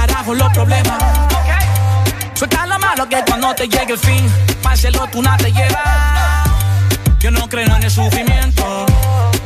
[0.00, 0.98] carajo los problemas.
[2.34, 4.24] Suelta lo malo que cuando te llegue el fin,
[4.62, 6.48] páselo tú no te llevas.
[7.18, 8.86] Yo no creo en el sufrimiento,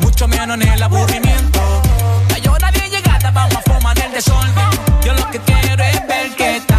[0.01, 1.61] mucho menos en el aburrimiento.
[2.45, 4.71] La hora bien llegada, vamos a formar el desorden.
[5.05, 6.74] Yo lo que quiero es ver que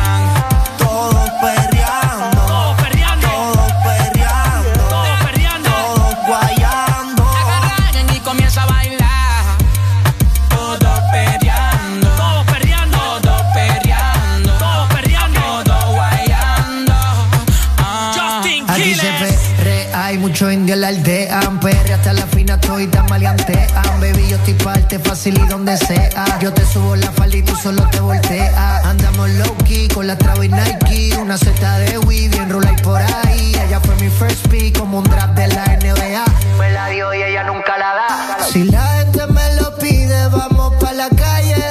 [22.75, 24.01] estoy tan maleantean.
[24.01, 26.39] Baby, yo estoy parte fácil y donde sea.
[26.41, 28.85] Yo te subo la falda y tú solo te volteas.
[28.85, 31.17] Andamos low key con la Travis Nike.
[31.17, 33.55] Una seta de weed, bien y por ahí.
[33.65, 36.25] Ella fue mi first pick, como un draft de la NBA.
[36.59, 38.45] Me la dio y ella nunca la da.
[38.51, 41.65] Si la gente me lo pide, vamos pa' la calle.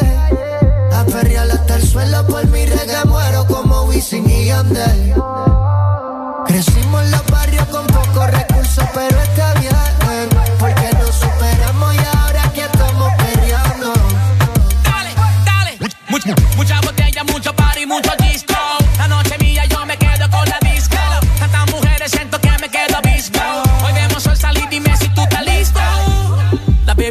[0.95, 3.05] A perrear hasta el suelo por mi reggae.
[3.05, 5.15] Muero como Wisin y Yandel.
[6.47, 9.64] Crecimos en los barrios con pocos recursos, pero está bien.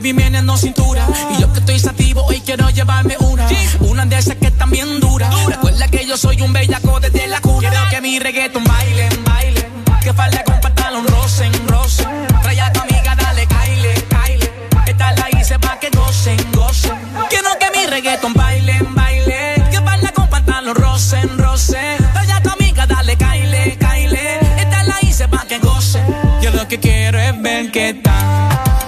[0.03, 1.07] Baby en cintura.
[1.31, 3.47] Y yo que estoy sativo, hoy quiero llevarme una.
[3.79, 5.33] Una de esas que están bien duras.
[5.45, 7.69] Recuerda que yo soy un bellaco desde la cuna.
[7.69, 9.65] Quiero que mi reggaeton baile, baile.
[10.03, 12.07] Que falta con pantalón rosen, rosen.
[12.41, 14.51] Trae a tu amiga, dale, caile, caile.
[14.85, 16.91] Esta la hice pa' que gocen, gocen.
[17.29, 19.63] Quiero que mi reggaeton baile, baile.
[19.71, 21.97] Que falta con pantalón rosen, rosen.
[22.11, 24.39] Trae a tu amiga, dale, caile, caile.
[24.57, 26.05] Esta la hice pa' que gocen.
[26.41, 28.82] Yo lo que quiero es ver que están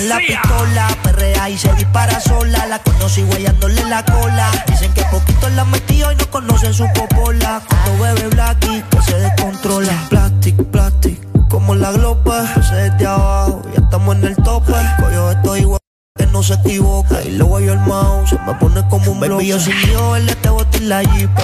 [0.00, 2.64] Dicen la pistola, perrea y se dispara sola.
[2.66, 4.50] La conocí guayándole la cola.
[4.66, 7.60] Dicen que poquito la metió y no conocen su popola.
[7.68, 9.92] Cuando bebe Blacky, que se descontrola.
[10.08, 12.46] Plastic, plastic, como la glopa.
[12.66, 14.72] Se desde abajo, ya estamos en el tope.
[14.98, 15.80] Coño, estoy igual
[16.16, 17.22] que no se equivoca.
[17.22, 20.34] Y luego yo el mouse, se me pone como un Baby, yo sin miedo, él
[20.34, 21.42] te bote en la jipa.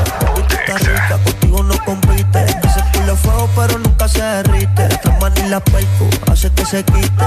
[0.49, 2.45] Estás rica, contigo no compite.
[2.45, 4.89] Ese culo fuego, pero nunca se derrite.
[5.05, 7.27] La mano y la perco, hace que se quite.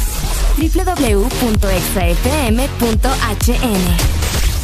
[0.57, 1.31] www.exafm.hn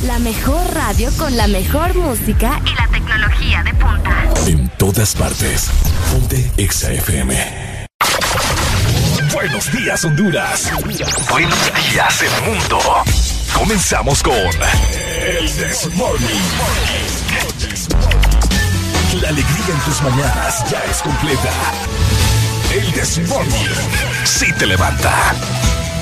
[0.08, 4.24] La mejor radio con la mejor música Y la tecnología de punta.
[4.46, 5.70] En todas partes.
[6.12, 7.88] Ponte Exa FM.
[9.34, 10.72] Buenos días, Honduras.
[11.30, 11.60] Buenos
[11.92, 12.80] días, el mundo.
[13.54, 16.28] Comenzamos con El This Morning.
[19.22, 21.52] La alegría en tus mañanas ya es completa.
[22.74, 23.70] El This Morning.
[24.26, 25.34] Sí te levanta.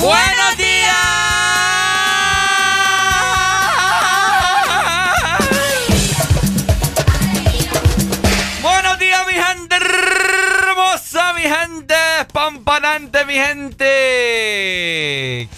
[0.00, 0.96] ¡Buenos días!
[8.62, 13.84] ¡Buenos días, mi gente hermosa, mi gente espampanante, mi gente!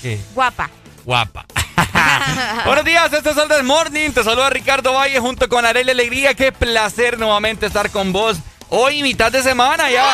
[0.02, 0.18] ¿Qué?
[0.34, 0.68] Guapa.
[1.04, 1.46] Guapa.
[2.66, 4.10] Buenos días, este es el This Morning.
[4.10, 6.34] Te saluda Ricardo Valle junto con Arely Alegría.
[6.34, 8.38] Qué placer nuevamente estar con vos.
[8.70, 10.04] Hoy, mitad de semana ya.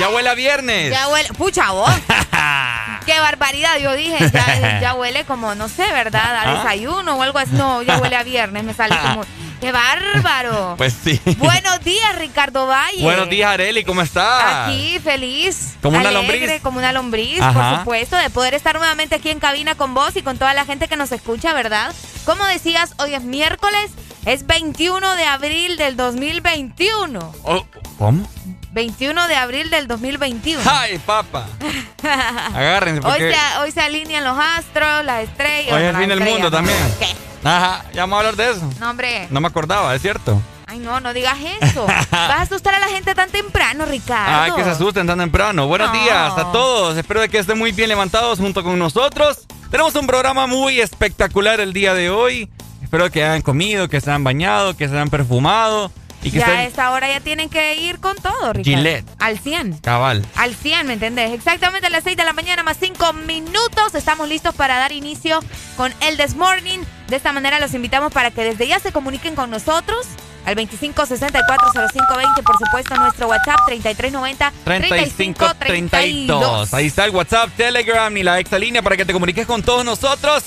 [0.00, 0.90] Ya huele a viernes.
[0.90, 1.28] Ya huele.
[1.36, 1.90] Pucha, vos.
[3.06, 4.16] Qué barbaridad, yo dije.
[4.32, 6.36] Ya, ya huele como, no sé, ¿verdad?
[6.36, 6.54] A ¿Ah?
[6.54, 7.50] desayuno o algo así.
[7.52, 8.64] No, ya huele a viernes.
[8.64, 9.24] Me sale como.
[9.60, 10.74] ¡Qué bárbaro!
[10.78, 11.20] Pues sí.
[11.36, 13.02] Buenos días, Ricardo Valle.
[13.02, 14.68] Buenos días, Areli, ¿cómo estás?
[14.68, 15.74] Aquí, feliz.
[15.82, 16.62] Como una alegre, lombriz.
[16.62, 17.52] Como una lombriz, Ajá.
[17.70, 20.64] por supuesto, de poder estar nuevamente aquí en cabina con vos y con toda la
[20.64, 21.92] gente que nos escucha, ¿verdad?
[22.24, 23.90] Como decías, hoy es miércoles,
[24.24, 27.32] es 21 de abril del 2021.
[27.42, 27.66] Oh,
[27.98, 28.26] ¿Cómo?
[28.72, 30.62] 21 de abril del 2021.
[30.64, 31.46] ¡Ay, papá!
[32.54, 33.34] Agárrense Hoy porque...
[33.34, 35.72] se, hoy se alinean los astros, las estrellas.
[35.74, 36.78] Hoy es el fin del mundo también.
[36.98, 37.06] ¿Qué?
[37.42, 38.70] Ajá, ya vamos a hablar de eso.
[38.78, 39.26] No, hombre.
[39.30, 40.40] No me acordaba, es cierto.
[40.66, 41.84] Ay, no, no digas eso.
[42.10, 44.40] Vas a asustar a la gente tan temprano, Ricardo.
[44.42, 45.66] Ay, que se asusten tan temprano.
[45.66, 46.00] Buenos No.
[46.00, 46.96] días a todos.
[46.96, 49.46] Espero que estén muy bien levantados junto con nosotros.
[49.70, 52.48] Tenemos un programa muy espectacular el día de hoy.
[52.82, 55.90] Espero que hayan comido, que se hayan bañado, que se hayan perfumado
[56.22, 58.78] y que Ya a estén esta hora ya tienen que ir con todo, Ricardo.
[58.78, 59.06] Gillette.
[59.18, 59.78] Al 100.
[59.78, 60.24] cabal.
[60.36, 61.32] Al 100, ¿me entendés?
[61.32, 63.94] Exactamente a las 6 de la mañana más 5 minutos.
[63.94, 65.40] Estamos listos para dar inicio
[65.76, 66.80] con el This Morning.
[67.08, 70.06] De esta manera los invitamos para que desde ya se comuniquen con nosotros
[70.46, 76.74] al 25640520, por supuesto nuestro WhatsApp 3390 3532.
[76.74, 79.84] Ahí está el WhatsApp, Telegram y la extra línea para que te comuniques con todos
[79.84, 80.42] nosotros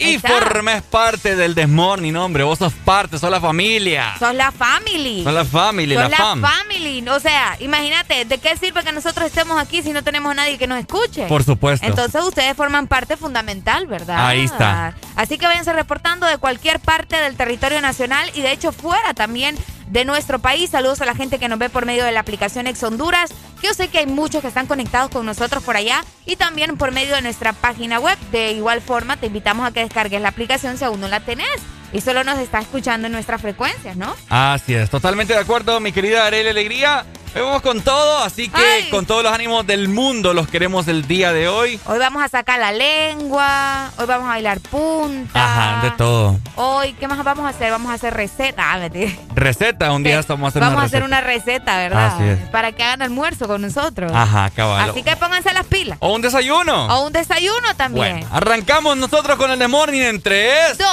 [0.00, 0.28] y está.
[0.28, 2.44] formes parte del Desmorning, hombre.
[2.44, 4.14] Vos sos parte, sos la familia.
[4.18, 5.24] Sos la family.
[5.24, 6.40] Sos la family, Sos la la fam.
[6.40, 7.08] family.
[7.08, 10.56] O sea, imagínate, ¿de qué sirve que nosotros estemos aquí si no tenemos a nadie
[10.56, 11.26] que nos escuche?
[11.26, 11.84] Por supuesto.
[11.84, 14.24] Entonces ustedes forman parte fundamental, ¿verdad?
[14.28, 14.94] Ahí está.
[15.16, 19.56] Así que váyanse reportando de cualquier parte del territorio nacional y de hecho fuera también
[19.90, 20.70] de nuestro país.
[20.70, 23.30] Saludos a la gente que nos ve por medio de la aplicación Ex Honduras,
[23.62, 26.92] yo sé que hay muchos que están conectados con nosotros por allá y también por
[26.92, 28.16] medio de nuestra página web.
[28.30, 31.48] De igual forma, te invitamos a que descargues la aplicación si aún no la tenés
[31.92, 34.14] y solo nos está escuchando en nuestras frecuencias, ¿no?
[34.28, 37.04] Así es, totalmente de acuerdo, mi querida Arely Alegría.
[37.34, 38.90] Vamos con todo, así que Ay.
[38.90, 41.78] con todos los ánimos del mundo los queremos el día de hoy.
[41.86, 45.30] Hoy vamos a sacar la lengua, hoy vamos a bailar punta.
[45.44, 46.38] Ajá, de todo.
[46.56, 47.70] Hoy, ¿qué más vamos a hacer?
[47.70, 48.72] Vamos a hacer receta.
[48.72, 49.12] Ah, mentira.
[49.34, 51.18] Receta, un día Sí, estamos a hacer Vamos una a hacer receta.
[51.18, 52.06] una receta, ¿verdad?
[52.14, 52.48] Así es.
[52.50, 54.10] Para que hagan almuerzo con nosotros.
[54.12, 54.90] Ajá, cabal.
[54.90, 55.98] Así que pónganse las pilas.
[56.00, 56.86] O un desayuno.
[56.86, 58.20] O un desayuno también.
[58.20, 60.88] Bueno, arrancamos nosotros con el The Morning en 3, Dos.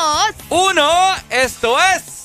[0.49, 0.91] 1.
[1.31, 2.24] Esto es.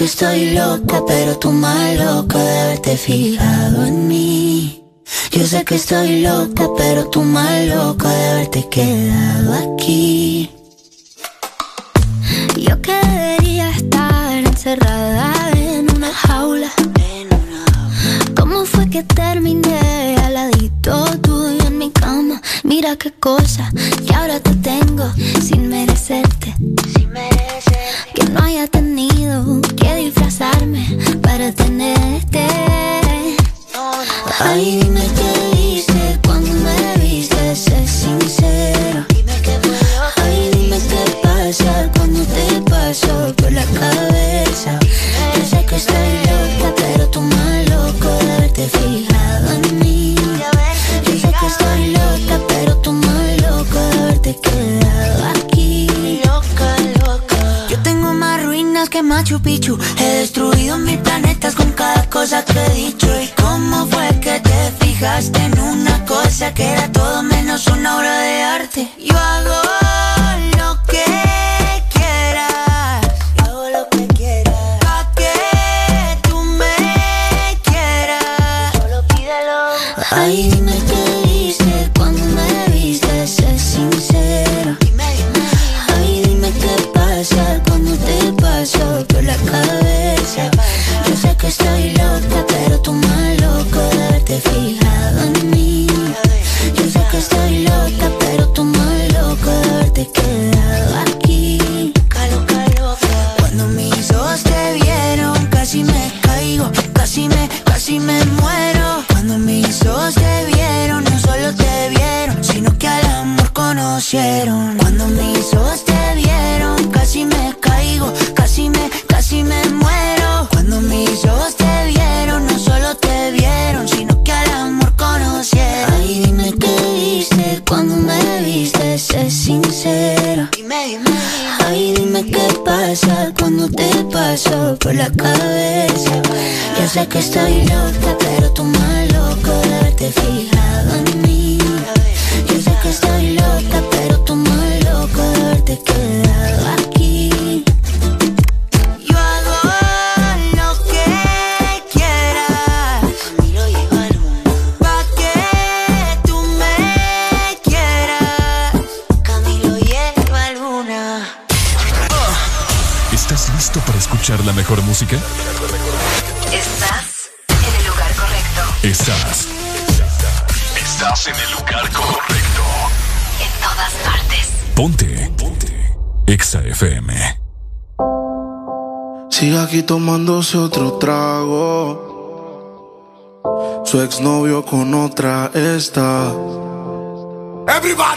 [0.00, 4.82] que estoy loca, pero tú más loca de haberte fijado en mí.
[5.30, 10.48] Yo sé que estoy loca, pero tú más loca de haberte quedado aquí.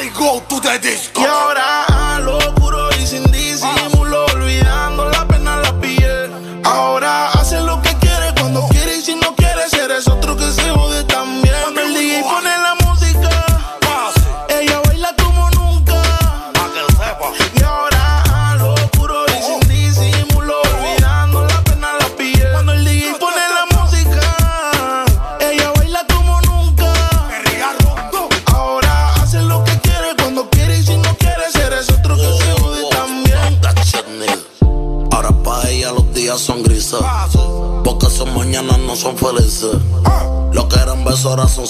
[0.10, 1.13] go to the disco.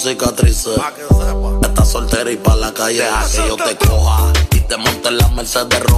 [0.04, 0.78] Cicatrices.
[1.62, 4.32] Estás soltera y pa' la calle deja que yo te coja.
[4.52, 5.93] Y te monte en la Mercedes roja.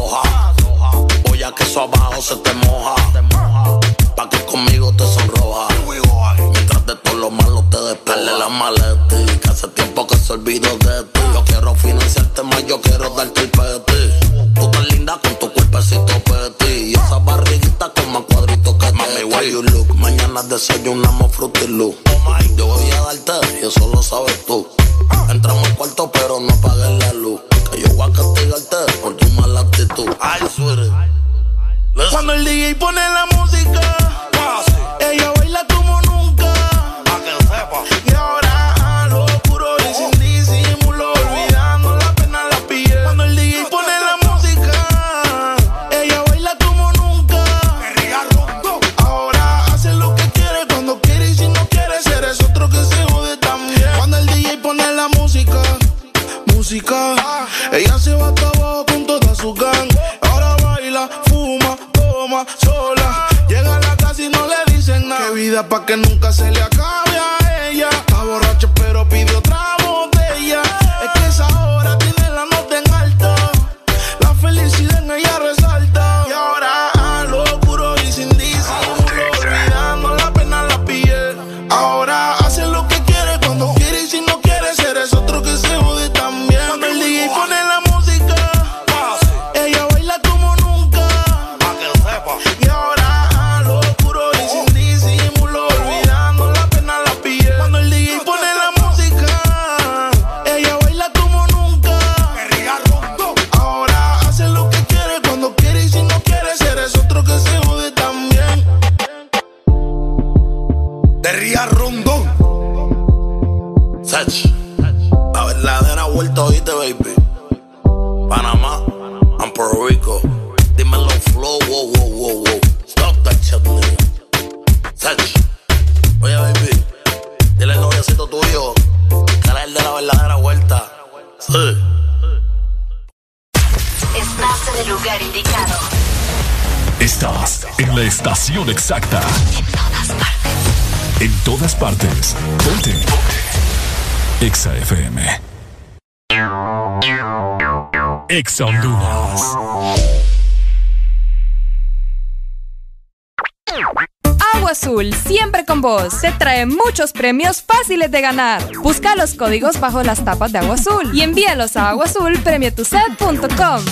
[157.27, 158.63] Premios fáciles de ganar.
[158.85, 163.85] Busca los códigos bajo las tapas de Agua Azul y envíalos a aguazulpremiotuset.com.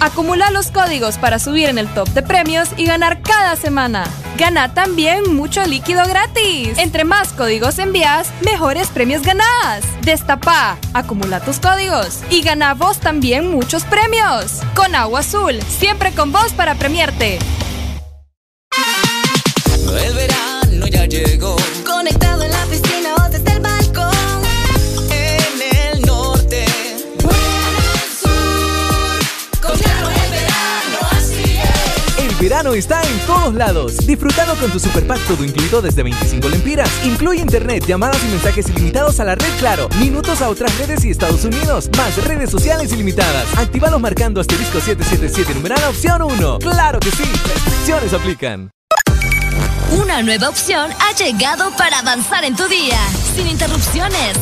[0.00, 4.04] Acumula los códigos para subir en el top de premios y ganar cada semana.
[4.38, 6.78] Gana también mucho líquido gratis.
[6.78, 9.84] Entre más códigos envías, mejores premios ganás.
[10.00, 14.62] Destapa, acumula tus códigos y gana vos también muchos premios.
[14.74, 17.38] Con Agua Azul, siempre con vos para premiarte.
[32.74, 33.96] Está en todos lados.
[34.06, 36.90] Disfrutando con tu super pack todo incluido desde 25 lempiras.
[37.04, 41.10] Incluye internet, llamadas y mensajes ilimitados a la red Claro, minutos a otras redes y
[41.10, 43.46] Estados Unidos, más redes sociales ilimitadas.
[43.56, 46.58] Actívalos marcando asterisco 777 numeral opción 1.
[46.58, 47.24] ¡Claro que sí!
[47.24, 48.70] Restricciones aplican.
[49.92, 52.98] Una nueva opción ha llegado para avanzar en tu día,
[53.34, 54.36] sin interrupciones.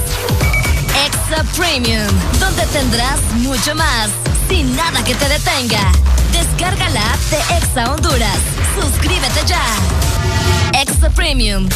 [1.07, 2.09] Extra Premium,
[2.41, 4.11] donde tendrás mucho más,
[4.49, 5.93] sin nada que te detenga.
[6.65, 8.39] Descarga la app de Exa Honduras.
[8.81, 9.61] Suscríbete ya.
[10.81, 11.69] Extra Premium.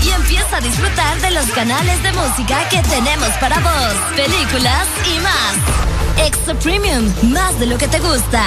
[0.00, 5.18] Y empieza a disfrutar de los canales de música que tenemos para vos, películas y
[5.18, 6.24] más.
[6.24, 8.44] Extra Premium, más de lo que te gusta.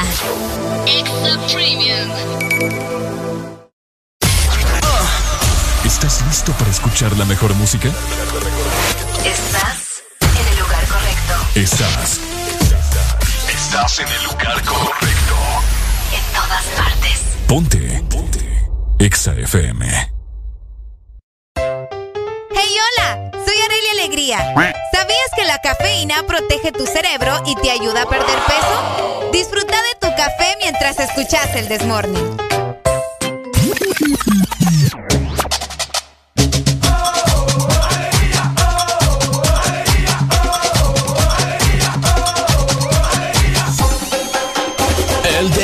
[0.88, 2.10] Extra Premium.
[5.84, 7.90] ¿Estás listo para escuchar la mejor música?
[9.26, 11.34] Estás en el lugar correcto.
[11.56, 12.20] Estás.
[13.50, 15.81] Estás en el lugar correcto.
[16.14, 17.22] En todas partes.
[17.48, 18.04] Ponte.
[18.10, 18.40] Ponte.
[19.00, 19.86] Exa FM.
[21.56, 24.38] Hey, hola, soy Arelia Alegría.
[24.92, 29.30] ¿Sabías que la cafeína protege tu cerebro y te ayuda a perder peso?
[29.32, 32.38] Disfruta de tu café mientras escuchas el Desmorning.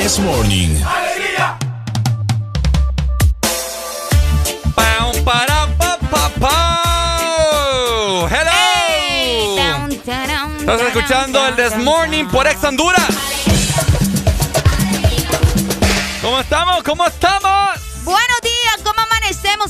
[0.08, 0.82] This Morning.
[0.86, 1.58] ¡Alegría!
[5.26, 8.30] Para, pa, pa, pa!
[8.32, 9.88] ¡Hello!
[10.60, 13.06] Estás escuchando el This Morning por Ex Honduras.
[16.22, 16.84] ¿Cómo estamos?
[16.84, 17.77] ¿Cómo estamos?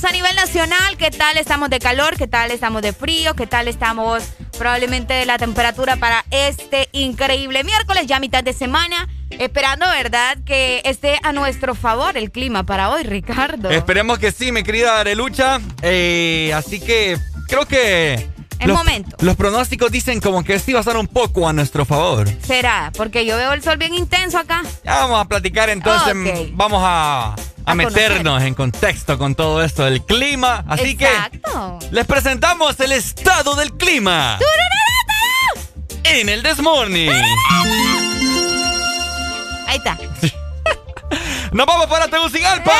[0.00, 0.96] Buenos días, ¿cómo amanecemos a nivel nacional?
[0.96, 2.16] ¿Qué tal estamos de calor?
[2.16, 3.34] ¿Qué tal estamos de frío?
[3.34, 4.22] ¿Qué tal estamos
[4.56, 9.08] probablemente la temperatura para este increíble miércoles, ya mitad de semana?
[9.30, 13.70] Esperando, ¿verdad?, que esté a nuestro favor el clima para hoy, Ricardo.
[13.70, 15.60] Esperemos que sí, mi querida Arelucha.
[15.82, 18.28] Eh, así que creo que...
[18.58, 19.16] El momento.
[19.20, 22.28] Los pronósticos dicen como que sí va a estar un poco a nuestro favor.
[22.44, 22.92] ¿Será?
[22.96, 24.62] Porque yo veo el sol bien intenso acá.
[24.84, 26.14] Ya vamos a platicar entonces.
[26.52, 30.64] Vamos a, a, meternos en contexto con todo esto del clima.
[30.68, 31.78] Así Exacto.
[31.80, 34.38] que les presentamos el estado del clima.
[36.04, 37.10] En el Desmorning.
[39.66, 39.98] Ahí está.
[41.52, 42.72] ¡Nos vamos para Tegucigalpa!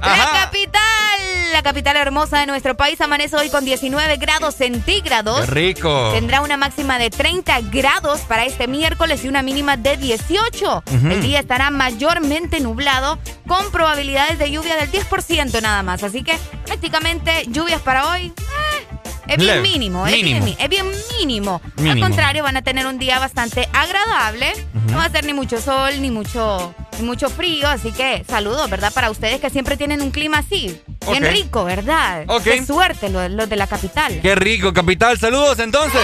[0.00, 1.13] La capital,
[1.54, 5.42] la capital hermosa de nuestro país, amanece hoy con 19 grados centígrados.
[5.42, 6.10] ¡Qué rico!
[6.12, 10.82] Tendrá una máxima de 30 grados para este miércoles y una mínima de 18.
[11.10, 16.02] El día estará mayormente nublado con probabilidades de lluvia del 10% nada más.
[16.02, 16.36] Así que
[16.66, 18.32] prácticamente lluvias para hoy.
[18.36, 20.86] Eh, es bien mínimo, es bien, es bien
[21.18, 21.60] mínimo.
[21.78, 24.52] Al contrario, van a tener un día bastante agradable.
[24.88, 27.68] No va a ser ni mucho sol, ni mucho, ni mucho frío.
[27.68, 28.92] Así que saludos, ¿verdad?
[28.92, 30.80] Para ustedes que siempre tienen un clima así.
[31.08, 32.26] Bien rico, ¿verdad?
[32.42, 34.20] Qué suerte los, de la capital.
[34.20, 35.18] Qué rico, capital.
[35.18, 36.02] Saludos entonces.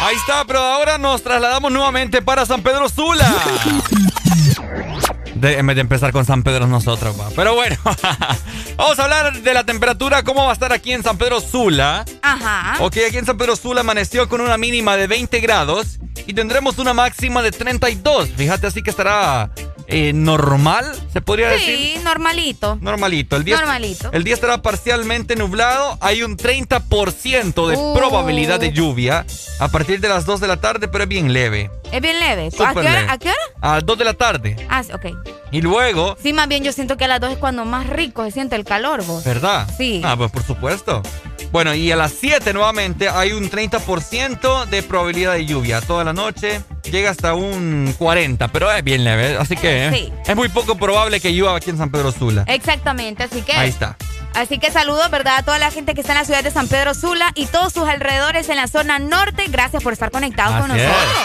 [0.00, 3.32] Ahí está, pero ahora nos trasladamos nuevamente para San Pedro Sula.
[5.44, 7.28] en vez de empezar con San Pedro nosotros, va.
[7.34, 7.76] Pero bueno,
[8.76, 12.04] vamos a hablar de la temperatura, cómo va a estar aquí en San Pedro Sula.
[12.22, 12.76] Ajá.
[12.80, 16.78] Ok, aquí en San Pedro Sula amaneció con una mínima de 20 grados y tendremos
[16.78, 18.30] una máxima de 32.
[18.36, 19.50] Fíjate, así que estará
[19.86, 21.76] eh, normal, se podría decir.
[21.76, 22.76] Sí, normalito.
[22.80, 23.36] Normalito.
[23.36, 24.10] El día, normalito.
[24.12, 25.98] El día estará parcialmente nublado.
[26.00, 27.94] Hay un 30% de Uh.
[27.94, 29.24] probabilidad de lluvia
[29.60, 31.70] a partir de las 2 de la tarde, pero es bien leve.
[31.92, 32.48] Es bien leve.
[32.48, 33.06] ¿A qué, hora, leve.
[33.10, 33.38] ¿A qué hora?
[33.60, 34.56] A las 2 de la tarde.
[34.68, 35.06] Ah, ok.
[35.52, 38.24] Y luego, Sí, más bien yo siento que a las dos es cuando más rico
[38.24, 39.22] se siente el calor, vos.
[39.24, 39.68] ¿verdad?
[39.76, 40.00] Sí.
[40.04, 41.02] Ah, pues por supuesto.
[41.52, 45.80] Bueno, y a las 7 nuevamente hay un 30% de probabilidad de lluvia.
[45.80, 49.36] Toda la noche llega hasta un 40%, pero es bien leve.
[49.38, 50.12] Así que Sí.
[50.26, 52.44] es muy poco probable que llueva aquí en San Pedro Sula.
[52.46, 53.52] Exactamente, así que.
[53.52, 53.96] Ahí está.
[54.34, 55.36] Así que saludos, ¿verdad?
[55.38, 57.72] A toda la gente que está en la ciudad de San Pedro Sula y todos
[57.72, 59.44] sus alrededores en la zona norte.
[59.48, 60.82] Gracias por estar conectados con es.
[60.88, 61.18] nosotros.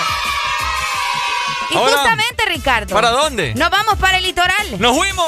[1.71, 2.93] Y Ahora, justamente, Ricardo.
[2.95, 3.53] ¿para dónde?
[3.55, 4.79] Nos vamos para el litoral.
[4.79, 5.25] ¡Nos fuimos!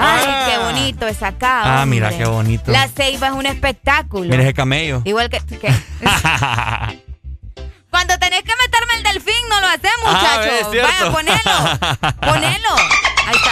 [0.00, 0.46] Ay, Ah.
[0.48, 1.80] qué bonito es acá.
[1.82, 2.70] Ah, mira, qué bonito.
[2.70, 4.30] La ceiba es un espectáculo.
[4.30, 5.02] Mira ese camello.
[5.04, 5.40] Igual que.
[7.90, 9.02] Cuando tenés que meterme el
[9.48, 10.68] no lo haces, Ah, muchachos.
[10.82, 12.12] Vaya, ponelo.
[12.20, 12.74] Ponelo.
[13.26, 13.50] Ahí está.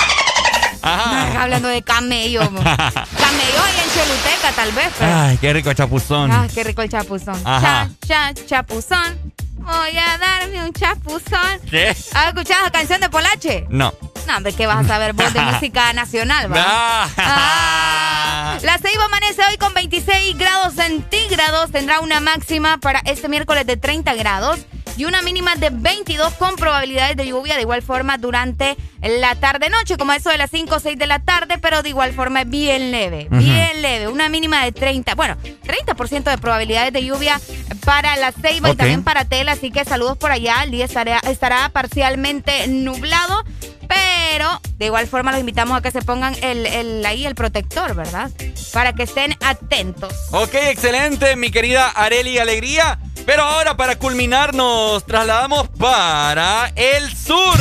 [0.82, 1.24] Ajá.
[1.26, 2.40] Ay, hablando de camello.
[2.50, 4.88] camello ahí en Choluteca, tal vez.
[4.98, 6.30] pero- Ay, qué rico chapuzón.
[6.30, 7.40] Ah, qué rico el chapuzón.
[7.44, 7.88] Ajá.
[8.06, 9.32] Cha, cha, chapuzón.
[9.58, 11.60] Voy a darme un chapuzón.
[11.68, 11.88] ¿Qué?
[11.88, 13.66] ¿Has escuchado la canción de Polache?
[13.68, 13.92] No.
[14.28, 16.64] No, hombre, ¿qué vas a saber vos de música nacional, va?
[16.64, 17.08] Ah.
[17.18, 18.58] Ah.
[18.62, 21.70] La Ceiba amanece hoy con 26 grados centígrados.
[21.72, 24.60] Tendrá una máxima para este miércoles de 30 grados
[24.96, 29.96] y una mínima de 22 con probabilidades de lluvia de igual forma durante la tarde-noche,
[29.96, 32.50] como eso de las 5 o 6 de la tarde, pero de igual forma es
[32.50, 34.08] bien leve, bien leve.
[34.08, 37.40] Una mínima de 30, bueno, 30% de probabilidades de lluvia
[37.84, 40.62] para la Ceiba y también para Tela, así que saludos por allá.
[40.64, 43.44] El día estará, estará parcialmente nublado.
[43.88, 47.94] Pero de igual forma los invitamos a que se pongan el, el- ahí el protector,
[47.94, 48.30] ¿verdad?
[48.72, 50.12] Para que estén atentos.
[50.32, 52.98] Ok, excelente, mi querida Areli Alegría.
[53.24, 57.58] Pero ahora para culminar nos trasladamos para el sur.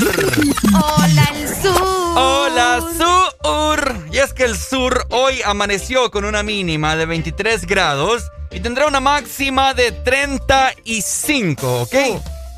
[0.74, 2.18] Hola el sur.
[2.18, 4.06] Hola sur.
[4.12, 8.86] Y es que el sur hoy amaneció con una mínima de 23 grados y tendrá
[8.88, 11.96] una máxima de 35, ¿ok?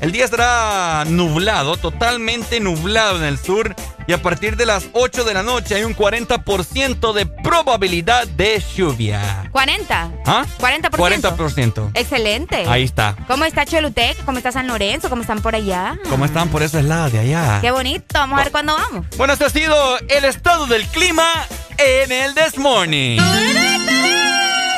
[0.00, 3.74] El día estará nublado, totalmente nublado en el sur.
[4.06, 8.62] Y a partir de las 8 de la noche hay un 40% de probabilidad de
[8.74, 9.48] lluvia.
[9.50, 10.10] 40.
[10.24, 10.46] ¿Ah?
[10.58, 10.90] 40%.
[10.90, 11.90] 40%.
[11.94, 12.64] Excelente.
[12.68, 13.16] Ahí está.
[13.26, 14.24] ¿Cómo está Choluteca?
[14.24, 15.10] ¿Cómo está San Lorenzo?
[15.10, 15.98] ¿Cómo están por allá?
[16.08, 17.58] ¿Cómo están por esos lados de allá?
[17.60, 18.06] Qué bonito.
[18.14, 19.04] Vamos a ver cuándo vamos.
[19.16, 21.28] Bueno, este ha sido el estado del clima
[21.76, 23.18] en el This Morning.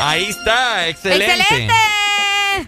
[0.00, 1.34] Ahí está, excelente.
[1.34, 1.99] ¡Excelente!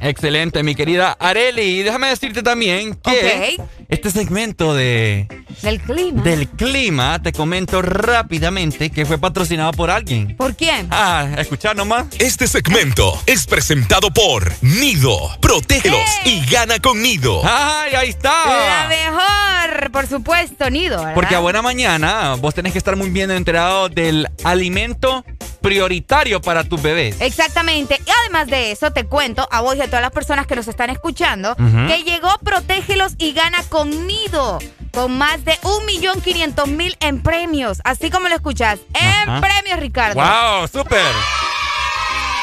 [0.02, 1.62] Excelente, mi querida Areli.
[1.62, 3.56] Y déjame decirte también que
[3.88, 5.28] este segmento de
[5.62, 6.22] Del clima.
[6.22, 10.36] del clima, te comento rápidamente que fue patrocinado por alguien.
[10.36, 10.88] ¿Por quién?
[10.90, 12.06] Ah, escuchar nomás.
[12.18, 15.16] Este segmento es presentado por Nido.
[15.40, 17.40] Protégelos y gana con Nido.
[17.44, 18.32] ¡Ay, ahí está!
[18.46, 20.98] La mejor, por supuesto, Nido.
[20.98, 21.14] ¿verdad?
[21.14, 25.24] Porque a buena mañana vos tenés que estar muy bien enterado del alimento
[25.62, 27.20] prioritario para tus bebés.
[27.20, 28.00] Exactamente.
[28.04, 30.68] Y además de eso, te cuento a vos y a todas las personas que nos
[30.68, 34.58] están escuchando que llegó Protégelos y gana con Nido.
[34.92, 37.80] Con más de 1.500.000 en premios.
[37.84, 38.78] Así como lo escuchas.
[38.92, 40.20] En premios, Ricardo.
[40.20, 40.68] ¡Wow!
[40.68, 41.00] ¡Súper!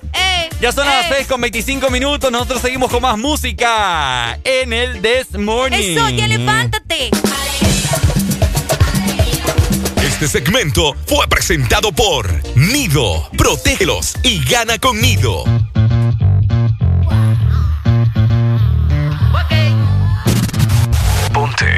[0.59, 2.31] ya son las 6 con 25 minutos.
[2.31, 5.95] Nosotros seguimos con más música en el This Morning.
[5.95, 7.11] Eso, ya levántate.
[10.01, 13.29] Este segmento fue presentado por Nido.
[13.37, 15.43] Protégelos y gana con Nido.
[21.33, 21.77] Ponte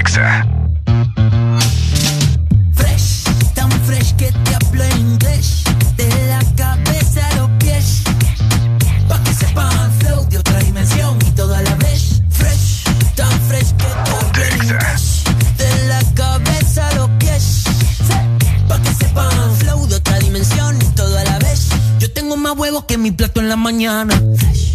[22.67, 24.21] huevos que mi plato en la mañana.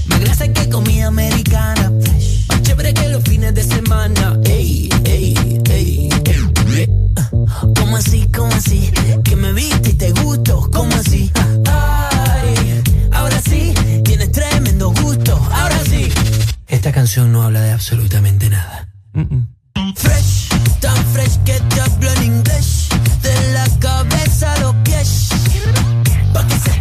[0.07, 1.93] Más grasa que comida americana.
[2.49, 4.39] Más chévere que los fines de semana.
[4.45, 5.35] Ey, ey,
[5.69, 6.09] ey,
[6.75, 6.89] ey.
[7.77, 8.91] ¿Cómo así, cómo así?
[9.25, 11.31] Que me viste y te gusto, ¿cómo así?
[11.67, 13.75] Ay, ahora sí,
[14.05, 16.09] tienes tremendo gusto, ahora sí.
[16.69, 18.89] Esta canción no habla de absolutamente nada.
[19.97, 20.49] Fresh,
[20.81, 22.89] tan fresh que te hablo en inglés.
[23.23, 24.22] De la cabeza.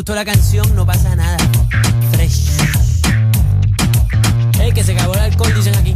[0.00, 1.36] Gustó la canción, no pasa nada.
[2.12, 2.56] Fresh.
[4.58, 5.94] Ey, que se acabó el alcohol, dicen aquí.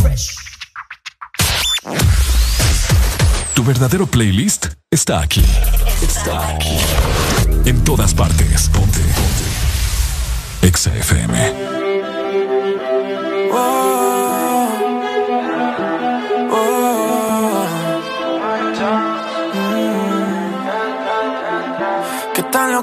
[0.00, 0.34] Fresh.
[3.52, 5.44] Tu verdadero playlist está aquí.
[6.00, 6.78] Está aquí.
[7.66, 8.70] En todas partes.
[8.70, 9.00] Ponte.
[9.00, 10.66] Ponte.
[10.66, 11.52] Exa FM.
[13.52, 14.03] ¿Qué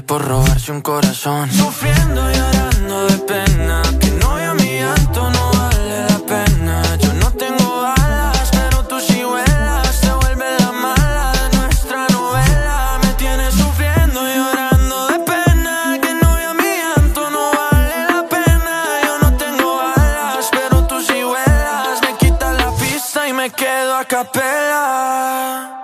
[0.00, 1.52] por robarse un corazón.
[1.52, 6.96] Sufriendo y llorando de pena, que no a mi llanto no vale la pena.
[6.96, 9.94] Yo no tengo alas, pero tú sí vuelas.
[9.94, 12.98] Se vuelve la mala de nuestra novela.
[13.02, 18.26] Me tienes sufriendo y llorando de pena, que no a mi llanto no vale la
[18.30, 18.84] pena.
[19.04, 22.00] Yo no tengo alas, pero tú sí vuelas.
[22.00, 25.78] Me quitas la pista y me quedo a capela.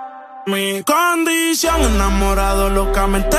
[0.47, 3.37] Mi condición enamorado locamente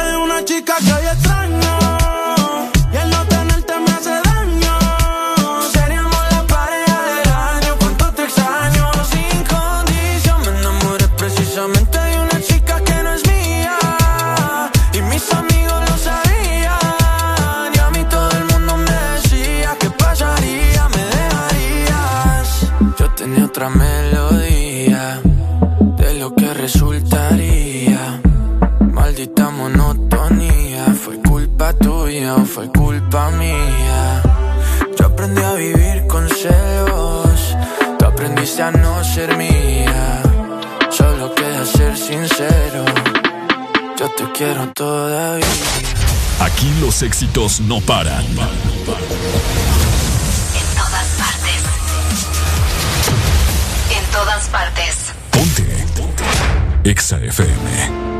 [47.02, 48.24] Éxitos no paran.
[48.26, 48.36] En
[50.76, 51.62] todas partes.
[53.96, 54.96] En todas partes.
[55.30, 55.64] Ponte.
[56.84, 58.10] Exa FM.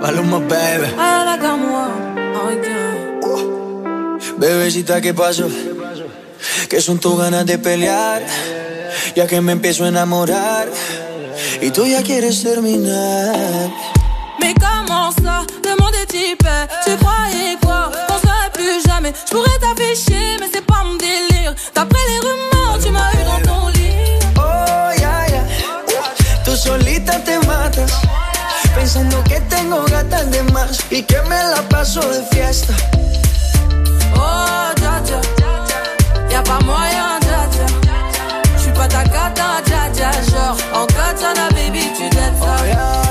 [0.00, 0.88] Paloma, baby.
[4.38, 5.48] Bebecita, ¿qué pasó?
[6.68, 8.22] Que son tus ganas de pelear?
[9.14, 10.66] Ya que me empiezo a enamorar
[11.60, 13.70] y tú ya quieres terminar.
[19.04, 19.14] Jamais.
[19.26, 21.54] Je pourrais t'afficher, mais c'est pas mon délire.
[21.74, 24.18] D'après les rumeurs, tu m'as eu dans ton lit.
[24.36, 25.42] Oh, ya, ya.
[26.44, 27.92] Tú solita te matas.
[28.74, 32.74] Pensando que tengo gatas de más y que me la paso de fiesta.
[34.16, 35.20] Oh, dja dja
[36.30, 37.66] Y'a pas moyen, dja dja
[38.58, 43.03] J'suis pas ta cata, dja dja Genre, en katana, baby, tu dettes ça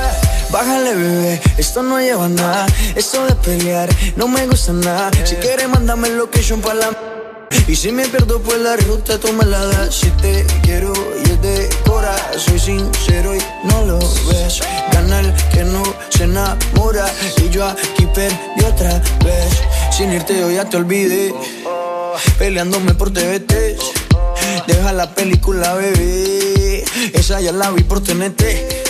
[0.53, 2.67] Bájale, bebé, esto no lleva nada.
[2.95, 5.09] Esto de pelear no me gusta nada.
[5.23, 6.89] Si quieres, mándame location para la.
[7.67, 9.95] Y si me pierdo por la ruta, tú me la das.
[9.95, 10.93] Si te quiero
[11.25, 14.61] y es de cora, soy sincero y no lo ves.
[14.91, 17.11] Gana el que no se enamora.
[17.37, 19.59] Y yo aquí perdí otra vez.
[19.89, 21.33] Sin irte, yo ya te olvidé.
[22.37, 23.75] Peleándome por TVT.
[24.67, 26.83] Deja la película, bebé.
[27.11, 28.82] Esa ya la vi por TNT.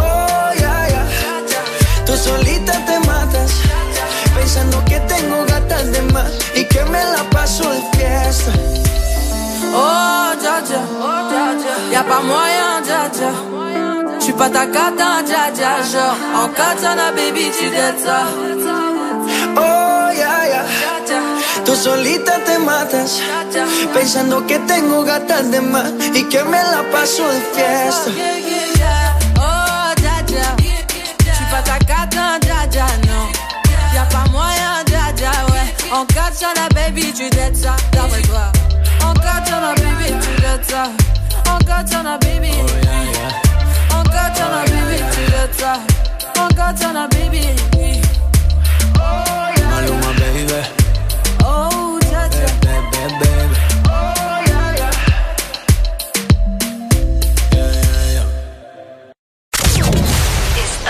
[0.00, 1.04] Oh, ya, ya.
[2.06, 3.50] Tú solita te matas.
[4.34, 8.52] Pensando que tengo gatas de más y que me la paso de fiesta.
[9.74, 10.80] Oh, dja dja
[11.92, 13.30] Y'a pas moyen, dja dja
[14.18, 18.26] J'suis pas ta cata, dja dja Genre, en katana, baby, tu dettes ça
[19.56, 20.97] Oh, ya, ya.
[21.64, 23.20] Tú solita te matas.
[23.94, 28.10] Pensando que tengo gatas de más y que me la paso de fiesta.
[29.40, 29.68] Oh,
[31.64, 33.32] ta cata, dja dja, non
[33.94, 37.74] Y'a pas moyen, dja dja, ouais En katana, baby, tu dettes ça.
[37.92, 38.52] D'après toi.
[39.04, 40.84] En katana, baby, tu dettes ça.
[41.52, 42.52] En katana, baby.
[43.90, 45.74] En katana, baby, tu dettes ça.
[46.40, 48.07] En katana, baby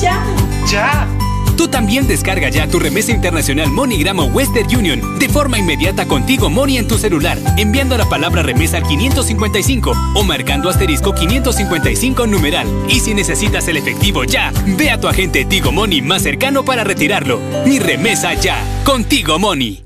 [0.00, 0.24] ¡Ya!
[0.70, 1.08] ¡Ya!
[1.56, 6.50] Tú también descarga ya tu remesa internacional MoneyGram o Western Union de forma inmediata contigo
[6.50, 12.66] Money en tu celular, enviando la palabra remesa al 555 o marcando asterisco 555 numeral.
[12.88, 16.84] Y si necesitas el efectivo ya, ve a tu agente Tigo Money más cercano para
[16.84, 17.40] retirarlo.
[17.66, 19.84] Mi remesa ya, contigo Money.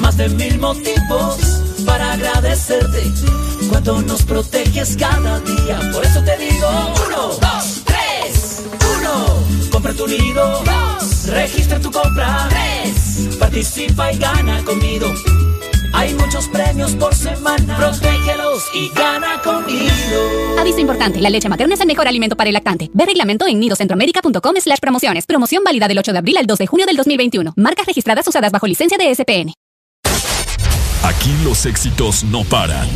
[0.00, 3.02] Más de mil motivos para agradecerte.
[3.68, 5.78] Cuando nos proteges cada día.
[5.92, 6.68] Por eso te digo:
[7.06, 7.75] uno, dos,
[9.76, 10.62] compra tu nido.
[10.64, 12.48] Dos, registra tu compra.
[12.48, 15.06] Tres, participa y gana conmigo.
[15.92, 17.76] Hay muchos premios por semana.
[17.76, 20.58] Protégelos y gana conmigo.
[20.58, 22.90] Aviso importante, la leche materna es el mejor alimento para el lactante.
[22.94, 25.26] Ve reglamento en nidocentroamerica.com slash promociones.
[25.26, 27.52] Promoción válida del 8 de abril al 2 de junio del 2021.
[27.56, 29.52] Marcas registradas usadas bajo licencia de SPN.
[31.02, 32.88] Aquí los éxitos no paran.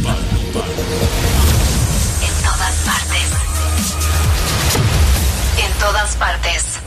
[6.11, 6.81] Todas partes.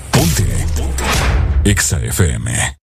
[1.64, 2.78] Exa FM.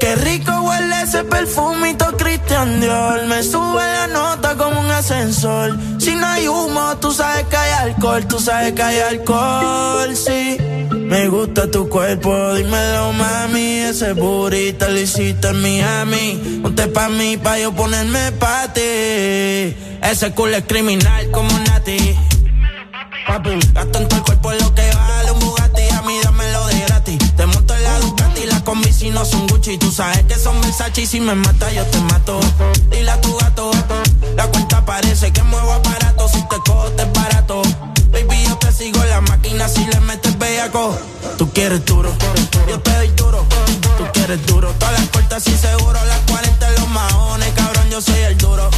[0.00, 3.26] Qué rico huele ese perfumito Christian Dior.
[3.26, 5.78] Me sube la nota como un ascensor.
[5.98, 8.26] Si no hay humo, tú sabes que hay alcohol.
[8.26, 10.56] Tú sabes que hay alcohol, sí.
[10.90, 13.80] Me gusta tu cuerpo, dímelo mami.
[13.90, 16.60] Ese burrito lo hiciste en Miami.
[16.62, 19.76] Ponte pa' mí, pa' yo ponerme pa' ti.
[20.02, 22.16] Ese culo es criminal como Nati.
[23.26, 25.88] Papi, gasto en el cuerpo lo que vale un Bugatti.
[25.90, 27.18] A mí dámelo de gratis.
[27.36, 29.78] Te monto en la Ducati, las combi si no son Gucci.
[29.78, 32.40] Tú sabes que son Versace y si me mata yo te mato.
[32.90, 33.70] Dile a tu gato,
[34.36, 36.28] la cuenta parece que muevo aparato.
[36.28, 37.62] Si te cojo te barato.
[38.12, 40.98] Baby, yo te sigo la máquina si le metes bellaco.
[41.38, 42.12] Tú quieres duro,
[42.68, 43.46] yo te doy duro.
[43.98, 45.98] Tú quieres duro, todas las cortas y seguro.
[46.04, 48.70] Las 40 en los maones, cabrón, yo soy el duro.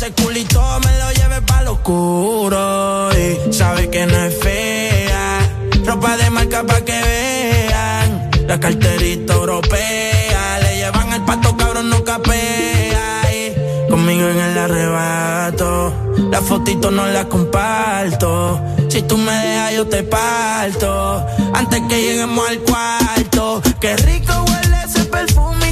[0.00, 3.10] Ese culito me lo lleve pa' lo oscuro.
[3.12, 5.40] Y sabe que no es fea.
[5.84, 8.30] Ropa de marca pa' que vean.
[8.46, 10.58] La carterita europea.
[10.62, 13.30] Le llevan el pato, cabrón, no capea.
[13.30, 15.92] Y conmigo en el arrebato.
[16.30, 18.58] La fotito no la comparto.
[18.88, 21.26] Si tú me dejas, yo te parto.
[21.52, 23.60] Antes que lleguemos al cuarto.
[23.78, 25.69] Qué rico huele ese perfumito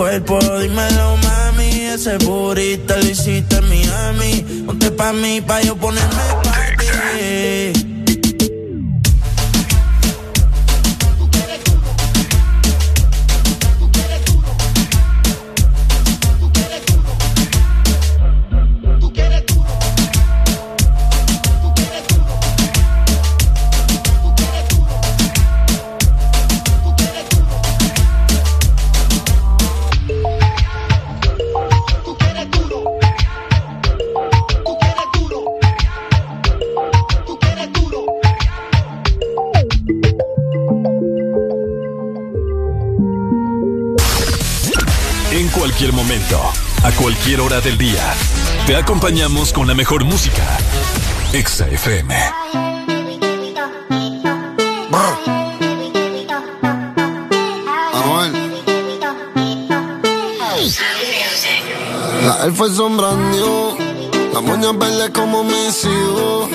[0.00, 1.68] cuerpo, dímelo, mami.
[1.92, 4.64] Ese burrito lo hiciste en Miami.
[4.64, 7.89] Ponte pa' mí, pa' yo ponerme pa' ti.
[47.30, 48.02] Cualquier hora del día,
[48.66, 50.42] te acompañamos con la mejor música.
[51.32, 52.12] Exa FM.
[62.24, 63.76] La él fue sombrando,
[64.32, 66.48] la moña verde como mis hijos.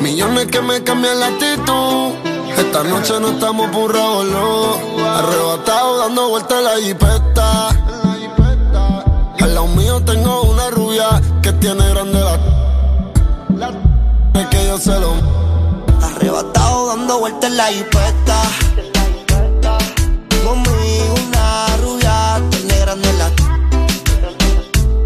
[0.00, 2.14] Millones que me cambian la actitud.
[2.56, 5.06] Esta noche no estamos burrados, no.
[5.08, 7.89] Arrebatado dando vueltas la jipeta.
[9.76, 13.70] Mío tengo una rubia que tiene grande la.
[14.34, 15.12] Es que yo se lo.
[16.02, 18.42] Arrebatado dando vueltas en la jipeta.
[20.44, 23.30] Conmigo una rubia tiene grande la.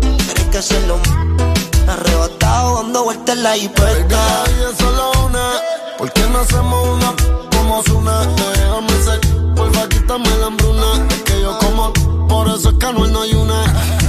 [0.01, 0.99] Tienes que hacerlo.
[1.89, 3.51] Arrebatado dando vueltas en la.
[3.51, 5.51] La vida es solo una.
[5.99, 7.15] ¿Por qué no hacemos una
[7.57, 8.27] como Zuna?
[8.27, 9.21] Déjame ser,
[9.55, 11.07] porfa, quítame la hambruna.
[11.11, 11.93] Es que yo como,
[12.29, 13.34] por eso es que no una.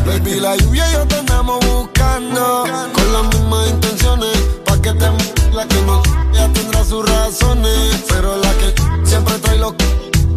[0.06, 2.64] Baby, la lluvia y yo te andamos buscando.
[2.94, 4.38] Con las mismas intenciones.
[4.64, 5.10] Pa' que te
[5.52, 8.04] la que no ya tendrá sus razones.
[8.08, 9.74] Pero la que siempre trae los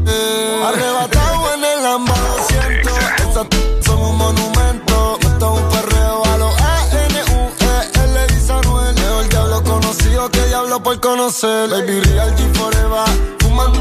[0.07, 0.65] eh.
[0.67, 2.91] Arrebatado en el ambasiento.
[3.19, 3.47] Esas
[3.85, 5.19] son un monumento.
[5.21, 8.95] Esto es un perreo a los A-N-U-E-L y Sanuel.
[8.95, 11.69] Leo el diablo conocido que diablo por conocer.
[11.69, 13.07] Baby, real G forever.
[13.41, 13.73] Fuman,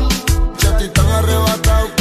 [0.57, 1.96] chati tan arrebatado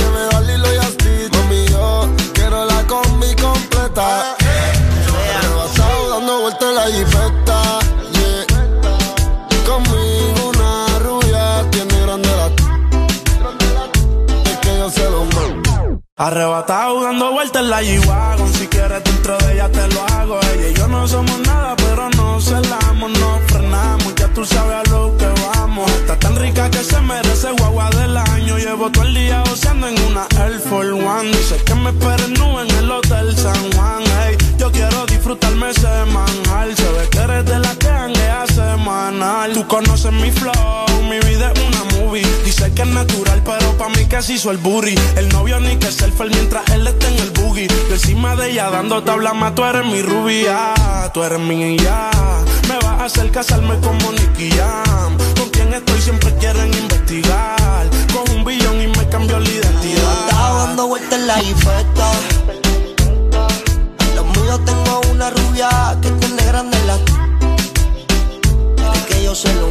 [3.99, 7.79] Arrebatado dando vueltas en la jipeta.
[8.13, 8.45] Yeah.
[9.65, 12.49] Conmigo una rubia tiene grande la.
[14.51, 16.03] Es que yo se lo mando.
[16.15, 20.69] Arrebatado dando vueltas en la G-Wagon Si quieres dentro de ella te lo hago Ella
[20.69, 25.15] y yo no somos nada pero no celamos No frenamos, ya tú sabes a lo
[25.19, 25.26] que
[26.71, 28.59] Que se merece guagua del año.
[28.59, 31.31] Llevo todo el día goceando en una Air Force One.
[31.31, 34.03] Dice que me esperen nube en el Hotel San Juan.
[34.27, 39.53] Ey, Yo quiero disfrutarme semanal Se ve que eres de la que hanguea semanal.
[39.53, 42.27] Tú conoces mi flow, mi vida es una movie.
[42.45, 44.95] Dice que es natural pero pa' mí se hizo el booty.
[45.17, 47.69] El novio ni que selfie mientras él está en el boogie.
[47.89, 50.75] Yo encima de ella dando tabla más Tú eres mi rubia,
[51.14, 52.11] tú eres mi ya.
[52.69, 55.36] Me vas a hacer casarme como Nicky Jam
[56.39, 60.26] quieren investigar Con un billón y me cambió la identidad
[60.66, 62.11] dando vueltas en la jipeta.
[64.14, 66.99] Los míos tengo una rubia que tiene grande la.
[69.09, 69.68] Que yo se lo.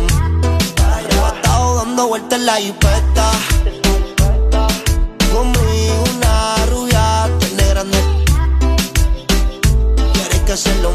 [0.94, 3.32] Arrebatado dando vueltas en la jipeta.
[5.34, 7.98] Conmigo una rubia tiene grande.
[10.14, 10.92] Quiere que se lo.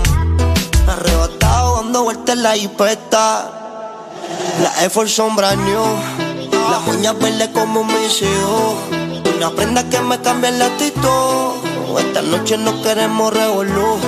[0.88, 3.69] Arrebatado dando vueltas en la jipeta.
[4.62, 5.84] La Air Force son brand new.
[6.70, 8.74] Las uñas verdes como mis hijos.
[9.36, 11.54] Una prenda que me cambia el actitud.
[11.98, 13.98] Esta noche no queremos revolú.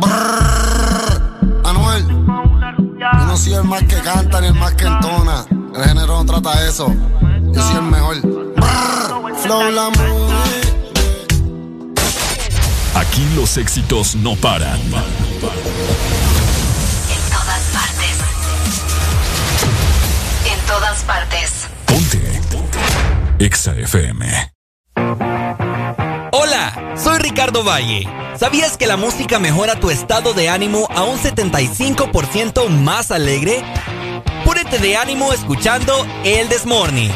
[0.00, 5.44] Brrr, Anuel, yo no soy el más que canta ni el más que entona.
[5.74, 6.92] El género no trata eso.
[7.52, 8.20] Yo soy el mejor.
[8.20, 9.90] Brrr, Flow la.
[12.94, 14.80] Aquí los éxitos no paran.
[20.92, 21.68] Todas partes.
[23.38, 24.52] Exa FM.
[26.32, 28.06] Hola, soy Ricardo Valle.
[28.36, 33.64] ¿Sabías que la música mejora tu estado de ánimo a un 75% más alegre?
[34.44, 37.10] Púrete de ánimo escuchando El Desmorning.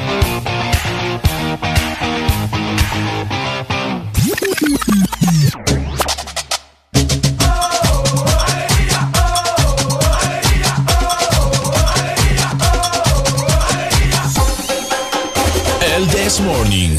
[16.27, 16.99] This Morning.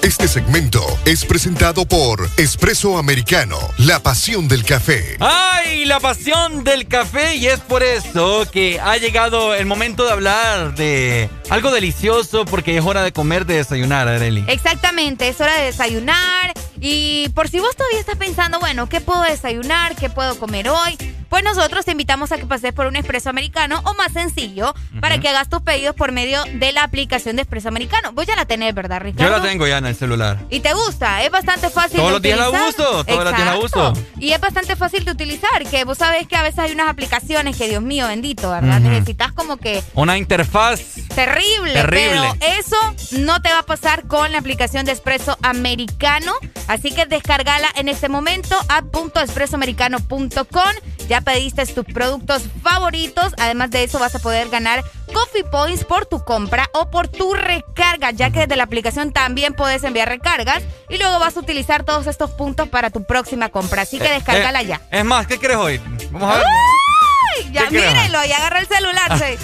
[0.00, 5.16] Este segmento es presentado por Espresso Americano, la pasión del café.
[5.18, 5.86] ¡Ay!
[5.86, 10.76] La pasión del café y es por eso que ha llegado el momento de hablar
[10.76, 14.44] de algo delicioso porque es hora de comer, de desayunar, Areli.
[14.46, 16.54] Exactamente, es hora de desayunar.
[16.80, 19.96] Y por si vos todavía estás pensando, bueno, ¿qué puedo desayunar?
[19.96, 20.96] ¿Qué puedo comer hoy?
[21.28, 25.18] Pues nosotros te invitamos a que pases por un expreso americano o más sencillo para
[25.18, 28.10] que hagas tus pedidos por medio de la aplicación de expreso americano.
[28.12, 29.30] Vos ya la tenés, ¿verdad, Ricardo?
[29.30, 30.38] Yo la tengo ya en el celular.
[30.50, 31.22] ¿Y te gusta?
[31.22, 33.92] Es bastante fácil Todos de los días la uso, todos los días la uso.
[34.18, 37.56] Y es bastante fácil de utilizar, que vos sabés que a veces hay unas aplicaciones
[37.56, 38.80] que, Dios mío, bendito, ¿verdad?
[38.80, 40.80] Necesitas como que Una interfaz.
[41.14, 42.10] Terrible, Terrible.
[42.10, 42.76] pero eso
[43.12, 46.32] no te va a pasar con la aplicación de Espresso Americano.
[46.70, 50.70] Así que descargala en este momento app.espressoamericano.com.
[51.08, 53.34] Ya pediste tus productos favoritos.
[53.38, 57.34] Además de eso, vas a poder ganar Coffee Points por tu compra o por tu
[57.34, 61.82] recarga, ya que desde la aplicación también puedes enviar recargas y luego vas a utilizar
[61.82, 63.82] todos estos puntos para tu próxima compra.
[63.82, 64.80] Así que Eh, descárgala eh, ya.
[64.92, 65.78] Es más, ¿qué quieres hoy?
[66.12, 66.46] Vamos a ver.
[66.46, 67.50] ¡Ay!
[67.50, 69.18] Ya mírenlo, ya agarra el celular.
[69.18, 69.24] sí.
[69.24, 69.36] ¿Le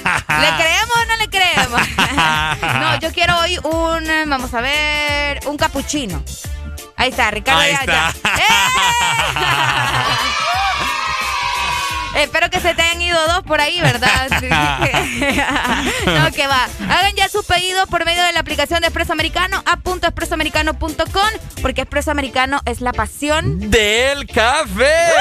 [0.55, 1.81] creemos o no le creemos?
[2.81, 6.23] no, yo quiero hoy un, vamos a ver, un capuchino.
[6.97, 7.61] Ahí está, Ricardo.
[7.61, 8.13] Ahí ya, está.
[8.25, 8.43] ya.
[8.43, 8.47] ¡Eh!
[12.17, 14.29] Espero que se te hayan ido dos por ahí, ¿verdad?
[14.41, 14.47] Sí.
[16.07, 16.67] no, que va.
[16.89, 21.31] Hagan ya su pedido por medio de la aplicación de Expreso Americano, a.expresoamericano.com,
[21.61, 25.13] porque Expreso Americano es la pasión del café.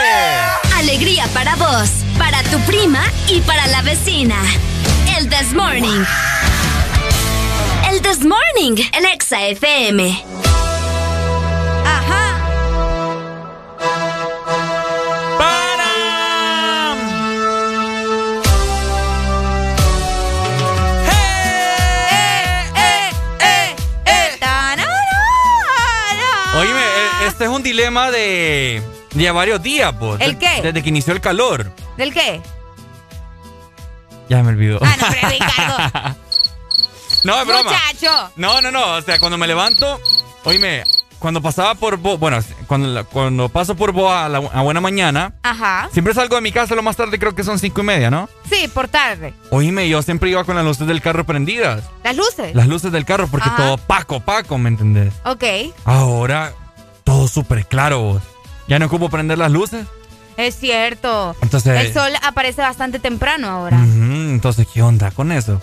[0.78, 4.38] Alegría para vos, para tu prima y para la vecina.
[5.18, 6.04] El This Morning.
[7.92, 10.55] El This Morning, el Exa FM.
[27.36, 28.82] Este es un dilema de,
[29.14, 30.22] de varios días, pues.
[30.22, 30.62] ¿El qué?
[30.64, 31.70] Desde que inició el calor.
[31.98, 32.42] ¿Del qué?
[34.30, 34.80] Ya me olvidó.
[34.82, 36.16] Ah, no, pero.
[37.24, 37.64] No, es broma.
[37.72, 38.32] Muchacho.
[38.36, 38.94] No, no, no.
[38.96, 40.00] O sea, cuando me levanto,
[40.44, 40.84] oíme,
[41.20, 45.34] cuando pasaba por Bo, bueno, cuando, cuando paso por Bo a, la, a buena mañana,
[45.42, 45.90] Ajá.
[45.92, 48.30] siempre salgo de mi casa lo más tarde, creo que son cinco y media, ¿no?
[48.52, 49.34] Sí, por tarde.
[49.50, 51.84] Oíme, yo siempre iba con las luces del carro prendidas.
[52.04, 52.54] ¿Las luces?
[52.54, 53.58] Las luces del carro, porque Ajá.
[53.58, 55.14] todo paco, paco, ¿me entendés?
[55.24, 55.44] Ok.
[55.86, 56.54] Ahora,
[57.04, 58.22] todo súper claro, vos.
[58.68, 59.86] Ya no ocupo prender las luces.
[60.38, 61.36] Es cierto.
[61.42, 63.78] Entonces- El sol aparece bastante temprano ahora.
[63.78, 65.62] Entonces, ¿qué onda con eso?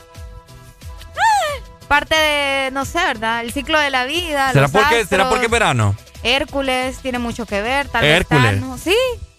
[1.92, 3.42] Parte de, no sé, ¿verdad?
[3.42, 4.50] El ciclo de la vida.
[4.52, 5.94] ¿Será los porque, ¿Será porque es verano?
[6.22, 8.42] Hércules tiene mucho que ver, tal Hércules.
[8.42, 8.80] vez Thanos.
[8.80, 8.96] Sí,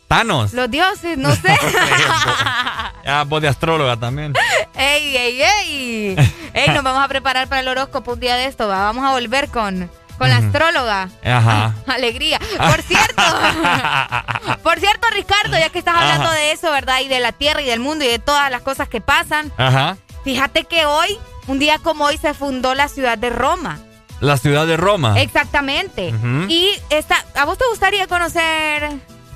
[0.07, 0.53] Thanos.
[0.53, 1.57] los dioses, no sé.
[3.07, 4.33] Ah, vos de astróloga también.
[4.75, 6.15] ¡Ey, ey, ey!
[6.53, 8.67] ¡Ey, nos vamos a preparar para el horóscopo un día de esto!
[8.67, 8.83] ¿va?
[8.83, 9.89] Vamos a volver con,
[10.19, 11.09] con la astróloga.
[11.25, 11.73] Ajá.
[11.87, 12.39] Alegría.
[12.55, 13.23] Por cierto,
[14.63, 16.35] por cierto, Ricardo, ya que estás hablando Ajá.
[16.35, 16.99] de eso, ¿verdad?
[17.03, 19.51] Y de la Tierra y del mundo y de todas las cosas que pasan.
[19.57, 19.97] Ajá.
[20.23, 23.79] Fíjate que hoy, un día como hoy, se fundó la ciudad de Roma.
[24.19, 25.19] La ciudad de Roma.
[25.21, 26.13] Exactamente.
[26.47, 28.89] Y esta, ¿a vos te gustaría conocer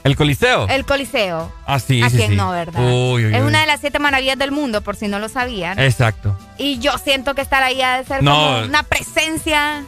[0.06, 0.68] El Coliseo.
[0.70, 1.52] el Coliseo?
[1.66, 2.36] Ah, sí, ¿A sí, quién sí.
[2.38, 2.80] no, verdad?
[2.82, 3.48] Uy, uy, es uy.
[3.48, 5.78] una de las siete maravillas del mundo, por si no lo sabían.
[5.80, 6.38] Exacto.
[6.58, 8.34] Y yo siento que estar ahí ha de ser No.
[8.34, 9.84] como una presencia.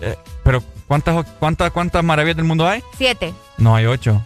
[0.00, 2.82] Eh, pero, ¿cuántas, cuántas, ¿cuántas maravillas del mundo hay?
[2.96, 3.34] Siete.
[3.58, 4.22] No, hay ocho.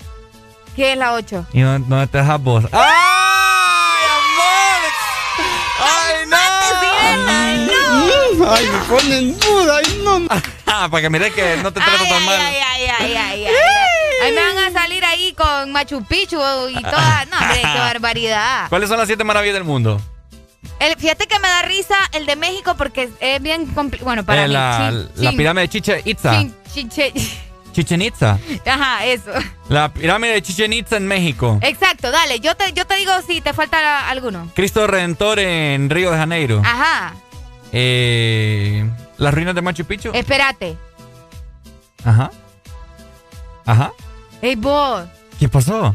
[0.76, 1.44] ¿Qué es la ocho?
[1.52, 2.64] ¿Y dónde, dónde te dejas vos?
[2.72, 2.82] ¡Ay,
[8.48, 9.78] ¡Ay, me ponen duda!
[9.84, 10.20] ¡Ay, no!
[10.66, 12.40] Ah, para que mire que no te trato Ay, tan ay, mal.
[12.40, 13.54] ay, ay, ay, ay, ay.
[14.24, 16.36] Ahí me van a salir ahí con Machu Picchu
[16.68, 17.26] y toda.
[17.30, 18.68] No, hombre, qué barbaridad.
[18.68, 20.00] ¿Cuáles son las siete maravillas del mundo?
[20.80, 24.06] El, fíjate que me da risa el de México porque es bien complicado.
[24.06, 24.52] Bueno, para Eh, mí.
[24.54, 26.32] la, chin- la chin- pirámide de Chichen Itza.
[26.32, 26.54] chin-
[27.72, 28.38] Chichen Itza.
[28.66, 29.30] Ajá, eso.
[29.68, 31.58] La pirámide de Chichen Itza en México.
[31.60, 32.38] Exacto, dale.
[32.40, 34.48] Yo te, yo te digo si te falta alguno.
[34.54, 36.62] Cristo Redentor en Río de Janeiro.
[36.64, 37.14] Ajá.
[37.76, 40.10] Eh, las ruinas de Machu Picchu.
[40.14, 40.76] Espérate.
[42.04, 42.30] Ajá.
[43.66, 43.92] Ajá.
[44.40, 45.04] Ey, vos.
[45.40, 45.94] ¿Qué pasó?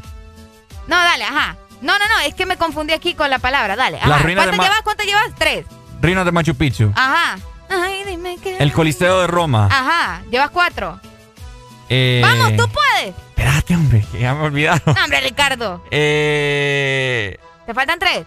[0.88, 1.56] No, dale, ajá.
[1.82, 3.76] No, no, no, es que me confundí aquí con la palabra.
[3.78, 3.98] Dale.
[3.98, 4.10] Ajá.
[4.10, 4.82] Las ruinas de ¿Cuántas Ma- llevas?
[4.84, 5.36] ¿Cuántas llevas?
[5.38, 5.66] Tres.
[6.02, 6.92] Ruinas de Machu Picchu.
[6.96, 7.38] Ajá.
[7.70, 8.58] Ay, dime qué.
[8.58, 9.68] El Coliseo de Roma.
[9.72, 10.22] Ajá.
[10.32, 11.00] Llevas cuatro.
[11.88, 13.16] Eh, Vamos, tú puedes.
[13.30, 14.82] Espérate, hombre, que ya me olvidaron.
[14.86, 15.84] No, hombre, Ricardo.
[15.92, 18.26] Eh, Te faltan tres.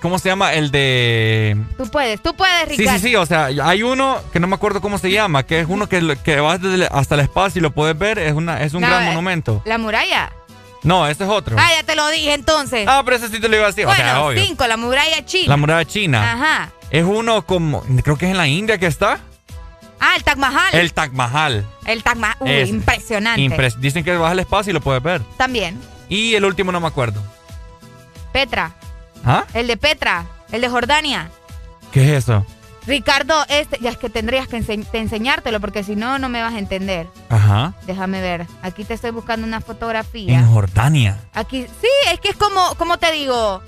[0.00, 0.52] ¿Cómo se llama?
[0.52, 1.56] El de...
[1.76, 2.98] Tú puedes, tú puedes, Sí, Ricardo.
[3.00, 5.66] sí, sí, o sea, hay uno que no me acuerdo cómo se llama, que es
[5.68, 8.62] uno que, que va desde el- hasta el espacio y lo puedes ver, es, una,
[8.62, 9.60] es un No, gran monumento.
[9.64, 10.30] La muralla.
[10.84, 11.56] No, ese es otro.
[11.58, 12.86] Ah, ya te lo dije entonces.
[12.88, 14.44] Ah, pero ese sí te lo iba a decir, o sea, bueno, obvio.
[14.44, 15.48] cinco, la muralla china.
[15.48, 16.32] La muralla china.
[16.32, 16.70] Ajá.
[16.90, 19.18] Es uno como, creo que es en la India que está.
[19.98, 20.72] Ah, el Taj Mahal.
[20.74, 21.66] El Taj Mahal.
[21.84, 22.36] El Taj Mahal.
[22.38, 23.42] Uy, impresionante.
[23.42, 25.20] Impres- Dicen que vas al espacio y lo puedes ver.
[25.36, 25.80] También.
[26.08, 27.20] Y el último no me acuerdo.
[28.32, 28.72] Petra.
[29.24, 29.44] ¿Ah?
[29.54, 30.26] El de Petra.
[30.52, 31.30] El de Jordania.
[31.92, 32.44] ¿Qué es eso?
[32.86, 36.40] Ricardo, este, ya es que tendrías que ense- te enseñártelo porque si no, no me
[36.42, 37.06] vas a entender.
[37.28, 37.74] Ajá.
[37.86, 38.46] Déjame ver.
[38.62, 40.38] Aquí te estoy buscando una fotografía.
[40.38, 41.18] En Jordania.
[41.34, 43.62] Aquí, sí, es que es como, como te digo,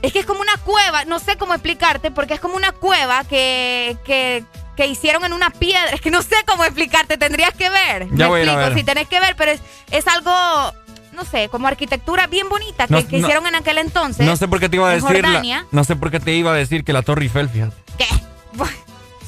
[0.00, 3.24] es que es como una cueva, no sé cómo explicarte, porque es como una cueva
[3.24, 4.42] que, que,
[4.74, 5.90] que hicieron en una piedra.
[5.90, 8.06] Es que no sé cómo explicarte, tendrías que ver.
[8.12, 8.78] Ya Me voy a ir a explico, ver.
[8.78, 9.60] si tenés que ver, pero es,
[9.90, 10.72] es algo,
[11.18, 14.24] no sé, como arquitectura bien bonita que, No, que no- hicieron en aquel entonces.
[14.24, 15.22] No sé por qué te iba a decir.
[15.22, 17.74] la- no sé por qué te iba a decir que la Torre Eiffel, fíjate.
[17.98, 18.06] ¿Qué?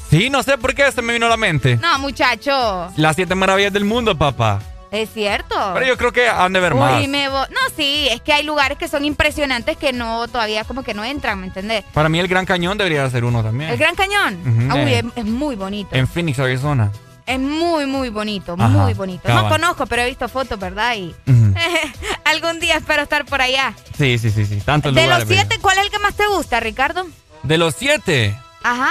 [0.09, 1.77] Sí, no sé por qué se me vino a la mente.
[1.77, 4.59] No, muchacho, Las siete maravillas del mundo, papá.
[4.91, 5.55] es cierto.
[5.73, 7.07] Pero yo creo que han de ver más.
[7.07, 7.45] Me No,
[7.77, 11.39] sí, es que hay lugares que son impresionantes que no, todavía como que no entran,
[11.39, 11.85] ¿me entendés?
[11.93, 13.69] Para mí el Gran Cañón debería ser uno también.
[13.71, 14.37] El Gran Cañón.
[14.41, 14.99] Ujú, Uy, eh.
[14.99, 15.95] es, es muy bonito.
[15.95, 16.91] En Phoenix, Arizona.
[17.25, 19.27] Es muy, muy bonito, Ajá, muy bonito.
[19.33, 20.95] No conozco, pero he visto fotos, ¿verdad?
[20.95, 21.15] Y
[22.25, 23.73] algún día espero estar por allá.
[23.97, 24.59] Sí, sí, sí, sí.
[24.61, 25.27] Tantos De los lugares.
[25.29, 27.05] siete, ¿cuál es el que más te gusta, Ricardo?
[27.43, 28.37] De los siete.
[28.63, 28.89] Ajá.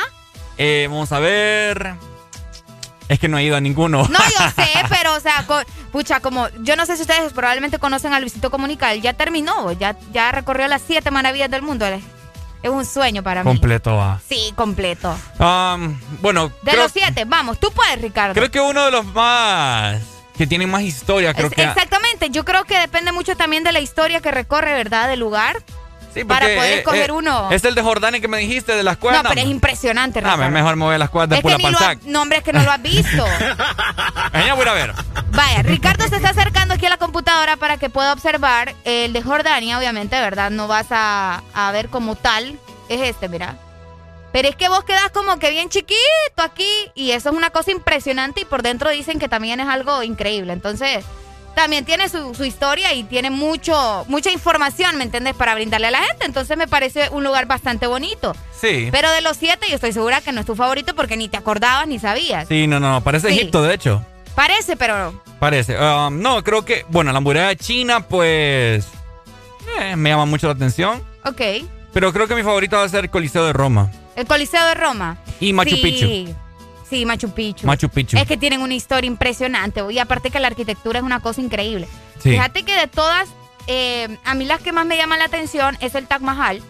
[0.58, 1.94] eh, vamos a ver.
[3.08, 4.06] Es que no he ido a ninguno.
[4.08, 5.44] No, yo sé, pero, o sea,
[5.90, 9.72] pucha, como, yo no sé si ustedes probablemente conocen a Luisito Comunica, él ya terminó,
[9.72, 11.84] ya, ya recorrió las siete maravillas del mundo.
[11.86, 12.02] Es
[12.62, 13.48] es un sueño para mí.
[13.50, 14.20] Completo va.
[14.28, 15.16] Sí, completo.
[15.38, 18.34] Um, bueno, De creo, los siete, vamos, tú puedes, Ricardo.
[18.34, 20.00] creo que uno de los más.
[20.36, 21.62] que tienen más historia, creo Es- que.
[21.62, 25.08] Exactamente, yo creo que depende mucho también de la historia que recorre, ¿verdad?
[25.08, 25.62] Del lugar.
[26.12, 27.50] Sí, para poder eh, escoger eh, uno.
[27.52, 29.22] Es el de Jordania que me dijiste, de las No, cuevas.
[29.28, 30.50] pero es impresionante, Ah, Ricardo.
[30.50, 31.98] mejor a las cuevas de es que ni lo Pulapanzac.
[31.98, 33.24] ha- no, hombre, es que no lo has visto.
[34.32, 34.92] Voy a ver.
[35.32, 39.22] Vaya, Ricardo se está acercando aquí a la computadora para que pueda observar el de
[39.22, 40.50] Jordania, obviamente, ¿verdad?
[40.50, 42.58] No vas a, a ver como tal.
[42.88, 43.56] Es este, mira.
[44.32, 45.96] Pero es que vos quedás como que bien chiquito
[46.42, 50.02] aquí y eso es una cosa impresionante y por dentro dicen que también es algo
[50.04, 50.52] increíble.
[50.52, 51.04] Entonces,
[51.54, 55.34] también tiene su, su historia y tiene mucho, mucha información, ¿me entiendes?
[55.34, 56.24] Para brindarle a la gente.
[56.24, 58.34] Entonces me parece un lugar bastante bonito.
[58.60, 58.88] Sí.
[58.92, 61.36] Pero de los siete, yo estoy segura que no es tu favorito porque ni te
[61.36, 62.48] acordabas ni sabías.
[62.48, 63.34] Sí, no, no, parece Sí.
[63.34, 64.04] Egipto, de hecho.
[64.34, 65.76] Parece, pero Parece.
[65.78, 68.86] Um, no, creo que, bueno, la muralla china, pues,
[69.80, 71.02] eh, me llama mucho la atención.
[71.24, 71.40] ok.
[71.92, 73.90] Pero creo que mi favorito va a ser el Coliseo de Roma.
[74.14, 75.16] El Coliseo de Roma.
[75.40, 75.82] Y Machu Sí.
[75.82, 76.36] Picchu.
[76.90, 77.66] Sí, Machu Picchu.
[77.68, 78.18] Machu Picchu.
[78.18, 79.80] Es que tienen una historia impresionante.
[79.90, 81.86] Y aparte que la arquitectura es una cosa increíble.
[82.18, 82.30] Sí.
[82.30, 83.28] Fíjate que de todas,
[83.68, 86.60] eh, a mí las que más me llaman la atención es el Taj Mahal.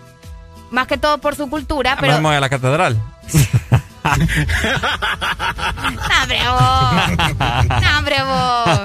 [0.71, 2.13] Más que todo por su cultura, pero...
[2.13, 3.01] Vamos a la catedral.
[7.81, 8.81] ¡No, hombre, vos!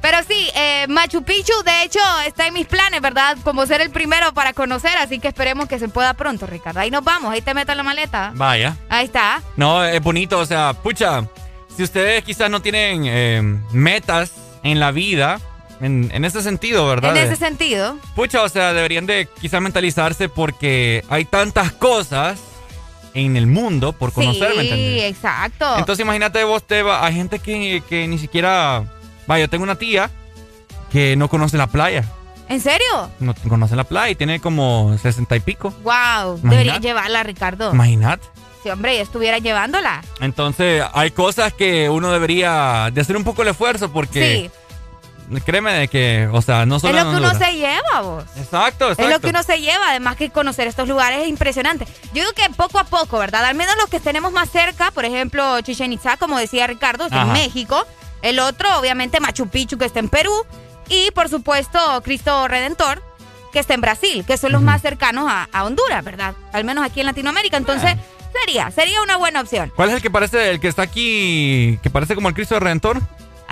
[0.00, 3.36] Pero sí, eh, Machu Picchu, de hecho, está en mis planes, ¿verdad?
[3.42, 6.80] Como ser el primero para conocer, así que esperemos que se pueda pronto, Ricardo.
[6.80, 8.32] Ahí nos vamos, ahí te meto en la maleta.
[8.34, 8.76] Vaya.
[8.88, 9.42] Ahí está.
[9.56, 11.24] No, es bonito, o sea, pucha,
[11.76, 13.42] si ustedes quizás no tienen eh,
[13.72, 14.32] metas
[14.62, 15.40] en la vida,
[15.80, 17.16] en, en ese sentido, ¿verdad?
[17.16, 17.98] En ese sentido.
[18.14, 22.38] Pucha, o sea, deberían de quizás mentalizarse porque hay tantas cosas
[23.14, 25.04] en el mundo por conocer, ¿me sí, entiendes?
[25.04, 25.78] exacto.
[25.78, 28.84] Entonces imagínate vos, Teba, hay gente que, que ni siquiera...
[29.26, 30.10] Vaya, yo tengo una tía
[30.90, 32.04] que no conoce la playa.
[32.48, 33.10] ¿En serio?
[33.20, 35.70] No conoce la playa y tiene como sesenta y pico.
[35.82, 36.48] Wow, Imagínate.
[36.48, 37.72] debería llevarla, Ricardo.
[37.72, 38.26] Imagínate.
[38.62, 40.02] Sí, hombre, yo estuviera llevándola.
[40.20, 44.50] Entonces, hay cosas que uno debería de hacer un poco el esfuerzo porque...
[45.44, 48.24] Créeme de que, o sea, no Es solo lo en que uno se lleva, vos.
[48.36, 49.02] Exacto, exacto.
[49.02, 51.86] Es lo que uno se lleva, además que conocer estos lugares es impresionante.
[52.12, 53.44] Yo digo que poco a poco, ¿verdad?
[53.44, 57.22] Al menos los que tenemos más cerca, por ejemplo, Chichen Itza, como decía Ricardo, está
[57.22, 57.32] en.
[57.32, 57.84] México.
[58.22, 60.32] El otro, obviamente, Machu Picchu, que está en Perú.
[60.88, 63.02] Y, por supuesto, Cristo Redentor,
[63.52, 66.34] que está en Brasil, que son los más cercanos a, a Honduras, ¿verdad?
[66.52, 67.56] Al menos aquí en Latinoamérica.
[67.56, 67.96] Entonces,
[68.32, 69.72] sería, sería una buena opción.
[69.74, 73.00] ¿Cuál es el que parece, el que está aquí, que parece como el Cristo Redentor?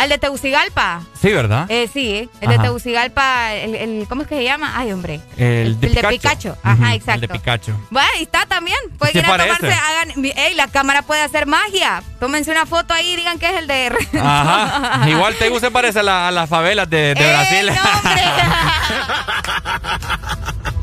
[0.03, 1.03] Al de Tegucigalpa.
[1.21, 1.67] Sí, ¿verdad?
[1.69, 2.59] Eh, sí, el de.
[2.59, 4.73] Tegucigalpa, el, el- ¿cómo es que se llama?
[4.75, 5.21] Ay, hombre.
[5.37, 6.09] el, de el de Picacho.
[6.11, 6.49] Picacho.
[6.51, 7.15] Ujú, Ajá, exacto.
[7.15, 7.81] El de Picacho.
[7.91, 8.77] Bueno, ahí está también.
[8.99, 9.57] Pueden ir a parece.
[9.57, 10.25] tomarse, hagan.
[10.37, 12.03] Ey, la cámara puede hacer magia.
[12.19, 13.93] Tómense una foto ahí y digan que es el de.
[14.21, 15.05] Ajá.
[15.09, 17.67] Igual Tegu se parece a, la- a las favelas de, de ¡Ey, Brasil.
[17.67, 18.23] no, hombre!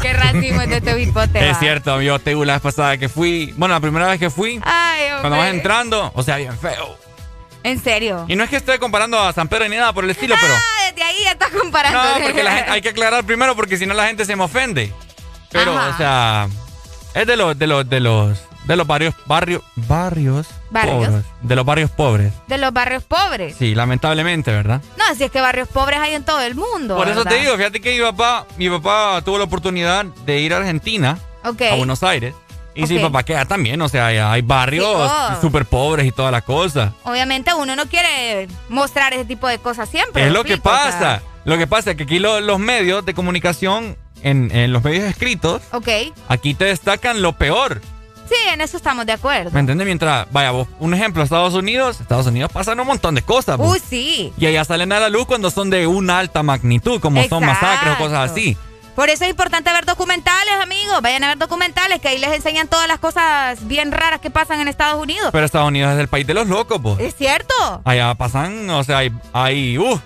[0.01, 1.49] Qué racismo es de este.
[1.49, 1.59] Es va.
[1.59, 5.07] cierto, yo Tegu la vez pasada que fui, bueno, la primera vez que fui, Ay,
[5.07, 5.19] hombre.
[5.21, 6.97] cuando vas entrando, o sea, bien feo.
[7.63, 8.25] En serio.
[8.27, 10.53] Y no es que esté comparando a San Pedro ni nada por el estilo, pero...
[10.53, 12.01] Ah, desde ahí ya estás comparando.
[12.01, 14.43] No, porque la gente- hay que aclarar primero porque si no la gente se me
[14.43, 14.93] ofende.
[15.51, 15.89] Pero, Ajá.
[15.89, 16.47] o sea,
[17.13, 21.07] es de los, de los, de los, de los barrios, barrios, barrios, ¿Barrios?
[21.07, 21.25] pobres.
[21.41, 22.33] De los barrios pobres.
[22.47, 23.55] De los barrios pobres.
[23.57, 24.81] Sí, lamentablemente, ¿verdad?
[24.97, 26.95] No, si es que barrios pobres hay en todo el mundo.
[26.95, 30.53] Por eso te digo, fíjate que mi papá, mi papá tuvo la oportunidad de ir
[30.53, 32.35] a Argentina, a Buenos Aires.
[32.83, 33.03] Y sí, Ok.
[33.03, 35.41] papá queda también, o sea, hay- barrios Sí, oh.
[35.41, 36.93] súper pobres y toda la cosa.
[37.03, 40.23] Obviamente uno no quiere mostrar ese tipo de cosas siempre.
[40.23, 40.75] es ¿me lo que explico?
[40.75, 41.21] O sea, pasa.
[41.45, 45.03] Lo que pasa es que aquí lo- los medios de comunicación, en, en los medios
[45.05, 45.61] escritos,
[46.27, 47.81] aquí te destacan lo peor.
[48.27, 49.49] Sí, en eso estamos de acuerdo.
[49.51, 49.85] ¿Me entiendes?
[49.87, 53.57] Mientras, vaya, vos, un ejemplo, Estados Unidos, Estados Unidos pasan un montón de cosas.
[53.59, 54.31] Uy, sí.
[54.37, 57.93] Y allá salen a la luz cuando son de una alta magnitud, como son masacres
[57.95, 58.55] o cosas así.
[58.99, 61.01] Por eso es importante ver documentales, amigos.
[61.01, 64.59] Vayan a ver documentales que ahí les enseñan todas las cosas bien raras que pasan
[64.59, 65.29] en Estados Unidos.
[65.31, 66.99] Pero Estados Unidos es el país de los locos, pues.
[66.99, 67.53] ¿Es cierto?
[67.85, 69.97] Allá pasan, o sea, hay, hay, uh,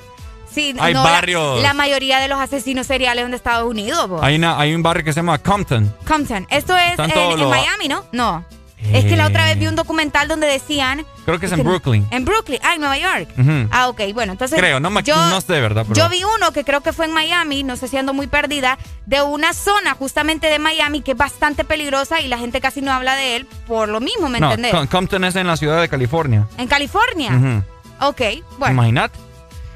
[0.47, 1.59] Sí, Hay no, barrios.
[1.63, 4.07] La, mayoría de los asesinos seriales son de Estados Unidos.
[4.07, 4.23] bo.
[4.23, 5.91] hay, una, hay un barrio que se llama Compton.
[6.07, 6.45] Compton.
[6.51, 8.05] Esto es en, todos en los- Miami, ¿no?
[8.11, 8.45] No.
[8.91, 11.05] Es que la otra vez vi Eh, un documental donde decían...
[11.25, 12.05] Creo que es en que- Brooklyn.
[12.11, 12.59] En Brooklyn.
[12.63, 13.29] Ah, en Nueva York.
[13.71, 14.01] Ah, ok.
[14.13, 14.59] Bueno, entonces...
[14.59, 15.85] Creo, no, yo, no sé, ¿verdad?
[15.87, 18.27] Pero- Yo vi uno que creo que fue en Miami, no sé si ando muy
[18.27, 22.81] perdida, de una zona justamente de Miami que es bastante peligrosa y la gente casi
[22.81, 24.71] no habla de él por lo mismo, ¿me no, entendés?
[24.73, 26.47] Com- Compton es en la ciudad de California.
[26.57, 27.63] En California.
[28.01, 28.21] Ok,
[28.57, 28.73] bueno.
[28.73, 29.17] Imagínate.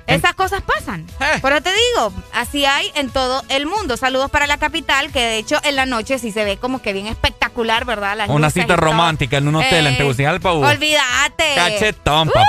[0.07, 1.05] Esas cosas pasan.
[1.19, 1.39] Eh.
[1.41, 3.97] Por eso te digo, así hay en todo el mundo.
[3.97, 6.93] Saludos para la capital, que de hecho en la noche sí se ve como que
[6.93, 8.15] bien espectacular, ¿verdad?
[8.17, 10.53] Las Una cita romántica en un hotel en Eh, Tegucigalpa.
[10.53, 11.55] uh, Olvídate.
[11.55, 12.41] Cachetón, papá.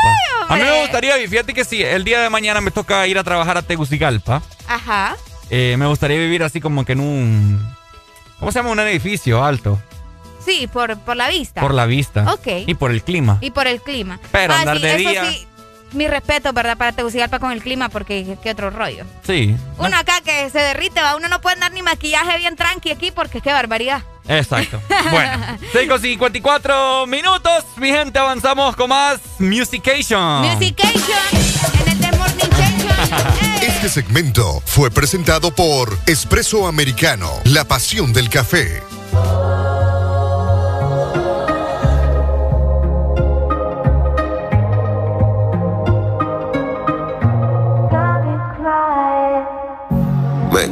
[0.49, 3.25] A mí me gustaría, fíjate que si el día de mañana me toca ir a
[3.25, 5.17] trabajar a Tegucigalpa, Ajá.
[5.51, 7.77] eh, me gustaría vivir así como que en un...
[8.39, 8.71] ¿Cómo se llama?
[8.71, 9.81] Un edificio alto.
[10.45, 11.61] Sí, por, por la vista.
[11.61, 12.33] Por la vista.
[12.33, 12.47] Ok.
[12.67, 13.39] Y por el clima.
[13.41, 14.21] Y por el clima.
[14.31, 15.47] Pero Ah, andar sí, de eso día- sí,
[15.93, 16.77] mi respeto, ¿verdad?
[16.77, 19.05] Para Tegucigalpa con el clima, porque qué otro rollo.
[19.27, 19.57] Sí.
[19.79, 21.17] Uno acá que se derrite, va.
[21.17, 24.03] Uno no puede andar ni maquillaje bien tranqui aquí porque qué barbaridad.
[24.29, 24.81] Exacto.
[25.11, 27.65] Bueno, 6 con 54 minutos.
[27.77, 30.43] Mi gente, avanzamos con más Musication.
[30.43, 30.99] Musication
[31.81, 33.49] en el The Morning Station.
[33.63, 38.83] Este segmento fue presentado por Espresso Americano, la pasión del café.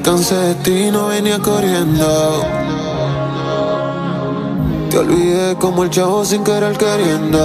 [0.06, 2.44] Cansé de ti, no venía corriendo.
[4.88, 7.44] Te olvidé como el chavo sin querer queriendo.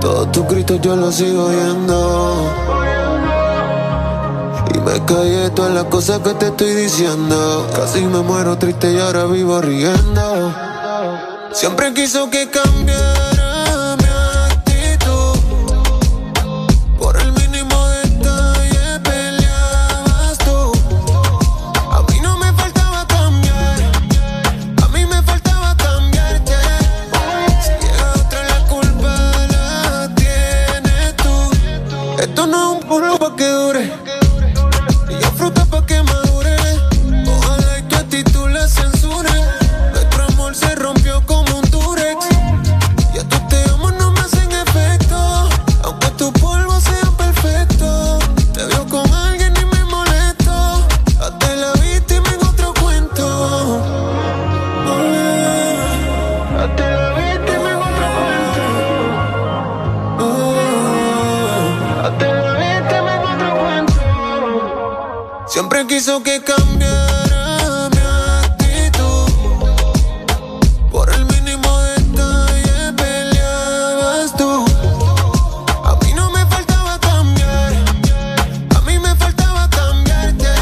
[0.00, 2.36] Todos tus gritos yo los sigo oyendo.
[4.72, 7.66] Y me callé todas las cosas que te estoy diciendo.
[7.74, 10.54] Casi me muero triste y ahora vivo riendo.
[11.50, 13.25] Siempre quiso que cambiara
[33.36, 33.75] que dure.
[65.96, 68.02] Quiso que cambiara mi
[68.44, 69.30] actitud.
[70.92, 74.66] Por el mínimo detalle peleabas tú.
[75.90, 77.72] A mí no me faltaba cambiar.
[78.76, 80.52] A mí me faltaba cambiarte.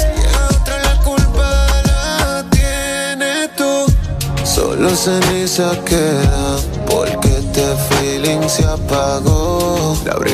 [0.00, 1.48] Si llega otra la culpa
[1.88, 3.72] la tienes tú.
[4.44, 6.27] Solo ceniza queda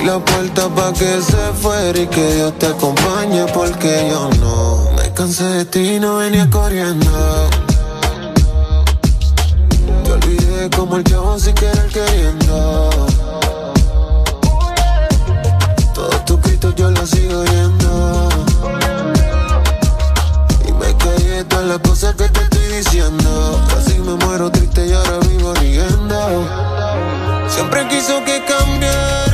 [0.04, 5.10] la puerta pa' que se fuera y que Dios te acompañe porque yo no me
[5.14, 7.10] cansé de ti, no venía corriendo.
[10.04, 12.90] Te olvidé como el chavo sin querer queriendo.
[15.94, 18.28] Todos tus gritos yo los sigo oyendo.
[20.68, 23.60] Y me callé todas las cosas que te estoy diciendo.
[23.68, 26.46] Casi me muero triste y ahora vivo riendo.
[27.48, 29.33] Siempre quiso que cambiara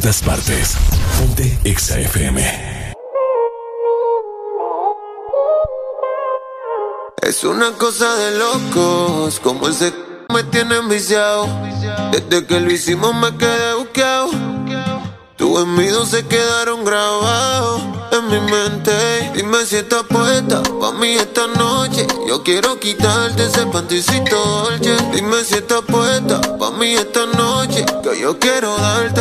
[0.00, 0.76] todas partes.
[1.18, 1.98] Ponte Exa
[7.22, 9.92] Es una cosa de locos, como ese
[10.32, 11.48] me tiene enviciado.
[12.12, 14.30] Desde que lo hicimos me quedé buqueado.
[15.36, 17.82] Tus envidos se quedaron grabados
[18.12, 18.92] en mi mente.
[19.34, 22.06] Dime si estás puesta pa' mí esta noche.
[22.28, 24.96] Yo quiero quitarte ese panticito dolce.
[25.14, 27.84] Dime si estás puesta pa' mí esta noche.
[28.02, 29.20] Que yo quiero darte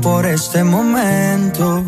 [0.00, 1.84] por este momento.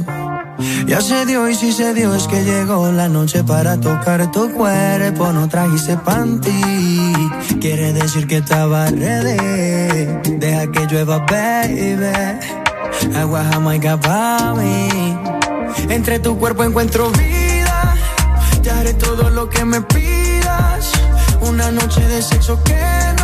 [0.86, 4.52] Ya se dio y si se dio es que llegó la noche para tocar tu
[4.52, 5.32] cuerpo.
[5.32, 7.12] No trajiste panty,
[7.60, 10.06] quiere decir que estaba ready.
[10.38, 12.12] Deja que llueva, baby.
[13.16, 15.18] Agua jamaica pa' mí.
[15.88, 17.96] Entre tu cuerpo encuentro vida.
[18.62, 20.92] Te haré todo lo que me pidas.
[21.40, 22.80] Una noche de sexo que
[23.18, 23.23] nos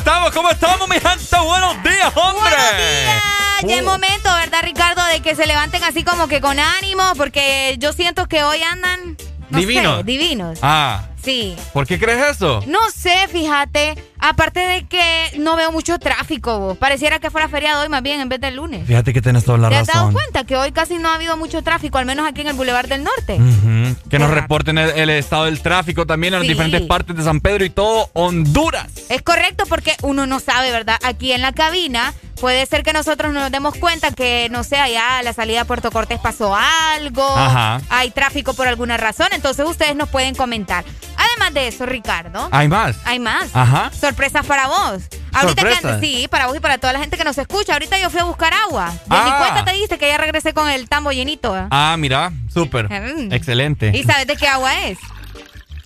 [0.00, 0.30] Cómo estamos?
[0.32, 1.36] ¿Cómo estamos, mi gente?
[1.44, 2.40] Buenos días, hombre.
[2.40, 3.22] Buenos días.
[3.66, 3.84] Ya es uh.
[3.84, 5.04] momento, ¿verdad, Ricardo?
[5.04, 9.18] De que se levanten así como que con ánimo, porque yo siento que hoy andan...
[9.50, 10.06] Divinos.
[10.06, 10.58] Divinos.
[10.62, 11.02] Ah.
[11.22, 11.54] Sí.
[11.74, 12.62] ¿Por qué crees eso?
[12.66, 13.94] No sé, fíjate.
[14.20, 16.76] Aparte de que no veo mucho tráfico, vos.
[16.78, 18.86] Pareciera que fuera feriado hoy más bien en vez del lunes.
[18.86, 21.36] Fíjate que tienes toda la ¿Te has dado cuenta que hoy casi no ha habido
[21.36, 23.34] mucho tráfico, al menos aquí en el Boulevard del Norte?
[23.40, 23.96] Ujú.
[24.10, 26.46] Que nos reporten el, el estado del tráfico también en Sí.
[26.48, 28.86] las diferentes partes de San Pedro y todo Honduras.
[29.08, 30.96] Es correcto porque uno no sabe, ¿verdad?
[31.02, 35.18] Aquí en la cabina puede ser que nosotros nos demos cuenta que, no sé, allá
[35.18, 37.80] a la salida a Puerto Cortés pasó algo, Ajá.
[37.90, 40.84] hay tráfico por alguna razón, entonces ustedes nos pueden comentar.
[41.16, 42.48] Además de eso, Ricardo.
[42.50, 42.96] ¿Hay más?
[43.04, 43.50] Hay más.
[43.52, 43.90] Ajá.
[44.10, 45.02] Sorpresas para vos.
[45.32, 47.74] Ahorita que sí, para vos y para toda la gente que nos escucha.
[47.74, 48.86] Ahorita yo fui a buscar agua.
[48.90, 49.36] De mi Ah.
[49.38, 51.56] cuenta te diste que ya regresé con el tambo llenito.
[51.56, 51.66] ¿eh?
[51.70, 52.88] Ah, mira, súper.
[52.90, 53.32] Mm.
[53.32, 53.92] Excelente.
[53.94, 54.98] ¿Y sabes de qué agua es?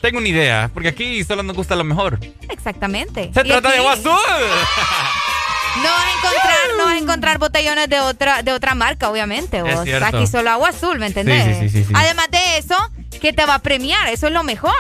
[0.01, 2.19] Tengo una idea, porque aquí solo nos gusta lo mejor.
[2.49, 3.31] Exactamente.
[3.35, 4.11] Se trata de agua azul.
[5.77, 9.61] No vas a encontrar, no vas a encontrar botellones de otra, de otra marca, obviamente.
[9.63, 9.87] Vos.
[10.03, 11.45] Aquí solo agua azul, ¿me entendés?
[11.45, 11.93] Sí, sí, sí, sí, sí.
[11.95, 12.77] Además de eso,
[13.21, 14.75] que te va a premiar, eso es lo mejor.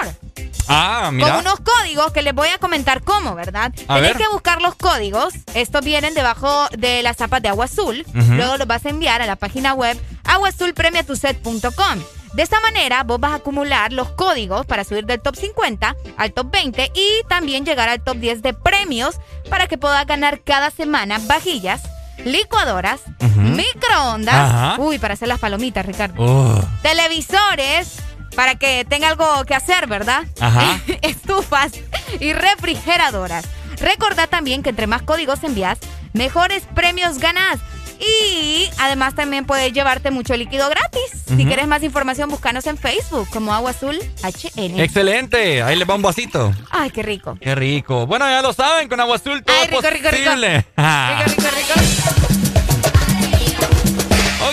[0.68, 1.28] Ah, mira.
[1.30, 3.72] Con unos códigos que les voy a comentar cómo, ¿verdad?
[3.88, 4.16] A Tenés ver.
[4.16, 5.34] que buscar los códigos.
[5.54, 8.04] Estos vienen debajo de las zapas de agua azul.
[8.12, 11.98] Luego los vas a enviar a la página web aguazulpremiatuset.com.
[12.34, 16.32] De esta manera, vos vas a acumular los códigos para subir del top 50 al
[16.32, 19.16] top 20 y también llegar al top 10 de premios
[19.48, 21.82] para que puedas ganar cada semana vajillas,
[22.24, 23.02] licuadoras,
[23.36, 24.34] microondas.
[24.34, 24.74] Ajá.
[24.78, 26.60] Uy, para hacer las palomitas, Ricardo Oh.
[26.82, 27.98] televisores
[28.34, 30.24] para que tenga algo que hacer, ¿verdad?
[30.40, 30.80] Ajá.
[31.02, 31.72] Estufas
[32.20, 33.44] y refrigeradoras.
[33.80, 35.78] Recordá también que entre más códigos envías,
[36.12, 37.58] mejores premios ganás.
[38.00, 41.00] Y además también puedes llevarte mucho líquido gratis.
[41.28, 44.80] Si quieres más información, búscanos en Facebook como Agua Azul HN.
[44.80, 45.62] Excelente.
[45.62, 46.52] Ahí les va un vasito.
[46.70, 47.38] Ay, qué rico.
[47.40, 48.06] Qué rico.
[48.06, 50.24] Bueno, ya lo saben, con agua azul todo Ay, rico, es rico, rico.
[50.24, 50.66] posible.
[50.76, 51.22] Ah.
[51.26, 52.43] Rico, rico, rico.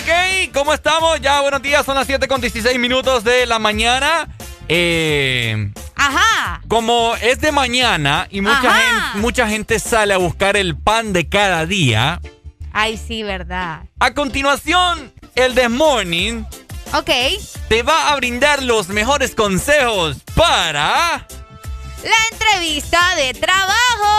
[0.02, 1.20] Ok, ¿cómo estamos?
[1.20, 4.26] Ya, buenos días, son las 7 con 16 minutos de la mañana.
[4.68, 6.60] Eh, Ajá.
[6.66, 11.28] como es de mañana y mucha gente, mucha gente sale a buscar el pan de
[11.28, 12.20] cada día,
[12.72, 13.82] Ay, sí, verdad.
[14.00, 16.42] a continuación, el This Morning
[16.94, 17.10] Ok.
[17.68, 21.26] te va a brindar los mejores consejos para...
[22.02, 24.18] La entrevista de trabajo.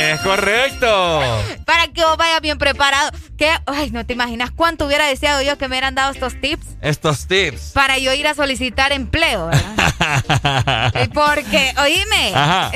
[0.00, 1.20] Es correcto.
[1.64, 3.10] Para que vos vayas bien preparado.
[3.36, 6.66] Que, ay, no te imaginas cuánto hubiera deseado yo que me hubieran dado estos tips
[6.82, 7.70] Estos tips.
[7.72, 10.92] para yo ir a solicitar empleo, ¿verdad?
[10.94, 12.32] Eh, Porque, oíme.
[12.34, 12.70] Ajá.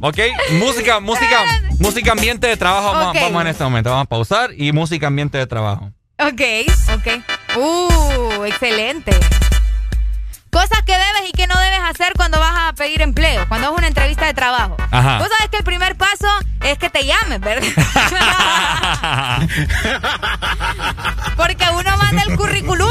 [0.00, 0.18] Ok,
[0.52, 1.44] música, música,
[1.78, 2.92] música ambiente de trabajo.
[2.92, 3.90] Vamos, vamos en este momento.
[3.90, 5.90] Vamos a pausar y música ambiente de trabajo.
[6.18, 6.42] Ok,
[6.94, 7.56] ok.
[7.56, 9.12] Uh, excelente.
[10.56, 13.76] Cosas que debes y que no debes hacer cuando vas a pedir empleo, cuando es
[13.76, 14.74] una entrevista de trabajo.
[14.90, 15.18] Ajá.
[15.18, 16.26] Vos sabes que el primer paso
[16.62, 17.68] es que te llames, ¿verdad?
[21.36, 22.88] Porque uno manda el currículum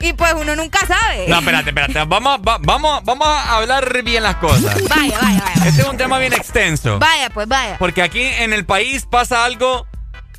[0.00, 1.26] y pues uno nunca sabe.
[1.28, 2.04] No, espérate, espérate.
[2.08, 4.74] Vamos, va- vamos, vamos a hablar bien las cosas.
[4.88, 5.64] Vaya, vaya, vaya.
[5.68, 6.98] Este es un tema bien extenso.
[6.98, 7.76] Vaya, pues vaya.
[7.78, 9.86] Porque aquí en el país pasa algo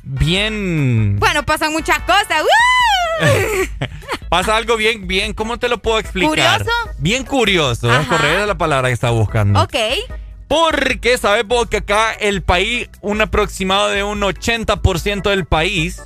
[0.02, 1.16] bien.
[1.18, 2.42] Bueno, pasan muchas cosas.
[2.42, 2.97] ¡Woo!
[4.28, 5.32] Pasa algo bien, bien.
[5.32, 6.60] ¿Cómo te lo puedo explicar?
[6.60, 6.70] ¿Curioso?
[6.98, 7.92] Bien curioso.
[7.92, 9.62] Es correcta la palabra que está buscando.
[9.62, 9.74] Ok.
[10.48, 16.02] Porque sabes vos que acá el país, un aproximado de un 80% del país,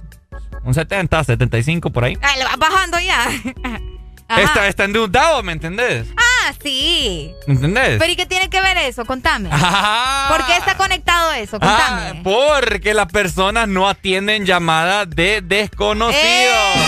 [0.64, 3.24] un 70, 75 por ahí, Ah, vas bajando ya.
[4.28, 4.42] Ajá.
[4.42, 6.06] está, está endeudado, ¿me entendés?
[6.16, 6.22] Ah,
[6.62, 7.32] sí.
[7.46, 7.96] ¿Me entendés?
[7.98, 9.04] Pero ¿y qué tiene que ver eso?
[9.04, 9.48] Contame.
[9.52, 10.26] Ah.
[10.28, 11.58] ¿Por qué está conectado eso?
[11.60, 12.20] Ah, Contame.
[12.24, 16.16] porque las personas no atienden llamadas de desconocidos.
[16.24, 16.82] Eh.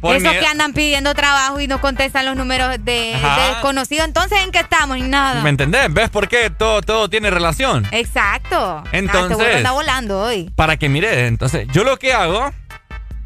[0.00, 3.18] Por Esos miedo- que andan pidiendo trabajo y no contestan los números de, de
[3.50, 4.06] desconocidos.
[4.06, 4.96] Entonces, ¿en qué estamos?
[4.96, 5.42] En nada.
[5.42, 5.92] ¿Me entendés?
[5.92, 7.86] ¿Ves por qué todo, todo tiene relación?
[7.90, 8.82] Exacto.
[8.92, 10.50] Entonces- Ah, este huevo anda volando hoy.
[10.56, 12.50] Para que mire, entonces, yo lo que hago,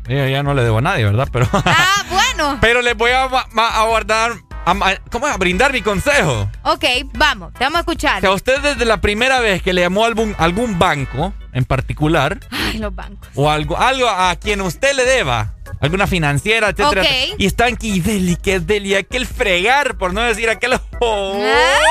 [0.09, 1.29] yo ya no le debo a nadie, ¿verdad?
[1.33, 2.24] Pero, Ah, bueno.
[2.61, 4.33] Pero les voy a, a guardar,
[4.67, 4.75] a
[5.11, 5.35] ¿cómo es?
[5.35, 6.51] A brindar mi consejo.
[6.63, 6.85] Ok,
[7.15, 7.53] vamos.
[7.55, 8.21] Te vamos a escuchar.
[8.21, 11.65] Si a usted desde la primera vez que le llamó a algún, algún banco en
[11.65, 13.29] particular, Ay, los bancos.
[13.35, 15.55] o algo, algo a quien usted le deba,
[15.85, 17.35] alguna financiera, etcétera, Ok.
[17.39, 21.55] y están que deli, que deli, aquel fregar, por no decir aquel joder.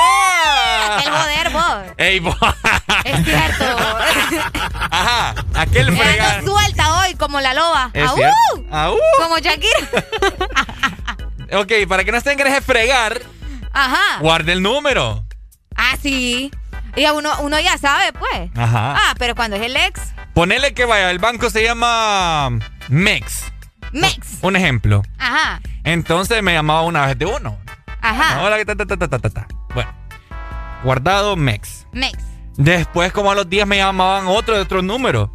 [0.46, 1.94] Ah, el joder, vos.
[1.96, 2.36] Ey, bo-
[3.04, 3.64] Es cierto.
[4.90, 6.44] Ajá, aquel Ando fregar.
[6.44, 7.90] suelta hoy como la loba.
[7.94, 8.20] Es ¡Aú!
[8.70, 8.98] Aú.
[9.18, 9.78] Como Shakira.
[11.52, 13.20] Ok, para que no estén que fregar,
[13.72, 14.18] Ajá.
[14.20, 15.24] guarde el número.
[15.76, 16.50] Ah, sí.
[16.96, 18.50] Y uno, uno ya sabe, pues.
[18.56, 18.94] Ajá.
[18.96, 20.00] Ah, pero cuando es el ex,
[20.34, 22.50] Ponele que vaya, el banco se llama
[22.88, 23.44] Mex.
[23.94, 24.38] Mex.
[24.42, 25.02] Un ejemplo.
[25.18, 25.60] Ajá.
[25.84, 27.58] Entonces me llamaba una vez de uno.
[28.00, 28.42] Ajá.
[28.42, 29.48] Hola, que ta, ta, ta, ta, ta.
[29.72, 29.90] Bueno,
[30.82, 31.86] guardado Mex.
[31.92, 32.18] Mex.
[32.56, 35.34] Después, como a los días, me llamaban otro de otro número.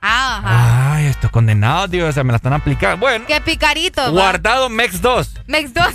[0.00, 0.94] Ajá.
[0.94, 2.98] Ay, estos condenados, digo, o sea, me la están aplicando.
[2.98, 3.24] Bueno.
[3.26, 4.02] Qué picarito.
[4.02, 4.10] va.
[4.10, 5.34] Guardado Mex 2.
[5.46, 5.86] Mex 2.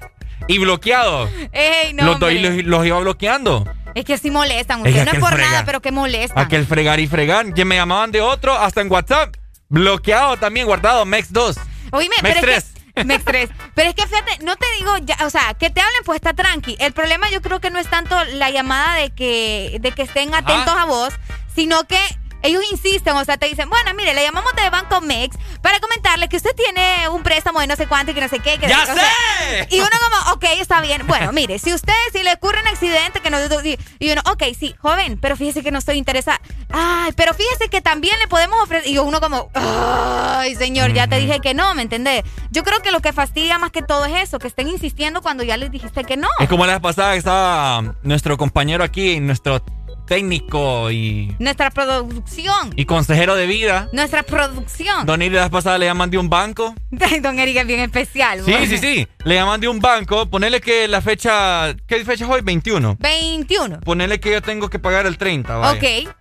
[0.48, 1.28] y bloqueado.
[1.52, 2.04] Ey, no.
[2.04, 2.62] los, dos hombre.
[2.62, 3.66] los, los iba bloqueando.
[3.94, 4.80] Es que sí molestan.
[4.80, 6.38] Ustedes no es por nada, pero que molestan.
[6.38, 7.52] Aquel fregar y fregar.
[7.52, 9.34] Que me llamaban de otro, hasta en WhatsApp.
[9.68, 11.56] Bloqueado también, guardado Mex 2.
[11.92, 12.56] Oíme, Mex pero 3.
[12.56, 13.50] es que, Mex 3.
[13.74, 16.32] Pero es que fíjate, no te digo, ya, o sea, que te hablen pues está
[16.32, 16.76] tranqui.
[16.80, 20.34] El problema yo creo que no es tanto la llamada de que, de que estén
[20.34, 21.14] atentos a vos,
[21.54, 21.98] sino que
[22.42, 26.28] ellos insisten, o sea, te dicen, bueno, mire, le llamamos de Banco Mex para comentarle
[26.28, 28.58] que usted tiene un préstamo de no sé cuánto y que no sé qué.
[28.58, 29.68] Que ¡Ya o sea, sé!
[29.70, 31.06] y uno como, ok, está bien.
[31.06, 33.38] Bueno, mire, si usted, si le ocurre un accidente que no...
[33.64, 36.40] Y y uno, ok, sí, joven, pero fíjese que no estoy interesada.
[36.70, 38.88] Ay, pero fíjese que también le podemos ofrecer...
[38.88, 42.22] Y uno como, ay, señor, ya te dije que no, ¿me entendés?
[42.50, 45.42] Yo creo que lo que fastidia más que todo es eso, que estén insistiendo cuando
[45.42, 46.28] ya les dijiste que no.
[46.38, 49.62] Es como la vez pasada que estaba nuestro compañero aquí, nuestro
[50.08, 52.72] técnico y, Nuestra producción.
[52.74, 53.88] y consejero de vida.
[53.92, 55.06] Nuestra producción.
[55.06, 56.74] Don Iri la pasada le llaman de un banco.
[57.22, 58.42] Don Eric es bien especial.
[58.44, 58.66] Sí, bueno.
[58.66, 59.06] sí, sí.
[59.24, 60.26] Le llaman de un banco.
[60.26, 61.74] Ponele que la fecha.
[61.86, 62.40] ¿Qué fecha es hoy?
[62.40, 62.96] 21.
[62.98, 63.80] 21.
[63.80, 65.56] Ponele que yo tengo que pagar el 30.
[65.56, 65.78] vaya.
[65.78, 66.14] Ok.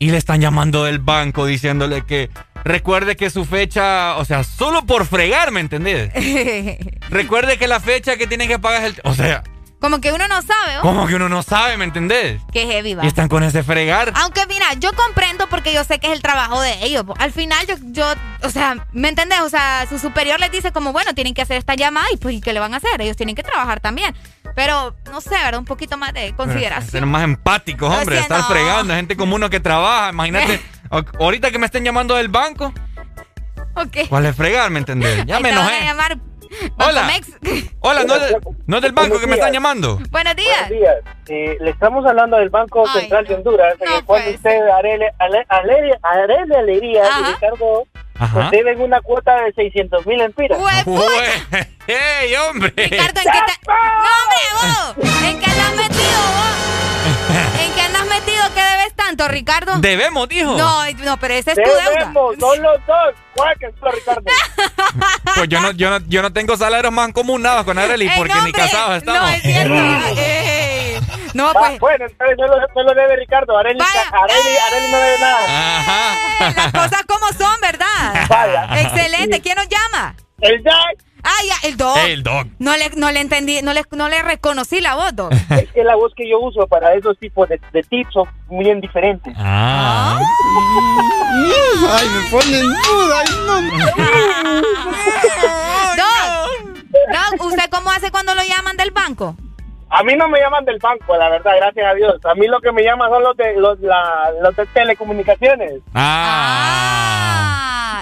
[0.00, 2.28] Y le están llamando del banco diciéndole que
[2.64, 4.16] recuerde que su fecha.
[4.16, 6.10] O sea, solo por fregar, ¿me entendés?
[7.10, 9.00] recuerde que la fecha que tiene que pagar es el.
[9.04, 9.44] O sea,
[9.84, 10.80] Como que uno no sabe, ¿oh?
[10.80, 12.40] como que uno no sabe, ¿me entendés?
[12.50, 13.04] Qué heavy, va.
[13.04, 14.14] Y están con ese fregar.
[14.16, 17.04] Aunque mira, yo comprendo porque yo sé que es el trabajo de ellos.
[17.18, 18.06] Al final yo, yo,
[18.42, 19.40] o sea, ¿me entendés?
[19.42, 22.34] O sea, su superior les dice como, bueno, tienen que hacer esta llamada y pues,
[22.34, 22.98] ¿y ¿qué le van a hacer?
[23.02, 24.16] Ellos tienen que trabajar también.
[24.56, 25.58] Pero, no sé, ¿verdad?
[25.58, 27.06] Un poquito más de Ser consideración.
[27.10, 28.16] más empáticos, No, hombre.
[28.16, 28.46] sí, estar no.
[28.48, 28.94] fregando.
[28.94, 30.08] Gente como uno que trabaja.
[30.08, 30.62] Imagínate.
[31.20, 32.72] ahorita que me estén llamando del banco.
[33.76, 34.08] Ok.
[34.08, 35.26] ¿Cuál es fregar, me entendés?
[35.26, 35.84] Ya Ahí me te van a enojé.
[35.84, 36.18] llamar
[36.78, 37.10] Hola.
[37.80, 38.36] Hola, no del-
[38.66, 39.98] no es del banco Buenos que me están llamando.
[40.10, 40.68] Buenos días.
[40.68, 40.96] Buenos días.
[41.28, 43.36] Eh, le estamos hablando del Banco Ay, Central de no.
[43.38, 47.20] Honduras, en No el cual usted, Arele, Ale- Ale- Arele Alegría Ajá.
[47.20, 47.84] y Ricardo,
[48.18, 48.34] Ajá.
[48.34, 50.58] pues deben una cuota de 600 mil empiras.
[50.58, 51.06] Hueputa.
[51.06, 52.72] Ué, ¡Ey, hombre!
[52.76, 53.58] Ricardo, ¿en qué te...
[53.66, 53.74] No,
[54.20, 55.24] hombre, vos.
[55.24, 56.83] ¿En qué andas metido, vos?
[58.94, 59.74] Debes tanto, Ricardo?
[59.78, 60.56] Debemos, dijo.
[60.56, 61.90] No, no, pero esa es tu deuda.
[61.90, 63.14] Debemos, son los dos.
[65.36, 68.52] Pues yo no, yo no, yo no tengo salarios mancomunados con Arely porque no, ni
[68.52, 69.22] casados estamos.
[69.22, 69.74] No, es cierto.
[71.34, 71.80] No, Ah, pues.
[71.80, 73.58] bueno, entonces no lo, no lo debe Ricardo.
[73.58, 74.08] Areli, Vaya.
[74.12, 75.78] Areli, Areli no debe nada.
[75.80, 76.14] Ajá.
[76.54, 78.26] Las cosas como son, ¿verdad?
[78.28, 78.68] Vaya.
[78.82, 79.40] Excelente.
[79.40, 80.14] ¿Quién nos llama?
[80.40, 81.96] El Jack Ah, ya, el dog.
[82.06, 82.46] El dog.
[82.58, 85.32] No le, no le entendí, no le, no le reconocí la voz, dog.
[85.50, 88.64] es que la voz que yo uso para esos tipos de, de tips son muy
[88.64, 89.34] bien diferentes.
[89.38, 90.20] Ah.
[91.90, 93.20] Ay, me ponen duda.
[93.20, 93.60] ay, no.
[95.96, 96.50] Dog,
[97.38, 99.34] Dog, ¿usted cómo hace cuando lo llaman del banco?
[99.90, 102.24] A mí no me llaman del banco, la verdad, gracias a Dios.
[102.24, 105.82] A mí lo que me llaman son los de, los, la, los de telecomunicaciones.
[105.94, 107.53] Ah.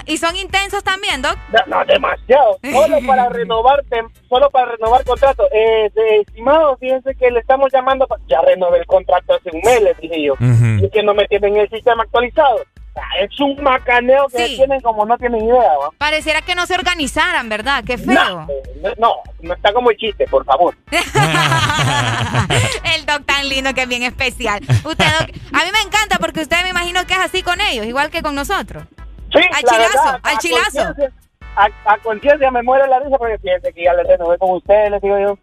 [0.05, 1.37] ¿Y son intensos también, Doc?
[1.51, 2.57] No, no, demasiado.
[2.71, 3.83] Solo para renovar,
[4.29, 5.43] solo para renovar contrato.
[5.51, 8.07] Eh, de- estimado, fíjense que le estamos llamando.
[8.27, 10.33] Ya renové el contrato hace un mes, les dije yo.
[10.39, 12.61] Y es que no me tienen el sistema actualizado.
[13.19, 14.55] Es un macaneo que Sí.
[14.57, 15.89] tienen como no tienen idea, ¿va?
[15.97, 17.83] Pareciera que no se organizaran, ¿verdad?
[17.83, 18.13] Qué feo.
[18.13, 18.47] No,
[18.99, 20.75] no, no está como el chiste, por favor.
[22.95, 24.61] El Doc tan lindo que es bien especial.
[24.85, 27.85] Usted, Doc, a mí me encanta porque usted me imagino que es así con ellos,
[27.85, 28.83] igual que con nosotros.
[29.33, 30.85] Sí, Al la chilazo, verdad, al a chilazo.
[30.85, 31.11] conciencia-
[31.55, 34.89] A, a conciencia me muere la risa porque fíjense que ya le renové con ustedes,
[34.91, 35.37] les digo yo.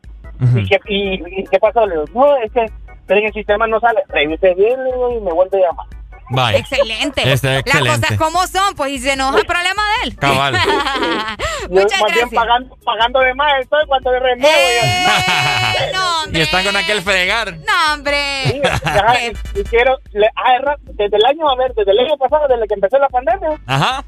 [0.56, 1.86] ¿Y, qué, y, y qué pasó?
[1.86, 2.66] Le digo, no, es que
[3.06, 4.02] pero en el sistema no sale.
[4.08, 5.86] Revise bien le digo, y me vuelve a llamar.
[6.30, 6.58] Vaya.
[6.58, 7.32] Excelente.
[7.32, 10.16] Es Las cosas como son, pues, y se enoja el problema de él.
[10.16, 10.54] Cabal.
[11.70, 12.30] Muchas más bien gracias.
[12.34, 14.54] pagando, pagando de más estoy cuando le renuevo.
[14.56, 16.38] Eh, no, hombre.
[16.38, 17.52] Y están con aquel fregar.
[17.58, 18.44] No, hombre.
[18.46, 22.16] Sí, ajá, y, y quiero, le, ah, desde el año, a ver, desde el año
[22.16, 24.04] pasado, desde que empezó la pandemia, Ajá.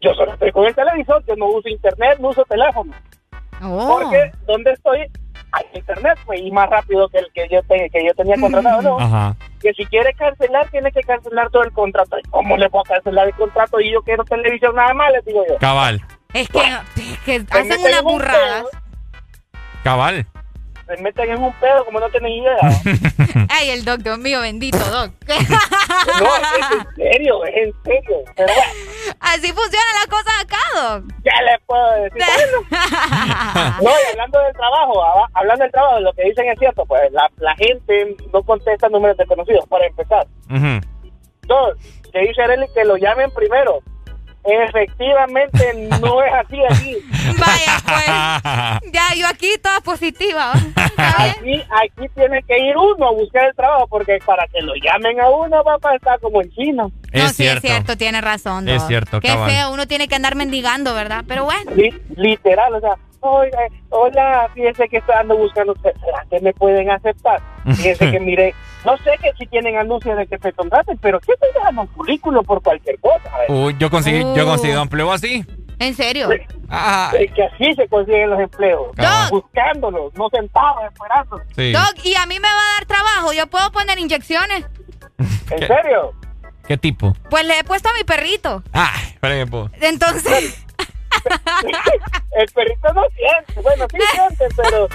[0.00, 2.92] yo solo estoy con el televisor, yo no uso internet, no uso teléfono.
[3.62, 3.98] Oh.
[4.00, 5.00] Porque donde estoy
[5.52, 8.82] hay internet, pues, y más rápido que el que yo, te- que yo tenía contratado,
[8.82, 8.98] ¿no?
[9.00, 9.34] Ajá.
[9.60, 12.18] Que si quiere cancelar, tiene que cancelar todo el contrato.
[12.18, 15.10] ¿Y ¿Cómo le puedo cancelar el contrato y yo quiero televisión nada más?
[15.12, 15.56] Les digo yo.
[15.58, 16.02] Cabal.
[16.34, 18.64] Es que, es que Se hacen unas burradas.
[19.82, 20.26] Cabal.
[20.86, 22.56] Se meten en un pedo como no tienen idea.
[23.50, 25.10] Ay, el doc, Dios mío, bendito doc.
[26.20, 28.16] No, es en serio, es en serio.
[28.36, 28.52] Pero
[29.20, 31.04] Así funcionan las cosas acá, doc.
[31.24, 32.22] ya le puedo decir.
[32.70, 33.80] Bueno.
[33.82, 37.10] No, y hablando del trabajo, hab- hablando del trabajo, lo que dicen es cierto, pues
[37.12, 40.26] la, la gente no contesta números desconocidos, para empezar.
[40.50, 40.80] Ujú.
[41.42, 41.76] Dos,
[42.12, 43.80] que dice Arely que lo llamen primero.
[44.46, 46.96] Efectivamente, no es así aquí.
[47.38, 48.92] Vaya, pues.
[48.92, 50.52] Ya, yo aquí toda positiva.
[50.96, 55.20] Aquí, aquí tiene que ir uno a buscar el trabajo porque para que lo llamen
[55.20, 56.90] a uno, papá, está como en chino.
[57.12, 57.66] Es no, sí, cierto.
[57.66, 58.68] es cierto, tiene razón.
[58.68, 59.50] Es cierto, Qué cabal.
[59.50, 61.24] feo, uno tiene que andar mendigando, ¿verdad?
[61.26, 61.72] Pero bueno.
[61.74, 63.58] Li- literal, o sea, oiga,
[63.90, 67.40] hola, fíjese que ando buscando, ¿será que me pueden aceptar?
[67.76, 71.32] Fíjese que mire, no sé que si tienen anuncios de que se contraten, pero ¿qué
[71.32, 73.30] estoy dejando un currículo por cualquier cosa?
[73.48, 74.48] Uy, yo conseguí, yo Uh.
[74.48, 75.44] conseguí empleo así.
[75.78, 76.28] ¿En serio?
[76.70, 79.30] Ah, Es que así se consiguen los empleos, Cabal.
[79.30, 81.40] buscándolos, no sentados esperando.
[81.54, 81.72] sí.
[81.72, 83.32] Doc, y a mí me va a dar trabajo.
[83.34, 84.64] ¿Yo puedo poner inyecciones?
[85.18, 85.66] ¿En ¿Qué?
[85.66, 86.12] serio?
[86.66, 87.14] ¿Qué tipo?
[87.30, 88.62] Pues le he puesto a mi perrito.
[88.72, 89.70] Ay, por ejemplo.
[89.80, 90.64] Entonces,
[92.38, 94.88] El perrito no siente, bueno, sí siente, pero...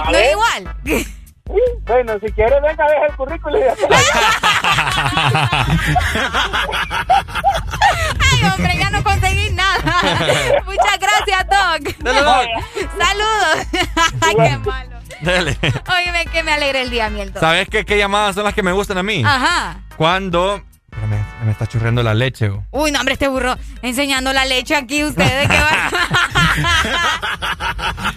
[0.00, 0.76] A no ver, es igual.
[0.84, 1.06] sí,
[1.86, 3.62] bueno, si quieres, venga, deja el currículo y
[8.20, 10.62] Ay, hombre, ya no conseguí nada.
[10.64, 11.96] Muchas gracias, Doc.
[11.98, 12.46] Dale, Doc.
[12.98, 13.66] Saludos.
[14.20, 14.98] Ay, qué malo.
[15.20, 15.58] Dale.
[15.96, 17.40] Óyeme que me alegra el día a mí el Doc.
[17.40, 19.22] ¿Sabes qué, qué llamadas son las que me gustan a mí?
[19.24, 19.80] Ajá.
[19.96, 20.62] Cuando
[21.40, 22.50] me, me está churriendo la leche.
[22.70, 25.90] Uy, no, hombre, este burro enseñando la leche aquí, ustedes que van.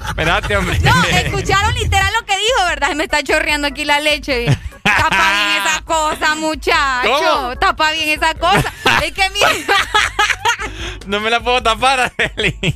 [0.09, 0.79] Espérate, hombre.
[0.79, 2.95] No, escucharon literal lo que dijo, ¿verdad?
[2.95, 4.45] Me está chorreando aquí la leche.
[4.83, 7.09] Tapa bien esa cosa, muchacho.
[7.09, 7.55] ¿Cómo?
[7.57, 8.73] Tapa bien esa cosa.
[9.03, 9.49] Es que mira,
[11.07, 12.55] No me la puedo tapar, Arely.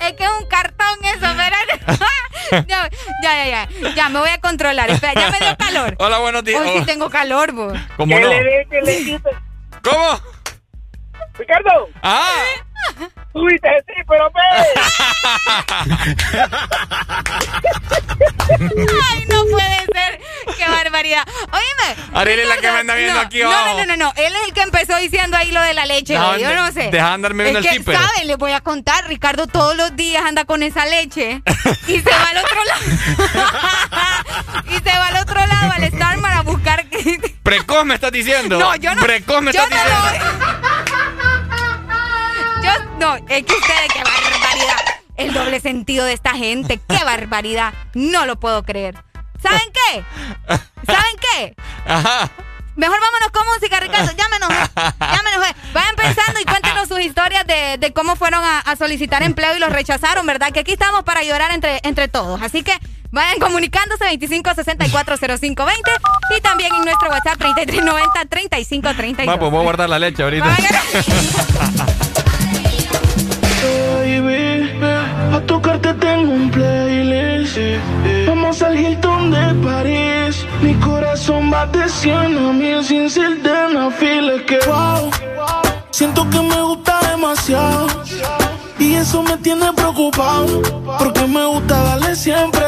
[0.00, 2.04] es que es un cartón eso, espérate.
[2.68, 2.88] Ya,
[3.22, 3.46] ya, ya,
[3.82, 3.90] ya.
[3.96, 4.88] Ya, me voy a controlar.
[4.88, 5.96] Espera, ya me dio calor.
[5.98, 6.60] Hola, buenos días.
[6.60, 7.72] Hoy sí Oh, tengo calor, bo.
[7.96, 9.30] ¿Cómo Que no?
[9.82, 10.20] ¿Cómo?
[11.38, 12.42] Ricardo, Ah,
[13.32, 14.30] subiste sí, pero
[18.48, 20.20] Ay, no puede ser.
[20.56, 21.26] Qué barbaridad.
[21.52, 21.96] Oíme.
[22.14, 23.78] Ariel es la que me anda viendo no, aquí no, abajo.
[23.78, 24.12] No, no, no, no.
[24.16, 26.14] Él es el que empezó diciendo ahí lo de la leche.
[26.14, 26.38] Deja.
[26.38, 26.90] Yo no sé.
[26.90, 27.92] deja andarme viendo es el que.
[27.92, 28.26] ¿saben?
[28.26, 29.06] Les voy a contar.
[29.08, 31.42] Ricardo todos los días anda con esa leche
[31.86, 32.80] y se va al otro lado.
[34.70, 36.86] y se va al otro lado, al Starmar, a buscar.
[37.42, 38.58] precoz me estás diciendo.
[38.58, 39.02] No, yo no.
[39.02, 40.36] Precoz me yo estás no diciendo.
[40.36, 41.35] lo-
[42.66, 44.84] Yo, no, es que ustedes, qué barbaridad.
[45.16, 47.72] El doble sentido de esta gente, qué barbaridad.
[47.94, 48.96] No lo puedo creer.
[49.42, 50.04] ¿Saben qué?
[50.86, 51.54] ¿Saben qué?
[51.86, 52.30] Ajá.
[52.74, 54.12] Mejor vámonos con música, Ricardo.
[54.12, 54.48] Llámenos.
[55.00, 55.46] Llámenos.
[55.72, 59.60] Vayan pensando y cuéntenos sus historias de, de cómo fueron a, a solicitar empleo y
[59.60, 60.50] los rechazaron, ¿verdad?
[60.52, 62.42] Que aquí estamos para llorar entre, entre todos.
[62.42, 62.72] Así que
[63.10, 65.72] vayan comunicándose 25640520
[66.36, 69.28] y también en nuestro WhatsApp 3390-3532.
[69.28, 70.56] Va, pues voy a guardar la leche ahorita.
[75.36, 77.58] A tocarte tengo un playlist.
[78.26, 80.46] Vamos al Hilton de París.
[80.62, 83.90] Mi corazón va de 100 a mil sin ser de una
[84.46, 85.10] que wow,
[85.90, 87.86] siento que me gusta demasiado.
[88.78, 90.62] Y eso me tiene preocupado.
[90.98, 92.66] Porque me gusta darle siempre.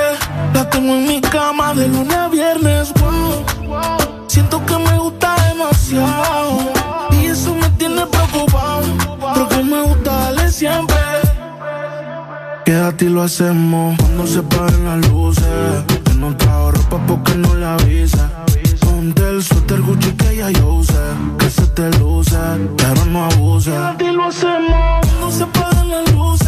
[0.53, 2.93] La tengo en mi cama de lunes a viernes.
[2.95, 6.59] Wow, siento que me gusta demasiado.
[7.13, 8.87] Y eso me tiene preocupado.
[9.35, 10.98] Porque me gusta darle siempre.
[12.69, 15.47] Quédate y lo hacemos cuando se paguen las luces.
[16.05, 18.45] Que no trajo ropa porque no le avisa.
[18.81, 20.93] Ponte el suéter Gucci que ya yo usé.
[21.39, 22.37] Que se te luce,
[22.77, 23.71] pero no abuse.
[23.71, 26.48] Quédate y lo hacemos cuando se paguen las luces.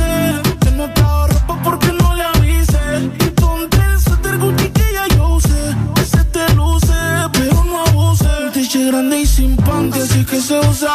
[8.87, 10.95] Grande y sin panty, así que se usa.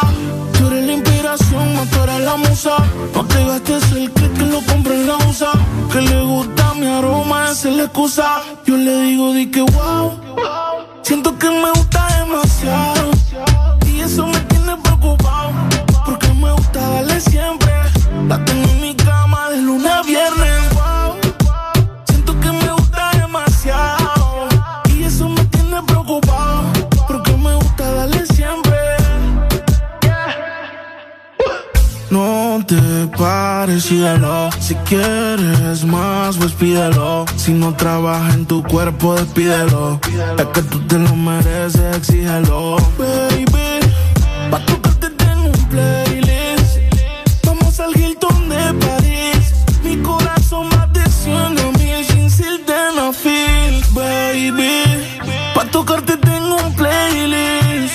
[0.58, 2.76] Tú eres la inspiración, más tú eres la musa.
[3.14, 5.52] No te gastes el que lo compre en la USA.
[5.92, 8.42] Que le gusta mi aroma, esa es la excusa.
[8.66, 10.12] Yo le digo, di que wow.
[11.02, 13.10] Siento que me gusta demasiado.
[13.86, 15.52] Y eso me tiene preocupado.
[16.04, 17.72] Porque me gusta darle siempre.
[18.28, 19.85] La tengo en mi cama de lunes
[32.10, 32.76] No te
[33.18, 34.48] pares, síguelo.
[34.60, 37.24] Si quieres más, pues pídelo.
[37.36, 40.00] Si no trabaja en tu cuerpo, despídelo.
[40.38, 42.76] Es que tú te lo mereces, exígelo.
[42.96, 43.80] Baby,
[44.50, 46.78] pa' tocarte tengo un playlist.
[47.44, 49.52] Vamos al Hilton de París.
[49.82, 53.84] Mi corazón va de 100 a mil sin sildenafil.
[53.92, 54.84] Baby,
[55.54, 57.94] pa' tocarte tengo un playlist.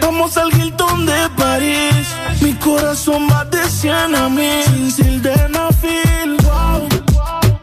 [0.00, 1.89] Vamos al Hilton de París.
[2.90, 6.36] Mi corazón va de 100 a mil sin sildenafil.
[6.42, 6.88] Wow.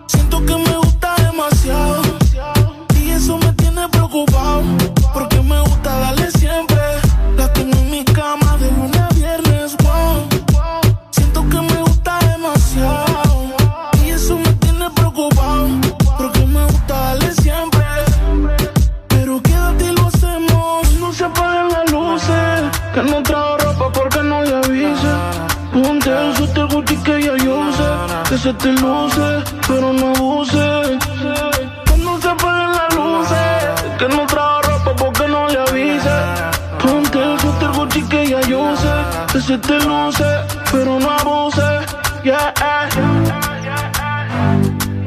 [0.07, 0.86] Siento que me
[28.37, 30.99] Que se te luce, pero no abuse.
[31.85, 33.97] Que no se apaguen las luces.
[33.97, 36.17] Que no trajo ropa porque no le avise.
[36.79, 38.93] Ponte el suéter Gucci que ya yo sé.
[39.33, 40.23] Que se te luce,
[40.71, 41.79] pero no abuse.
[42.23, 42.53] Yeah.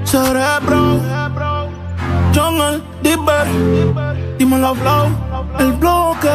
[0.03, 0.99] Cerebro.
[2.35, 3.47] Jungle, Dipper.
[4.39, 5.07] Dime la flow.
[5.61, 6.35] El bloque.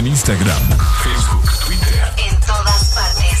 [0.00, 0.62] En Instagram,
[1.02, 2.02] Facebook, Twitter.
[2.26, 3.38] En todas partes.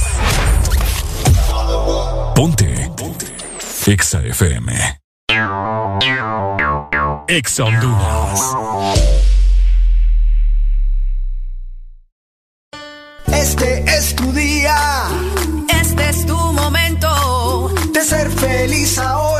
[2.34, 2.90] Ponte.
[2.98, 3.26] Ponte.
[3.86, 5.00] Exa FM.
[7.28, 8.40] Exa Honduras.
[13.26, 14.76] Este es tu día.
[15.80, 17.72] Este es tu momento.
[17.94, 19.39] De ser feliz ahora.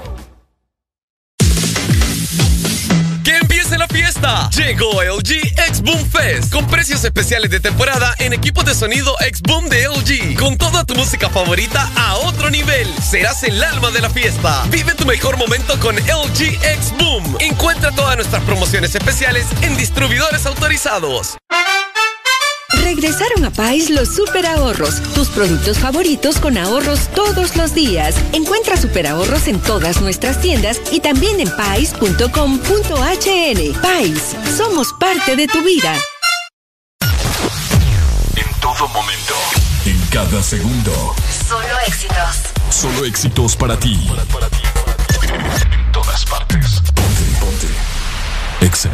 [3.81, 4.49] La fiesta!
[4.51, 9.41] Llegó LG X Boom Fest con precios especiales de temporada en equipos de sonido X
[9.41, 10.37] Boom de LG.
[10.37, 12.87] Con toda tu música favorita a otro nivel.
[13.01, 14.63] Serás el alma de la fiesta.
[14.69, 17.37] Vive tu mejor momento con LG X Boom.
[17.39, 21.37] Encuentra todas nuestras promociones especiales en distribuidores autorizados.
[22.81, 28.15] Regresaron a Pais los super ahorros, tus productos favoritos con ahorros todos los días.
[28.33, 32.21] Encuentra super ahorros en todas nuestras tiendas y también en pais.com.hn.
[33.81, 35.95] Pais, somos parte de tu vida.
[38.35, 39.35] En todo momento.
[39.85, 41.15] En cada segundo.
[41.47, 42.35] Solo éxitos.
[42.69, 43.99] Solo éxitos para ti.
[45.23, 46.81] En todas partes.
[46.93, 47.67] Ponte, ponte.
[48.61, 48.89] Exa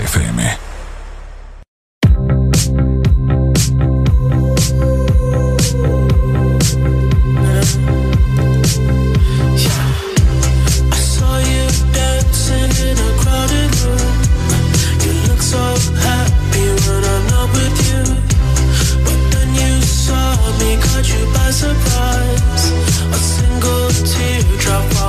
[21.51, 22.71] surprise.
[23.11, 25.06] A single teardrop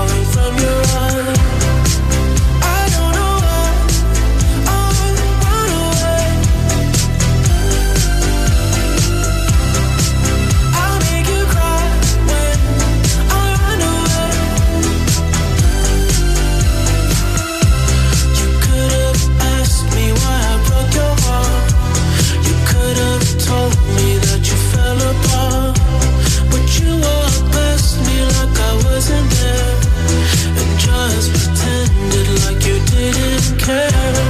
[33.68, 34.27] turn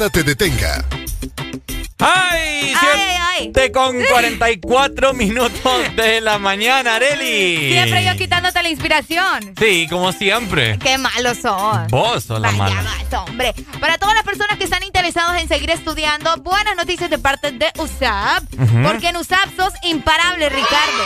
[0.00, 0.82] nada te detenga.
[1.98, 2.72] ¡Ay!
[2.80, 3.70] Ay, ay.
[3.70, 7.72] con 44 minutos de la mañana, Areli.
[7.72, 9.54] Siempre yo quitándote la inspiración.
[9.58, 10.78] Sí, como siempre.
[10.78, 11.86] Qué malos son.
[11.88, 12.82] Vos sos la mala.
[13.26, 13.52] Hombre.
[13.78, 17.70] Para todas las personas que están interesadas en seguir estudiando, buenas noticias de parte de
[17.76, 18.44] USAP.
[18.54, 18.82] Uh -huh.
[18.82, 21.04] Porque en USAP sos imparable, Ricardo.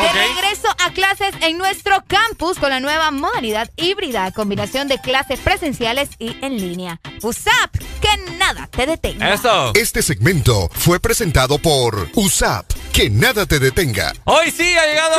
[0.00, 5.40] De regreso a clases en nuestro campus con la nueva modalidad híbrida, combinación de clases
[5.40, 7.00] presenciales y en línea.
[7.20, 9.34] USAP, que nada te detenga.
[9.34, 9.72] Eso.
[9.74, 14.14] Este segmento fue presentado por USAP, que nada te detenga.
[14.24, 15.16] Hoy sí ha llegado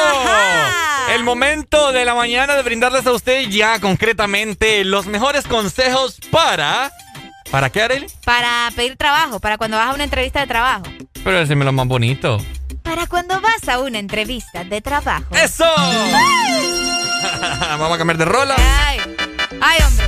[1.14, 6.92] el momento de la mañana de brindarles a usted ya concretamente los mejores consejos para...
[7.52, 8.08] ¿Para qué, Arely?
[8.24, 10.84] Para pedir trabajo, para cuando vas a una entrevista de trabajo.
[11.24, 12.38] Pero ese me lo más bonito.
[12.92, 15.34] Para cuando vas a una entrevista de trabajo.
[15.34, 15.64] ¡Eso!
[17.62, 18.54] Vamos a cambiar de rola.
[18.58, 19.00] Ay,
[19.62, 20.06] ay, hombre.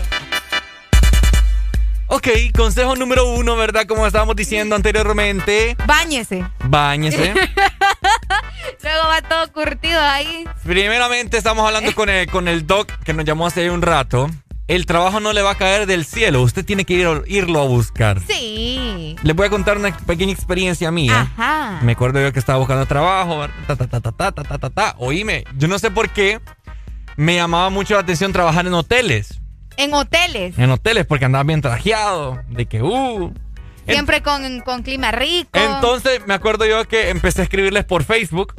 [2.07, 3.85] Ok, consejo número uno, ¿verdad?
[3.87, 5.77] Como estábamos diciendo anteriormente.
[5.85, 6.45] Báñese.
[6.65, 7.33] Báñese.
[8.83, 10.43] Luego va todo curtido ahí.
[10.65, 14.29] Primeramente estamos hablando con el, con el doc que nos llamó hace un rato
[14.75, 16.41] el trabajo no le va a caer del cielo.
[16.41, 16.93] Usted tiene que
[17.27, 18.19] irlo a buscar.
[18.21, 19.15] Sí.
[19.23, 21.31] Les voy a contar una pequeña experiencia mía.
[21.37, 21.79] Ajá.
[21.83, 23.47] Me acuerdo yo que estaba buscando trabajo.
[23.67, 24.95] Ta, ta, ta, ta, ta, ta, ta, ta.
[24.97, 26.39] Oíme, yo no sé por qué
[27.15, 29.39] me llamaba mucho la atención trabajar en hoteles.
[29.77, 30.57] ¿En hoteles?
[30.57, 32.41] En hoteles, porque andaba bien trajeado.
[32.49, 33.33] De que, uh.
[33.87, 35.49] Siempre con, con clima rico.
[35.53, 38.53] Entonces, me acuerdo yo que empecé a escribirles por Facebook.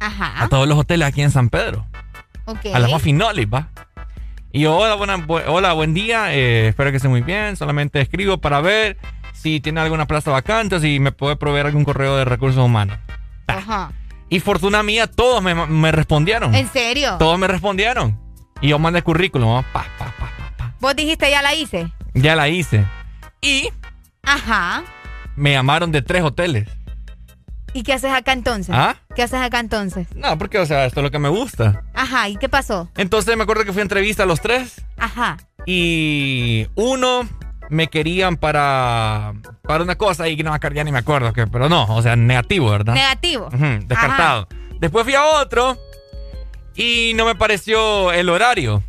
[0.00, 0.42] Ajá.
[0.42, 1.86] A todos los hoteles aquí en San Pedro.
[2.46, 2.66] Ok.
[2.72, 3.70] A la Maffinoli, va.
[4.56, 6.32] Y yo, hola, buena, bu- hola, buen día.
[6.34, 7.56] eh, espero que esté muy bien.
[7.58, 8.96] Solamente escribo para ver
[9.34, 12.96] si tiene alguna plaza vacante, si me puede proveer algún correo de recursos humanos.
[13.48, 13.92] Ajá.
[14.30, 16.54] Y fortuna mía, todos me, me respondieron.
[16.54, 17.16] ¿En serio?
[17.18, 18.18] Todos me respondieron.
[18.62, 19.46] Y yo mandé currículum.
[19.56, 19.62] ¿no?
[19.74, 20.72] Pa, pa, pa.
[20.80, 21.92] Vos dijiste ya la hice.
[22.14, 22.82] Ya la hice.
[23.42, 23.68] Y
[24.22, 24.84] Ajá.
[25.36, 26.66] me llamaron de tres hoteles.
[27.76, 28.74] ¿Y qué haces acá entonces?
[28.74, 28.96] ¿Ah?
[29.14, 30.06] ¿Qué haces acá entonces?
[30.14, 31.82] No, porque, o sea, esto es lo que me gusta.
[31.92, 32.26] Ajá.
[32.30, 32.90] ¿Y qué pasó?
[32.96, 34.80] Entonces me acuerdo que fui a entrevista a los tres.
[34.96, 35.36] Ajá.
[35.66, 37.28] Y uno
[37.68, 41.84] me querían para, para una cosa y no ya ni me acuerdo, que, pero no,
[41.94, 42.94] o sea, negativo, ¿verdad?
[42.94, 43.50] Negativo.
[43.50, 44.48] Descartado.
[44.80, 45.76] Después fui a otro
[46.76, 48.82] y no me pareció el horario.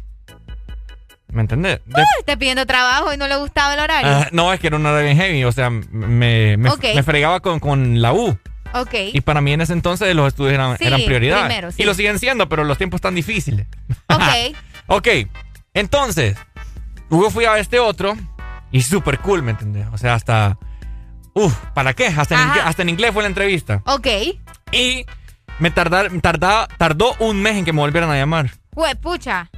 [1.30, 1.82] ¿Me entendés?
[1.86, 4.10] De- Uy, Te pidiendo trabajo y no le gustaba el horario.
[4.10, 7.60] Ah, no, es que era un horario bien heavy, o sea, me, me fregaba con,
[7.60, 8.38] con la U.
[8.74, 8.94] ok.
[9.14, 11.46] Y para mí en ese entonces los estudios eran, Sí, eran prioridad.
[11.46, 11.82] primero, sí.
[11.82, 13.68] Y lo siguen siendo, pero los tiempos están difíciles.
[14.10, 14.22] Ok.
[14.90, 15.06] Ok,
[15.74, 16.38] entonces,
[17.10, 18.16] luego fui a este otro
[18.72, 19.86] y súper cool, ¿me entendés?
[19.92, 20.58] O sea, hasta...
[21.34, 22.08] Uf, ¿para qué?
[22.08, 23.82] Hasta en, inglés, hasta en inglés fue la entrevista.
[23.86, 24.08] Ok.
[24.72, 25.06] Y
[25.60, 28.50] me tardar, tardaba, tardó un mes en que me volvieran a llamar.
[28.76, 29.50] Huepucha.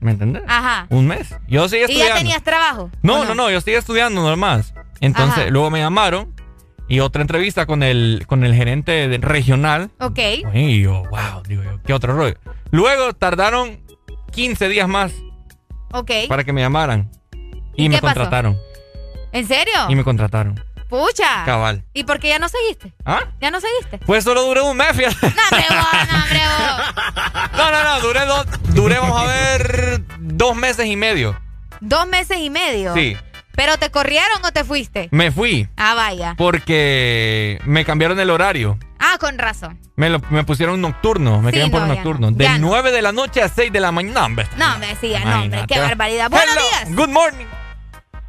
[0.00, 0.42] ¿Me entendés?
[0.48, 0.86] Ajá.
[0.90, 1.28] Un mes.
[1.46, 2.14] Yo seguía ¿Y estudiando.
[2.14, 2.90] ya tenías trabajo?
[3.02, 4.64] No, ¿O no, no, yo seguía estudiando normal.
[5.00, 5.50] Entonces, Ajá.
[5.50, 6.34] luego me llamaron
[6.92, 9.90] y otra entrevista con el, con el gerente de- regional.
[9.98, 10.18] Ok.
[10.54, 12.36] Y yo, wow, digo yo, qué otro rollo.
[12.70, 13.80] Luego tardaron
[14.32, 15.12] 15 días más
[15.92, 16.10] Ok.
[16.28, 17.10] para que me llamaran.
[17.74, 18.14] Y, ¿Y me pasó?
[18.14, 18.58] contrataron.
[19.32, 19.72] ¿En serio?
[19.88, 20.62] Y me contrataron.
[20.90, 21.44] Pucha.
[21.46, 21.82] Cabal.
[21.94, 22.92] ¿Y por qué ya no seguiste?
[23.06, 23.20] ¿Ah?
[23.40, 23.96] ¿Ya no seguiste?
[24.04, 25.26] Pues solo duré un mes, fíjate.
[25.26, 27.52] No, hombre, vos, no, hombre, vos.
[27.56, 31.40] No, no, no, duré dos, duré, vamos a ver, dos meses y medio.
[31.80, 32.92] Dos meses y medio.
[32.94, 33.16] Sí.
[33.54, 35.08] ¿Pero te corrieron o te fuiste?
[35.12, 36.34] Me fui Ah, vaya.
[36.38, 38.78] porque me cambiaron el horario.
[38.98, 39.78] Ah, con razón.
[39.96, 42.30] Me, lo- me pusieron nocturno, me Sí, quedan por no, nocturno.
[42.30, 42.36] no.
[42.36, 42.68] De Ya no.
[42.68, 44.20] 9 de la noche a 6 de la mañana.
[44.20, 44.46] No, hombre.
[44.56, 46.30] No, me decía, no, hombre, qué barbaridad.
[46.30, 46.96] Buenos Hello, días.
[46.96, 47.46] Good morning.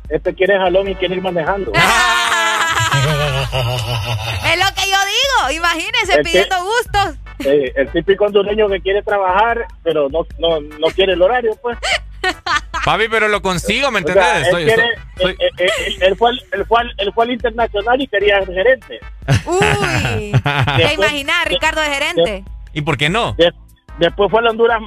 [0.10, 1.72] Este quiere jalón y quiere ir manejando.
[2.94, 5.52] Es lo que yo digo.
[5.58, 7.16] Imagínense que- pidiendo gustos.
[7.40, 11.78] Eh, el típico hondureño que quiere trabajar, pero no, no, no quiere el horario, pues.
[12.84, 14.48] Papi, pero lo consigo, ¿me O sea, entendés?
[14.48, 14.88] él, Soy- quiere-
[15.18, 15.38] soy-
[16.02, 16.30] él- fue
[16.82, 19.00] al, él, fue internacional y quería ser gerente.
[19.46, 20.32] Uy.
[20.78, 22.44] ¿Te imaginas, Ricardo de gerente?
[22.74, 23.34] ¿Y por qué no?
[23.34, 23.54] De-
[24.00, 24.80] después fue al, Honduras,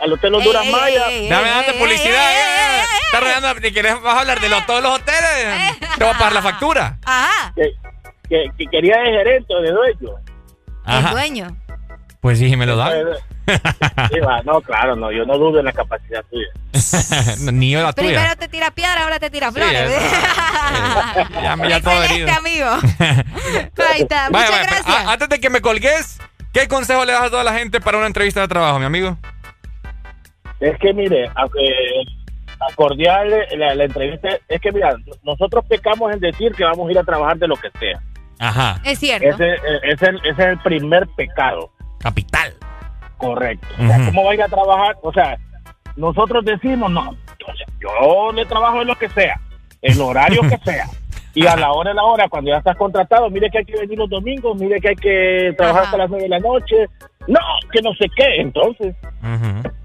[0.00, 1.06] al, Hotel Honduras Ey, Maya.
[1.08, 2.30] ey, ey, Dame ey, publicidad.
[2.30, 2.98] ey, ey.
[3.06, 5.78] Estás rodeando, ¿te quieres vas a hablar de los- todos los hoteles?
[5.98, 6.98] Te voy a pagar la factura.
[7.04, 7.52] Ajá.
[7.54, 7.70] Que,
[8.28, 10.10] que, que quería de gerente o de dueño.
[10.86, 11.10] El Ajá.
[11.12, 11.56] dueño.
[12.26, 12.74] Pues sí, me lo.
[12.84, 16.48] Sí, va, no, claro, no, yo no dudo en la capacidad tuya.
[17.52, 18.08] Ni yo la tuya.
[18.08, 19.92] Primero te tira piedra, ahora te tira flores.
[19.92, 20.12] es-
[21.40, 22.28] Ya, me- ya todo herido.
[22.36, 22.66] amigo.
[22.98, 24.28] Ahí está.
[24.30, 25.06] Vaya, Muchas vaya, pero, gracias.
[25.06, 26.18] a- antes de que me colgues,
[26.52, 29.16] ¿qué consejo le das a toda la gente para una entrevista de trabajo, mi amigo?
[30.58, 31.60] Es que mire, aunque
[32.58, 36.90] a cordial la, la entrevista, es que mira, nosotros pecamos en decir que vamos a
[36.90, 38.00] ir a trabajar de lo que sea.
[38.40, 38.80] Ajá.
[38.84, 39.28] Es cierto.
[39.28, 41.70] Ese, ese, es el- ese es el primer pecado.
[42.06, 42.54] Capital.
[43.16, 43.66] Correcto.
[43.80, 44.06] O sea.
[44.06, 44.96] ¿cómo va a ir a trabajar?
[45.02, 45.36] O sea,
[45.96, 47.16] nosotros decimos, no,
[47.80, 49.40] yo le trabajo en lo que sea,
[49.82, 50.86] el horario que sea.
[51.34, 53.78] Y a la hora de la hora, cuando ya estás contratado, mire que hay que
[53.78, 55.88] venir los domingos, mire que hay que trabajar Ajá.
[55.88, 56.86] hasta las nueve de la noche.
[57.26, 57.40] No,
[57.72, 58.40] que no sé qué.
[58.40, 58.94] Entonces.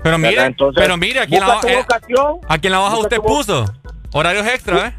[0.04, 0.46] Pero mire.
[0.46, 2.40] Entonces, pero mire, aquí en la, eh, vocación.
[2.48, 3.66] aquí en la hoja usted puso
[4.14, 4.94] horarios extra, ¿eh?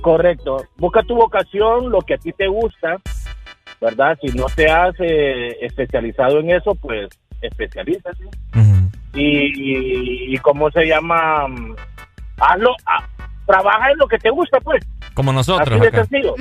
[0.00, 0.64] Correcto.
[0.78, 2.96] Busca tu vocación, lo que a ti te gusta,
[3.82, 4.16] ¿verdad?
[4.22, 7.08] Si no te has eh, especializado en eso, pues
[7.40, 8.24] especialízate.
[9.12, 11.46] y, y, y cómo se llama,
[12.38, 13.04] hazlo, ah,
[13.44, 14.86] trabaja en lo que te gusta, pues.
[15.14, 16.34] Como nosotros Así de sencillo.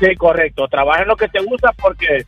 [0.00, 0.66] Sí, correcto.
[0.68, 2.26] Trabaja en lo que te gusta porque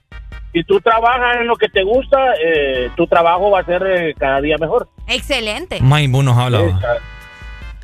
[0.53, 4.15] si tú trabajas en lo que te gusta, eh, tu trabajo va a ser eh,
[4.17, 4.89] cada día mejor.
[5.09, 5.81] Excelente.
[5.83, 6.81] Mayimbu nos hablaba.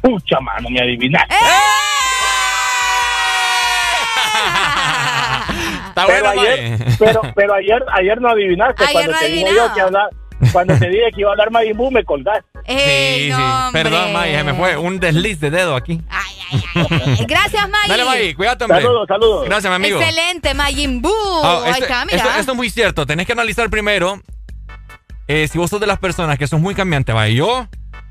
[0.00, 1.34] Pucha, mano, me adivinaste.
[5.92, 6.96] Está pero, bueno, ayer, May.
[6.98, 8.82] pero, pero ayer, ayer no adivinaste.
[8.84, 10.08] Ayer cuando no te dije yo que hablar,
[10.52, 12.44] cuando te dije que iba a hablar Mayimbu, me colgaste.
[12.64, 13.42] Ey, Sí, no, sí.
[13.42, 13.82] hombre.
[13.82, 16.00] Perdón, May, se me fue un desliz de dedo aquí.
[16.52, 17.88] Eh, Gracias, May.
[17.88, 18.80] Dale, May, cuídate, hombre.
[18.82, 19.44] Saludos, saludos.
[19.46, 20.00] Gracias, mi amigo.
[20.00, 21.10] Excelente, Mayimbu.
[21.42, 22.16] Ah, Ahí esto, está, mira.
[22.18, 23.06] esto- esto es muy cierto.
[23.06, 24.20] Tenés que analizar primero
[25.28, 27.14] eh, si vos sos de las personas que son muy cambiantes.
[27.14, 27.68] Vaya, yo,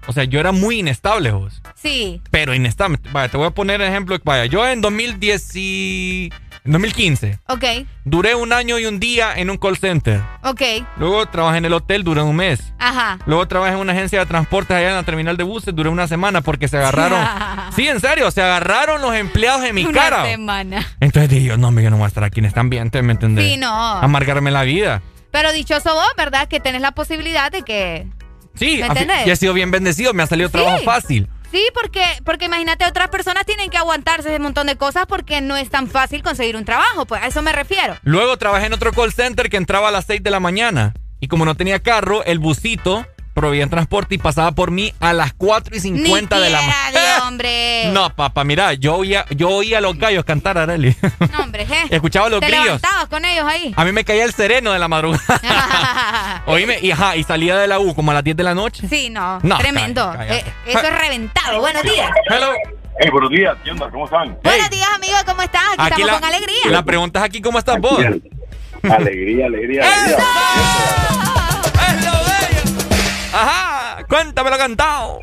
[0.08, 1.62] o sea, yo era muy inestable, vos.
[1.76, 2.22] Sí.
[2.32, 2.98] Pero inestable.
[3.12, 4.18] Vaya, te voy a poner ejemplo.
[4.24, 6.32] Vaya, yo en 2010 y-
[6.64, 7.64] en 2015 Ok,
[8.06, 10.22] duré un año y un día en un call center.
[10.44, 10.62] ok.
[10.98, 12.74] Luego trabajé en el hotel, duré un mes.
[12.78, 13.18] Ajá.
[13.26, 16.08] Luego trabajé en una agencia de transportes allá en la terminal de buses, duré una
[16.08, 17.20] semana porque se agarraron.
[17.76, 20.26] sí, en serio, se agarraron los empleados en mi Una cara.
[20.26, 20.86] semana.
[21.00, 23.46] Entonces dije yo, no, yo no voy a estar aquí en este ambiente, ¿me entendés?
[23.54, 23.72] Sí, no.
[23.74, 25.02] Amargarme la vida.
[25.32, 26.48] Pero dichoso vos, ¿verdad?
[26.48, 28.08] Que tenés la posibilidad de que...
[28.54, 29.26] Sí, ¿Me entendés?
[29.28, 30.54] he sido bien bendecido, me ha salido Sí.
[30.54, 31.30] trabajo fácil.
[31.52, 35.58] Sí, porque, porque imagínate, otras personas tienen que aguantarse ese montón de cosas porque no
[35.58, 37.98] es tan fácil conseguir un trabajo, pues a eso me refiero.
[38.04, 40.94] Luego trabajé en otro call center que entraba a las 6 de la mañana.
[41.20, 45.34] Y como no tenía carro, el busito proveía transporte y pasaba por mí a las
[45.34, 47.00] 4 y 50 Ni de la mañana.
[47.28, 47.86] Hombre.
[47.92, 50.96] No, papá, mira, yo oía, yo oía a los gallos cantar a Arely.
[51.32, 51.86] No, hombre, ¿eh?
[51.90, 52.82] Escuchaba los Te grillos.
[53.10, 53.74] con ellos ahí.
[53.76, 56.44] A mí me caía el sereno de la madrugada.
[56.46, 58.88] Oíme, y, ajá, y salía de la U como a las 10 de la noche.
[58.90, 60.12] Sí, no, No, tremendo.
[60.16, 60.38] cállate.
[60.40, 61.60] Eh, eso es reventado.
[61.60, 62.10] Buenos días.
[62.30, 62.52] Hello.
[63.00, 63.90] Hey, buenos días, ¿qué onda?
[63.90, 64.38] ¿Cómo están?
[64.44, 65.64] Buenos días, amigo, ¿cómo estás?
[65.78, 66.58] Aquí, estamos con alegría.
[66.70, 67.98] La pregunta es aquí, ¿cómo estás vos?
[68.84, 70.18] Alegría, alegría, alegría.
[73.34, 75.20] Ajá, cuéntamelo cantado.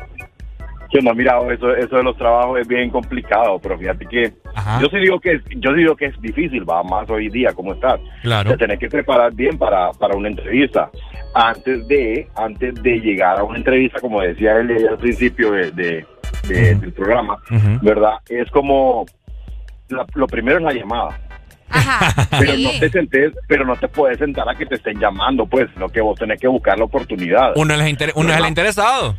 [0.91, 1.13] ¿Qué onda?
[1.13, 4.33] Mira, eso, eso de los trabajos es bien complicado, pero fíjate que
[4.81, 7.53] yo sí digo que es, yo sí digo que es difícil, va más hoy día,
[7.53, 7.99] ¿cómo estás?
[8.23, 8.49] Claro.
[8.51, 10.89] Te tenés que preparar bien para, para una entrevista.
[11.35, 16.05] Antes de, antes de llegar a una entrevista, como decía él al principio de, de-
[16.47, 17.37] de- del programa,
[17.83, 18.13] ¿verdad?
[18.27, 19.05] Es como
[19.89, 21.19] la- lo primero es la llamada.
[22.39, 25.69] pero no te sentés, pero no te puedes sentar a que te estén llamando, pues,
[25.73, 27.53] sino que vos tenés que buscar la oportunidad.
[27.55, 29.15] Uno es el, inter- uno es el interesado.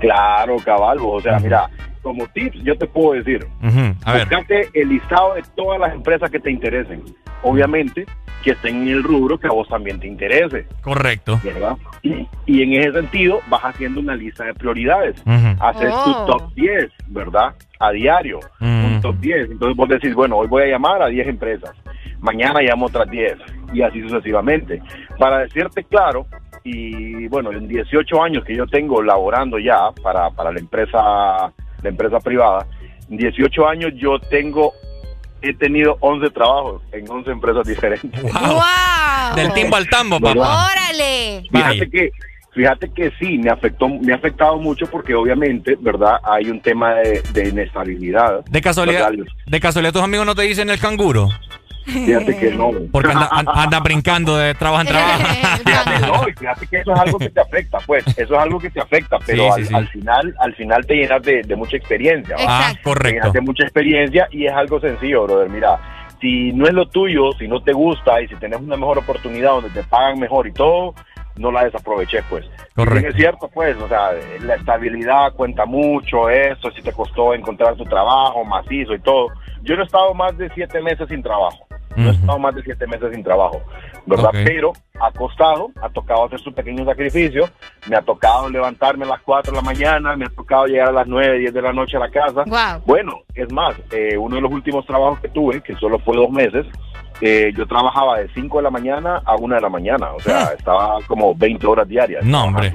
[0.00, 1.08] Claro, caballo.
[1.08, 1.68] O sea, mira,
[2.02, 3.46] como tips, yo te puedo decir,
[4.04, 4.26] A ver.
[4.28, 7.02] buscate el listado de todas las empresas que te interesen.
[7.42, 8.06] Obviamente,
[8.42, 10.66] que estén en el rubro que a vos también te interese.
[10.82, 11.40] Correcto.
[11.44, 11.76] ¿Verdad?
[12.02, 15.16] Y, y en ese sentido, vas haciendo una lista de prioridades.
[15.24, 15.56] Ujú.
[15.64, 16.26] Haces Oh.
[16.26, 17.54] tu top 10, ¿verdad?
[17.86, 18.40] A diario.
[18.60, 19.50] Un top 10.
[19.52, 21.72] Entonces vos decís, bueno, hoy voy a llamar a 10 empresas.
[22.20, 23.36] Mañana llamo otras 10.
[23.72, 24.80] Y así sucesivamente.
[25.18, 26.26] Para decirte claro,
[26.62, 31.52] y bueno, en 18 años que yo tengo laborando ya para, para la empresa
[31.82, 32.66] la empresa privada,
[33.10, 34.72] en 18 años yo tengo
[35.42, 38.22] he tenido 11 trabajos en 11 empresas diferentes.
[38.22, 39.36] ¡Wow!
[39.36, 40.70] Del timbo al tambo, papá.
[40.72, 41.42] ¡Órale!
[41.50, 42.10] Fíjate que,
[42.54, 46.16] fíjate que sí, me afectó, me ha afectado mucho porque obviamente, ¿verdad?
[46.24, 48.44] Hay un tema de, de inestabilidad.
[48.46, 49.24] De casualidad, ¿verdad?
[49.46, 51.28] de casualidad tus amigos no te dicen el canguro.
[51.86, 52.70] Fíjate que no.
[52.90, 55.22] Porque anda, an- anda brincando de trabajo en trabajo.
[55.66, 58.58] Fíjate, no, y fíjate que eso es algo que te afecta, pues, eso es algo
[58.58, 59.74] que te afecta, pero Sí, sí, al, sí.
[59.74, 62.36] al final, al final te llenas de, de mucha experiencia.
[62.38, 63.12] Ah, Te correcto.
[63.18, 65.50] llenas de mucha experiencia y es algo sencillo, brother.
[65.50, 65.78] Mira,
[66.22, 69.50] si no es lo tuyo, si no te gusta y si tenés una mejor oportunidad
[69.50, 70.94] donde te pagan mejor y todo,
[71.36, 72.44] no la desaproveches, pues.
[72.74, 73.08] Correcto.
[73.08, 74.10] Es cierto, pues, o sea,
[74.42, 79.28] la estabilidad cuenta mucho, eso, si te costó encontrar tu trabajo macizo y todo.
[79.62, 81.66] Yo no he estado más de siete meses sin trabajo.
[81.96, 83.62] No he estado más de siete meses sin trabajo,
[84.04, 84.30] ¿verdad?
[84.32, 87.48] Pero ha costado, ha tocado hacer su pequeño sacrificio,
[87.88, 90.92] me ha tocado levantarme a las 4 de la mañana, me ha tocado llegar a
[90.92, 92.42] las 9, 10 de la noche a la casa.
[92.46, 92.82] Wow.
[92.84, 96.30] Bueno, es más, eh, uno de los últimos trabajos que tuve, que solo fue dos
[96.30, 96.66] meses,
[97.26, 100.52] eh, yo trabajaba de 5 de la mañana a 1 de la mañana, o sea,
[100.58, 102.22] estaba como 20 horas diarias.
[102.24, 102.72] No, hombre.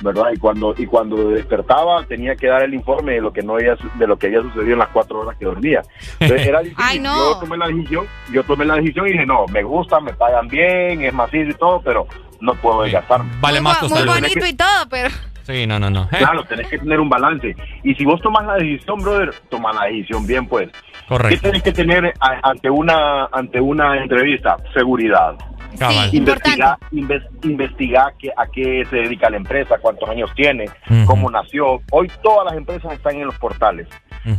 [0.00, 0.26] ¿verdad?
[0.32, 3.74] Y cuando y cuando despertaba tenía que dar el informe de lo que no había
[3.76, 5.82] su- de lo que había sucedido en las cuatro horas que dormía.
[6.20, 6.84] Entonces era difícil.
[6.86, 7.32] Ay, no.
[7.32, 10.46] Yo tomé la decisión, yo tomé la decisión y dije no, me gusta, me pagan
[10.46, 12.06] bien, es macizo y todo, pero
[12.40, 13.28] no puedo desgastarme.
[13.40, 14.14] Vale más tu Muy salud.
[14.14, 15.08] bonito y todo, pero...
[15.42, 16.08] Sí, no, no, no.
[16.08, 17.54] Claro, tenés que tener un balance.
[17.84, 20.68] Y si vos tomas la decisión, brother, toma la decisión bien, pues.
[21.06, 21.42] ¿Qué Correcto.
[21.42, 24.56] tenés que tener a- ante una ante una entrevista?
[24.74, 25.34] Seguridad.
[25.78, 26.08] Cabal.
[26.14, 30.64] Investigar, inves- investigar qué- a qué se dedica la empresa, cuántos años tiene,
[31.04, 31.80] cómo nació.
[31.92, 33.86] Hoy todas las empresas están en los portales.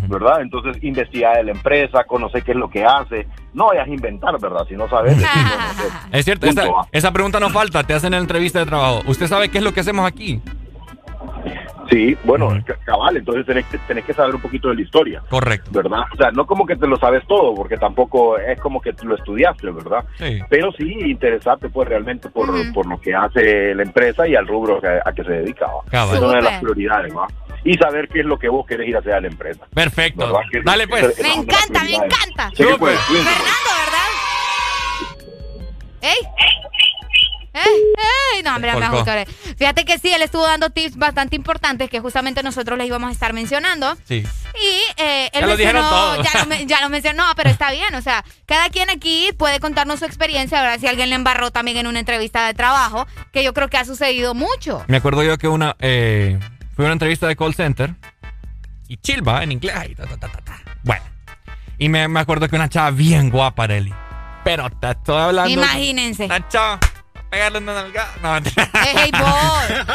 [0.09, 0.41] ¿verdad?
[0.41, 3.25] Entonces, investigar de la empresa, conocer qué es lo que hace.
[3.53, 4.65] No vayas a inventar, ¿verdad?
[4.67, 6.13] Si no sabes, decir, bueno, ok.
[6.13, 9.01] Es cierto, Punto, esa, esa pregunta no falta, te hacen en la entrevista de trabajo.
[9.07, 10.41] ¿Usted sabe qué es lo que hacemos aquí?
[11.89, 12.49] Sí, bueno,
[12.85, 15.21] cabal, entonces tenés que, tenés que saber un poquito de la historia.
[15.29, 15.69] Correcto.
[15.71, 16.01] ¿Verdad?
[16.13, 19.15] O sea, no como que te lo sabes todo, porque tampoco es como que lo
[19.15, 20.03] estudiaste, ¿verdad?
[20.17, 20.39] Sí.
[20.49, 24.81] Pero sí interesarte pues realmente por, por lo que hace la empresa y al rubro
[24.81, 25.81] que- a que se dedicaba.
[25.89, 26.15] Cabal.
[26.15, 27.27] Es una de las prioridades, ¿va?
[27.63, 29.65] Y saber qué es lo que vos querés ir a hacer a la empresa.
[29.73, 30.31] Perfecto.
[30.63, 31.21] Dale, pues.
[31.21, 32.51] Me encanta, me encanta.
[32.55, 33.29] Pues, cuídense.
[33.29, 34.07] Fernando, ¿verdad?
[36.01, 36.17] ¡Ey!
[37.57, 38.35] ¡Ey!
[38.37, 38.43] ¡Ey!
[38.43, 39.25] No, hombre, me.
[39.57, 43.11] Fíjate que sí, él estuvo dando tips bastante importantes que justamente nosotros les íbamos a
[43.13, 43.95] estar mencionando.
[44.05, 44.23] Sí.
[44.55, 46.23] Y eh, él Ya lo dijeron mencionó, todo.
[46.23, 49.99] ya lo, ya lo mencionó, pero está bien, o sea, cada quien aquí puede contarnos
[49.99, 50.79] su experiencia, ¿verdad?
[50.79, 53.85] Si alguien le embarró también en una entrevista de trabajo, que yo creo que ha
[53.85, 54.83] sucedido mucho.
[54.87, 56.39] Me acuerdo yo que una eh,
[56.75, 57.93] fue una entrevista de call center
[58.87, 59.75] y chilva en inglés.
[59.75, 60.59] ahí, ta, ta, ta, ta, ta.
[60.83, 61.03] Bueno,
[61.77, 63.93] y me, me acuerdo que una chava bien guapa, Arely.
[64.43, 65.51] Pero te estoy hablando.
[65.51, 66.25] Imagínense.
[66.25, 66.79] Una chava.
[67.37, 68.09] Pegarle una nalgada.
[68.23, 68.67] No, mentira.
[68.83, 69.85] Ey, boy.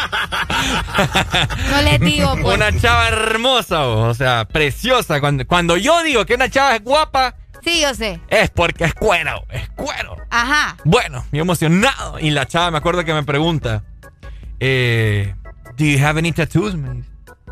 [1.73, 2.56] No les digo, pues.
[2.56, 5.19] Una chava hermosa, o o sea, preciosa.
[5.19, 8.20] Cuando, cuando yo digo que una chava es guapa, Sí, yo sé.
[8.28, 10.16] es porque es cuero, es cuero.
[10.31, 10.77] Ajá.
[10.85, 12.20] Bueno, yo emocionado.
[12.20, 13.82] Y la chava me acuerdo que me pregunta,
[14.60, 15.35] eh,
[15.77, 16.77] ¿Do you have any tattoos?
[16.77, 17.09] Me dice.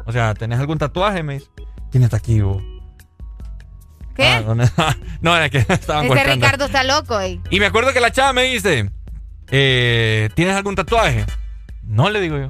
[0.07, 1.25] O sea, ¿tenés algún tatuaje?
[1.25, 1.47] Me dice.
[1.91, 2.63] ¿Quién está aquí, vos?
[4.15, 4.29] ¿Qué?
[4.29, 6.35] Ah, no, era que estaban Ese golpeando.
[6.47, 7.41] Ricardo está loco, ey.
[7.51, 8.89] Y me acuerdo que la chava me dice,
[9.51, 11.25] eh, ¿tienes algún tatuaje?
[11.85, 12.49] No, le digo yo.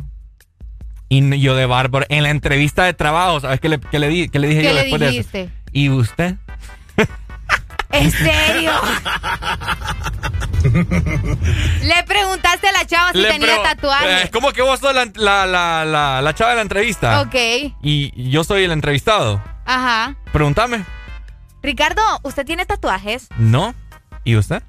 [1.09, 4.29] Y yo de bárbaro, en la entrevista de trabajo, ¿sabes qué le, qué le, di-
[4.29, 5.51] qué le dije ¿Qué yo le después de eso?
[5.73, 6.37] ¿Y usted?
[7.93, 8.73] ¿En serio?
[11.83, 14.23] Le preguntaste a la chava si Le tenía preo- tatuaje.
[14.23, 17.21] Eh, ¿Cómo que vos sos la, la, la, la, la chava de la entrevista?
[17.23, 17.35] Ok.
[17.83, 19.43] Y yo soy el entrevistado.
[19.65, 20.15] Ajá.
[20.33, 20.85] Pregúntame.
[21.63, 23.29] Ricardo, ¿usted tiene tatuajes?
[23.39, 23.75] ¿No?
[24.25, 24.63] ¿Y usted?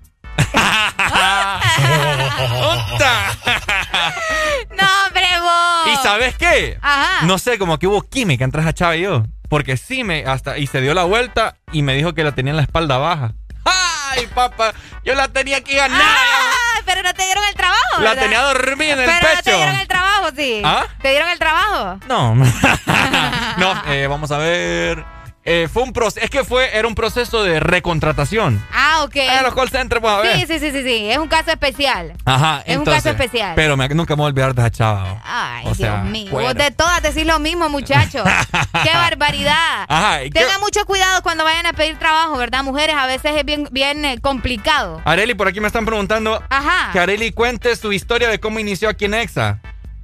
[4.72, 5.88] No, hombre, vos.
[5.88, 6.78] ¿Y sabes qué?
[6.82, 7.26] Ajá.
[7.26, 9.24] No sé, como que hubo química entre esa chava y yo.
[9.50, 12.52] Porque sí me hasta y se dio la vuelta y me dijo que la tenía
[12.52, 13.34] en la espalda baja.
[13.66, 14.74] ¡Ay, papá!
[15.04, 16.04] Yo la tenía aquí ganada.
[16.04, 18.00] Ah, pero no te dieron el trabajo.
[18.00, 18.24] La ¿verdad?
[18.24, 20.62] tenía dormida en el pero no te dieron el trabajo, sí.
[20.64, 20.86] ¿Ah?
[21.02, 22.00] ¿Te dieron el trabajo?
[22.08, 22.36] No.
[23.58, 25.04] no, eh, vamos a ver.
[25.44, 28.64] Eh, fue un proceso, es que fue, era un proceso de recontratación.
[28.72, 29.16] Ah, ok.
[29.16, 30.36] En los call centers, pues, a ver.
[30.38, 31.10] Sí, sí, sí, sí, sí.
[31.10, 32.14] Es un caso especial.
[32.26, 33.54] Ajá, Es un entonces, caso especial.
[33.56, 35.14] Pero me- nunca me voy a olvidar de esa chava.
[35.14, 35.22] oh.
[35.24, 36.32] Ay, O sea, Dios mío.
[36.32, 36.50] bueno.
[36.50, 38.24] Vos de todas decís lo mismo, muchachos.
[38.84, 39.86] ¡Qué barbaridad!
[39.88, 42.64] Ajá, ¿y qué- Tengan mucho cuidado cuando vayan a pedir trabajo, ¿verdad?
[42.64, 45.02] Mujeres, a veces es bien, bien eh, complicado.
[45.06, 46.92] Areli, por aquí me están preguntando Ajá.
[46.94, 49.60] que Areli cuente su historia de cómo inició aquí en Exa.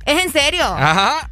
[0.05, 0.63] ¿Es en serio?
[0.65, 1.29] Ajá.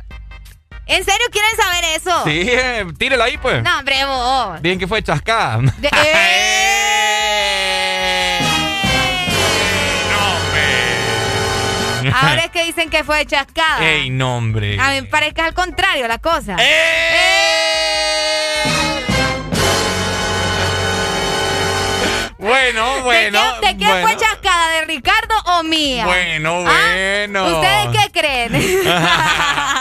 [0.87, 2.23] ¿En serio quieren saber eso?
[2.25, 3.63] Sí, eh, tírela ahí, pues.
[3.63, 4.61] No, hombre, vos.
[4.61, 5.59] Bien que fue chascada.
[5.77, 5.89] De-
[12.13, 13.83] Ahora es que dicen que fue chascada.
[13.83, 14.77] Ey, no, hombre.
[14.79, 16.55] A mí me parece que es al contrario la cosa.
[22.37, 23.41] Bueno, bueno.
[23.55, 24.07] ¿De, qué, de quién bueno.
[24.07, 24.71] fue chascada?
[24.79, 26.05] ¿De Ricardo o mía?
[26.05, 26.91] Bueno, ¿Ah?
[26.93, 27.59] bueno.
[27.59, 28.53] ¿Ustedes qué creen?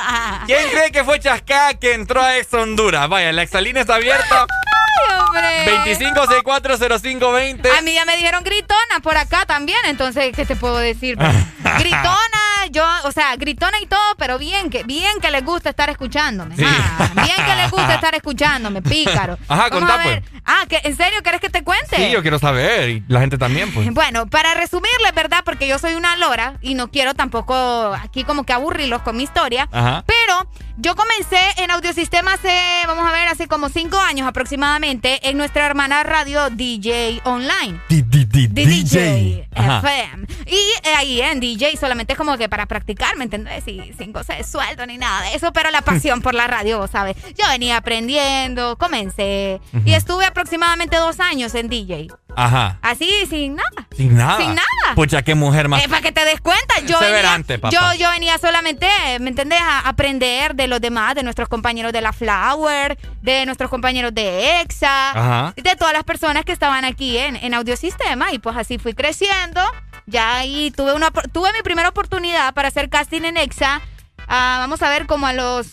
[0.47, 3.09] ¿Quién cree que fue chascada que entró a Ex Honduras?
[3.09, 4.47] Vaya, la exalina está abierta.
[4.47, 5.65] Ay, hombre.
[5.87, 7.79] 25640520.
[7.79, 11.17] A mí ya me dijeron gritona por acá también, entonces, ¿qué te puedo decir?
[11.79, 12.44] gritona,
[12.75, 16.57] yo, o sea, gritona y todo, pero bien que, bien que les gusta estar escuchándome.
[16.63, 19.39] Ah, bien que les gusta estar escuchándome, pícaro.
[19.49, 20.23] Ajá, Vamos contá, a ver.
[20.45, 21.97] Ah, ¿que, ¿en serio querés que te cuente?
[21.97, 22.91] Sí, yo quiero saber.
[22.91, 23.89] Y la gente también, pues.
[23.95, 25.43] Bueno, para resumirles, ¿verdad?
[25.45, 29.23] Porque yo soy una lora y no quiero tampoco aquí como que aburrirlos con mi
[29.23, 29.69] historia.
[29.71, 30.03] Ajá.
[30.05, 32.53] Pero yo comencé en Audiosistema hace,
[32.89, 37.81] vamos a ver, hace como cinco años aproximadamente en nuestra hermana radio DJ Online.
[37.89, 39.79] DJ Ajá.
[39.79, 40.27] FM.
[40.47, 43.67] Y ahí en DJ solamente es como que para practicar, ¿me entendés?
[43.69, 46.79] Y sin goce de sueldo ni nada de eso, pero la pasión por la radio,
[46.79, 47.17] vos ¿sabes?
[47.37, 52.09] Yo venía aprendiendo, comencé y estuve aproximadamente dos años en DJ.
[52.37, 52.79] Ajá.
[52.83, 53.89] Así, sin nada.
[53.97, 54.37] Sin nada.
[54.39, 54.95] Sin nada.
[54.97, 55.85] Pucha, qué mujer más.
[55.85, 57.73] Eh, para que te des cuenta, yo venía, Perseverante, papá.
[57.73, 58.89] yo, yo venía solamente,
[59.21, 59.61] ¿me entendés?
[59.61, 64.61] A aprender de los demás, de nuestros compañeros de la Flower, de nuestros compañeros de
[64.63, 65.55] EXA, Ajá.
[65.57, 68.33] de todas las personas que estaban aquí en, en Audiosistema.
[68.33, 69.61] Y pues así fui creciendo.
[70.07, 73.81] Ya ahí tuve, una, tuve mi primera oportunidad para hacer casting en EXA.
[74.29, 75.67] ah, vamos a ver, como a los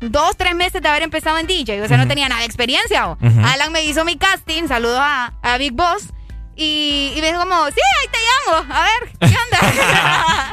[0.00, 1.82] dos, tres meses de haber empezado en DJ.
[1.82, 3.16] O sea, no tenía nada de experiencia.
[3.44, 4.68] Alan me hizo mi casting.
[4.68, 6.08] Saludos a, a Big Boss.
[6.56, 8.58] Y, y me dijo como, sí, ahí te llamo.
[8.72, 9.58] A ver, ¿qué onda?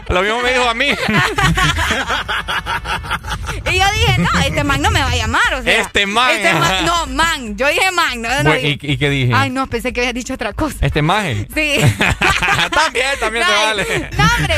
[0.07, 0.87] Lo mismo me dijo a mí.
[3.71, 5.53] y yo dije, no, este man no me va a llamar.
[5.53, 6.31] O sea, este man.
[6.31, 7.55] Este man no, man.
[7.55, 8.19] Yo dije man.
[8.21, 9.31] No, no, ¿y, ¿y, qué dije?
[9.35, 10.77] Ay, no, pensé que había dicho otra cosa.
[10.81, 11.47] ¿Este maje?
[11.53, 11.79] Sí.
[12.71, 14.09] también, también se vale.
[14.17, 14.55] No, hombre.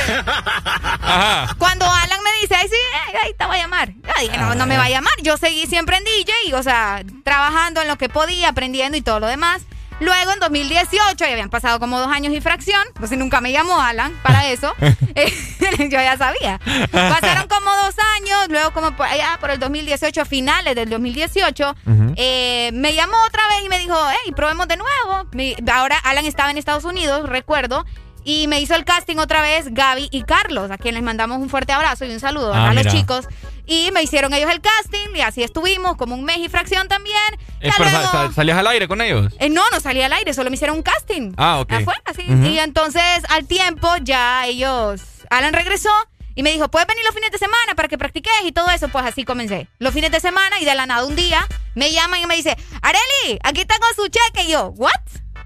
[1.02, 1.56] Ajá.
[1.58, 2.78] Cuando Alan me dice, ay, sí,
[3.22, 3.90] ahí te voy a llamar.
[3.90, 5.14] Yo dije, no, no me va a llamar.
[5.22, 9.20] Yo seguí siempre en DJ, o sea, trabajando en lo que podía, aprendiendo y todo
[9.20, 9.64] lo demás.
[10.00, 13.80] Luego en 2018, ya habían pasado como dos años y fracción, pues nunca me llamó
[13.80, 14.74] Alan para eso.
[15.80, 16.60] yo ya sabía.
[16.92, 21.76] Pasaron como dos años, luego como por allá por el 2018, finales del 2018,
[22.16, 25.28] eh, me llamó otra vez y me dijo, hey, probemos de nuevo.
[25.72, 27.86] ahora Alan estaba en Estados Unidos, recuerdo.
[28.26, 31.50] Y me hizo el casting otra vez Gaby y Carlos, a quienes les mandamos un
[31.50, 33.28] fuerte abrazo y un saludo Ah, a los chicos.
[33.66, 37.18] Y me hicieron ellos el casting y así estuvimos, como un mes y fracción también.
[37.62, 39.34] Eh, pero luego- sa- sa- ¿Salías al aire con ellos?
[39.40, 41.34] eh, no, no salía al aire, solo me hicieron un casting.
[41.38, 41.72] Ah, ok.
[41.74, 42.26] Afuera, sí.
[42.30, 42.46] Ujú.
[42.46, 45.90] Y entonces al tiempo ya ellos, Alan regresó
[46.36, 48.88] y me dijo, ¿puedes venir los fines de semana para que practiques y todo eso?
[48.90, 49.68] Pues así comencé.
[49.80, 52.58] Los fines de semana y de la nada un día me llaman y me dice,
[52.82, 54.44] Areli, aquí tengo su cheque.
[54.48, 54.92] Y yo, ¿what?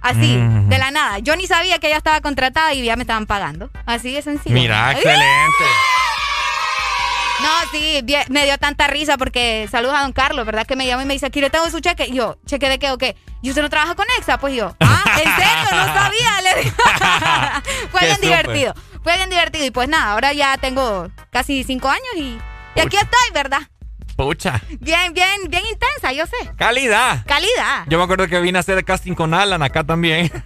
[0.02, 1.20] Así, de la nada.
[1.20, 3.70] Yo ni sabía que ella estaba contratada y ya me estaban pagando.
[3.86, 4.54] Así de sencillo.
[4.54, 5.66] Mira, excelente.
[7.42, 10.66] no, sí, bien- me dio tanta risa porque saludos a don Carlos, ¿verdad?
[10.66, 12.06] Que me llama y me dice, aquí le tengo su cheque.
[12.08, 13.16] Y yo, ¿cheque de qué o qué?
[13.42, 14.38] ¿Y usted no trabaja con Exa?
[14.40, 15.70] Pues yo, ah, ¿en serio?
[15.72, 16.42] No sabía.
[16.42, 16.76] Le digo.
[17.92, 18.74] Fue Qué bien divertido.
[19.04, 19.66] Fue bien divertido.
[19.66, 22.40] Y pues nada, ahora ya tengo casi cinco años y,
[22.76, 23.62] y aquí estoy, ¿verdad?
[24.18, 24.62] Pucha.
[24.80, 26.36] Bien, bien, bien intensa, yo sé.
[26.58, 27.24] Calidad.
[27.26, 27.86] Calidad.
[27.88, 30.32] Yo me acuerdo que vine a hacer casting con Alan acá también.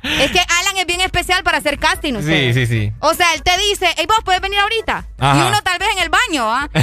[0.00, 2.54] Es que Alan es bien especial para hacer casting, sí, usted.
[2.54, 2.92] sí, sí.
[3.00, 5.04] O sea, él te dice, hey, vos puedes venir ahorita.
[5.18, 5.36] Ajá.
[5.44, 6.68] Y uno tal vez en el baño, ¿ah?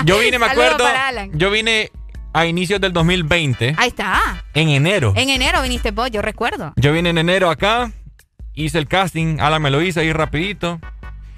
[0.04, 0.78] Yo vine, me acuerdo.
[0.84, 1.30] para Alan.
[1.34, 1.90] Yo vine
[2.32, 4.44] a inicios del 2020, Ahí está.
[4.54, 5.14] en enero.
[5.16, 6.72] En enero viniste vos, yo recuerdo.
[6.76, 7.90] Yo vine en enero acá,
[8.54, 10.78] hice el casting, Alan me lo hizo ahí rapidito.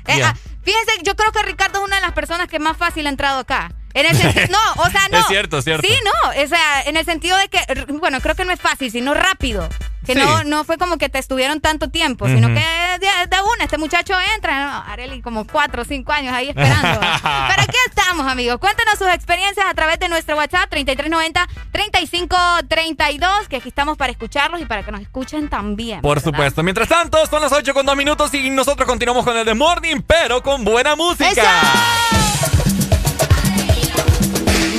[0.07, 3.07] Eh, ah, fíjense, yo creo que Ricardo es una de las personas que más fácil
[3.07, 3.73] ha entrado acá.
[3.95, 5.19] En el sentido, no, o sea, no.
[5.19, 5.87] Es cierto, cierto.
[5.87, 7.61] Sí, no, o sea, en el sentido de que,
[8.01, 9.69] bueno, creo que no es fácil, sino rápido.
[10.09, 10.21] Que Sí.
[10.21, 13.77] no, no fue como que te estuvieron tanto tiempo, sino que de, de una, este
[13.77, 14.73] muchacho entra, ¿no?
[14.91, 16.99] Areli, como cuatro o cinco años ahí esperando.
[17.01, 18.57] Pero aquí estamos, amigos.
[18.59, 24.65] Cuéntenos sus experiencias a través de nuestro WhatsApp 3390-3532, que aquí estamos para escucharlos y
[24.65, 26.01] para que nos escuchen también.
[26.01, 26.31] Por ¿verdad?
[26.33, 26.63] supuesto.
[26.63, 30.01] Mientras tanto, son las 8 con 2 minutos y nosotros continuamos con el The Morning,
[30.07, 31.61] pero con buena música.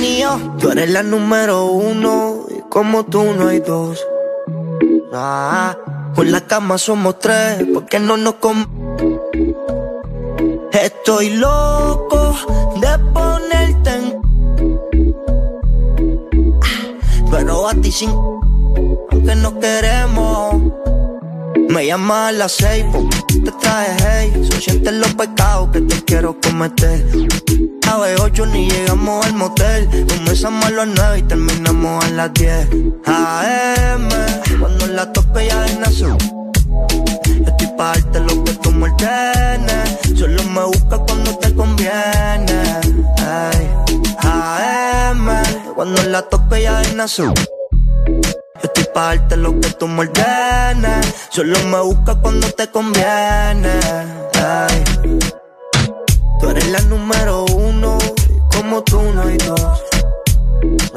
[0.00, 4.00] Mío, tú eres la número uno y como tú no hay dos.
[5.12, 5.76] Ah,
[6.14, 8.64] con la cama somos tres, porque no nos com
[10.72, 12.36] Estoy loco
[12.80, 14.20] de ponerte en.
[17.28, 20.62] Pero a ti sin aunque no queremos.
[21.68, 26.04] Me llamas a las seis porque te traje hey Son sientes los pecados que te
[26.04, 27.04] quiero cometer
[27.90, 30.06] Las ocho ni llegamos al motel.
[30.06, 32.68] Comenzamos a las nueve y terminamos a las diez.
[33.04, 34.08] AM
[34.60, 36.16] Cuando la tope ya es azul
[37.44, 38.88] estoy pa' darte lo que tú me
[40.16, 42.62] Solo me busca cuando te conviene.
[43.26, 43.68] Ay,
[44.18, 45.28] AM
[45.74, 48.20] Cuando la tope ya en azul Yo
[48.62, 51.12] estoy pa' darte lo que tú me ordenes.
[51.30, 53.80] Solo me busca cuando te conviene.
[54.34, 54.84] Ay,
[56.40, 57.69] Tú eres la número uno
[58.70, 59.82] y Como tú no hay dos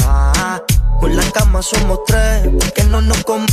[0.05, 0.61] Ah,
[0.99, 3.45] Con la cama somos tres Porque no nos com.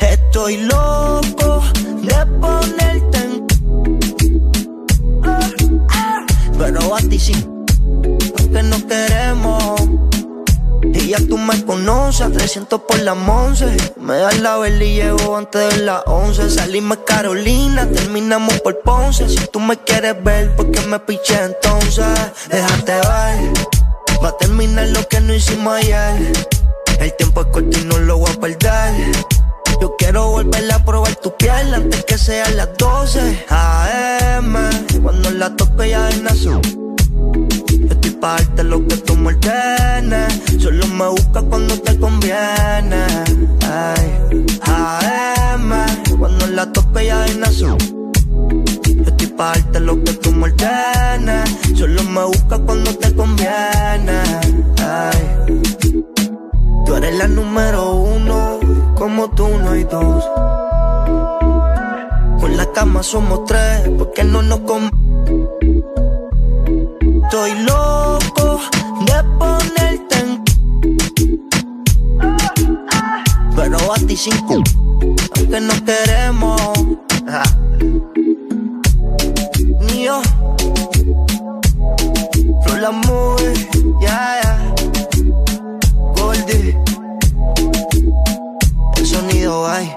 [0.00, 1.62] Estoy loco
[2.02, 3.46] de ponerte en
[6.58, 7.34] Pero a ti sí
[8.36, 9.80] Porque no queremos
[10.94, 15.36] Y ya tú me conoces 300 por la once Me das la vela y llego
[15.36, 19.28] antes de las 11 Salimos Carolina, terminamos por Ponce.
[19.28, 22.06] Si tú me quieres ver, ¿por qué me piché entonces?
[22.48, 24.22] Déjate ver.
[24.22, 26.32] Va a terminar lo que no hicimos ayer.
[26.98, 29.12] El tiempo es corto y no lo voy a perder.
[29.80, 34.56] Yo quiero volver a probar tu piel antes que sean las 12 AM,
[35.02, 36.95] cuando la toque ya en azul.
[38.16, 40.40] Yo estoy pa' darte lo que tú me ordenes.
[40.58, 43.04] Solo me busca cuando te conviene.
[43.68, 45.72] Ay, AM,
[46.18, 47.76] cuando la toque ya en azul.
[48.86, 51.56] Yo estoy pa' darte lo que tú me ordenes.
[51.76, 54.22] Solo me busca cuando te conviene.
[54.78, 55.54] Ay,
[56.86, 58.60] tú eres la número uno,
[58.94, 60.24] como tú no hay dos.
[62.40, 64.88] Con la cama somos tres, porque no nos com
[67.24, 68.05] Estoy loco
[69.06, 70.16] de ponerte
[73.92, 74.62] hasta y cinco.
[75.36, 76.60] Aunque no queremos.
[79.80, 80.20] Ni yo.
[82.80, 82.90] La
[84.00, 84.74] ya.
[86.14, 86.78] Goldie.
[88.96, 89.96] El sonido hay.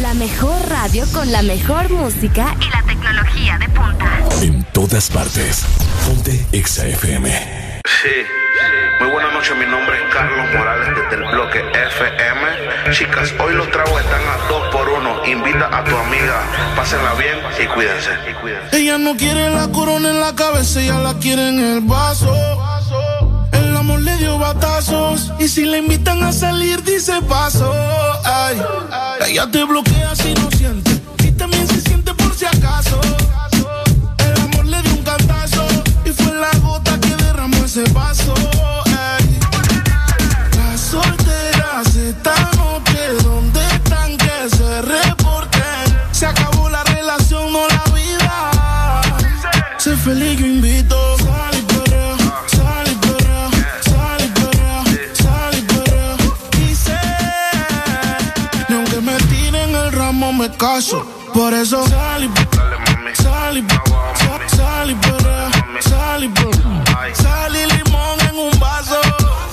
[0.00, 4.18] La mejor radio con la mejor música Y la tecnología de punta.
[4.40, 5.66] En todas partes.
[6.06, 7.80] Ponte Exa FM.
[7.84, 8.08] Sí,
[9.00, 12.92] muy buenas noches, mi nombre es Carlos Morales desde el bloque FM.
[12.92, 15.22] Chicas, hoy los tragos están a dos por uno.
[15.26, 16.44] Invita a tu amiga,
[16.74, 18.10] pásenla bien y cuídense.
[18.30, 18.76] Y cuídense.
[18.78, 22.32] Ella no quiere la corona en la cabeza, ella la quiere en el vaso.
[23.90, 27.72] Amor le dio batazos y si le invitan a salir dice paso.
[28.24, 28.56] Ay,
[29.26, 30.92] ella te bloquea si no siente
[31.24, 33.00] y también se siente por si acaso.
[34.18, 35.66] El amor le dio un cantazo
[36.04, 38.32] y fue la gota que derramó ese vaso.
[38.86, 39.38] Ay,
[40.56, 45.98] las solteras esta noche, ¿dónde están que se reporten?
[46.12, 49.00] Se acabó la relación, no la vida.
[49.78, 50.38] Sé feliz,
[60.56, 61.04] caso.
[61.32, 62.28] Por eso sal y
[63.22, 63.64] sal y
[64.16, 66.30] sal- y sal y.
[67.14, 68.96] Sal y limón en un vaso.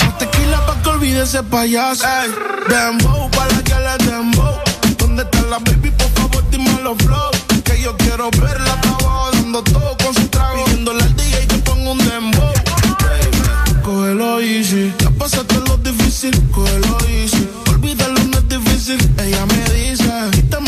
[0.03, 2.03] Más Tequila pa' que olvide ese payaso.
[2.05, 2.31] Ey,
[2.69, 4.55] dembow pa' la que le dembow.
[4.97, 5.91] ¿Dónde está la baby?
[5.91, 7.31] Por favor, dime los flow.
[7.63, 10.63] Que yo quiero verla abajo dando todo con su trago.
[10.65, 12.53] Pidiéndole al DJ que ponga un dembow.
[12.99, 14.93] Baby, Cógelo easy.
[14.99, 16.33] Ya pasaste lo difícil.
[16.51, 17.47] Cógelo easy.
[17.69, 18.97] Olvídalo, no es difícil.
[19.19, 20.66] Ella me dice, quítame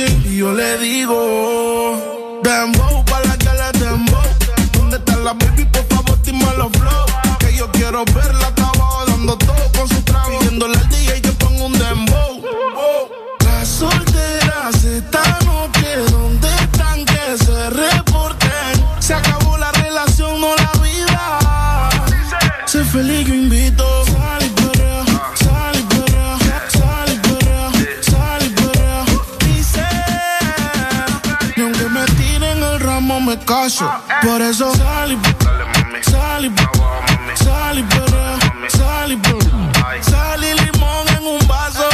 [0.00, 4.22] Y yo le digo, dembow pa' la que le dembow.
[4.72, 5.64] ¿Dónde está la baby?
[5.64, 7.06] Por favor, dime los flow.
[7.40, 10.38] Que yo quiero verla hasta abajo dando todo con su trago.
[10.38, 12.44] Pidiéndole al DJ que ponga un dembow.
[13.44, 18.84] Las solteras esta noche, ¿dónde están que se reporten?
[19.00, 21.88] Se acabó la relación, no la vida.
[22.66, 23.28] Sé feliz,
[33.44, 33.90] caso.
[34.22, 35.16] Por eso sal y
[36.10, 36.50] sal y
[37.36, 38.38] sal y perrea,
[38.68, 39.18] sal y.
[40.02, 41.88] Sal y limón en un vaso.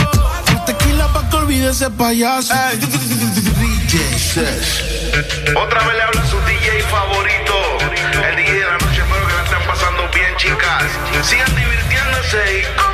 [0.66, 2.54] Tequila pa' que olvide ese payaso.
[5.56, 7.54] Otra vez le habla su DJ favorito.
[8.28, 10.84] El DJ de la noche, espero que la estén pasando bien, chicas.
[11.22, 12.93] Sigan divirtiéndose y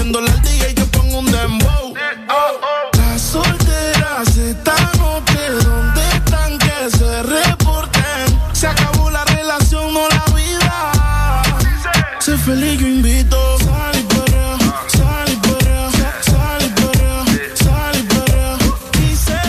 [12.41, 13.37] Feliz, yo invito.
[13.59, 14.57] Sal y perrea,
[14.87, 15.89] sal y perrea,
[16.21, 17.23] sal y perrea,
[17.55, 18.57] sal y perrea.
[18.99, 19.41] Dice,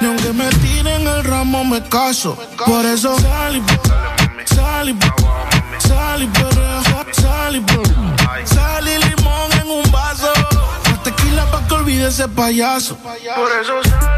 [0.00, 2.36] ni aunque me tiren el ramo me caso.
[2.66, 3.62] Por eso sal y
[4.54, 4.94] sal y
[5.88, 6.82] sal y perrea,
[7.14, 8.12] sal y perrea.
[8.44, 10.32] Sal y limón en un vaso.
[10.88, 12.96] Más tequila pa' que olvide ese payaso.
[12.96, 14.16] Por eso sal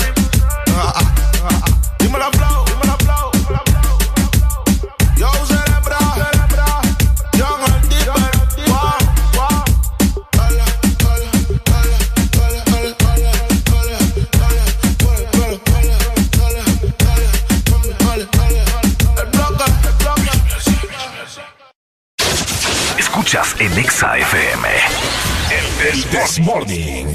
[2.01, 2.65] y Dímelo, flow,
[23.15, 24.69] Escuchas en Exa FM.
[25.49, 27.15] El This Morning.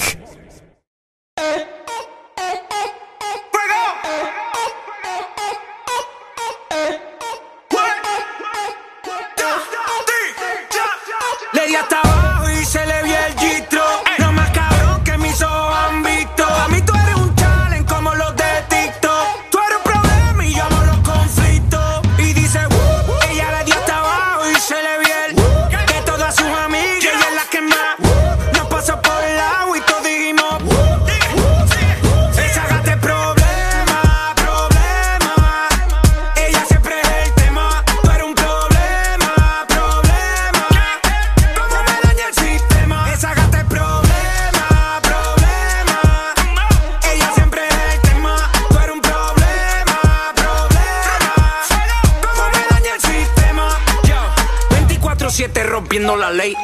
[55.90, 56.56] rompiendo la ley.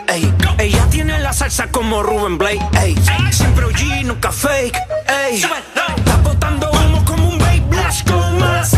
[0.59, 2.95] Ella tiene la salsa como Ruben Blake, ey.
[3.31, 4.77] Siempre OG, nunca fake,
[5.07, 5.37] ey.
[5.41, 8.75] Está botando humo como un vape, Blasco, más.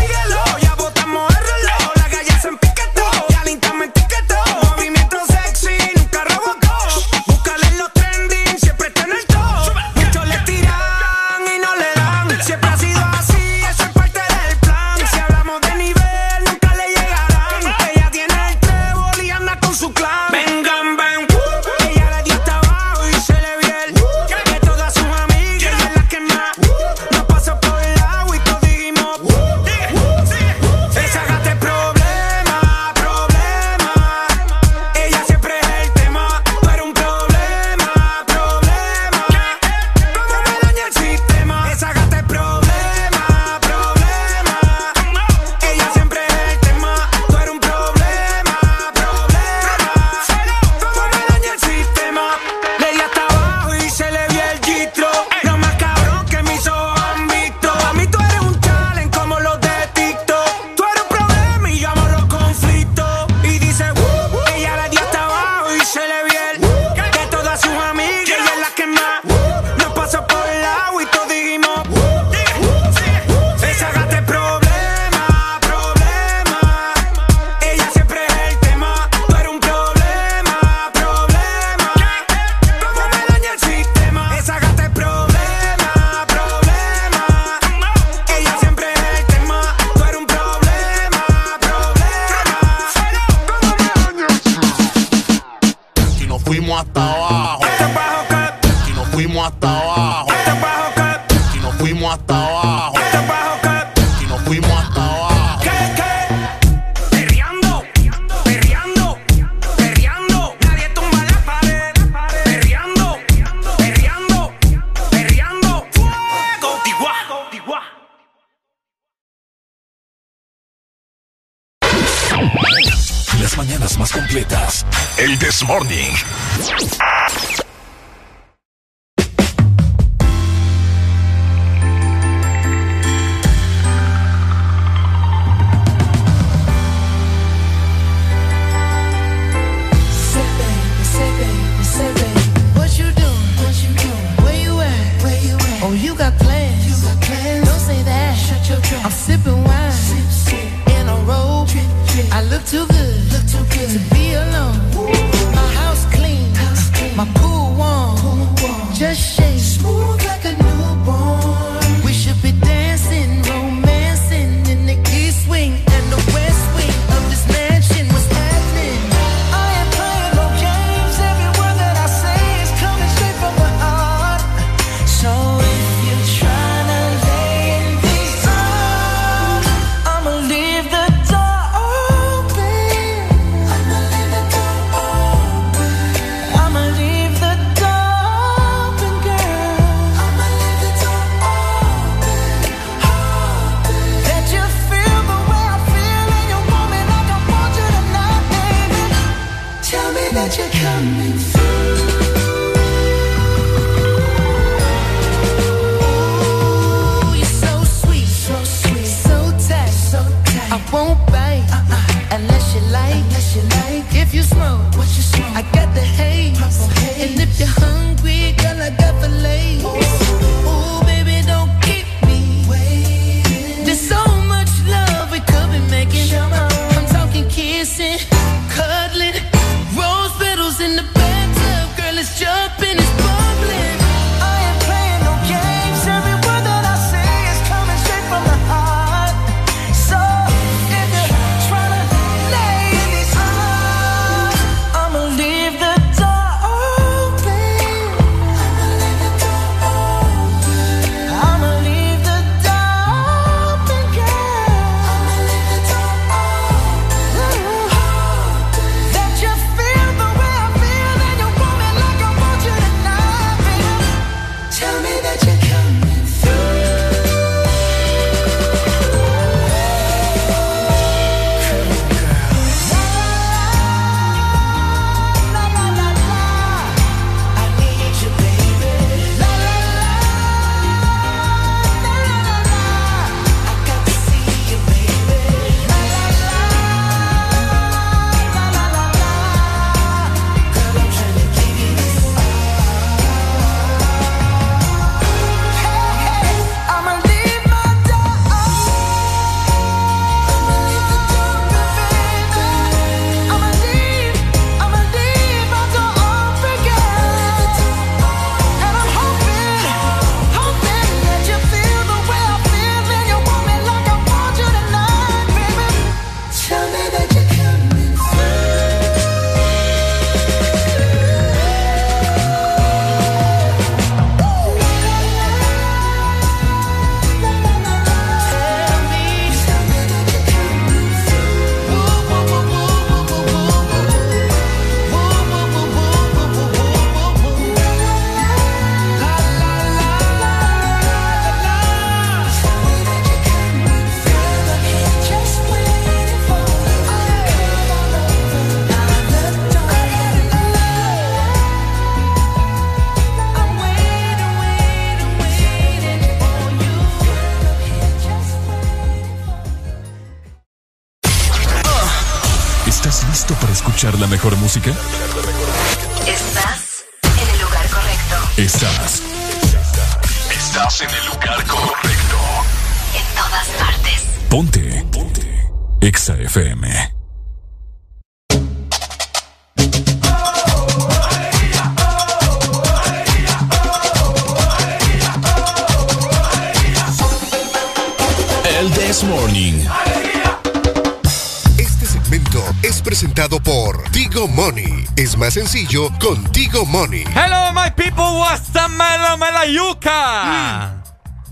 [395.68, 397.24] Sencillo con Tigo Money.
[397.34, 398.38] Hello, my people.
[398.38, 400.94] What's up, mela, mela, yuca?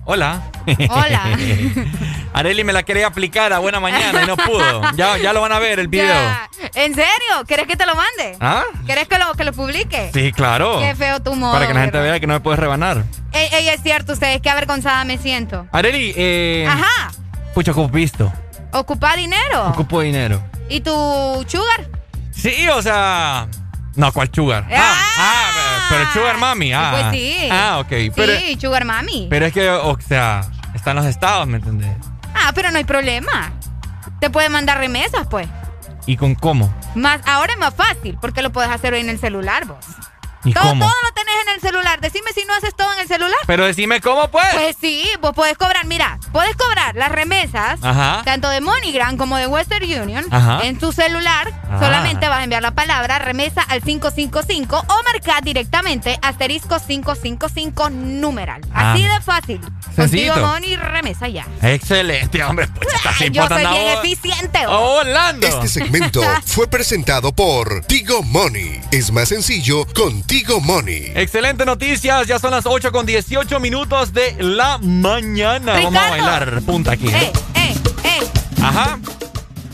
[0.06, 0.40] Hola.
[0.88, 1.38] Hola.
[2.32, 4.80] Areli me la quería aplicar a buena mañana y no pudo.
[4.96, 6.06] Ya, ya lo van a ver el video.
[6.06, 6.48] Ya.
[6.76, 7.44] ¿En serio?
[7.46, 8.38] ¿Quieres que te lo mande?
[8.40, 8.62] ¿Ah?
[8.86, 10.10] ¿Quieres que lo, que lo publique?
[10.14, 10.78] Sí, claro.
[10.78, 11.52] Qué feo tu modo.
[11.52, 13.04] Para que la gente vea que no me puedes rebanar.
[13.32, 15.66] Ey, ey, es cierto, ustedes, qué avergonzada me siento.
[15.72, 16.66] Areli, eh.
[16.66, 17.12] Ajá.
[17.52, 18.32] Pucha, ocupo visto.
[18.72, 19.68] Ocupa dinero.
[19.68, 20.42] Ocupo dinero.
[20.70, 20.90] ¿Y tu
[21.46, 21.86] sugar?
[22.32, 23.46] Sí, o sea.
[23.96, 24.66] No, ¿cuál sugar?
[24.72, 26.72] Ah, ah, pero sugar mami.
[26.72, 27.48] Ah, Pues sí.
[27.50, 28.12] Ah, ok.
[28.14, 29.26] Pero, sí, sugar mami.
[29.30, 30.42] pero es que, o sea,
[30.74, 31.96] están los estados, ¿me entendés?
[32.34, 33.52] Ah, pero no hay problema.
[34.20, 35.48] Te puede mandar remesas, pues.
[36.06, 36.72] ¿Y con cómo?
[36.94, 39.84] Más, ahora es más fácil, porque lo puedes hacer hoy en el celular, vos.
[40.44, 40.84] ¿Y todo, cómo?
[40.86, 42.00] todo lo tenés en el celular.
[42.00, 43.38] Decime si no haces todo en el celular.
[43.48, 44.46] Pero decime cómo, pues.
[44.52, 48.22] Pues sí, vos podés cobrar, mira, podés cobrar las remesas, Ajá.
[48.24, 50.60] tanto de MoneyGram como de Western Union, Ajá.
[50.62, 51.55] en tu celular.
[51.76, 51.80] Ah.
[51.80, 58.62] Solamente vas a enviar la palabra remesa al 555 o marcar directamente asterisco 555 numeral.
[58.72, 58.92] Ah.
[58.92, 59.60] Así de fácil.
[59.94, 60.32] Sencillito.
[60.34, 61.46] Contigo Money, remesa ya.
[61.62, 62.68] Excelente, hombre.
[62.68, 64.04] Pues estás yo soy bien vos.
[64.04, 64.66] eficiente.
[64.66, 65.46] Oh, Orlando.
[65.46, 68.80] Este segmento fue presentado por Tigo Money.
[68.90, 71.12] Es más sencillo con Tigo Money.
[71.14, 75.74] Excelente noticias, ya son las 8 con 18 minutos de la mañana.
[75.74, 77.08] Vamos a bailar punta aquí.
[77.08, 77.74] Eh, eh,
[78.04, 78.20] eh.
[78.62, 78.98] Ajá.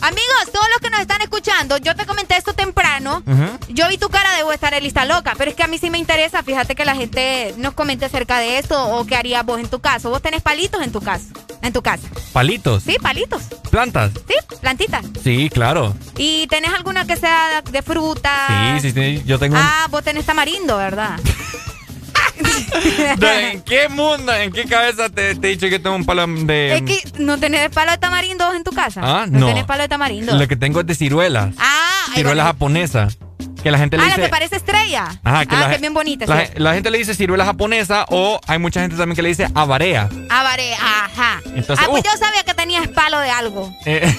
[0.02, 3.22] Amigos, todos los que nos están escuchando, yo te comenté esto temprano.
[3.68, 5.90] Yo vi tu cara, debo estar en lista loca, pero es que a mí sí
[5.90, 6.42] me interesa.
[6.42, 9.80] Fíjate que la gente nos comente acerca de esto o qué harías vos en tu
[9.80, 10.10] caso.
[10.10, 11.26] Vos tenés palitos en tu casa.
[11.62, 12.08] En tu casa.
[12.32, 12.82] Palitos.
[12.82, 13.44] Sí, palitos.
[13.70, 14.10] Plantas.
[14.26, 15.04] Sí, plantitas.
[15.22, 15.94] Sí, claro.
[16.16, 18.78] ¿Y tenés alguna que sea de fruta?
[18.80, 19.22] Sí, sí, sí.
[19.24, 21.20] Yo tengo un- Ah, vos tenés tamarindo, ¿verdad?
[23.52, 26.76] ¿En qué mundo, en qué cabeza te, te he dicho que tengo un palo de.
[26.76, 29.00] es que no tenés palo de tamarindo en tu casa.
[29.02, 29.40] Ah, no.
[29.40, 29.46] no.
[29.46, 30.36] tenés palo de tamarindo.
[30.36, 31.54] Lo que tengo es de ciruelas.
[31.58, 32.50] Ah, ahí ciruela va.
[32.50, 33.08] japonesa.
[33.62, 34.26] Que la gente le Ah, la dice.
[34.26, 35.04] que parece estrella.
[35.22, 36.26] Ajá, que ah, la, que es bien bonita.
[36.26, 36.52] La, sí.
[36.56, 40.08] la gente le dice ciruela japonesa o hay mucha gente también que le dice avarea.
[40.28, 41.40] Avare, ajá.
[41.54, 42.06] Entonces, ah, pues uh.
[42.06, 43.72] yo sabía que tenías palo de algo.
[43.86, 44.12] Eh,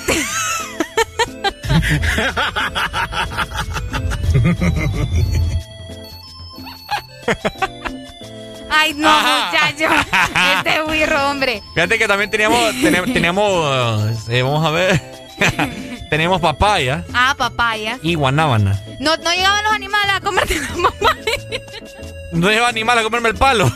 [8.73, 9.85] Ay, no, muchacho.
[10.57, 11.61] Este burro, hombre.
[11.73, 12.59] fíjate que también teníamos,
[13.13, 15.01] teníamos, eh, vamos a ver,
[16.09, 17.99] teníamos papaya Ah, papaya.
[18.01, 18.79] y guanábana.
[18.99, 21.61] No, no llegaban los animales a comerte la papaya.
[22.31, 23.71] No lleva animal a comerme el palo.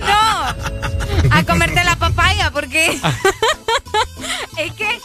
[0.00, 0.46] No.
[1.30, 2.98] A comerte la papaya, porque.
[4.56, 5.00] es que.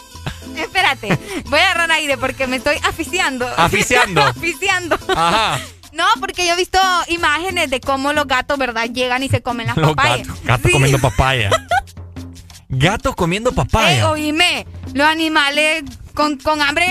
[0.56, 1.18] Espérate.
[1.46, 3.46] Voy a agarrar aire porque me estoy aficiando.
[3.56, 4.22] Aficiando.
[4.22, 4.98] aficiando.
[5.16, 5.58] Ajá.
[5.94, 8.86] No, porque yo he visto imágenes de cómo los gatos, ¿verdad?
[8.90, 10.26] Llegan y se comen las Los papayas.
[10.26, 10.72] gatos, gatos Sí.
[10.72, 11.50] comiendo papaya.
[12.68, 14.10] Gatos comiendo Eh, papaya.
[14.10, 16.86] oíme, los animales con, con hambre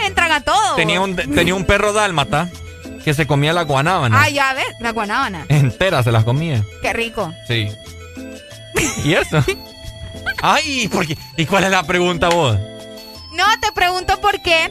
[0.00, 0.76] le entran a todo.
[0.76, 2.48] Tenía un, tenía un perro dálmata
[3.04, 4.22] que se comía la guanábana.
[4.22, 5.44] Ah, ya ves, la guanábana.
[5.48, 6.64] Entera se las comía.
[6.80, 7.34] Qué rico.
[7.46, 7.68] Sí.
[9.04, 9.44] ¿Y eso?
[10.42, 11.18] Ay, ¿por qué?
[11.36, 12.56] ¿y cuál es la pregunta vos?
[13.36, 14.64] No, te pregunto por qué.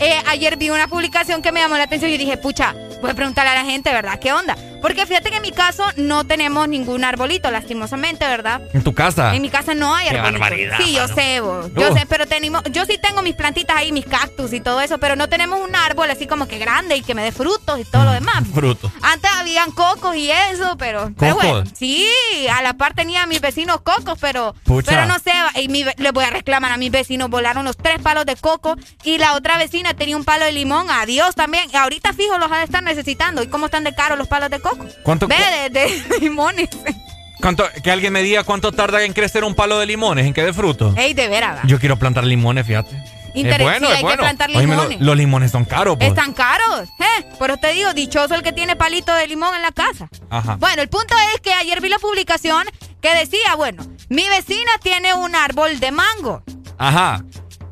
[0.00, 3.14] eh, ayer vi una publicación que me llamó la atención y dije, pucha, voy a
[3.14, 4.18] preguntarle a la gente, ¿verdad?
[4.18, 4.56] ¿Qué onda?
[4.80, 8.60] Porque fíjate que en mi caso no tenemos ningún arbolito, lastimosamente, ¿verdad?
[8.72, 9.34] ¿En tu casa?
[9.34, 11.66] En mi casa no hay Qué barbaridad, Sí, yo sé, vos.
[11.74, 11.96] Yo Uh.
[11.98, 15.16] sé, pero tenemos, yo sí tengo mis plantitas ahí, mis cactus y todo eso, pero
[15.16, 18.04] no tenemos un árbol así como que grande y que me dé frutos y todo
[18.04, 18.42] lo demás.
[18.54, 18.90] Fruto.
[19.02, 21.50] Antes habían cocos y eso, pero, pero ¿Cocos?
[21.50, 22.06] bueno, sí,
[22.52, 24.90] a la par tenía a mis vecinos cocos, pero, Pucha.
[24.90, 27.76] pero no sé, y mi ve- le voy a reclamar a mis vecinos, volaron los
[27.76, 31.68] tres palos de coco y la otra vecina tenía un palo de limón, adiós también,
[31.72, 34.50] y ahorita fijo los ha de estar necesitando, ¿y cómo están de caros los palos
[34.50, 34.69] de coco?
[35.02, 35.36] ¿Cuánto, Ve,
[35.70, 36.68] de, de limones.
[37.40, 40.44] cuánto- que alguien me diga cuánto tarda en crecer un palo de limones, en qué
[40.44, 40.94] de fruto.
[40.96, 41.60] Ey, de veras.
[41.64, 42.94] Yo quiero plantar limones, fíjate.
[43.32, 45.00] Interes- es bueno, sí, es hay que plantar Oíme, lo- limones.
[45.00, 46.08] los limones son caros, pues.
[46.08, 47.24] Están caros, ¿eh?
[47.38, 50.08] Por eso te digo, dichoso el que tiene palito de limón en la casa.
[50.30, 50.56] Ajá.
[50.56, 52.64] Bueno, el punto es que ayer vi la publicación
[53.00, 56.42] que decía, bueno, mi vecina tiene un árbol de mango,
[56.76, 57.22] Ajá.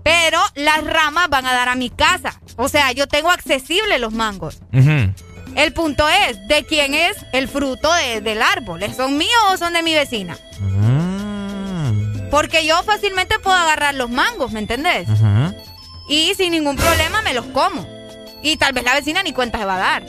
[0.04, 2.40] pero las ramas van a dar a mi casa.
[2.56, 4.60] O sea, yo tengo accesible los mangos.
[4.72, 5.12] Ujú.
[5.54, 8.82] El punto es, ¿de quién es el fruto de- del árbol?
[8.96, 10.36] ¿Son míos o son de mi vecina?
[10.60, 12.28] Mm.
[12.30, 15.08] Porque yo fácilmente puedo agarrar los mangos, ¿me entendés?
[16.08, 17.86] Y sin ningún problema me los como.
[18.42, 20.04] Y tal vez la vecina ni cuenta se va a dar.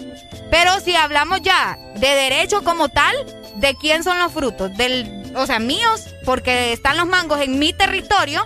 [0.52, 3.16] Pero si hablamos ya de derecho como tal,
[3.56, 4.76] ¿de quién son los frutos?
[4.78, 8.46] Del, o sea, míos, porque están los mangos en mi territorio,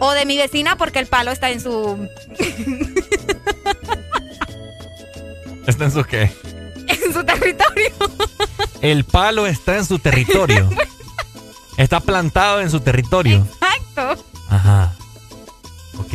[0.00, 2.08] o de mi vecina porque el palo está en su...
[5.66, 6.30] ¿Está en su qué?
[6.88, 7.92] En su territorio.
[8.80, 10.68] El palo está en su territorio.
[11.76, 13.46] está plantado en su territorio.
[13.60, 14.24] Exacto.
[14.48, 14.92] Ajá.
[15.98, 16.14] Ok.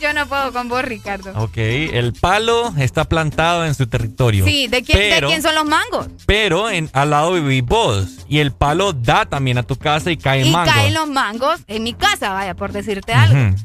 [0.00, 1.32] Yo no puedo con vos, Ricardo.
[1.34, 4.44] Ok, el palo está plantado en su territorio.
[4.44, 6.06] Sí, ¿de quién, ¿de quién son los mangos?
[6.24, 8.06] Pero en, al lado vivís vos.
[8.28, 10.72] Y el palo da también a tu casa y caen y mangos.
[10.72, 13.56] Y caen los mangos en mi casa, vaya, por decirte algo.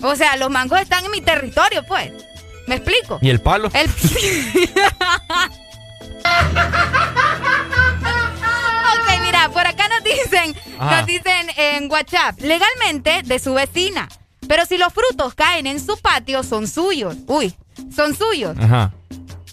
[0.00, 2.10] O sea, los mangos están en mi territorio, pues.
[2.66, 3.18] ¿Me explico?
[3.20, 3.70] ¿Y el palo?
[3.74, 3.90] El...
[8.92, 10.98] ok, mira, por acá nos dicen, Ajá.
[10.98, 14.08] nos dicen en WhatsApp, legalmente de su vecina.
[14.48, 17.16] Pero si los frutos caen en su patio, son suyos.
[17.26, 17.54] Uy,
[17.94, 18.56] son suyos.
[18.58, 18.92] Ajá.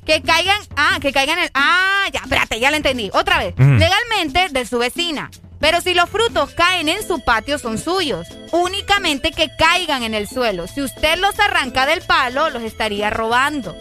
[0.10, 3.12] Que caigan, ah, que caigan en el, ah, ya, espérate, ya lo entendí.
[3.14, 5.30] Otra vez, legalmente de su vecina.
[5.60, 8.28] Pero si los frutos caen en su patio, son suyos.
[8.52, 10.66] Únicamente que caigan en el suelo.
[10.66, 13.76] Si usted los arranca del palo, los estaría robando.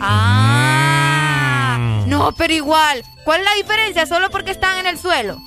[0.00, 3.02] Ah, no, pero igual.
[3.24, 4.04] ¿Cuál es la diferencia?
[4.04, 5.38] Solo porque están en el suelo.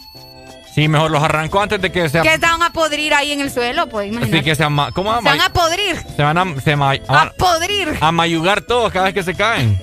[0.74, 2.20] Sí, mejor los arrancó antes de que se...
[2.22, 4.38] Que están a podrir ahí en el suelo, pues imagínate.
[4.38, 6.04] Así que se ama- ¿Cómo Se van a podrir.
[6.16, 6.60] Se van a...
[6.62, 7.96] Se ma- a, podrir.
[8.02, 9.80] a mayugar todos cada vez que se caen.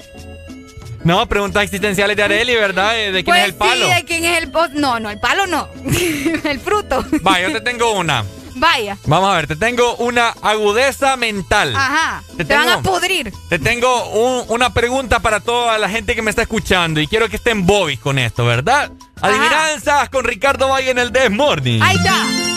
[1.04, 2.92] No, preguntas existenciales de Areli, ¿verdad?
[2.92, 3.86] ¿De de quién Pues es el palo?
[3.86, 4.52] sí, de quién es el...
[4.74, 5.68] No, no, el palo no.
[6.44, 7.04] el fruto.
[7.26, 8.24] Va, yo te tengo una.
[8.56, 8.98] Vaya.
[9.06, 11.74] Vamos a ver, te tengo una agudeza mental.
[11.74, 12.22] Ajá.
[12.36, 13.32] Te Te, van a pudrir.
[13.48, 17.28] Te tengo un- una pregunta para toda la gente que me está escuchando y quiero
[17.30, 18.90] que estén bobis con esto, ¿verdad?
[19.22, 21.80] Adivinanzas con Ricardo Valle en el Des Morning.
[21.82, 22.49] Ahí está.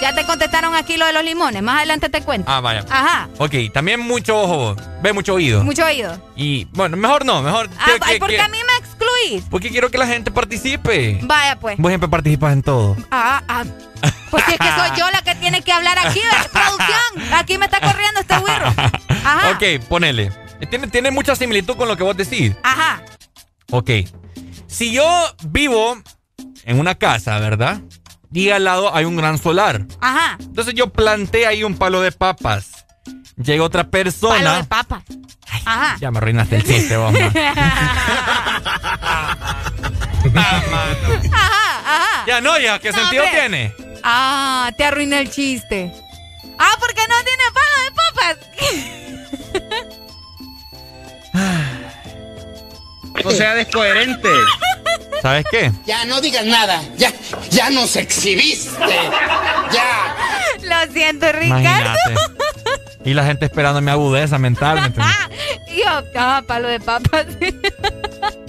[0.00, 1.62] Ya te contestaron aquí lo de los limones.
[1.62, 2.50] Más adelante te cuento.
[2.50, 2.84] Ah, vaya.
[2.88, 3.28] Ajá.
[3.38, 5.64] Ok, también mucho ojo, ve mucho oído.
[5.64, 6.20] Mucho oído.
[6.36, 7.68] Y bueno, mejor no, mejor.
[7.78, 9.44] Ah, que- ay, que- ¿por qué que- a mí me excluís?
[9.50, 11.18] Porque quiero que la gente participe.
[11.22, 11.76] Vaya, pues.
[11.78, 12.96] Vos siempre participas en todo.
[13.10, 13.64] Ah, ah.
[14.30, 16.20] Pues si es que soy yo la que tiene que hablar aquí,
[16.52, 17.32] producción.
[17.34, 18.66] Aquí me está corriendo este güiro.
[19.24, 19.50] Ajá.
[19.50, 20.30] Ok, ponele.
[20.70, 22.54] Tiene, tiene mucha similitud con lo que vos decís.
[22.62, 23.02] Ajá.
[23.70, 23.90] Ok.
[24.66, 25.04] Si yo
[25.46, 25.96] vivo
[26.64, 27.80] en una casa, ¿verdad?
[28.32, 29.86] Y al lado hay un gran solar.
[30.00, 30.36] Ajá.
[30.40, 32.84] Entonces yo planté ahí un palo de papas.
[33.36, 34.36] Llega otra persona.
[34.36, 35.02] Palo de papa.
[35.64, 35.96] Ajá.
[36.00, 37.32] Ya me arruinaste el chiste, vos, man.
[40.36, 40.82] Ajá,
[41.86, 42.24] ajá.
[42.26, 43.40] Ya no, ya, ¿qué No, sentido hombre.
[43.40, 43.74] tiene?
[44.02, 45.92] Ah, te arruiné el chiste.
[46.58, 48.36] Ah, porque no tiene palo de papas.
[53.24, 54.28] O sea, descoherente.
[55.22, 55.72] ¿Sabes qué?
[55.86, 56.82] Ya no digas nada.
[56.96, 57.12] Ya,
[57.50, 58.70] ya nos exhibiste.
[59.72, 60.16] Ya.
[60.62, 61.60] Lo siento, Ricardo.
[61.60, 62.14] Imagínate.
[63.04, 65.04] Y la gente esperando mi agudeza mental, ¿me?
[65.72, 67.26] Y yo, ah, palo de papas.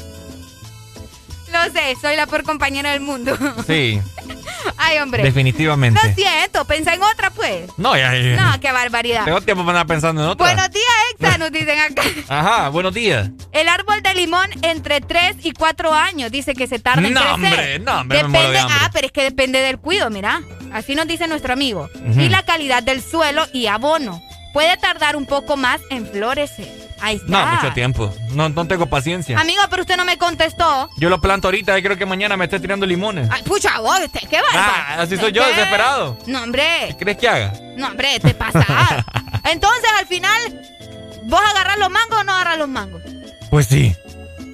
[1.51, 3.37] Lo sé, soy la peor compañera del mundo.
[3.65, 3.99] Sí,
[4.77, 5.23] Ay, hombre.
[5.23, 5.99] definitivamente.
[6.05, 7.69] Lo siento, pensá en otra, pues.
[7.77, 8.35] No, ya, ya.
[8.35, 9.25] No, qué barbaridad.
[9.25, 10.45] Tengo tiempo para andar pensando en otra.
[10.45, 10.85] Buenos días,
[11.19, 12.03] Exa, nos dicen acá.
[12.27, 13.29] Ajá, buenos días.
[13.51, 17.19] El árbol de limón entre 3 y 4 años dice que se tarda en No,
[17.21, 17.33] crecer.
[17.35, 18.77] hombre, no, hombre, me Depende, muero de hambre.
[18.81, 20.41] ah, pero es que depende del cuido, mira.
[20.73, 21.89] Así nos dice nuestro amigo.
[22.09, 22.21] Ujú.
[22.21, 24.21] Y la calidad del suelo y abono.
[24.53, 26.89] Puede tardar un poco más en florecer.
[27.01, 27.27] Ahí está.
[27.27, 28.13] No, mucho tiempo.
[28.31, 29.39] No, no tengo paciencia.
[29.39, 30.89] Amigo, pero usted no me contestó.
[30.97, 33.29] Yo lo planto ahorita y creo que mañana me esté tirando limones.
[33.31, 34.73] Ay, pucha, vos, usted, qué bárbaro.
[34.75, 35.49] Ah, así soy yo, ¿Qué?
[35.49, 36.17] desesperado.
[36.25, 36.63] No, hombre.
[36.89, 37.53] ¿Qué crees que haga?
[37.77, 39.05] No, hombre, te pasa.
[39.45, 40.61] Entonces, al final,
[41.23, 43.01] ¿vos agarrás los mangos o no agarrás los mangos?
[43.49, 43.95] Pues sí.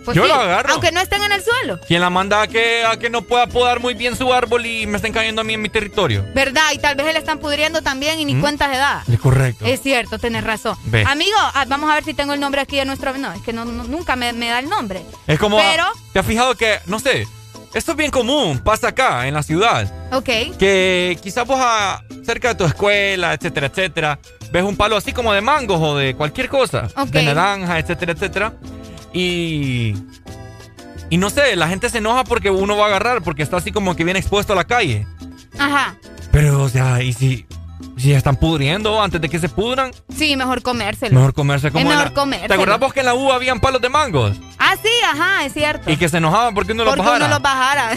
[0.06, 0.74] Pues Yo sí, lo agarro.
[0.74, 1.80] Aunque no estén en el suelo.
[1.88, 4.85] ¿Quién la manda a que, a que no pueda podar muy bien su árbol y
[4.85, 6.25] me estén cayendo a mí en mi territorio?
[6.35, 6.72] ¿Verdad?
[6.74, 8.42] Y tal vez le están pudriendo también y ni ¿Mm?
[8.42, 9.01] cuenta de edad.
[9.11, 9.66] Es correcto.
[9.66, 10.77] Es cierto, tenés razón.
[10.85, 11.03] Ve.
[11.08, 13.17] Amigo, ah, vamos a ver si tengo el nombre aquí de nuestro...
[13.17, 15.01] No, es que no, no- nunca me, me da el nombre.
[15.27, 15.58] Es como.
[15.58, 17.27] Pero, ¿Te has fijado que, no sé,
[17.74, 19.92] esto es bien común, pasa acá, en la ciudad?
[20.14, 20.58] ok.
[20.59, 24.19] Que quizás vos a- cerca de tu escuela, etcétera, etcétera,
[24.51, 27.09] ves un palo así como de mangos o de cualquier cosa, Ok.
[27.09, 28.53] de naranja, etcétera, etcétera,
[29.16, 29.95] y
[31.10, 33.72] y no sé, la gente se enoja porque uno va a agarrar porque está así
[33.72, 35.08] como que bien expuesto a la calle.
[35.58, 35.95] Ajá.
[36.32, 37.45] Pero o sea, y si
[37.98, 41.15] si ya están pudriendo antes de que se pudran, Sí, mejor comérselo.
[41.15, 42.48] mejor comerse como Es en mejor la- comérselo.
[42.49, 45.53] ¿Te acordás vos que en la U habían palos de mangos Ah, sí, ajá, es
[45.53, 45.90] cierto.
[45.91, 47.25] y que se enojaban porque uno Porque los bajara?
[47.25, 47.91] uno los bajara.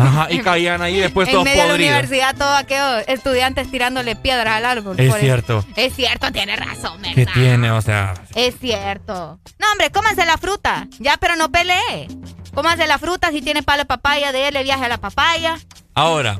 [0.00, 1.94] Ajá, y caían ahí después en todos medio de la podridos.
[1.94, 4.98] universidad, todos aquellos estudiantes tirándole piedras al árbol.
[4.98, 5.64] Es cierto.
[5.76, 7.14] Es cierto, tiene razón, ¿verdad?
[7.14, 7.70] ¿Qué tiene?
[7.70, 9.38] O sea, Es cierto.
[9.58, 10.86] No, hombre, cómanse la fruta.
[10.98, 12.08] Ya, pero no pelee.
[12.54, 15.58] Cómanse la fruta si tiene palo de papaya, déle viaje a la papaya.
[15.94, 16.38] Ahora,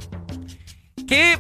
[1.09, 1.39] ¿qué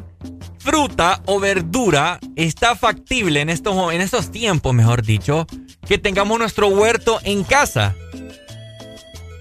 [0.62, 5.46] fruta o verdura está factible en estos, en estos tiempos, mejor dicho,
[5.86, 7.94] que tengamos nuestro huerto en casa?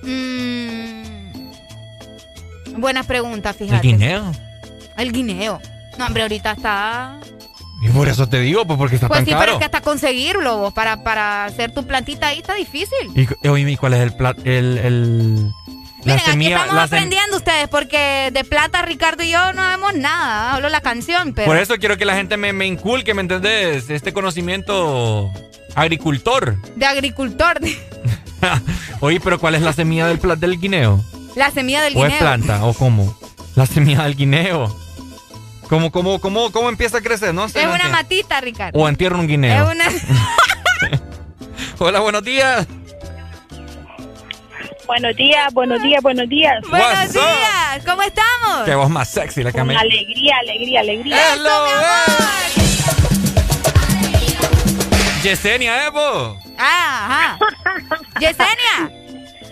[0.04, 1.52] Mm,
[2.78, 3.76] buena pregunta, fíjate.
[3.88, 4.32] ¿El guineo?
[4.98, 5.60] El guineo.
[5.98, 7.20] No, hombre, ahorita está...
[7.84, 9.42] Y por eso te digo, pues porque está Pues tan sí, caro.
[9.42, 13.10] pero es que hasta conseguirlo vos, para, para hacer tu plantita ahí está difícil.
[13.16, 13.22] Y,
[13.72, 15.52] ¿y cuál es el plat, el, el
[16.04, 19.68] la Miren, aquí estamos la sem- aprendiendo ustedes, porque de plata Ricardo y yo no
[19.68, 20.54] vemos nada.
[20.54, 21.48] Hablo la canción, pero...
[21.48, 23.90] Por eso quiero que la gente me, me inculque, ¿me entendés?
[23.90, 25.32] Este conocimiento
[25.76, 26.56] agricultor.
[26.76, 27.60] De agricultor.
[29.00, 31.04] Oye, pero ¿cuál es la semilla del del guineo?
[31.36, 32.14] La semilla del ¿O guineo.
[32.14, 32.66] es planta?
[32.66, 33.18] ¿O cómo?
[33.56, 34.76] La semilla del guineo.
[35.70, 37.34] ¿Cómo, cómo, cómo, cómo empieza a crecer?
[37.34, 37.60] No sé.
[37.60, 37.98] Es no una entiendo.
[37.98, 38.78] matita, Ricardo.
[38.80, 39.70] O entierra un guineo.
[39.72, 39.86] Es una...
[41.80, 42.68] Hola, buenos días.
[44.92, 46.62] Buenos días, buenos días, buenos días.
[46.70, 48.66] Buenos días, ¿cómo estamos?
[48.66, 49.74] Qué voz más sexy la que me...
[49.78, 51.34] alegría, alegría, alegría.
[51.34, 51.66] Hello,
[55.24, 56.38] Yesenia, Evo.
[56.58, 57.40] Ah, ajá.
[58.20, 58.92] Yesenia.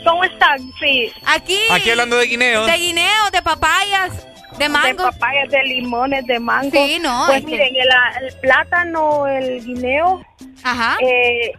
[0.03, 0.59] ¿Cómo están?
[0.77, 1.09] Sí.
[1.25, 1.57] Aquí.
[1.71, 2.65] Aquí hablando de guineos.
[2.65, 4.11] De guineos, de papayas,
[4.57, 5.05] de mango.
[5.05, 6.69] De papayas, de limones, de mango.
[6.69, 10.21] Sí, no, Pues que- miren, el, el plátano, el guineo,
[10.63, 10.97] Ajá.
[10.99, 11.53] eh,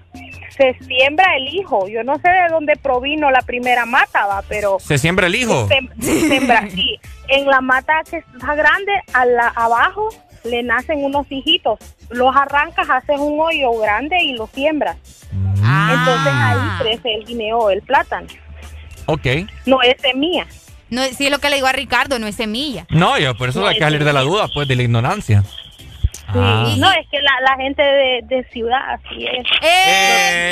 [0.61, 1.89] se siembra el hijo.
[1.89, 4.79] Yo no sé de dónde provino la primera mata, va, pero...
[4.81, 5.69] Se siembra el hijo.
[5.69, 5.91] Sem-
[6.29, 6.99] Sembra, sí.
[7.29, 10.09] En la mata que está grande, a la, abajo
[10.45, 11.79] le nacen unos hijitos.
[12.11, 14.97] Los arrancas, haces un hoyo grande y lo siembras.
[15.33, 18.27] Entonces ahí crece el guineo, el plátano.
[19.07, 19.27] Ok.
[19.67, 20.47] No es semilla.
[20.89, 22.87] No, sí es lo que le digo a Ricardo, no es semilla.
[22.91, 25.45] No, yo por eso No, hay que salir de la duda, pues, de la ignorancia.
[26.35, 26.75] Ah.
[26.77, 29.47] No, es que la, la gente de, de ciudad así es.
[29.63, 30.51] Eh.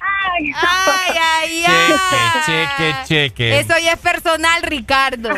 [0.00, 1.94] Ay, Ay, ay, ay.
[2.46, 3.58] Cheque, cheque.
[3.58, 5.30] Eso ya es personal, Ricardo.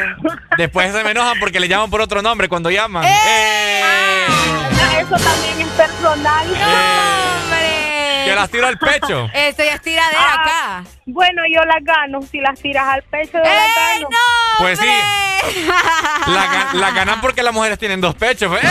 [0.57, 3.05] Después se me enojan porque le llaman por otro nombre cuando llaman.
[3.05, 4.27] ¡Eh!
[5.01, 6.47] Eso también es personal.
[6.47, 7.60] ¡Hombre!
[8.25, 9.29] Que las tiro al pecho.
[9.35, 10.43] Eso ya es tiradera Ah,
[10.81, 10.85] acá.
[11.07, 12.21] Bueno, yo las gano.
[12.23, 14.09] Si las tiras al pecho, yo las gano.
[14.59, 14.87] Pues sí.
[16.27, 18.53] La, ga- la ganan porque las mujeres tienen dos pechos.
[18.63, 18.67] ¡Eh!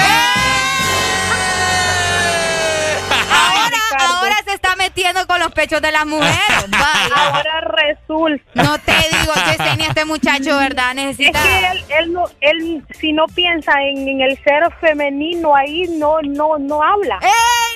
[3.31, 6.37] Ahora, ahora se está metiendo con los pechos de las mujeres.
[6.69, 7.15] Vaya.
[7.15, 8.43] Ahora resulta.
[8.53, 10.91] No te digo, Yesenia, este muchacho, ¿verdad?
[10.91, 11.41] Es Necesita.
[11.43, 16.17] que él, él, no, él, si no piensa en, en el ser femenino, ahí no,
[16.23, 17.19] no, no habla.
[17.21, 17.68] ¡Ey, no, hombre,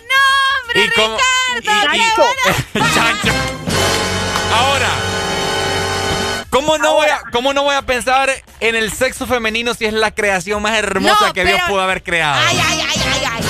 [0.76, 1.18] ¿Y cómo-
[1.56, 1.96] Ricardo!
[1.96, 3.32] y- y- Chancho.
[4.56, 4.90] Ahora,
[6.50, 8.30] ¿cómo no, voy a, ¿cómo no voy a pensar
[8.60, 12.04] en el sexo femenino si es la creación más hermosa No, que Dios pudo haber
[12.04, 12.42] creado?
[12.48, 13.44] Ay, ay, ay, ay, ay.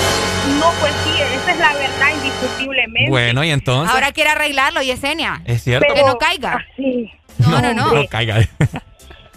[0.59, 3.09] No, pues sí, esa es la verdad, indiscutiblemente.
[3.09, 3.93] Bueno, y entonces.
[3.93, 5.41] Ahora quiere arreglarlo, Yesenia.
[5.45, 5.93] es cierto.
[5.93, 6.65] Que no caiga.
[6.77, 7.11] Sí.
[7.39, 7.91] No, no, no.
[7.93, 8.37] No caiga.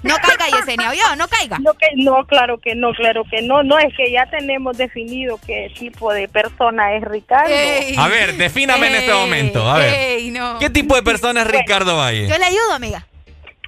[0.07, 1.17] No caiga, Yesenia, ¿oyó?
[1.17, 1.59] No caiga.
[1.59, 3.63] No, que, no, claro que no, claro que no.
[3.63, 7.53] No, es que ya tenemos definido qué tipo de persona es Ricardo.
[7.53, 7.95] Ey.
[7.99, 9.69] A ver, defíname en este momento.
[9.69, 9.95] A ver.
[9.95, 10.59] ey, no.
[10.59, 12.29] ¿Qué tipo de persona es Ricardo Valle?
[12.29, 13.07] Yo le ayudo, amiga.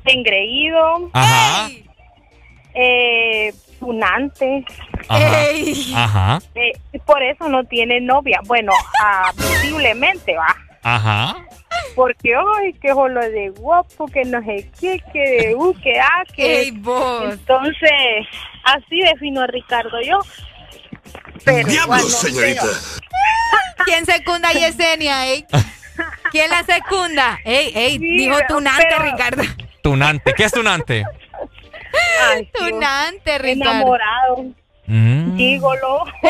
[0.05, 1.69] Engreído, Ajá.
[2.75, 4.65] eh, tunante.
[5.09, 5.43] Ajá.
[5.43, 5.93] Ey.
[5.95, 6.39] Ajá.
[6.55, 6.73] eh,
[7.07, 8.41] por eso no tiene novia.
[8.47, 10.55] Bueno, ah, visiblemente va.
[10.83, 11.37] Ajá.
[11.99, 16.23] Porque, ay, que jolo de guapo, que no sé qué, que de u, que ah,
[16.33, 16.61] que.
[16.61, 17.25] Ey, vos.
[17.35, 17.91] Entonces,
[18.63, 20.21] así defino a Ricardo yo.
[21.45, 22.57] Pero no sé.
[23.85, 25.45] ¿Quién secunda a Yesenia, ey?
[26.31, 27.41] ¿Quién la secunda?
[27.45, 29.43] Ey, ey, Sí, dijo tunante, pero- Ricardo.
[29.83, 30.35] Tunante.
[30.35, 31.05] ¿Qué es tunante?
[32.31, 32.49] Ay.
[32.57, 33.73] Tunante, Ricardo.
[33.73, 34.45] Enamorado,
[34.89, 35.37] Mm.
[35.37, 36.05] Gigolo.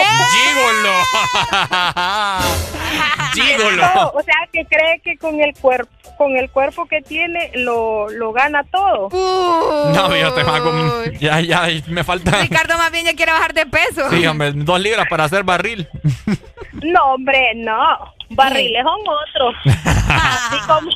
[3.37, 4.13] No, Gigolo.
[4.15, 8.33] o sea, que cree que con el cuerpo con el cuerpo que tiene lo, lo
[8.33, 9.09] gana todo.
[9.11, 11.05] No, yo te hago.
[11.21, 12.43] Ya, ya, me falta.
[12.43, 14.11] Ricardo más bien ya quiere bajar de peso.
[14.11, 15.89] Sí, hombre, dos libras para hacer barril.
[16.83, 18.15] No, hombre, no.
[18.31, 19.55] Barriles son otros.
[20.09, 20.91] Así como...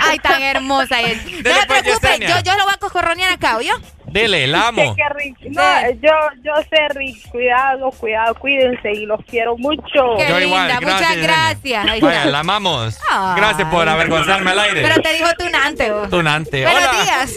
[0.00, 1.24] Ay, tan hermosa es.
[1.24, 2.28] No se pues, preocupe, Yesenia.
[2.28, 3.74] yo, yo lo voy a coscorronear acá, ¿oyó?
[4.16, 4.94] Dele, la amo.
[4.96, 5.40] Qué rico.
[5.50, 6.10] No, yo,
[6.42, 10.16] yo sé, Rick, cuidado, cuidado, cuídense y los quiero mucho.
[10.16, 11.86] Qué Yo linda, igual, muchas gracias, gracias.
[11.86, 12.98] Ahí Vaya, la amamos.
[13.10, 13.34] Ay.
[13.36, 14.80] Gracias por avergonzarme al aire.
[14.82, 16.08] Pero te dijo tunante, vos.
[16.08, 16.62] Tunante.
[16.62, 17.02] Buenos Hola.
[17.02, 17.34] días.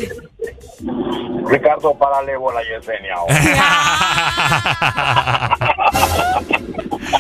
[1.50, 3.16] Ricardo, párale bola Yesenia.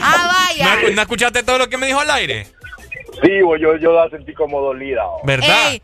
[0.01, 0.75] Ah, vaya.
[0.83, 2.45] ¿No, no escuchaste todo lo que me dijo al aire?
[3.23, 5.03] Sí, yo, yo la sentí como dolida.
[5.23, 5.71] ¿Verdad?
[5.71, 5.81] Ey,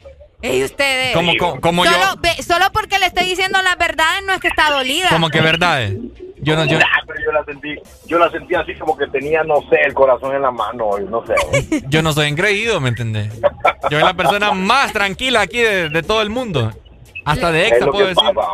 [0.51, 1.13] ey, ustedes.
[1.13, 2.21] Como, como, como solo, yo.
[2.21, 5.09] ve- solo porque le estoy diciendo las verdades no es que está dolida.
[5.09, 5.93] Como que verdades.
[6.41, 6.77] Yo no, yo.
[6.77, 7.75] Nah, pero yo la sentí,
[8.05, 11.23] yo la sentí así como que tenía, no sé, el corazón en la mano, no
[11.25, 11.81] sé.
[11.87, 13.31] Yo no soy engreído, ¿me entendés?
[13.89, 16.71] Yo soy la persona más tranquila aquí de, de todo el mundo.
[17.25, 18.35] Hasta de Es extra lo puedo que decir.
[18.35, 18.51] pasa.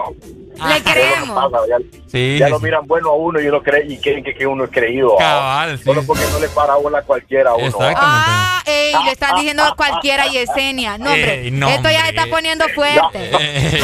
[0.68, 1.52] Le Eso creemos.
[1.52, 1.78] pasa, ya
[2.08, 4.46] Sí, ya sí, lo miran bueno a uno y uno cree y creen que, que
[4.46, 5.16] uno es creído.
[5.16, 5.20] ah.
[5.20, 5.84] Cabal, sí.
[5.86, 7.66] Solo porque no le para bola a cualquiera a uno.
[7.66, 8.02] Exactamente.
[8.02, 10.98] Ah, ey, le están diciendo cualquiera Yesenia.
[10.98, 13.32] No, hombre, Ey, no, esto ya se está poniendo fuerte.
[13.42, 13.82] Eh,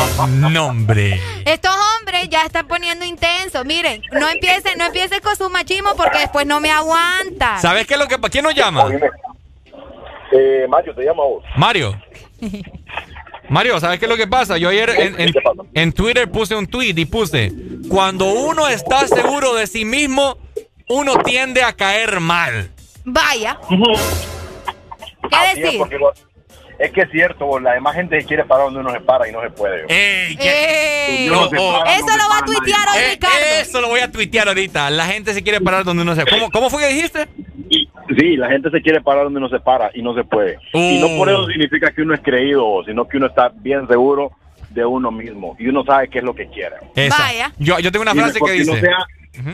[0.50, 1.20] nombre.
[1.46, 3.64] Estos hombres ya están poniendo intenso.
[3.66, 7.60] Miren, no empiecen, no empiecen con su machismo porque después no me aguantan.
[7.62, 8.88] ¿Sabes qué es lo que ¿Quién nos llama?
[10.32, 11.44] Eh, Mario, te llama vos.
[11.56, 12.00] Mario.
[13.50, 14.58] Mario, ¿sabes qué es lo que pasa?
[14.58, 15.34] Yo ayer en, en-
[15.74, 17.52] en Twitter puse un tweet y puse,
[17.90, 20.38] cuando uno está seguro de sí mismo,
[20.90, 22.70] uno tiende a caer mal.
[23.06, 23.58] Vaya.
[25.30, 25.82] ¿Qué decir?
[26.80, 29.42] es que es cierto, la demás gente quiere parar donde uno se para y no
[29.42, 29.86] se puede.
[29.90, 33.38] Ey, se para, Eso no se lo va a para tuitear hoy, Eh, Ricardo.
[33.62, 34.90] eso lo voy a tuitear ahorita.
[34.92, 36.24] La gente se quiere parar donde uno se...
[36.26, 37.28] ¿Cómo, cómo fue que dijiste?
[38.16, 40.58] Sí, la gente se quiere parar donde uno se para y no se puede.
[40.74, 44.32] Y no por eso significa que uno es creído, sino que uno está bien seguro
[44.70, 46.76] de uno mismo y uno sabe qué es lo que quiere.
[46.96, 47.18] Esa.
[47.24, 47.52] Vaya.
[47.58, 48.72] Yo, yo tengo una no frase que dice...
[48.74, 48.98] No, sea,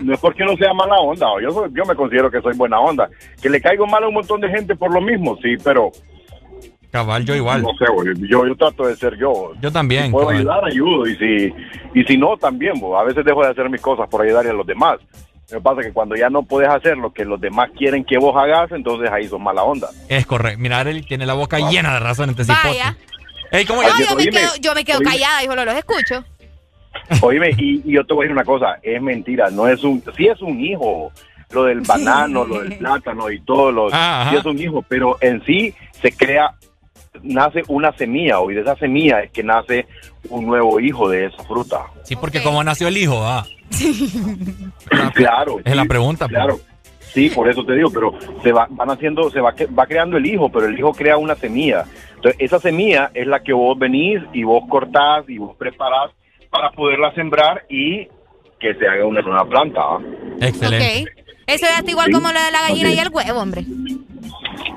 [0.02, 2.56] no es porque uno sea mala onda, o yo, soy- yo me considero que soy
[2.56, 3.10] buena onda.
[3.42, 5.92] Que le caigo mal a un montón de gente por lo mismo, sí, pero
[6.92, 7.64] Cabal, yo igual.
[7.64, 9.54] no sé, güey, yo, yo trato de ser yo.
[9.60, 10.06] Yo también.
[10.06, 10.40] Si puedo cabal.
[10.42, 11.08] ayudar, ayudo.
[11.08, 11.54] Y si,
[11.96, 12.80] y si no, también.
[12.80, 12.98] bo.
[13.00, 15.00] A veces dejo de hacer mis cosas por ayudar a los demás.
[15.52, 18.04] Lo que pasa es que cuando ya no puedes hacer lo que los demás quieren
[18.06, 19.90] que vos hagas, entonces ahí son mala onda.
[20.10, 20.60] Es correcto.
[20.60, 22.68] Mira, Arely tiene la boca llena de razón este cipote.
[22.70, 22.98] Vaya.
[23.52, 23.94] Ey, ¿cómo No, ya?
[24.10, 25.12] yo me Oíme, quedo, yo me quedo oíme.
[25.12, 26.24] callada, hijo, los escucho.
[27.22, 30.02] Oíme, y, y yo te voy a decir una cosa, es mentira, no es un,
[30.16, 31.12] sí es un hijo,
[31.52, 35.18] lo del banano, lo del plátano y todos los, Ah, sí es un hijo, pero
[35.22, 36.52] en sí se crea,
[37.22, 39.86] nace una semilla, y de esa semilla es que nace
[40.30, 41.82] un nuevo hijo de esa fruta.
[42.04, 43.46] Sí, porque como nació el hijo, ah.
[45.14, 45.60] Claro.
[45.64, 46.36] Es la pregunta, pues.
[46.38, 46.60] Claro.
[47.14, 50.26] Sí, por eso te digo, pero se va, van haciendo, se va, va creando el
[50.26, 51.86] hijo, pero el hijo crea una semilla.
[52.16, 56.12] Entonces, esa semilla es la que vos venís y vos cortás y vos preparás
[56.50, 58.08] para poderla sembrar y
[58.60, 59.80] que se haga una nueva planta.
[59.82, 60.00] ¿ah?
[60.42, 61.12] Excelente.
[61.46, 62.14] Eso está igual Sí.
[62.14, 63.64] como lo de la gallina y el huevo, hombre.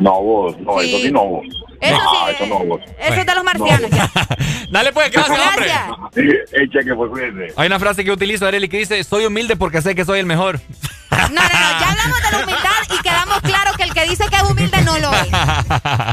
[0.01, 0.89] No, vos, no, Sí.
[0.95, 1.47] eso sí no, vos.
[1.81, 2.79] Eso no, sí, eso no.
[2.99, 3.91] Eso es de los marcianos.
[3.91, 4.11] ya.
[4.71, 7.11] Dale pues, gracias, hombre.
[7.11, 7.55] Cuídense.
[7.57, 10.27] Hay una frase que utilizo, Arely, que dice, soy humilde porque sé que soy el
[10.27, 10.61] mejor.
[11.11, 14.25] No, no, no, ya hablamos de la humildad y quedamos claro que el que dice
[14.29, 15.29] que es humilde no lo es.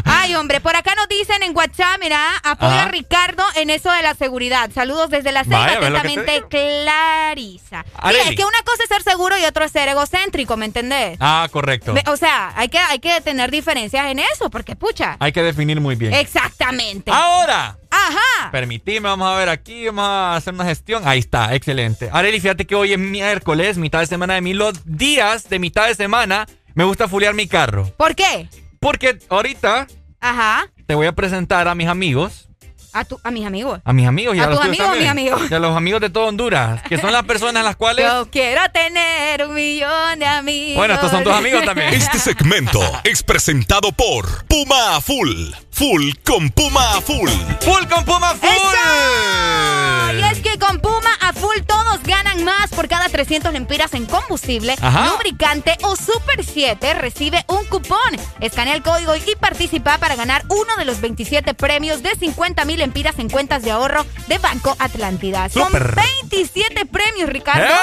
[0.06, 2.84] Ay, hombre, por acá nos dicen en WhatsApp, mira, apoya Ajá.
[2.84, 4.70] a Ricardo en eso de la seguridad.
[4.74, 7.84] Saludos desde la ceiba, Vaya, ¿ves lo que te atentamente Clarisa.
[7.84, 8.30] Sí, Arely.
[8.30, 11.18] es que una cosa es ser seguro y otro es ser egocéntrico, ¿me entendés?
[11.20, 11.94] Ah, correcto.
[12.08, 15.18] O sea, hay que, hay que tener diferencias en eso, porque pucha.
[15.20, 16.14] Hay que definir muy bien.
[16.14, 17.12] Exactamente.
[17.12, 18.52] Ahora, Ajá.
[18.52, 21.04] permitime, vamos a ver aquí, vamos a hacer una gestión.
[21.06, 22.10] Ahí está, excelente.
[22.12, 24.54] Arely, fíjate que hoy es miércoles, mitad de semana de mí.
[24.54, 27.92] Los días de mitad de semana me gusta fulear mi carro.
[27.98, 28.50] ¿Por qué?
[28.80, 29.88] Porque ahorita
[30.20, 30.68] Ajá.
[30.86, 32.50] te voy a presentar a mis amigos.
[32.94, 33.82] A, tu, a mis amigos.
[33.84, 35.42] A mis amigos y ¿A a, los tus amigos o mis amigos?
[35.50, 38.06] Y a los amigos de todo Honduras, que son las personas las cuales...
[38.06, 40.78] Yo quiero tener un millón de amigos.
[40.78, 41.94] Bueno, estos son tus amigos también.
[41.94, 45.54] Este segmento es presentado por Puma Full.
[45.74, 47.30] Full con Puma Full.
[47.62, 48.50] ¡Full con Puma Full!
[48.50, 50.14] ¡Eso!
[50.20, 54.06] Y es que con Puma a full todos ganan más por cada 300 lempiras en
[54.06, 55.08] combustible, Ajá.
[55.08, 57.98] lubricante o Super 7 recibe un cupón.
[58.40, 62.78] Escanea el código y participa para ganar uno de los 27 premios de 50 mil
[62.78, 65.50] lempiras en cuentas de ahorro de Banco Atlántida.
[65.50, 65.96] Son Súper.
[65.96, 67.74] 27 premios, Ricardo.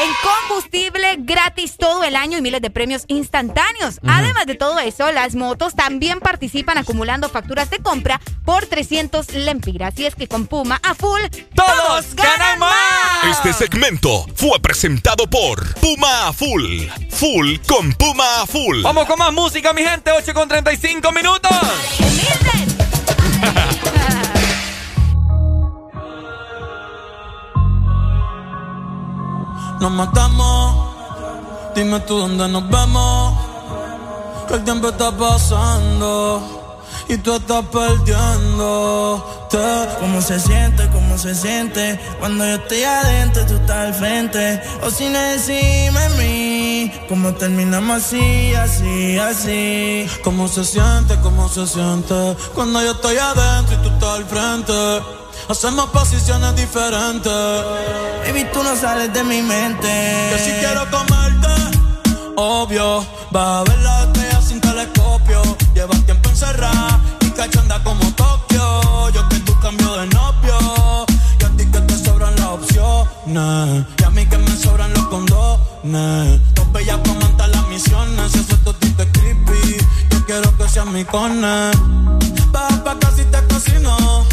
[0.00, 4.00] En combustible gratis todo el año y miles de premios instantáneos.
[4.06, 9.96] Además de todo eso, las motos también participan acumulando facturas de compra por 300 lempiras.
[9.98, 11.20] Y es que con Puma a full,
[11.54, 13.24] ¡Todos ganan más!
[13.30, 16.88] Este segmento fue presentado por Puma Full.
[17.10, 18.82] Full con Puma Full.
[18.82, 20.10] Vamos con más música, mi gente.
[20.10, 21.50] 8 con 35 minutos.
[29.84, 30.94] Nos matamos,
[31.74, 33.34] dime tú dónde nos vemos.
[34.48, 36.42] Que el tiempo está pasando
[37.06, 39.46] y tú estás perdiendo.
[40.00, 40.88] ¿Cómo se siente?
[40.88, 42.00] ¿Cómo se siente?
[42.18, 44.62] Cuando yo estoy adentro, tú estás al frente.
[44.82, 50.06] O sin decirme a mí, ¿cómo terminamos así, así, así?
[50.22, 51.20] ¿Cómo se siente?
[51.22, 52.36] ¿Cómo se siente?
[52.54, 55.23] Cuando yo estoy adentro y tú estás al frente.
[55.46, 57.32] Hacemos posiciones diferentes.
[58.26, 59.88] Baby, tú no sales de mi mente.
[60.30, 61.48] Que si quiero comerte,
[62.36, 63.04] obvio.
[63.30, 65.42] Vas a ver la estrella sin telescopio.
[65.74, 69.10] Llevas tiempo encerrada y cachanda como Tokio.
[69.10, 71.06] Yo que tú cambio de novio.
[71.38, 73.84] Y a ti que te sobran las opciones.
[73.98, 76.40] Y a mí que me sobran los condones.
[76.54, 78.32] Dos bellas comentan las misiones.
[78.32, 79.76] Si eso totito es creepy,
[80.10, 81.70] yo quiero que seas mi cone.
[82.50, 84.24] Baja pa' casi te cocino.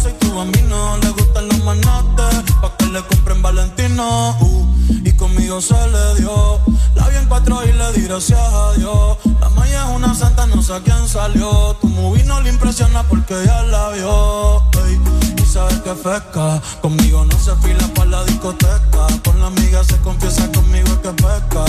[0.00, 4.36] Su bambino le gustan los manates, pa' que le compren Valentino.
[4.40, 4.66] Uh,
[5.04, 6.60] y conmigo se le dio.
[6.94, 9.18] La vi en cuatro y le di gracias a Dios.
[9.40, 11.76] La maya es una santa, no sé a quién salió.
[11.80, 14.62] Tu movie no le impresiona porque ya la vio.
[15.36, 16.60] y sabes que pesca.
[16.80, 19.06] Conmigo no se fila para la discoteca.
[19.24, 21.64] Con la amiga se confiesa conmigo es que pesca.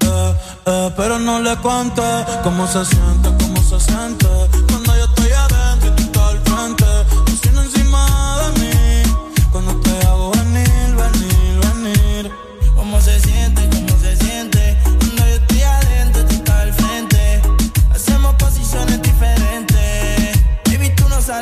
[0.00, 0.34] Eh,
[0.66, 2.02] eh, pero no le cuente
[2.42, 4.26] cómo se siente, cómo se siente.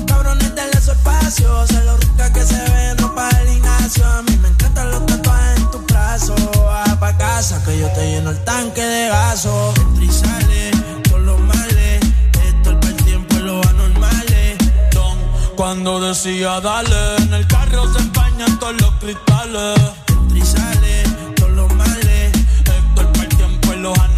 [0.06, 1.68] cabrones, denle su espacio.
[1.68, 4.06] Se lo rica que se ven, no para el Ignacio.
[4.06, 6.36] A mí me encantan los tatuajes en tu brazo.
[6.58, 9.74] Va pa' casa que yo te lleno el tanque de gaso.
[9.78, 10.72] Entra y sale
[11.12, 12.00] con los males.
[12.46, 14.58] Esto el tiempo es lo anormales.
[14.92, 15.18] Don,
[15.56, 19.80] cuando decía dale, en el carro se empañan todos los cristales.
[20.10, 21.04] Entra y sale
[21.40, 22.32] con los males.
[22.66, 24.17] Esto el tiempo es lo anormales.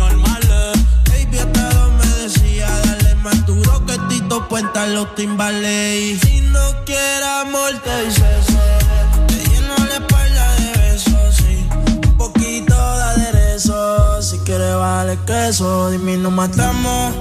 [4.60, 6.20] Tito Puenta los timbales.
[6.20, 8.24] Si no quieres amor, te dice
[9.28, 11.66] Te lleno la espalda de besos, sí.
[11.72, 14.22] Un poquito de aderezo.
[14.22, 17.14] Si quieres vale queso, dime no matamos.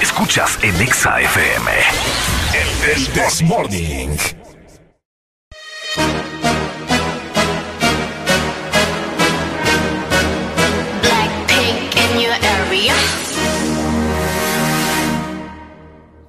[0.00, 1.70] Escuchas en Exa FM.
[2.82, 4.43] El This Morning.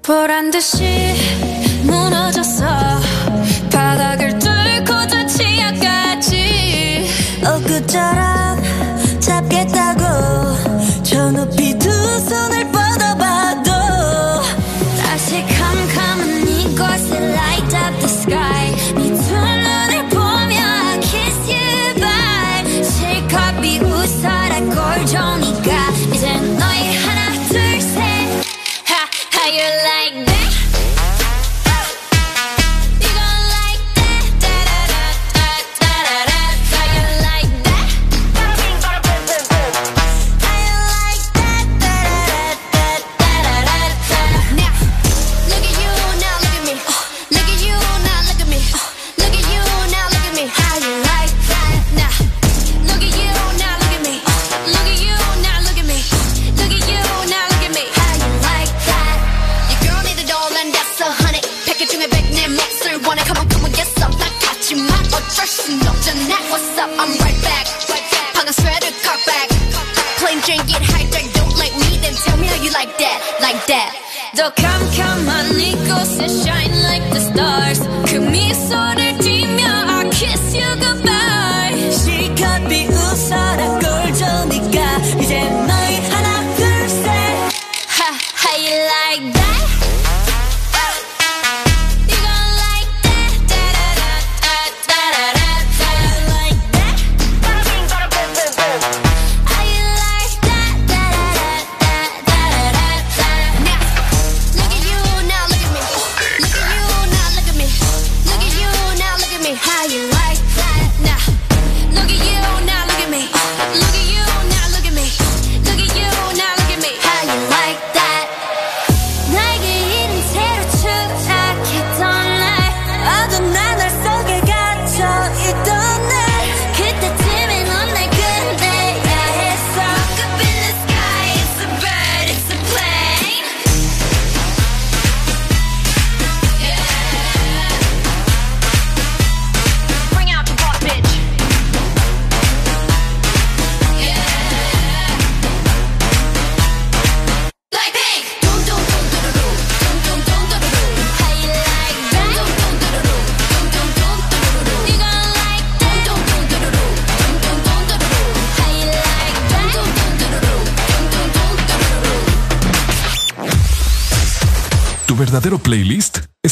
[0.02, 1.16] 보란 듯이
[1.84, 2.66] 무너졌어.
[3.72, 4.15] 바닥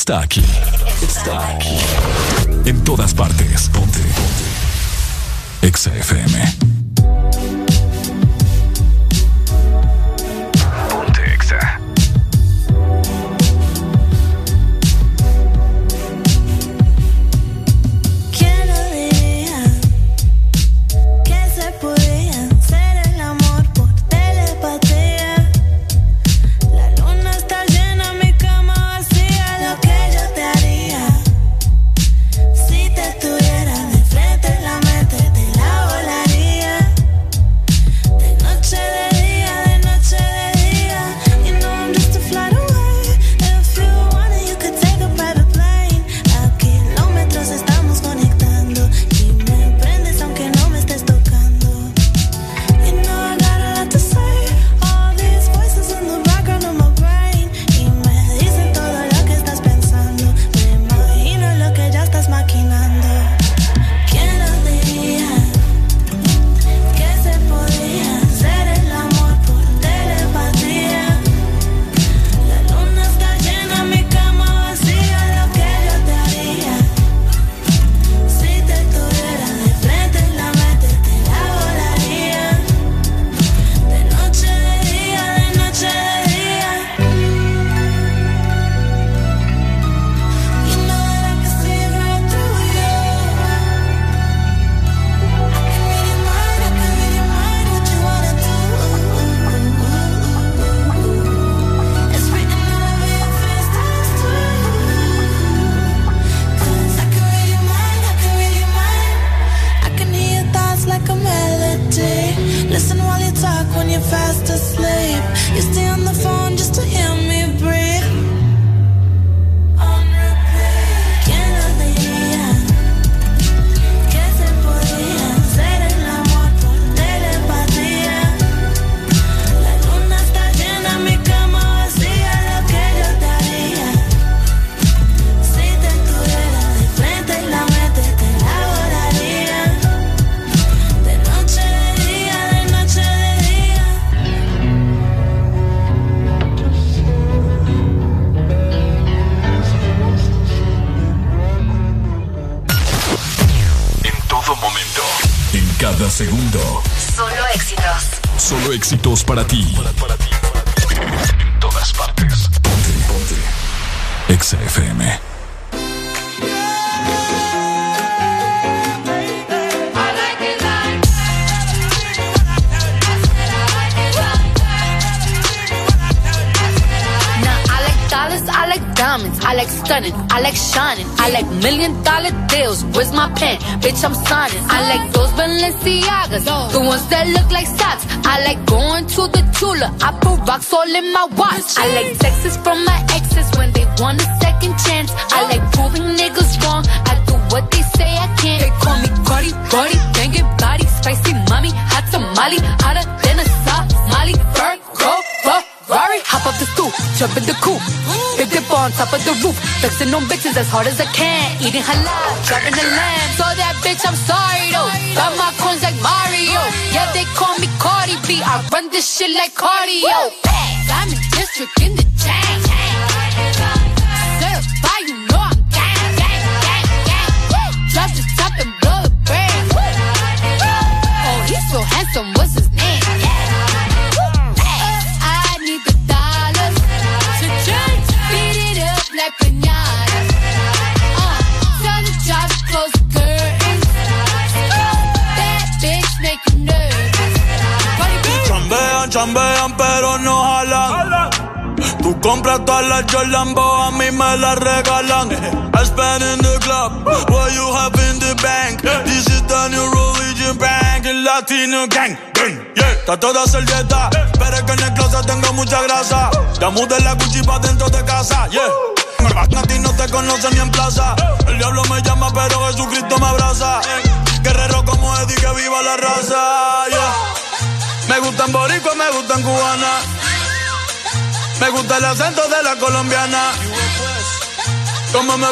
[0.06, 0.43] playlist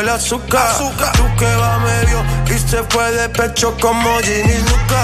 [0.00, 0.76] El azúcar.
[0.76, 0.90] Tú
[1.38, 5.02] que va medio y se fue de pecho como Ginny Luca.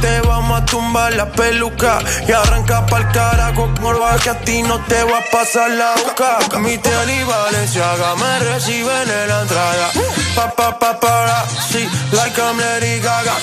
[0.00, 4.78] Te vamos a tumbar la peluca y arranca pa'l carajo morba que a ti no
[4.86, 6.58] te va a pasar la boca.
[6.58, 9.90] Mi tele y Valenciaga me reciben en la entrada.
[10.34, 13.34] Pa pa pa para, sí, like I'm Lady Gaga.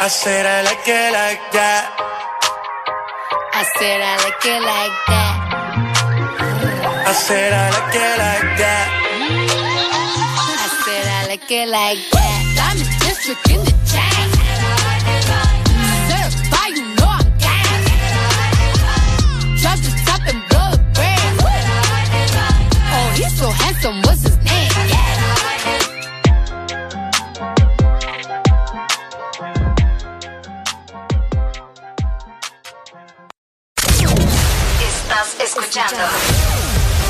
[0.00, 1.84] I said I like it like that.
[3.52, 5.27] I said I like it like that.
[7.26, 8.88] Said I like it like that.
[10.56, 12.40] I said I like it like that.
[12.56, 13.67] Diamond District in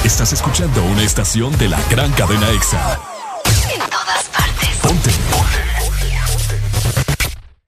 [0.09, 2.99] Estás escuchando una estación de la gran cadena EXA.
[3.75, 4.71] en todas partes.
[4.81, 5.11] Ponte.
[5.31, 5.59] Ponte.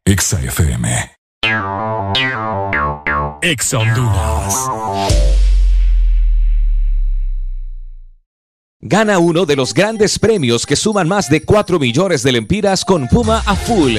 [0.07, 1.17] EXA FM.
[3.43, 4.71] EXA Honduras.
[8.81, 13.07] Gana uno de los grandes premios que suman más de 4 millones de lempiras con
[13.07, 13.99] Puma a full.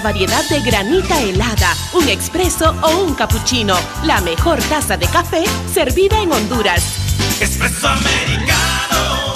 [0.00, 3.76] Variedad de granita helada, un expreso o un cappuccino.
[4.04, 6.82] La mejor taza de café servida en Honduras.
[7.40, 9.34] Espresso americano,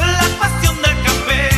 [0.00, 1.50] la pasión del café.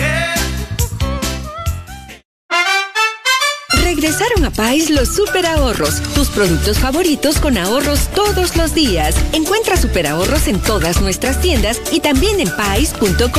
[3.83, 9.15] Regresaron a Pais los super ahorros, tus productos favoritos con ahorros todos los días.
[9.33, 13.31] Encuentra super ahorros en todas nuestras tiendas y también en pais.com.hn.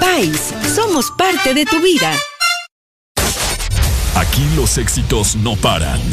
[0.00, 2.12] Pais, somos parte de tu vida.
[4.34, 5.96] Aquí los éxitos no paran.
[5.96, 6.10] En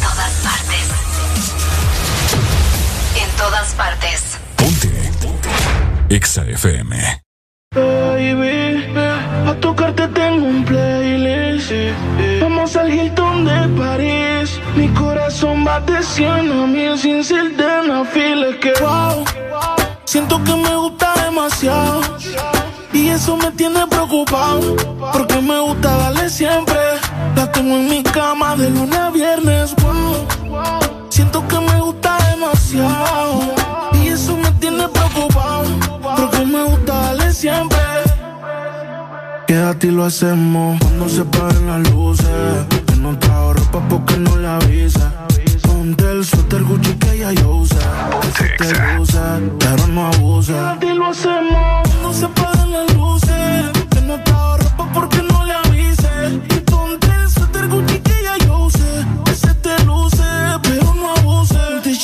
[0.00, 0.88] todas partes.
[3.14, 4.38] En todas partes.
[6.08, 7.20] EXA FM.
[7.74, 8.96] Baby,
[9.46, 11.70] a tocarte tengo un playlist.
[12.40, 14.58] Vamos al Hilton de París.
[14.74, 18.58] Mi corazón va de 100 a mil sin ser de una fila.
[18.58, 19.22] Que wow,
[20.06, 22.53] siento que me gusta demasiado.
[22.94, 24.76] Y eso me tiene preocupado.
[25.12, 26.78] Porque me gusta darle siempre.
[27.34, 29.74] La tengo en mi cama de lunes a viernes.
[31.10, 33.40] Siento que me gusta demasiado.
[33.94, 35.64] Y eso me tiene preocupado.
[36.16, 37.78] Porque me gusta darle siempre.
[39.48, 42.26] Quédate y lo hacemos cuando se paren las luces.
[42.86, 43.12] Que no
[43.52, 45.12] ropa porque no la avisa.
[45.84, 47.76] Ponte el suéter Gucci que ella yo usa.
[48.38, 49.18] Que te luce,
[49.58, 50.54] pero no abuse.
[50.54, 53.70] Quédate y lo hacemos cuando se paren las luces.
[53.90, 55.33] Que no trajo ropa porque no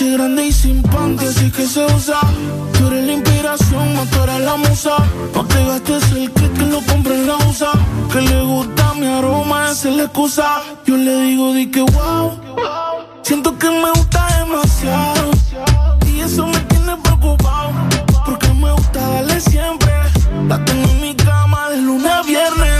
[0.01, 2.21] tiche grande y sin panty, así que se usa.
[2.79, 3.89] Tú eres la inspiración,
[4.23, 4.97] eres la musa.
[5.35, 7.73] No te gastes el que lo compre en la USA.
[8.13, 10.63] Que le gusta mi aroma, esa es la excusa.
[10.87, 12.41] Yo le digo, di que wow.
[13.23, 15.31] Siento que me gusta demasiado.
[16.07, 17.71] Y eso me tiene preocupado.
[18.25, 19.93] Porque me gusta darle siempre.
[20.49, 22.80] La tengo en mi cama de lunes a viernes.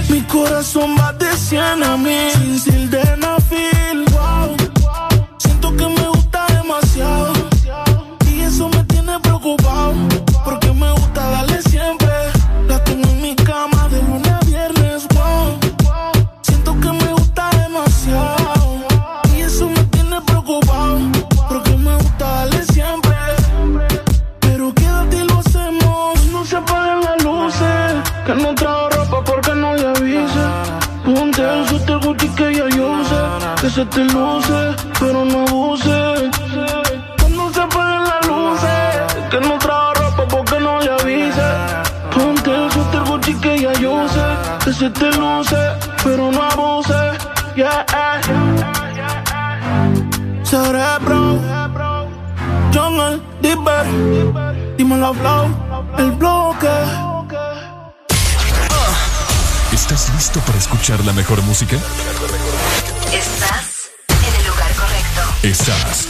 [0.21, 4.05] Mi corazón va de 100 a mil sin sildenafil.
[4.11, 4.55] Wow.
[5.39, 6.07] Siento que me
[33.71, 36.29] se te luce, pero no abuse.
[37.17, 39.29] Que no se apaguen las luces.
[39.29, 41.49] Que no trajo ropa porque no le avise.
[42.13, 44.27] Ponte el suéter Gucci que ya yo sé.
[44.65, 45.61] Que se te luce,
[46.03, 47.11] pero no abuse.
[47.55, 47.85] Yeah.
[50.43, 51.39] Cerebro.
[52.73, 53.85] Jungle, Dipper.
[54.77, 55.47] Dímelo, Flow.
[55.97, 56.67] El bloque.
[59.71, 61.77] ¿Estás listo para escuchar la mejor música?
[63.13, 65.21] Estás en el lugar correcto.
[65.43, 66.07] Estás.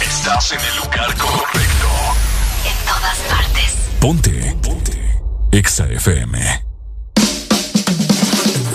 [0.00, 1.88] Estás en el lugar correcto.
[2.64, 3.74] En todas partes.
[4.00, 4.56] Ponte.
[4.62, 5.20] Ponte.
[5.52, 6.64] Exa FM.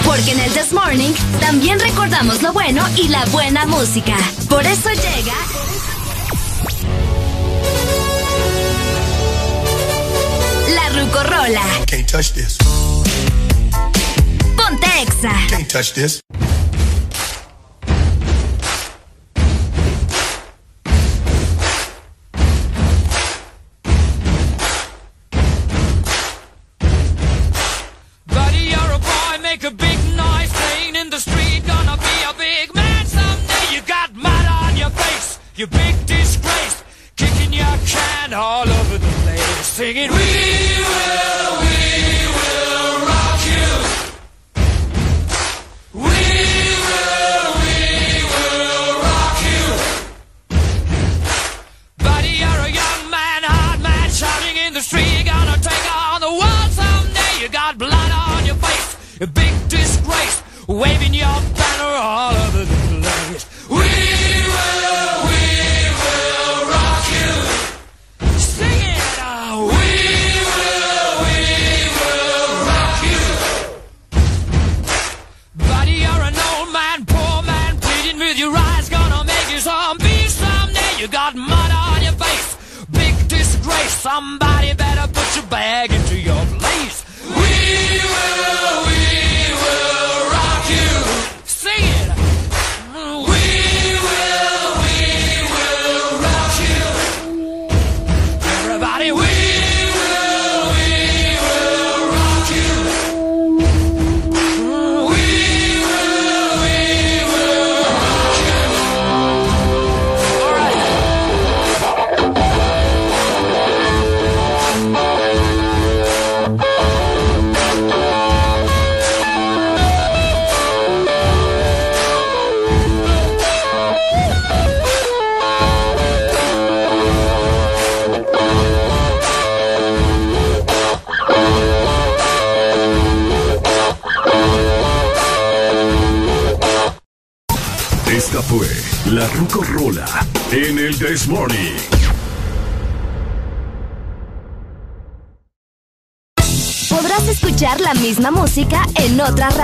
[0.05, 4.15] Porque en el This Morning también recordamos lo bueno y la buena música.
[4.47, 5.33] Por eso llega.
[10.75, 11.63] La Rucorola.
[11.87, 12.57] Can't touch this.
[14.55, 15.33] Ponte Exa.
[15.49, 16.21] Can't touch this.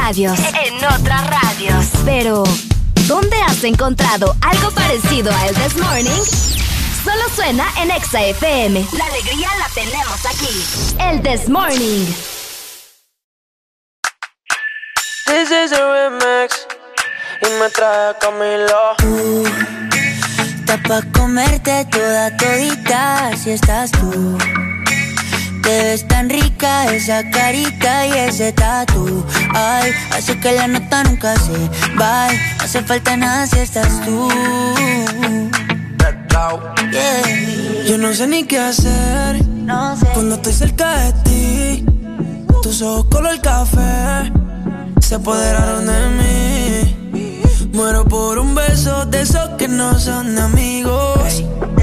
[0.07, 0.39] Radios.
[0.65, 1.85] En otras radios.
[2.05, 2.43] Pero,
[3.07, 6.23] ¿dónde has encontrado algo parecido a El This Morning?
[7.03, 8.87] Solo suena en Exa FM.
[8.97, 10.95] La alegría la tenemos aquí.
[10.99, 12.05] El This Morning.
[15.25, 16.65] This is a remix
[17.41, 18.95] y me trae Camilo.
[20.59, 24.37] Está pa' comerte toda todita si estás tú.
[25.67, 29.25] Te ves tan rica esa carita y ese tatu.
[29.53, 31.51] Ay, hace que la nota nunca se.
[31.93, 32.05] No
[32.63, 34.29] hace falta nada si estás tú.
[36.89, 37.83] Yeah.
[37.85, 39.43] Yo no sé ni qué hacer
[40.13, 41.85] cuando estoy cerca de ti.
[42.63, 44.31] Tus ojos color café
[45.01, 46.07] se apoderaron de
[47.11, 47.67] mí.
[47.73, 51.43] Muero por besos de esos que no son amigos.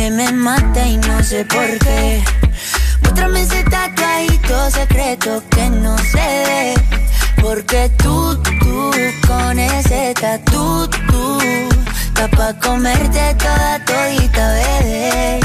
[0.00, 2.24] Que me mata y no sé por qué.
[3.02, 6.74] Muéstrame ese tatuajito secreto que no se ve.
[7.42, 8.90] Porque tú, tú,
[9.28, 11.38] con ese tatu, tú,
[12.06, 15.40] está pa' comerte toda todita, bebé.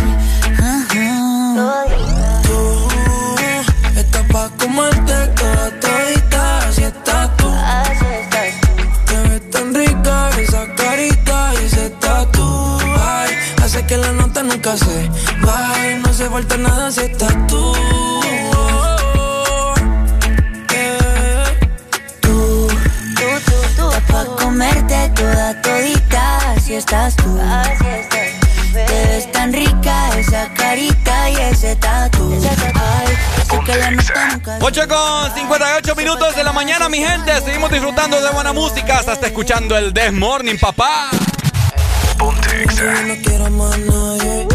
[2.43, 2.88] Tú,
[3.98, 7.50] estás pa' comerte toda todita, así estás tú.
[7.50, 9.06] Así estás tú.
[9.06, 12.77] Te ves tan rica esa carita y ese tatu.
[12.98, 14.25] Ay, hace que la nota
[14.66, 15.10] nunca se
[15.42, 15.98] vaya.
[15.98, 17.74] No se falta nada si estás tú.
[22.22, 22.69] Tú, tú,
[23.45, 23.92] tú, tú.
[23.92, 27.40] Está pa' comerte toda todita, así estás tú.
[27.42, 28.45] Así estás.
[28.74, 32.38] Te ves tan rica esa carita y ese tatu.
[32.74, 37.40] Ay, hace que la nota nunca 8 con 58 minutos de la mañana, mi gente.
[37.42, 39.00] Seguimos disfrutando de buena música.
[39.00, 41.10] Hasta escuchando el This Morning, papá.
[42.19, 44.55] Yo no quiero más nadie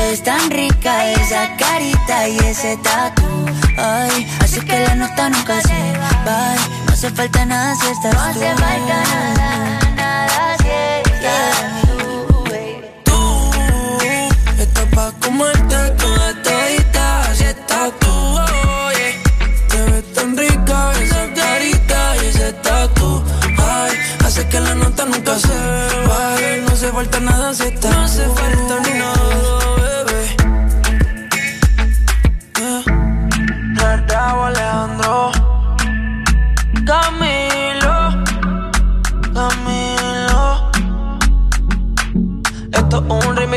[0.00, 3.22] Ves tan rica esa carita y ese tatu.
[3.76, 5.78] Ay, así que la nota nunca se
[6.26, 6.56] va.
[6.86, 8.40] No hace falta nada si estás no tú.
[8.40, 10.70] No hace falta nada, nada si
[11.10, 12.88] estás tú, baby.
[13.04, 18.14] Tú estás pa' comerte toda todita, así estás tú.
[18.88, 19.08] oye.
[19.68, 23.22] Te ves tan rica esa carita y ese tatu.
[23.58, 23.92] Ay,
[24.24, 25.56] hace que la nota nunca se
[26.08, 26.62] baje.
[26.64, 28.69] No hace falta nada si estás No hace falta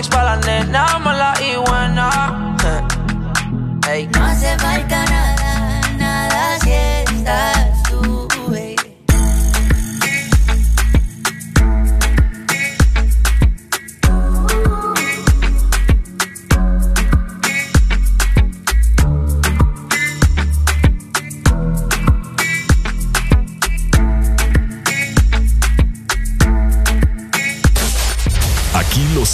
[0.04, 1.34] es un remix para la nena mala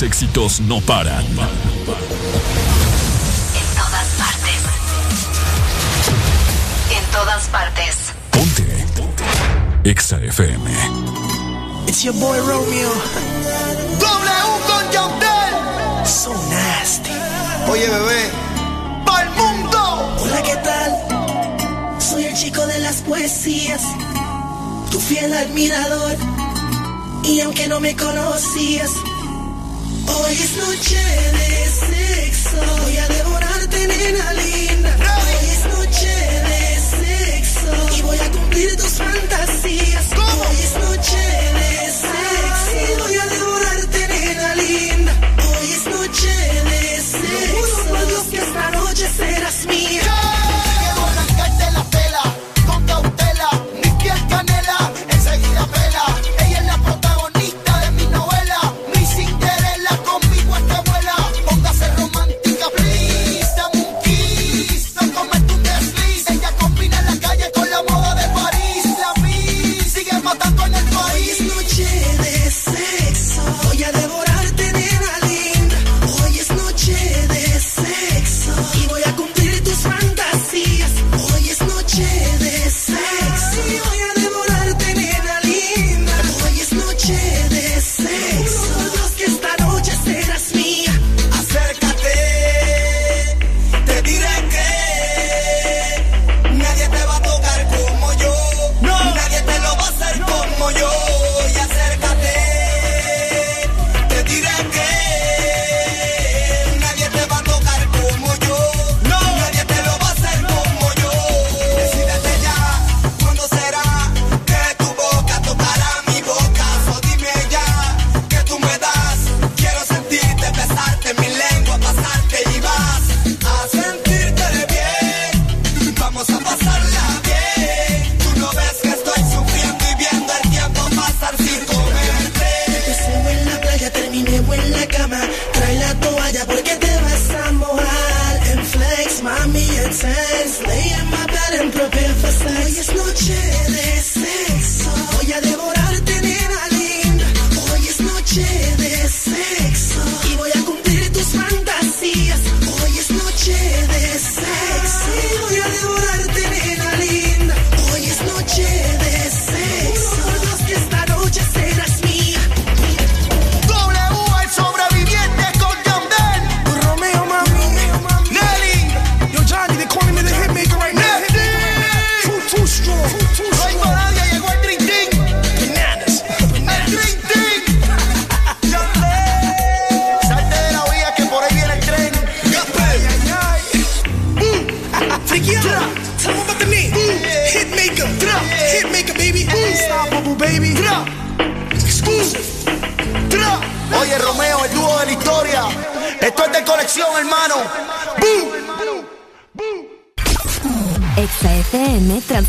[0.02, 1.26] Éxitos no paran.
[1.26, 1.36] En
[3.76, 4.62] todas partes.
[6.90, 7.96] En todas partes.
[8.32, 8.86] Ponte.
[9.84, 10.72] Exa FM.
[11.88, 12.94] It's your boy Romeo.
[14.00, 16.06] W con Yandel.
[16.06, 17.12] So nasty.
[17.70, 18.32] Oye, bebé.
[19.06, 20.16] ¡Pa'l mundo!
[20.22, 22.00] Hola, ¿qué tal?
[22.00, 23.82] Soy el chico de las poesías,
[24.92, 26.16] tu fiel admirador.
[27.26, 28.92] Y aunque no me conocías,
[30.18, 31.02] hoy es noche
[31.40, 31.52] de
[31.88, 32.58] sexo.
[32.84, 34.96] Voy a devorarte, nena linda.
[35.18, 36.16] Hoy es noche
[36.50, 36.64] de
[36.96, 37.98] sexo.
[37.98, 40.06] Y voy a cumplir tus fantasías.
[40.14, 41.18] Hoy es noche
[41.60, 41.89] de sexo.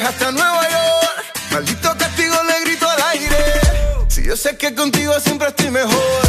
[0.00, 1.24] Hasta Nueva York.
[1.50, 3.60] Maldito castigo le grito al aire.
[4.08, 6.21] Si yo sé que contigo siempre estoy mejor.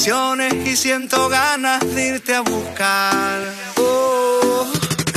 [0.00, 3.38] Canciones y siento ganas de irte a buscar.
[3.76, 4.66] Oh,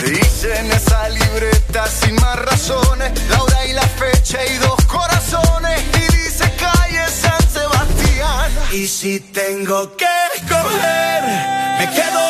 [0.03, 5.81] Dice en esa libreta sin más razones, la hora y la fecha y dos corazones.
[5.95, 8.51] Y dice calle San Sebastián.
[8.73, 10.05] Y si tengo que
[10.35, 11.23] escoger,
[11.79, 12.22] me quedo, me quedo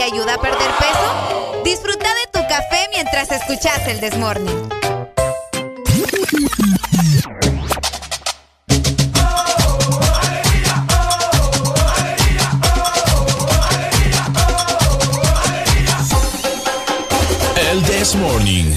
[0.00, 1.62] te ayuda a perder peso?
[1.62, 4.68] Disfruta de tu café mientras escuchas el Desmorning.
[17.70, 18.72] El This Morning.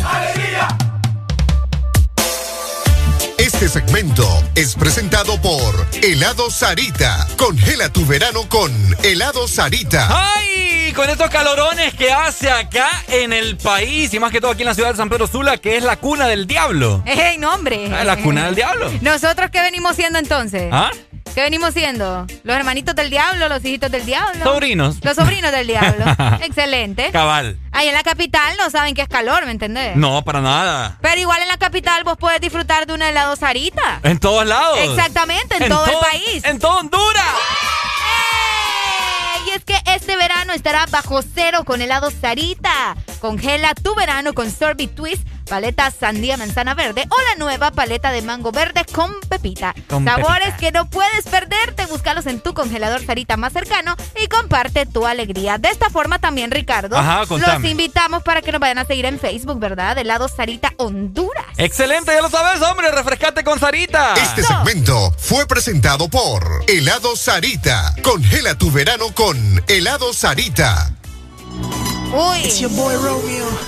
[3.37, 7.25] Este segmento es presentado por Helado Sarita.
[7.37, 10.09] Congela tu verano con Helado Sarita.
[10.09, 10.52] ¡Ay!
[10.95, 14.67] Con estos calorones que hace acá en el país y más que todo aquí en
[14.67, 17.01] la ciudad de San Pedro Sula, que es la cuna del diablo.
[17.05, 17.91] ¡Ey, no, hombre!
[17.91, 18.91] Ah, la cuna del diablo.
[19.01, 20.69] ¿Nosotros qué venimos siendo entonces?
[20.71, 20.91] ¿Ah?
[21.33, 22.27] ¿Qué venimos siendo?
[22.43, 23.49] ¿Los hermanitos del diablo?
[23.49, 24.43] ¿Los hijitos del diablo?
[24.43, 24.97] Sobrinos.
[25.03, 26.05] Los sobrinos del diablo.
[26.41, 27.09] Excelente.
[27.11, 27.57] Cabal.
[27.71, 29.95] Ahí en la capital no saben qué es calor, ¿me entendés?
[29.95, 30.99] No, para nada.
[31.01, 33.99] Pero igual en la capital vos podés disfrutar de un helado Sarita.
[34.03, 34.77] En todos lados.
[34.79, 36.45] Exactamente, en, todo el país.
[36.45, 37.25] En todo Honduras.
[40.53, 42.95] Estará bajo cero con helado Sarita.
[43.19, 48.23] Congela tu verano con Sorbet Twist paleta sandía manzana verde o la nueva paleta de
[48.23, 49.75] mango verde con pepita.
[49.87, 50.57] Con Sabores pepita.
[50.57, 55.59] que no puedes perderte, búscalos en tu congelador Sarita más cercano y comparte tu alegría.
[55.59, 59.19] De esta forma también, Ricardo, Ajá, los invitamos para que nos vayan a seguir en
[59.19, 59.95] Facebook, ¿verdad?
[59.95, 61.45] Del lado Sarita Honduras.
[61.57, 62.89] Excelente, ya lo sabes, hombre.
[62.91, 64.15] Refrescate con Sarita.
[64.15, 67.93] Este segmento fue presentado por Helado Sarita.
[68.01, 70.93] Congela tu verano con Helado Sarita.
[72.13, 72.49] Uy.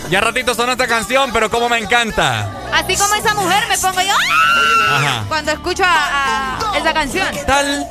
[0.09, 2.51] Ya ratito sonó esta canción, pero como me encanta.
[2.73, 4.97] Así como esa mujer me pongo yo ¡ah!
[4.97, 5.25] Ajá.
[5.27, 7.27] cuando escucho a, a esa canción.
[7.47, 7.87] tal?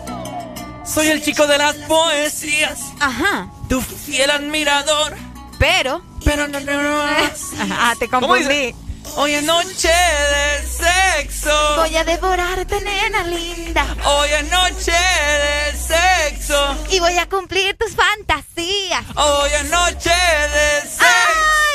[0.86, 2.78] Soy el chico de las poesías.
[3.00, 3.49] Ajá.
[3.68, 5.16] Tu fiel admirador.
[5.58, 6.02] Pero.
[6.24, 7.02] Pero no, no, no.
[7.73, 8.74] Ah, te ¿Cómo confundí.
[9.16, 11.76] Hoy es noche de sexo.
[11.76, 13.86] Voy a devorarte, nena linda.
[14.05, 16.76] Hoy es noche de sexo.
[16.91, 19.05] Y voy a cumplir tus fantasías.
[19.15, 21.05] Hoy es noche de sexo.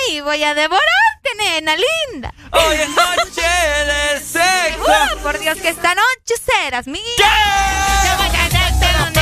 [0.09, 2.33] Ay, voy a devorarte, nena linda.
[2.51, 4.81] Hoy es noche de sexo.
[4.81, 7.01] Uh, por Dios, que esta noche serás mía.
[7.17, 7.23] ¿Qué?
[7.23, 9.21] Yo voy a darte donde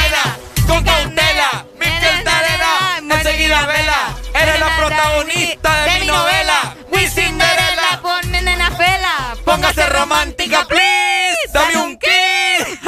[0.67, 4.15] Con cautela, mi arena, enseguida vela.
[4.33, 6.75] Eres la protagonista de mi novela.
[6.91, 7.07] Mi
[9.99, 11.51] romántica, please.
[11.53, 12.79] Dame un kiss.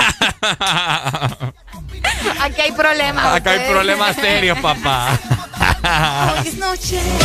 [2.41, 3.25] Aquí hay problemas.
[3.35, 5.17] Acá hay problemas serios, papá.
[6.39, 7.19] Hoy es noche de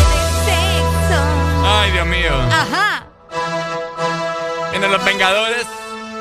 [0.44, 1.20] sexo.
[1.66, 2.32] Ay, Dios mío.
[2.50, 3.06] Ajá.
[4.70, 5.66] Vienen los Vengadores.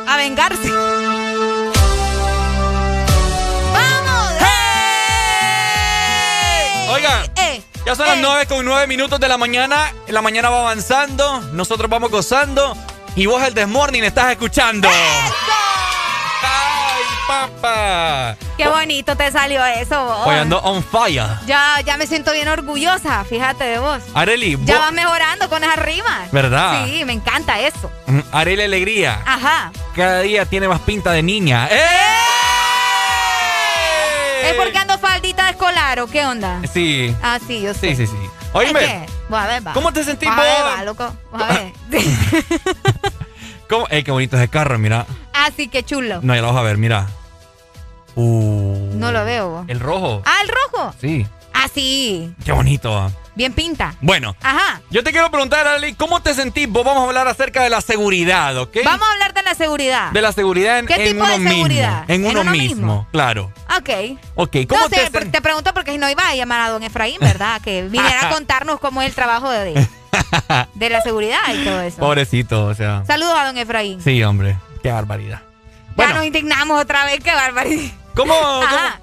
[0.08, 0.69] A vengarse.
[3.74, 4.33] ¡Vamos!
[6.90, 9.92] Oiga, Eh, ya son las 9 con 9 minutos de la mañana.
[10.08, 11.42] La mañana va avanzando.
[11.53, 12.75] Nosotros vamos gozando.
[13.16, 14.90] Y vos, el Desmorning, estás escuchando.
[16.42, 18.35] ¡Ay, papá!
[18.58, 20.27] Qué bonito te salió eso, vos.
[20.27, 21.24] Hoy ando on fire.
[21.45, 24.01] Ya, ya me siento bien orgullosa, fíjate de vos.
[24.16, 26.32] Areli, Ya vos- vas mejorando con esas rimas.
[26.32, 26.85] ¿Verdad?
[26.85, 27.92] Sí, me encanta eso.
[28.08, 29.22] Mm, Areli Alegría.
[29.25, 29.72] Ajá.
[29.95, 31.67] Cada día tiene más pinta de niña.
[31.72, 31.82] ¡Eh!
[34.50, 36.59] ¿Es porque ando faldita de escolar o qué onda?
[36.74, 37.16] Sí.
[37.22, 37.95] Ah, sí, yo sé.
[37.95, 38.17] Sí, sí, sí.
[38.24, 39.06] ¿Es Oíme,
[39.41, 39.73] a ver, va.
[39.73, 40.71] ¿cómo te sentís Vas a ver, vos?
[40.77, 41.15] va, loco.
[41.31, 41.71] Vas a ver.
[43.69, 43.87] ¿cómo?
[43.89, 44.77] ¡Ey, qué bonito ese carro!
[44.77, 45.05] Mira.
[45.33, 46.19] ah, sí, qué chulo.
[46.21, 47.07] No, ya lo vas a ver, mira.
[48.15, 49.49] Uh, No lo veo.
[49.49, 49.65] vos.
[49.67, 50.21] el rojo.
[50.25, 50.93] Ah, el rojo.
[51.01, 51.25] Sí.
[51.53, 52.33] Ah, sí.
[52.43, 53.11] Qué bonito.
[53.35, 53.95] Bien pinta.
[54.01, 54.82] Bueno, Ajá.
[54.91, 56.69] yo te quiero preguntar, Areli, ¿cómo te sentís?
[56.69, 58.77] Vos vamos a hablar acerca de la seguridad, ¿ok?
[58.85, 60.11] Vamos a hablar de la seguridad.
[60.11, 61.99] De la seguridad en, ¿Qué en tipo de uno seguridad?
[62.07, 62.14] mismo.
[62.14, 63.07] En ¿En uno, uno mismo, mismo?
[63.11, 63.51] claro.
[63.75, 63.90] Ok.
[64.35, 66.83] Ok, ¿cómo no te sé, te pregunto porque si no iba a llamar a don
[66.83, 67.59] Efraín, ¿verdad?
[67.61, 69.88] Que viniera a contarnos cómo es el trabajo de,
[70.75, 71.98] de la seguridad y todo eso.
[71.98, 73.03] Pobrecito, o sea.
[73.07, 73.99] Saludos a don Efraín.
[74.01, 74.57] Sí, hombre.
[74.83, 75.41] Qué barbaridad.
[75.98, 77.91] Ya nos indignamos otra vez, qué barbaridad.
[78.16, 78.35] ¿Cómo,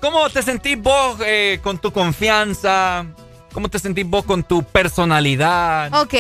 [0.01, 3.07] cómo, te sentís vos eh, con tu confianza?
[3.53, 5.93] ¿Cómo te sentís vos con tu personalidad?
[6.01, 6.15] Ok.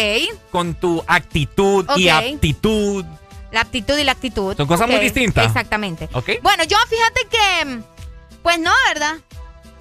[0.51, 3.05] Con tu actitud y aptitud.
[3.53, 4.57] La actitud y la actitud.
[4.57, 5.47] Son cosas muy distintas.
[5.47, 6.09] Exactamente.
[6.13, 6.31] ¿Ok?
[6.43, 7.81] Bueno, yo fíjate que.
[8.43, 9.17] Pues no, ¿verdad?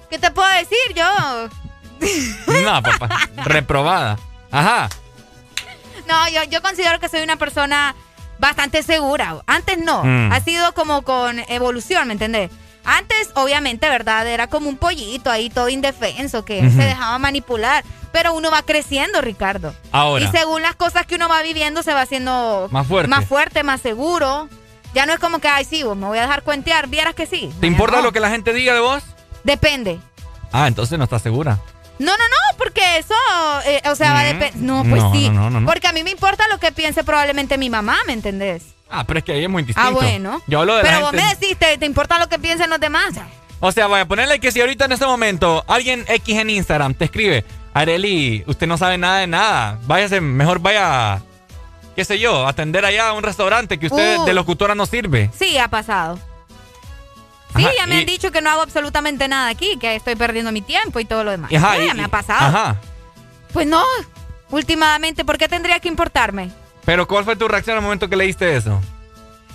[0.08, 0.78] ¿Qué te puedo decir?
[0.94, 1.48] Yo.
[2.64, 3.28] No, papá.
[3.44, 4.18] Reprobada.
[4.50, 4.88] Ajá.
[6.08, 7.94] No, yo, yo considero que soy una persona
[8.38, 9.36] bastante segura.
[9.46, 10.02] Antes no.
[10.02, 10.32] Mm.
[10.32, 12.50] Ha sido como con evolución, ¿me entendés?
[12.84, 14.26] Antes, obviamente, ¿verdad?
[14.26, 17.84] Era como un pollito ahí todo indefenso que se dejaba manipular.
[18.12, 19.72] Pero uno va creciendo, Ricardo.
[19.92, 20.24] Ahora.
[20.24, 23.08] Y según las cosas que uno va viviendo, se va haciendo Más fuerte.
[23.08, 24.48] más, fuerte, más seguro.
[24.94, 26.88] Ya no es como que, ay, sí, vos me voy a dejar cuentear.
[26.88, 27.48] Vieras que sí.
[27.60, 29.04] ¿Te importa lo que la gente diga de vos?
[29.44, 30.00] Depende.
[30.50, 31.60] Ah, entonces no estás segura.
[32.00, 33.14] No, no, no, porque eso,
[33.66, 34.26] eh, o sea, va a Mm.
[34.26, 34.56] depender.
[34.56, 35.28] No, pues No, sí.
[35.28, 35.66] no, no, no, no.
[35.66, 38.64] Porque a mí me importa lo que piense probablemente mi mamá, ¿me entendés?
[38.90, 39.88] Ah, pero es que ahí es muy distinto.
[39.88, 40.42] Ah, bueno.
[40.46, 41.24] Yo hablo de Pero la vos gente...
[41.26, 43.14] me decís, ¿te, te importa lo que piensen los demás?
[43.60, 47.04] O sea, vaya, ponerle que si ahorita en este momento alguien X en Instagram te
[47.04, 47.44] escribe,
[47.74, 51.20] Areli, usted no sabe nada de nada, váyase, mejor vaya,
[51.94, 54.24] qué sé yo, a atender allá a un restaurante que usted Uh.
[54.24, 55.30] de locutora no sirve.
[55.38, 56.18] Sí, ha pasado.
[57.54, 60.14] Sí, Ajá, ya me y- han dicho que no hago absolutamente nada aquí, que estoy
[60.16, 61.52] perdiendo mi tiempo y todo lo demás.
[61.52, 62.46] Ajá, Sí, y- ya me ha pasado.
[62.46, 62.76] Ajá.
[63.52, 63.84] Pues no,
[64.50, 66.50] últimamente, ¿por qué tendría que importarme?
[66.90, 68.80] Pero ¿cuál fue tu reacción al momento que leíste eso?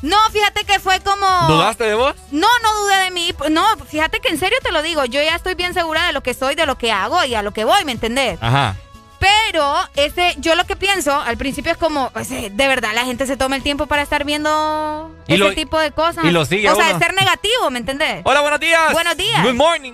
[0.01, 1.27] No, fíjate que fue como...
[1.49, 2.15] ¿Dudaste de vos?
[2.31, 3.33] No, no dudé de mí.
[3.51, 5.03] No, fíjate que en serio te lo digo.
[5.03, 7.41] Yo ya estoy bien segura de lo que soy, de lo que hago y a
[7.41, 8.37] lo que voy, ¿me entendés?
[8.41, 8.77] Ajá.
[9.19, 13.27] Pero ese, yo lo que pienso al principio es como, pues, de verdad, la gente
[13.27, 16.23] se toma el tiempo para estar viendo Y ese lo- tipo de cosas.
[16.23, 16.93] y lo sigue O sea, uno.
[16.99, 18.21] de ser negativo, ¿me entendés?
[18.23, 18.93] Hola, buenos días.
[18.93, 19.43] Buenos días.
[19.43, 19.91] Good morning.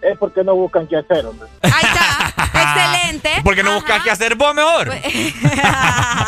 [0.00, 1.48] Es porque no buscan qué hacer, hombre.
[2.74, 3.30] Excelente.
[3.44, 4.92] ¿Por qué no buscas qué hacer vos mejor?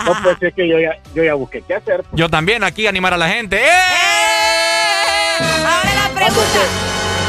[0.04, 2.02] No, pues es que yo ya, yo ya busqué qué hacer.
[2.12, 3.62] Yo también aquí animar a la gente.
[3.62, 3.68] ¡Eh!
[5.40, 6.60] Ahora la pregunta.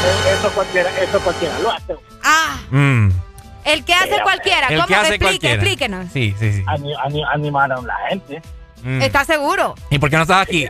[0.02, 1.94] Eh, Eso cualquiera, eso cualquiera lo hace.
[2.24, 3.10] Ah, Mm.
[3.64, 4.68] El que hace Pero, cualquiera.
[4.68, 4.86] El ¿Cómo?
[4.88, 5.54] que hace Explique, cualquiera.
[5.56, 6.06] explíquenos.
[6.12, 6.64] Sí, sí, sí.
[6.66, 8.40] Ani- ani- animaron la gente.
[8.82, 9.02] Mm.
[9.02, 9.74] ¿Estás seguro?
[9.90, 10.66] ¿Y por qué no estás aquí?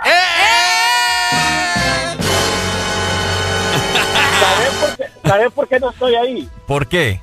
[4.41, 6.49] ¿Sabes por, qué, ¿Sabes por qué no estoy ahí?
[6.67, 7.21] ¿Por qué?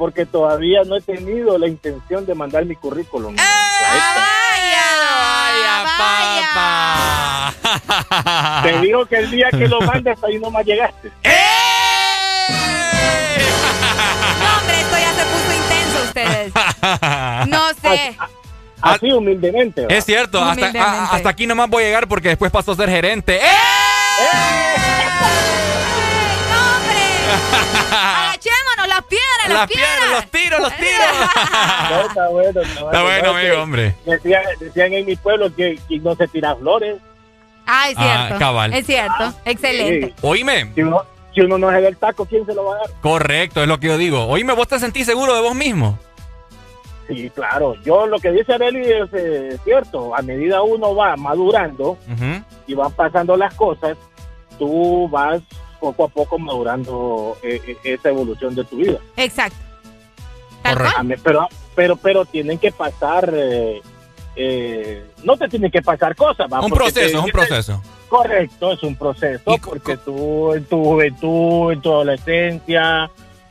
[0.00, 3.36] Porque todavía no he tenido la intención de mandar mi currículum.
[3.38, 4.72] ¡Ah,
[8.02, 8.62] Papá.
[8.62, 11.10] Te digo que el día que lo mandes ahí no me llegaste.
[14.40, 16.52] No, hombre, esto ya se puso intenso ustedes.
[17.48, 18.16] No sé.
[18.80, 19.86] Así humildemente.
[19.90, 22.88] Es cierto, hasta, a- hasta aquí nomás voy a llegar porque después paso a ser
[22.88, 23.36] gerente.
[23.36, 23.40] ¡Eh!
[24.22, 25.59] ¡No,
[29.54, 31.90] las piedras, las, Las piedras, los tiros, los tiros.
[31.90, 33.94] No, está bueno, está Está bueno, No, amigo, que hombre.
[34.06, 36.96] Decían, decían en mi pueblo que, que no se tira flores.
[37.66, 38.38] Ah, es Ah, cierto.
[38.38, 38.74] cabal.
[38.74, 39.32] Es cierto.
[39.44, 40.06] Excelente.
[40.08, 40.14] Sí.
[40.22, 41.02] Oíme, Si uno,
[41.34, 42.90] si uno no se da el taco, ¿quién se lo va a dar?
[43.00, 44.24] correcto, es lo que yo digo.
[44.26, 45.98] Oíme, ¿vos te sentís seguro de vos mismo?
[47.08, 47.74] Sí, claro.
[47.84, 50.14] Yo lo que dice Areli es eh, cierto.
[50.14, 51.98] A medida uno va madurando
[52.66, 53.96] y van pasando las cosas,
[54.58, 55.40] tú vas
[55.80, 58.98] poco a poco madurando eh, eh, esa evolución de tu vida.
[59.16, 59.56] Exacto.
[60.62, 60.98] Correcto.
[61.00, 63.30] A pero, pero, pero tienen que pasar.
[63.34, 63.80] eh,
[64.36, 66.46] eh, no te tienen que pasar cosas.
[66.52, 66.60] ¿va?
[66.60, 67.82] Un Porque te- proceso, es un proceso.
[68.08, 73.08] Correcto, es un proceso, porque tú en tu juventud, en tu adolescencia,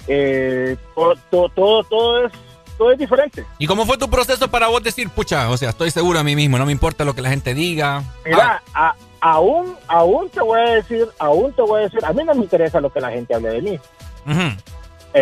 [0.08, 2.32] eh, todo, todo, todo, todo es,
[2.78, 3.46] todo es diferente.
[3.58, 6.36] ¿Y cómo fue tu proceso para vos decir, pucha, o sea, estoy seguro de mí
[6.36, 8.04] mismo, no me importa lo que la gente diga?
[8.26, 12.24] Mira, a- aún, aún te voy a decir, aún te voy a decir, a mí
[12.24, 13.80] no me interesa lo que la gente hable de mí.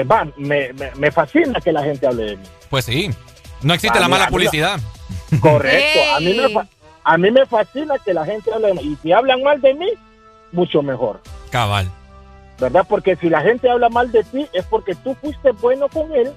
[0.06, 2.44] Más, me, me, me fascina que la gente hable de mí.
[2.70, 3.10] Pues sí,
[3.62, 4.80] no existe la mala publicidad.
[5.40, 6.16] Correcto.
[6.16, 6.68] A mí, me,
[7.04, 8.82] a mí me fascina que la gente hable de mí.
[8.82, 9.90] Y si hablan mal de mí,
[10.52, 11.22] mucho mejor.
[11.50, 11.90] Cabal.
[12.60, 12.86] ¿verdad?
[12.88, 16.32] Porque si la gente habla mal de ti es porque tú fuiste bueno con él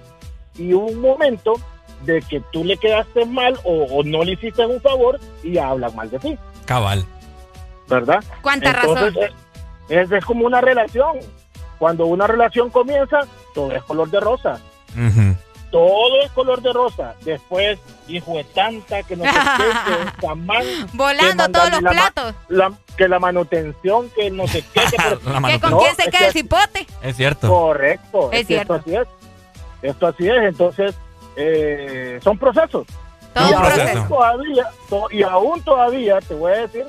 [0.57, 1.55] y hubo un momento
[2.05, 5.95] de que tú le quedaste mal o, o no le hiciste un favor y hablan
[5.95, 7.05] mal de ti, Cabal.
[7.91, 8.25] ¿Verdad?
[8.41, 9.37] ¿Cuánta Entonces, razón?
[9.91, 11.19] Es, es como una relación.
[11.79, 13.21] Cuando una relación comienza,
[13.55, 14.59] todo es color de rosa.
[15.71, 17.15] Todo es color de rosa.
[17.25, 17.79] Después,
[18.09, 19.65] hijo de tanta, que no sé qué,
[20.15, 20.63] que chamán,
[20.95, 22.35] Volando que todos los la platos.
[22.49, 24.81] la- que la manutención, que no sé qué.
[24.91, 26.87] Que, por- La ¿Que mano- con quién se queda que- el cipote?
[27.03, 27.49] Es cierto.
[27.49, 28.31] Correcto.
[28.33, 29.09] Es que esto cierto.
[29.09, 29.19] así
[29.83, 29.91] es.
[29.91, 30.43] Esto así es.
[30.43, 30.95] Entonces,
[31.37, 32.87] eh, son procesos.
[33.35, 34.07] Todo y un aún proceso.
[34.09, 36.85] todavía, to- y aún todavía, te voy a decir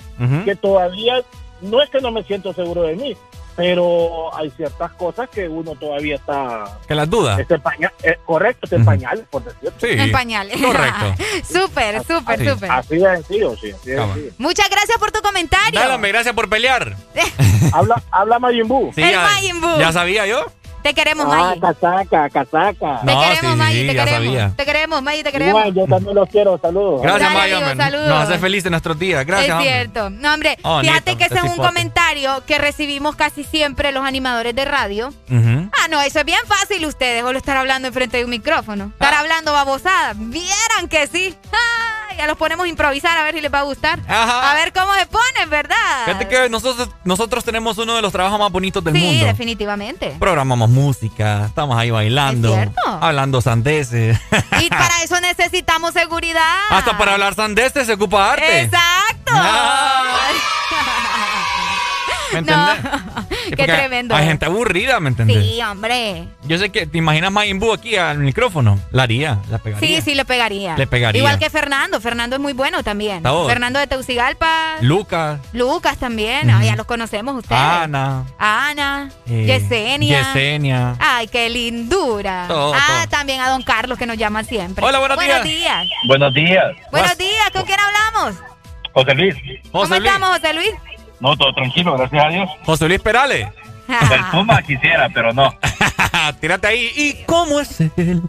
[0.45, 1.22] que todavía,
[1.61, 3.16] no es que no me siento seguro de mí,
[3.56, 7.40] pero hay ciertas cosas que uno todavía está, Que las dudas.
[7.61, 8.92] pañal, eh, correcto, está en Ujú.
[8.92, 9.72] pañal, por decirlo.
[9.80, 9.88] Sí.
[9.90, 10.60] En pañales.
[10.60, 11.16] Correcto.
[11.48, 12.50] súper, súper, Así.
[12.50, 12.72] súper.
[12.72, 14.32] Así de sencillo, sí, así de sencillo.
[14.38, 15.80] Muchas gracias por tu comentario.
[15.80, 16.95] Dale, hombre, gracias por pelear.
[17.74, 18.92] Habla, habla Majin Buu.
[18.94, 19.80] Sí, El ya, Majin Buu.
[19.80, 20.45] ya sabía yo.
[20.84, 21.61] Te queremos, Ah, Maggie.
[21.61, 23.00] casaca, casaca.
[23.01, 24.26] Te No, queremos, sí, Maggie, sí, te ya queremos.
[24.26, 24.53] sabía.
[24.56, 25.60] Te queremos, Maggie, te queremos.
[25.61, 27.01] Igual, yo también los quiero, saludos.
[27.03, 28.08] Gracias, saludos.
[28.08, 29.26] Nos hace felices nuestros días.
[29.26, 29.69] Gracias, es hombre.
[29.72, 30.10] cierto.
[30.10, 34.56] No, hombre, Oh, fíjate que ese es un comentario que recibimos casi siempre los animadores
[34.56, 35.10] de radio.
[35.30, 35.69] Ujú.
[35.80, 38.85] Ah, no, eso es bien fácil ustedes, solo estar hablando enfrente de un micrófono.
[38.93, 39.19] Estar Ah.
[39.19, 40.14] hablando babosada.
[40.16, 41.35] Vieran que sí.
[41.53, 41.58] Ah,
[42.18, 44.00] ya los ponemos a improvisar a ver si les va a gustar.
[44.08, 44.52] Ajá.
[44.52, 45.76] A ver cómo se ponen, ¿verdad?
[46.06, 49.26] Fíjate que nosotros, nosotros tenemos uno de los trabajos más bonitos del sí, mundo.
[49.26, 50.16] definitivamente.
[50.20, 52.82] Programamos música, estamos ahí bailando, Es cierto.
[53.02, 54.20] hablando sandeces.
[54.60, 56.60] Y para eso necesitamos seguridad.
[56.70, 58.62] Hasta para hablar sandeces se ocupa arte.
[58.62, 59.32] Exacto.
[62.34, 62.92] ¿Me No, entendés?
[63.45, 64.16] Sí, qué tremendo.
[64.16, 65.43] Hay gente aburrida, ¿me entendés?
[65.43, 66.27] Sí, hombre.
[66.43, 68.80] Yo sé que te imaginas Majin Buu aquí al micrófono.
[68.92, 69.88] La haría, la pegaría.
[69.88, 70.77] Sí, sí, le pegaría.
[70.77, 71.19] Le pegaría.
[71.19, 72.00] Igual que Fernando.
[72.01, 73.24] Fernando es muy bueno también.
[73.24, 73.48] Todos.
[73.50, 74.76] Fernando de Teucigalpa.
[74.82, 76.50] Lucas, Lucas también.
[76.50, 77.60] Ah, ya los conocemos ustedes.
[77.61, 79.10] Ana, Ana.
[79.27, 80.19] eh, Yesenia.
[80.34, 80.95] Yesenia.
[81.00, 82.45] Ay, qué lindura.
[82.48, 83.10] Todo, ah, todo.
[83.10, 84.85] también a don Carlos que nos llama siempre.
[84.85, 85.84] Hola, buenos buenos días.
[85.85, 85.88] días.
[86.08, 87.50] Buenos días, Buenos días.
[87.53, 88.35] ¿Con quién hablamos?
[88.93, 89.35] José Luis.
[89.72, 90.72] ¿Cómo José Luis, estamos, José Luis?
[91.22, 92.50] No, todo tranquilo, gracias a Dios.
[92.66, 93.48] José Luis Perales.
[93.88, 95.53] Del Puma quisiera, pero no.
[96.40, 96.90] Tírate ahí.
[96.95, 98.22] ¿Y cómo es él?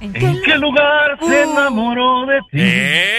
[0.00, 2.60] ¿En ¿En qué lugar se enamoró de ti?
[2.60, 3.14] ¡Eh!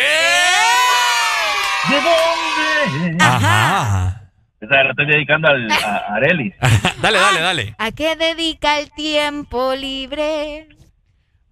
[1.89, 3.23] ¿De dónde?
[3.23, 4.21] Ajá.
[4.59, 6.53] Esa la estoy dedicando al, a Areli.
[7.01, 7.75] dale, dale, dale.
[7.77, 10.67] ¿A qué dedica el tiempo libre?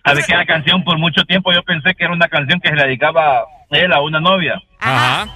[0.06, 2.76] Sabes que la canción por mucho tiempo yo pensé que era una canción que se
[2.76, 4.62] le dedicaba él a una novia.
[4.80, 5.28] Ajá.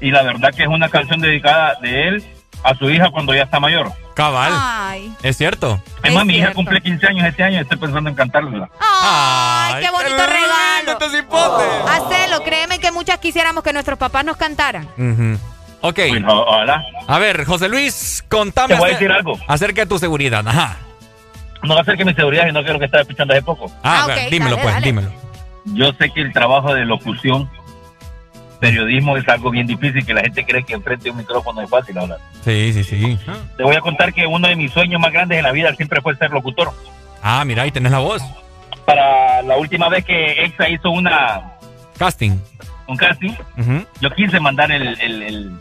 [0.00, 2.24] Y la verdad que es una canción dedicada de él
[2.62, 3.92] a su hija cuando ya está mayor.
[4.14, 4.52] Cabal.
[4.54, 5.12] Ay.
[5.22, 5.80] Es cierto.
[6.02, 8.68] Es más, mi hija cumple 15 años este año y estoy pensando en cantárlela.
[8.80, 10.92] Ay, qué bonito lindo regalo.
[10.92, 11.64] este cipote.
[11.88, 14.84] Hacelo, créeme que muchas quisiéramos que nuestros papás nos cantaran.
[14.96, 15.38] Ujú.
[15.82, 15.98] Ok.
[16.08, 16.82] Bueno, ojalá.
[17.06, 19.38] A ver, José Luis, contame Te voy a decir algo.
[19.46, 20.46] acerca de tu seguridad.
[20.48, 20.76] Ajá.
[21.62, 23.70] No va a ser que mi seguridad, sino que lo que estaba escuchando hace poco.
[23.82, 24.86] Ah, Ah, ver, ok, dímelo dale, pues, dale.
[24.86, 25.12] dímelo.
[25.66, 27.50] Yo sé que el trabajo de locución,
[28.58, 31.70] periodismo, es algo bien difícil, que la gente cree que enfrente a un micrófono es
[31.70, 32.18] fácil hablar.
[32.44, 33.18] Sí, sí, sí.
[33.56, 36.00] Te voy a contar que uno de mis sueños más grandes en la vida siempre
[36.00, 36.72] fue ser locutor.
[37.22, 38.22] Ah, mira, ahí tenés la voz.
[38.84, 41.52] Para la última vez que EXA hizo una
[41.98, 42.38] Casting.
[42.86, 43.32] un casting,
[44.00, 45.58] yo quise mandar el, el, el, El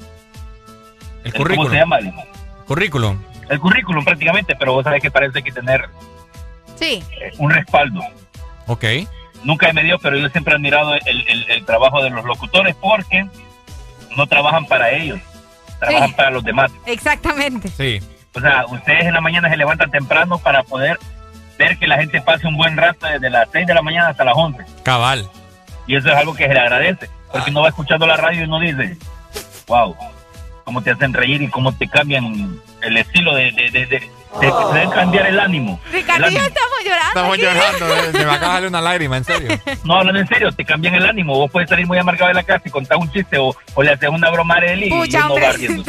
[1.23, 1.55] el- currículum.
[1.57, 1.97] ¿cómo se llama?
[1.99, 2.13] El,
[2.67, 3.17] Currículum.
[3.49, 5.85] el currículum prácticamente, pero vos sabés que parece que tener
[6.75, 7.03] Sí.
[7.21, 8.01] eh, un respaldo.
[8.67, 8.83] Ok.
[9.43, 12.75] Nunca me dio, pero yo siempre he admirado el, el- el trabajo de los locutores
[12.75, 13.25] porque
[14.15, 15.19] no trabajan para ellos,
[15.79, 16.15] trabajan Sí.
[16.15, 16.71] para los demás.
[16.85, 17.67] Exactamente.
[17.69, 17.99] Sí.
[18.33, 20.97] O sea, ustedes en la mañana se levantan temprano para poder
[21.57, 24.23] ver que la gente pase un buen rato desde las 6 de la mañana hasta
[24.25, 24.63] las 11.
[24.83, 25.29] Cabal.
[25.87, 28.43] Y eso es algo que se le agradece, porque uno va escuchando la radio y
[28.45, 28.97] uno dice,
[29.67, 29.95] wow,
[30.63, 33.51] cómo te hacen reír y cómo te cambian el estilo de...
[33.51, 35.79] de, de, de- te, cambiar el ánimo.
[35.91, 36.45] Ricardo y yo ánimo.
[36.47, 37.07] estamos llorando.
[37.07, 37.41] Estamos aquí.
[37.43, 39.59] llorando, eh, se me acaba de salir una lágrima, en serio.
[39.83, 41.35] No, hablando en serio, te cambian el ánimo.
[41.37, 43.91] Vos puedes salir muy amargado de la casa y contar un chiste o, o le
[43.91, 45.83] haces una broma a Arely y Pucha, él no va riendo.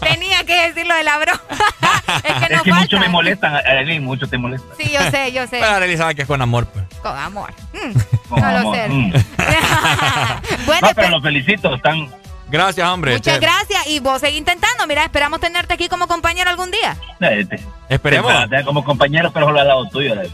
[0.00, 1.40] Tenía que decirlo de la broma.
[2.24, 4.70] es que Es que mucho me molestan, Arely, mucho te molestan.
[4.78, 5.58] Sí, yo sé, yo sé.
[5.60, 6.84] Pero Arely sabe que es con amor, pues.
[7.02, 7.52] Con amor.
[7.72, 7.98] Mm,
[8.28, 8.88] Con no lo amor, sé.
[8.88, 9.12] mm.
[10.66, 12.08] bueno, No, pero los felicito, están...
[12.50, 13.12] Gracias, hombre.
[13.14, 13.86] muchas gracias.
[13.86, 14.86] Y vos seguís intentando.
[14.86, 16.96] Mira, esperamos tenerte aquí como compañero algún día.
[17.20, 17.46] eh,
[17.88, 18.32] Esperemos.
[18.64, 20.14] como compañero, pero solo al lado tuyo.
[20.14, 20.30] ¡Eh!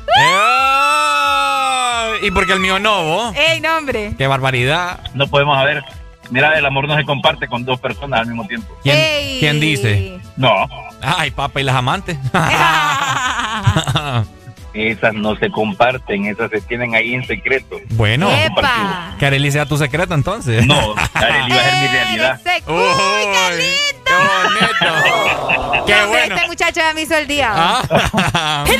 [2.22, 3.34] Y porque el mío no, vos.
[3.36, 4.14] ¡Ey, no, hombre!
[4.16, 5.00] Qué barbaridad.
[5.14, 5.82] No podemos ver.
[6.30, 8.74] Mira, el amor no se comparte con dos personas al mismo tiempo.
[8.82, 9.38] ¿Quién, Ey.
[9.40, 10.18] ¿quién dice?
[10.36, 10.66] No,
[11.02, 12.16] Ay, papá, y las amantes.
[14.76, 17.76] esas no se comparten, esas se tienen ahí en secreto.
[17.90, 19.14] bueno, ¡Epa!
[19.18, 20.66] que Arely sea tu secreto entonces.
[20.66, 22.40] No, Arely va a ser mi realidad.
[22.66, 24.06] Uy, ¡Uy, qué lindo!
[24.06, 25.84] ¡Qué bonito!
[25.86, 26.34] ¡Qué No, hombre, bueno!
[26.36, 27.50] Este muchacho ya me hizo el día.
[27.54, 28.64] Ah.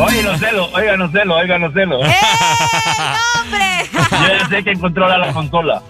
[0.00, 2.04] Oigan los celos, oigan los celos, oigan los celos.
[2.04, 3.90] ¡Ey, no, hombre!
[3.92, 5.82] Yo ya sé quién controla la consola.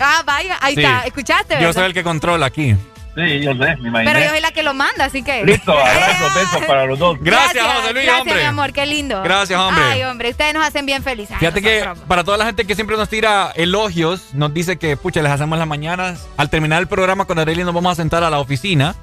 [0.00, 0.82] ah, vaya, ahí Sí.
[0.82, 1.00] está.
[1.06, 1.72] ¿Escuchaste, Yo verdad?
[1.74, 2.74] soy el que controla aquí.
[3.14, 4.10] Sí, yo sé, me imaginé.
[4.10, 5.44] Pero yo soy la que lo manda, así que...
[5.44, 7.18] Listo, abrazos, besos para los dos.
[7.20, 8.34] Gracias, José Luis, gracias, hombre.
[8.36, 9.22] mi amor, qué lindo.
[9.22, 9.84] Gracias, hombre.
[9.84, 11.32] Ay, hombre, ustedes nos hacen bien felices.
[11.32, 14.96] Ay, Fíjate que para toda la gente que siempre nos tira elogios, nos dice que,
[14.96, 16.26] pucha, les hacemos las mañanas.
[16.38, 18.94] Al terminar el programa con Arely nos vamos a sentar a la oficina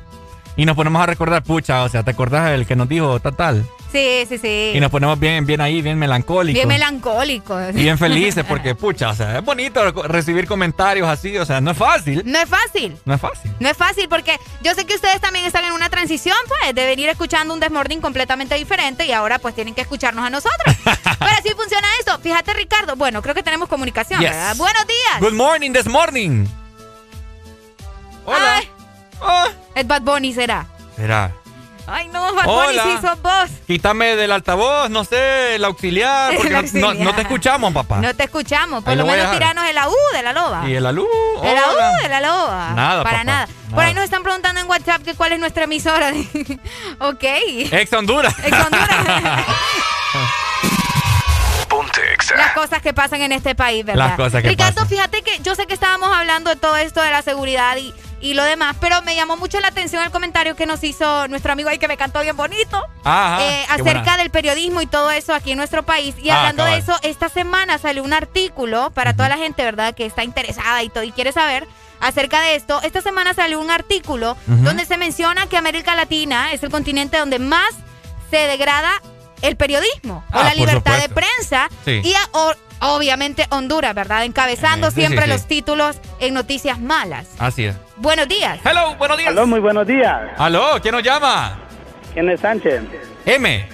[0.56, 3.36] y nos ponemos a recordar, pucha, o sea, ¿te acordás del que nos dijo tal
[3.36, 3.66] tal?
[3.92, 4.72] Sí, sí, sí.
[4.76, 6.54] Y nos ponemos bien, bien ahí, bien melancólicos.
[6.54, 7.60] Bien melancólico.
[7.70, 11.72] y bien felices porque, pucha, o sea, es bonito recibir comentarios así, o sea, no
[11.72, 12.22] es fácil.
[12.26, 12.96] No es fácil.
[13.06, 13.52] No es fácil.
[13.60, 16.86] No es fácil porque yo sé que ustedes también están en una transición, pues, de
[16.86, 20.76] venir escuchando un Desmorning completamente diferente y ahora pues tienen que escucharnos a nosotros.
[20.84, 22.20] Pero así funciona esto.
[22.20, 22.96] Fíjate, Ricardo.
[22.96, 24.30] Bueno, creo que tenemos comunicación, Yes.
[24.30, 24.56] ¿verdad?
[24.58, 25.20] Buenos días.
[25.20, 26.46] Good morning, this morning.
[28.26, 28.58] Hola.
[28.58, 28.70] Ay,
[29.22, 30.66] Ah, es Bad Bunny, será.
[30.96, 31.34] Será.
[31.92, 32.84] Ay, no, Bad Hola.
[32.84, 33.50] Bunny sí sos vos.
[33.68, 36.96] Quítame del altavoz, no sé, el auxiliar, porque El no- auxiliar.
[36.96, 37.98] No, no te escuchamos, papá.
[37.98, 38.84] No te escuchamos.
[38.84, 40.70] Por Ahí lo menos tiranos el AU de la loba.
[40.70, 41.08] Y el alú.
[41.44, 42.72] El AU de la loba.
[42.76, 43.48] Nada, Para papá, nada.
[43.48, 43.88] Por nada.
[43.88, 46.12] ahí nos están preguntando en WhatsApp que cuál es nuestra emisora.
[47.00, 47.24] ok.
[47.24, 48.34] Ex Honduras.
[48.44, 48.90] Ex Honduras.
[52.36, 54.08] Las cosas que pasan en este país, ¿verdad?
[54.10, 54.90] Las cosas que Ricardo, pasan.
[54.90, 58.34] fíjate que yo sé que estábamos hablando de todo esto de la seguridad y, y
[58.34, 61.70] lo demás, pero me llamó mucho la atención el comentario que nos hizo nuestro amigo
[61.70, 62.84] ahí que me cantó bien bonito.
[63.04, 64.18] Ajá, eh, acerca buena.
[64.18, 66.16] del periodismo y todo eso aquí en nuestro país.
[66.22, 69.94] Y Ah, hablando de eso, esta semana salió un artículo para toda la gente, ¿verdad?
[69.96, 71.68] Que está interesada y todo y quiere saber
[72.02, 72.82] acerca de esto.
[72.82, 77.40] Esta semana salió un artículo donde se menciona que América Latina es el continente donde
[77.40, 77.70] más
[78.30, 79.02] se degrada
[79.42, 82.02] el periodismo o Ah, la libertad de prensa Sí.
[82.04, 84.24] y a- o- obviamente Honduras, ¿verdad?
[84.26, 85.30] Encabezando Eh, sí, siempre sí, sí.
[85.34, 87.28] los títulos en noticias malas.
[87.40, 87.76] Así es.
[87.98, 88.60] Buenos días.
[88.64, 89.30] Hello, buenos días.
[89.32, 90.20] Aló, muy buenos días.
[90.38, 91.58] Aló, ¿quién nos llama?
[92.14, 92.82] ¿Quién es Sánchez?
[93.26, 93.68] M.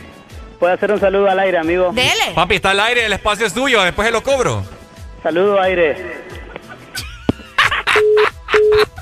[0.59, 1.91] ¿Puede hacer un saludo al aire, amigo?
[1.93, 2.31] Dele.
[2.33, 4.63] Papi, está al aire, el espacio es tuyo, después se lo cobro.
[5.21, 6.23] Saludo aire.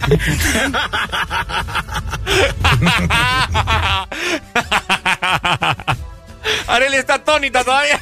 [6.67, 7.99] Arely está atónita todavía.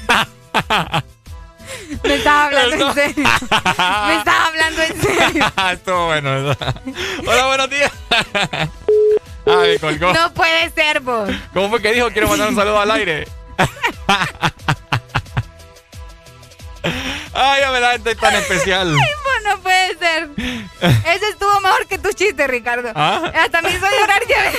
[2.03, 2.88] Me estaba hablando No.
[2.90, 3.24] en serio.
[4.08, 5.51] Me estaba hablando en serio.
[5.72, 6.56] Estuvo bueno.
[7.27, 7.91] Hola, buenos días.
[9.45, 10.14] Ay, colgó.
[10.14, 11.30] No puede ser vos.
[11.53, 12.09] ¿Cómo fue que dijo?
[12.11, 13.27] Quiero mandar un saludo al aire.
[17.33, 18.95] Ay, ya me la gente tan especial.
[18.98, 20.30] Ay, no puede ser.
[21.06, 22.91] Ese estuvo mejor que tu chiste, Ricardo.
[22.95, 23.32] ¿Ah?
[23.43, 24.51] Hasta me hizo llorar ya.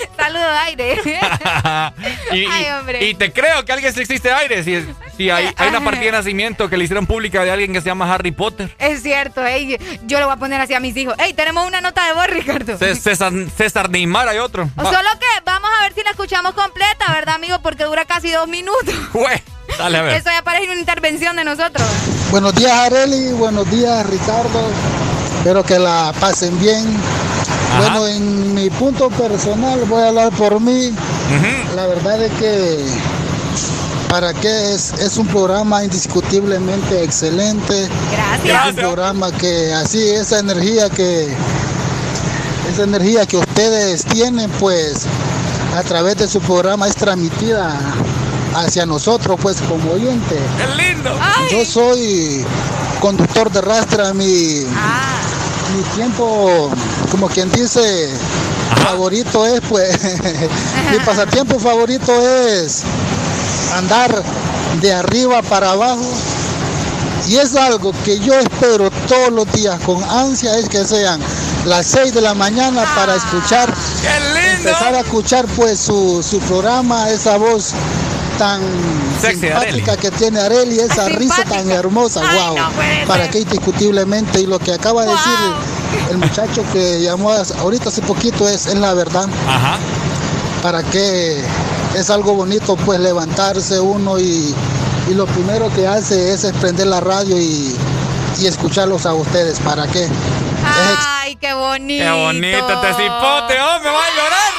[0.16, 1.00] Saludo aire.
[2.32, 3.04] y, Ay, hombre.
[3.04, 4.62] y te creo que alguien sí existe aire.
[4.62, 7.82] Si, Sí, hay, hay una partida de nacimiento que le hicieron pública de alguien que
[7.82, 8.74] se llama Harry Potter.
[8.78, 11.14] Es cierto, ey, yo le voy a poner así a mis hijos.
[11.18, 12.78] Ey, tenemos una nota de voz, Ricardo.
[12.78, 14.70] César, César Neymar hay otro.
[14.76, 17.58] Solo que vamos a ver si la escuchamos completa, ¿verdad, amigo?
[17.60, 18.94] Porque dura casi dos minutos.
[19.78, 20.14] dale a ver.
[20.14, 21.86] Eso ya parece una intervención de nosotros.
[22.30, 23.32] Buenos días, Areli.
[23.32, 24.70] Buenos días, Ricardo.
[25.40, 26.84] Espero que la pasen bien.
[27.78, 30.92] Bueno, en mi punto personal, voy a hablar por mí.
[31.74, 32.84] La verdad es que
[34.10, 37.88] para qué es, es un programa indiscutiblemente excelente.
[38.12, 38.66] Gracias.
[38.66, 41.34] Es un programa que así, esa energía que
[42.70, 45.06] esa energía que ustedes tienen, pues
[45.74, 47.80] a través de su programa es transmitida
[48.56, 50.38] hacia nosotros, pues como oyente.
[50.58, 51.18] ¡Qué lindo!
[51.50, 52.44] Yo soy
[53.00, 54.66] conductor de rastra, mi,
[55.76, 56.70] mi tiempo,
[57.10, 58.10] como quien dice,
[58.84, 59.98] favorito es, pues,
[60.90, 62.12] mi pasatiempo favorito
[62.46, 62.82] es
[63.74, 64.22] andar
[64.80, 66.06] de arriba para abajo.
[67.28, 71.20] Y es algo que yo espero todos los días con ansia, es que sean
[71.66, 73.72] las 6 de la mañana para escuchar,
[74.56, 77.74] empezar a escuchar pues su, su programa, esa voz
[78.40, 78.62] tan
[79.20, 82.56] Sexy simpática que tiene Areli, esa risa tan hermosa, wow.
[83.06, 88.00] para que indiscutiblemente y lo que acaba de decir el muchacho que llamó ahorita hace
[88.00, 89.28] poquito es, es la verdad.
[89.46, 89.76] Ajá.
[90.62, 91.44] Para que
[91.94, 94.54] es algo bonito pues levantarse uno y,
[95.10, 97.76] y lo primero que hace es prender la radio y,
[98.40, 99.60] y escucharlos a ustedes.
[99.60, 100.08] ¿Para qué?
[100.64, 102.04] Ay, qué bonito.
[102.04, 104.52] Qué bonito este cipote, hombre, va a llorar.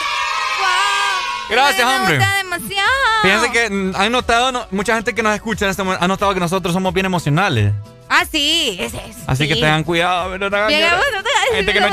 [1.50, 2.41] Gracias, hombre.
[2.52, 2.90] Demasiado.
[3.24, 6.08] Fíjense que mm, han notado, no- mucha gente que nos escucha en este momento ha
[6.08, 7.74] notado que nosotros somos bien emocionales.
[8.10, 9.18] Ah, sí, ese es.
[9.26, 11.88] Así que tengan cuidado, pero no hagan bueno, te- Gente que no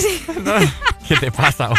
[0.00, 0.24] sí.
[1.08, 1.70] ¿Qué te pasa?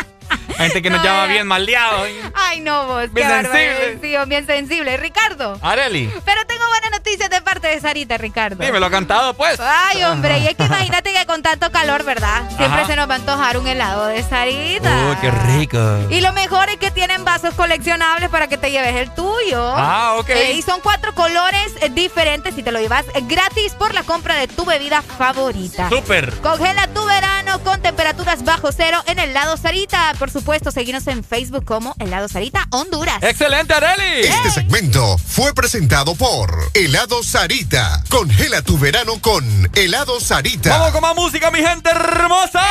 [0.57, 2.07] Gente que nos llama bien maldeados.
[2.33, 3.11] Ay, no, vos.
[3.13, 3.99] Bien qué sensible.
[4.01, 4.97] Sí, bien sensible.
[4.97, 5.57] Ricardo.
[5.61, 8.63] Areli, Pero tengo buenas noticias de parte de Sarita, Ricardo.
[8.63, 9.59] dime, lo ha cantado, pues.
[9.59, 12.43] Ay, hombre, y es que imagínate que con tanto calor, ¿verdad?
[12.57, 12.87] Siempre Ajá.
[12.87, 15.07] se nos va a antojar un helado de Sarita.
[15.09, 15.79] Uy, qué rico.
[16.09, 19.73] Y lo mejor es que tienen vasos coleccionables para que te lleves el tuyo.
[19.75, 20.29] Ah, ok.
[20.29, 24.35] Eh, y son cuatro colores eh, diferentes y te lo llevas gratis por la compra
[24.35, 25.89] de tu bebida favorita.
[25.89, 26.33] Súper.
[26.41, 30.13] Congela tu verano con temperaturas bajo cero en el lado Sarita.
[30.17, 33.21] Por supuesto, seguimos en Facebook como el lado Sarita Honduras.
[33.21, 34.27] ¡Excelente, Areli!
[34.27, 38.01] Este segmento fue presentado por Helado Sarita.
[38.09, 39.43] Congela tu verano con
[39.75, 40.69] Helado Sarita.
[40.69, 42.61] Vamos con más música, mi gente hermosa.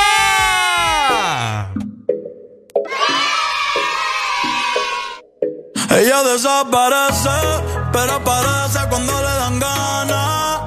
[5.90, 7.28] Ella desaparece,
[7.92, 10.60] pero aparece cuando le dan ganas.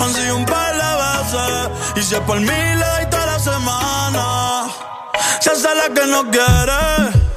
[0.00, 3.38] Han sido un par de veces, y si es por mí le doy toda la
[3.38, 4.97] semana.
[5.40, 6.82] Se hace la que no quiere,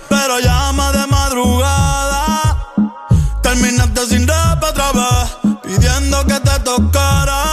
[0.10, 2.58] pero llama de madrugada.
[3.42, 7.44] Terminaste sin rap otra vez, pidiendo que te tocara.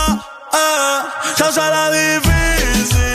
[0.52, 1.00] Eh,
[1.36, 3.07] se la difícil,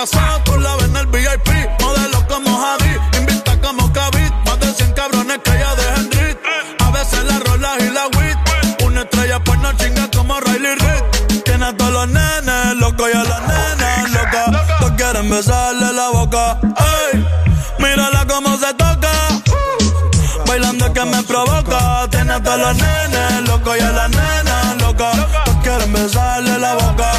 [0.00, 1.48] Tú la ves en el VIP.
[1.78, 2.96] Modelo como Javi.
[3.18, 4.32] Invita como Kavit.
[4.46, 6.38] Más de 100 cabrones que ella deja en Rit.
[6.78, 8.82] A veces la rola y la wit.
[8.82, 11.42] Una estrella pues no chinga como Riley Reid.
[11.44, 14.66] Tiene a todos los nenes loco y a las nenas loca.
[14.78, 16.58] Todos quieren besarle la boca.
[17.12, 17.26] Ey,
[17.78, 19.12] mírala cómo se toca.
[20.46, 22.08] Bailando que me provoca.
[22.10, 25.10] Tiene a todos los nenes loco y a las nenas loca.
[25.44, 27.09] Todos quieren besarle la boca.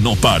[0.00, 0.39] non pas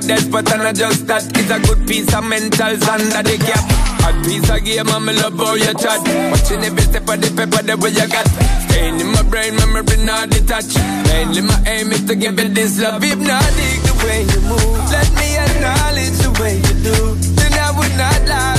[0.00, 1.24] a death, but I just that.
[1.36, 3.64] It's a good piece of mental sand that they cap.
[4.06, 6.00] A piece of game, I'm love how you chat.
[6.30, 8.26] Watching every step of the paper, the way you got.
[8.68, 10.76] Staying in my brain, memory not detached.
[11.08, 13.02] Mainly my aim is to give it this love.
[13.04, 14.78] If not, dig the way you move.
[14.90, 16.98] Let me acknowledge the way you do.
[17.36, 18.49] Then I would not lie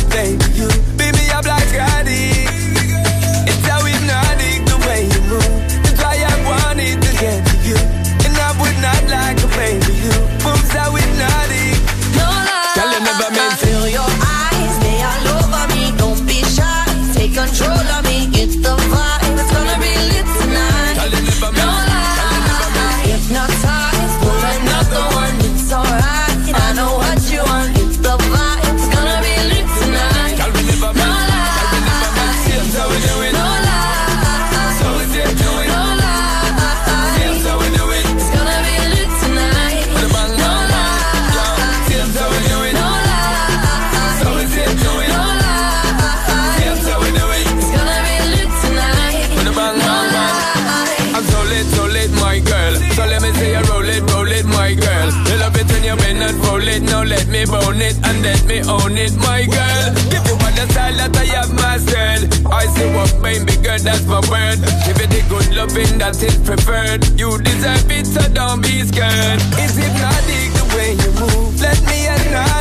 [63.84, 64.60] word, that's my word.
[64.86, 67.08] Give it the good loving that is preferred.
[67.20, 69.42] You deserve it, so don't be scared.
[69.60, 71.62] Is it not the way you move?
[71.62, 72.61] Let me at night.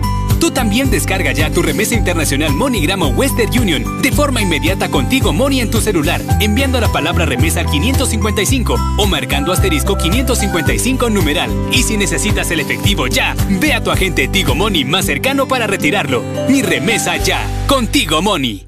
[0.41, 5.31] Tú también descarga ya tu remesa internacional MoneyGram o Western Union de forma inmediata contigo
[5.33, 11.51] Money en tu celular, enviando la palabra remesa al 555 o marcando asterisco 555 numeral.
[11.71, 15.67] Y si necesitas el efectivo ya, ve a tu agente Tigo Money más cercano para
[15.67, 16.23] retirarlo.
[16.49, 18.67] Mi remesa ya, contigo Money.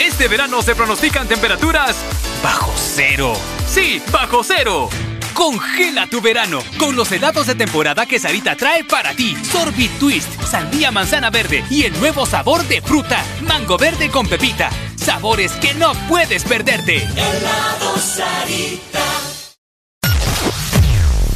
[0.00, 1.96] Este verano se pronostican temperaturas
[2.42, 3.34] bajo cero.
[3.68, 4.88] Sí, bajo cero.
[5.34, 9.36] Congela tu verano con los helados de temporada que Sarita trae para ti.
[9.50, 14.70] Sorbit Twist, sandía manzana verde y el nuevo sabor de fruta, mango verde con pepita.
[14.94, 16.98] Sabores que no puedes perderte.
[16.98, 19.02] Helado Sarita.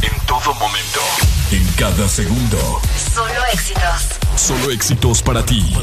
[0.03, 1.01] En todo momento.
[1.51, 2.81] En cada segundo.
[3.13, 4.07] Solo éxitos.
[4.37, 5.75] Solo éxitos para ti.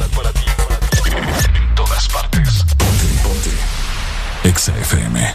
[1.06, 2.64] En todas partes.
[2.78, 4.48] Ponte, ponte.
[4.48, 5.35] Exa FM.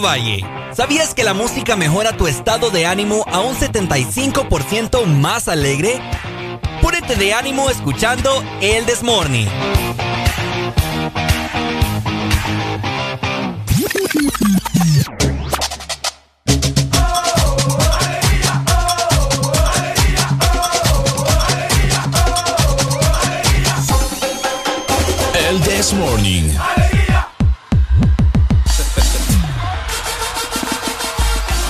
[0.00, 0.44] Valle.
[0.72, 6.00] ¿Sabías que la música mejora tu estado de ánimo a un 75% más alegre?
[6.80, 9.48] Púrete de ánimo escuchando El Desmorning.
[25.48, 26.91] El This Morning.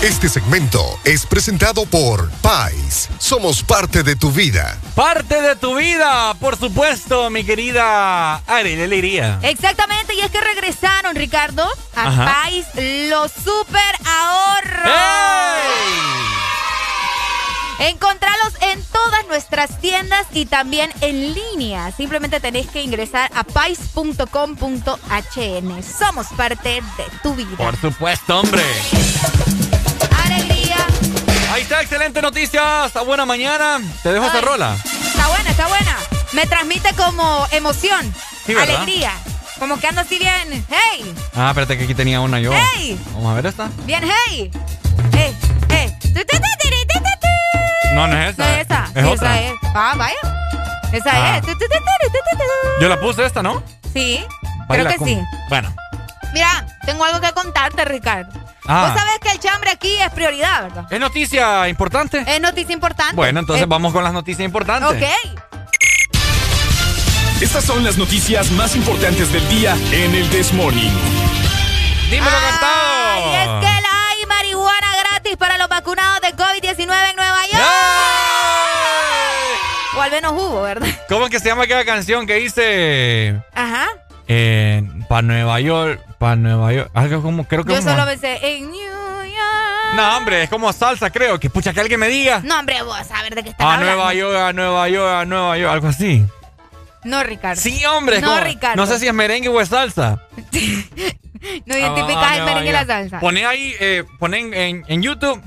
[0.03, 3.09] Este segmento es presentado por Pais.
[3.19, 4.77] Somos parte de tu vida.
[4.97, 9.39] Parte de tu vida, por supuesto, mi querida Arely Alegría.
[9.43, 11.65] Exactamente, y es que regresaron, Ricardo,
[11.95, 12.25] a Ajá.
[12.43, 12.67] Pais
[13.11, 14.93] los super ahorros.
[17.79, 21.93] Encontralos en todas nuestras tiendas y también en línea.
[21.93, 24.27] Simplemente tenés que ingresar a pais.com.hn.
[25.85, 27.57] Somos parte de tu vida.
[27.57, 28.65] Por supuesto, hombre.
[31.73, 32.85] Está, excelente noticia.
[32.85, 33.81] Hasta buena mañana.
[34.03, 34.45] Te dejo esta Ay.
[34.45, 34.77] rola.
[34.85, 35.97] Está buena, está buena.
[36.33, 38.15] Me transmite como emoción,
[38.47, 39.13] alegría.
[39.59, 42.53] Como que ando así bien, hey, Ah, espérate que aquí tenía una yo.
[42.77, 43.01] ¡Ey!
[43.15, 43.71] Vamos a ver esta.
[43.87, 44.51] bien, hey.
[45.15, 45.35] Hey,
[45.71, 45.97] hey.
[47.95, 48.45] No, no es esa.
[48.45, 48.85] No es esa.
[48.95, 49.41] Es Sí, otra.
[49.41, 49.55] Esa es.
[49.75, 50.17] Ah, vaya.
[50.93, 51.39] Esa Ah.
[51.39, 51.47] es.
[52.83, 53.63] Yo la puse esta, ¿no?
[53.95, 54.23] Sí,
[54.69, 55.19] Baila creo que con- sí.
[55.49, 55.75] Bueno.
[56.35, 58.31] Mira, tengo algo que contarte, Ricardo.
[58.67, 58.89] Ah.
[58.89, 60.87] Vos sabés que el chambre aquí es prioridad, ¿verdad?
[60.91, 62.25] ¿Es noticia importante?
[62.27, 63.15] Es noticia importante.
[63.17, 64.89] Bueno, entonces Eh, vamos con las noticias importantes.
[64.91, 65.03] Ok.
[67.41, 70.91] Estas son las noticias más importantes del día en el This Morning.
[72.09, 77.43] Dímelo, Ay, es que la hay marihuana gratis para los vacunados de COVID-19 en Nueva
[77.51, 77.65] York.
[79.97, 80.87] O al menos hubo, ¿verdad?
[81.09, 83.89] ¿Cómo es que se llama aquella canción que dice Ajá.
[84.29, 86.91] Eh, para Nueva York, para Nueva York?
[86.95, 89.95] Algo como, creo que Yo como- solo pensé en New York.
[89.95, 91.39] No, hombre, es como salsa, creo.
[91.39, 92.41] Que pucha, que alguien me diga.
[92.45, 93.95] No, hombre, vos a ver de qué estás A hablando.
[93.97, 96.25] Nueva York, a Nueva York, a Nueva York, algo así.
[97.05, 97.61] No, Ricardo.
[97.61, 98.21] Sí, hombre.
[98.21, 98.77] No, como- Ricardo.
[98.77, 100.21] No sé si es merengue o es salsa.
[101.67, 103.19] No identificas Ah, el Nueva merengue y la salsa.
[103.19, 105.43] Poné ahí, eh, ponen en, en YouTube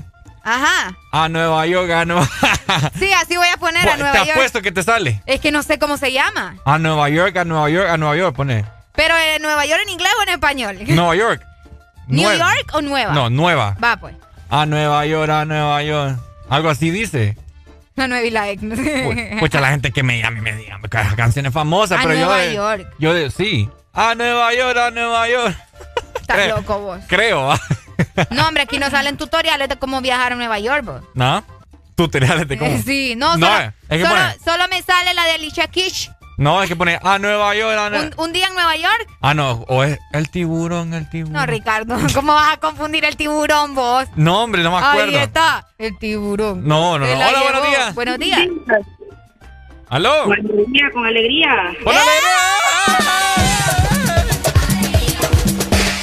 [0.48, 0.96] Ajá.
[1.10, 2.28] a Nueva York, a Nueva
[2.98, 4.30] Sí, así voy a poner a Te Nueva York.
[4.30, 5.20] apuesto que te sale.
[5.26, 6.56] Es que no sé cómo se llama.
[6.64, 8.64] A Nueva York, a Nueva York, a Nueva York, pone.
[8.94, 10.78] Pero en Nueva York en inglés o en español.
[10.86, 11.42] Nueva York.
[12.06, 12.54] ¿New Nueva.
[12.54, 13.12] York o nueva?
[13.12, 13.76] No, nueva.
[13.82, 14.14] Va, pues.
[14.48, 16.16] A Nueva York, a Nueva York.
[16.48, 17.36] Algo así dice.
[17.96, 18.62] La nueva y la ex.
[18.62, 19.34] no sé.
[19.34, 22.44] Escucha la gente que me llame y me diga ca- canciones famosas, A pero Nueva
[22.46, 22.52] yo.
[22.52, 22.86] York.
[23.00, 23.68] Yo de, sí.
[23.92, 25.56] A Nueva York, a Nueva York.
[26.20, 27.00] Estás loco vos.
[27.08, 27.60] Creo, ¿va?
[28.30, 31.02] No, hombre, aquí no salen tutoriales de cómo viajar a Nueva York, vos.
[31.14, 31.44] ¿No?
[31.94, 32.70] Tutoriales de cómo.
[32.70, 35.66] Eh, Sí, no, No, solo, es que solo, pone- solo me sale la de Alicia
[35.68, 36.10] Kish.
[36.38, 39.08] No, es que pone a Nueva York, a Nueva Un, un día en Nueva York.
[39.22, 41.32] Ah, no, o es el tiburón, el tiburón.
[41.32, 44.04] No, Ricardo, ¿cómo vas a confundir el tiburón vos?
[44.16, 45.16] No, hombre, no me acuerdo.
[45.16, 46.68] Ahí está, el tiburón.
[46.68, 47.14] No, no, no.
[47.18, 47.42] la Hola, llevó.
[47.44, 47.94] buenos días.
[47.94, 48.40] Buenos días.
[49.88, 50.24] ¿Aló?
[50.24, 51.48] Con alegría, con alegría.
[51.82, 51.94] ¡Con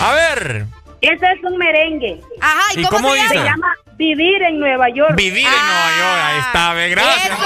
[0.02, 0.66] A ver.
[1.04, 2.22] Ese es un merengue.
[2.40, 3.28] Ajá, ¿y ¿Y cómo cómo se llama?
[3.30, 3.46] Se dice?
[3.46, 5.16] llama Vivir en Nueva York.
[5.16, 7.38] Vivir en Nueva York, ahí está, ve, gracias.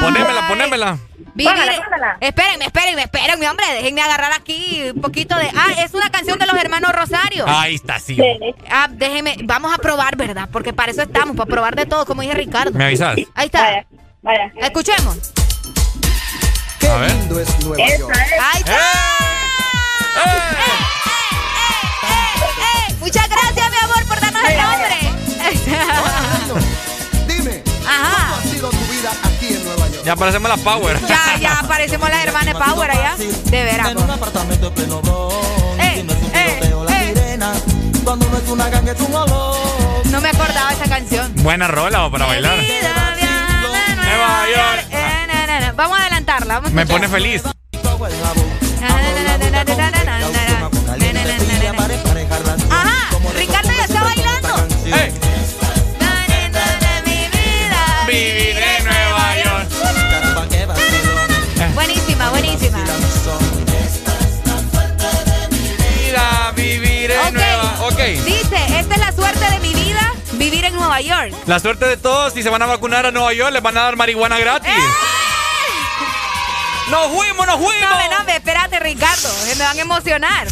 [0.00, 0.98] Ponémela, ponémela.
[1.34, 1.52] Vivir.
[1.52, 2.16] Póngala, póngala.
[2.20, 3.66] Espérenme, espérenme, espérenme, hombre.
[3.74, 5.50] Déjenme agarrar aquí un poquito de.
[5.56, 7.44] Ah, es una canción de los hermanos Rosario.
[7.48, 8.16] Ahí está, sí.
[8.70, 9.36] Ah, déjeme.
[9.42, 10.48] Vamos a probar, ¿verdad?
[10.52, 12.78] Porque para eso estamos, para probar de todo, como dije Ricardo.
[12.78, 13.16] ¿Me avisas?
[13.34, 13.84] Ahí está.
[14.22, 14.52] Vaya.
[14.60, 15.32] Escuchemos.
[16.88, 17.10] A ver.
[17.10, 18.14] es Nueva Esa York.
[18.16, 18.32] es.
[18.40, 18.76] Ahí está.
[18.76, 20.40] ¡Eh,
[23.04, 24.96] Muchas gracias, mi amor, por darnos el nombre.
[27.28, 27.62] Dime.
[29.22, 30.04] aquí en Nueva York.
[30.06, 30.98] Ya parecemos las Power.
[31.06, 33.14] Ya, ya parecemos las hermanas Power allá.
[33.18, 33.90] De veras.
[33.90, 35.02] En un apartamento en pleno.
[35.78, 37.38] Eh, eh, eh.
[38.04, 40.06] Cuando no es una ganga es un olor.
[40.06, 41.34] No me acordaba esa canción.
[41.42, 42.58] Buena rola o para bailar.
[42.58, 43.16] Vida,
[43.96, 44.86] Nueva York.
[44.90, 45.72] Eh, na, na, na.
[45.72, 46.54] Vamos a adelantarla.
[46.54, 47.42] Vamos a Me pone feliz.
[68.12, 71.32] Dice, esta es la suerte de mi vida, vivir en Nueva York.
[71.46, 73.82] La suerte de todos, si se van a vacunar a Nueva York, les van a
[73.82, 74.72] dar marihuana gratis.
[76.90, 77.72] ¡Nos fuimos, nos fuimos!
[77.72, 78.08] ¡Eh!
[78.10, 80.46] No, no, espérate, Ricardo, que me van a emocionar.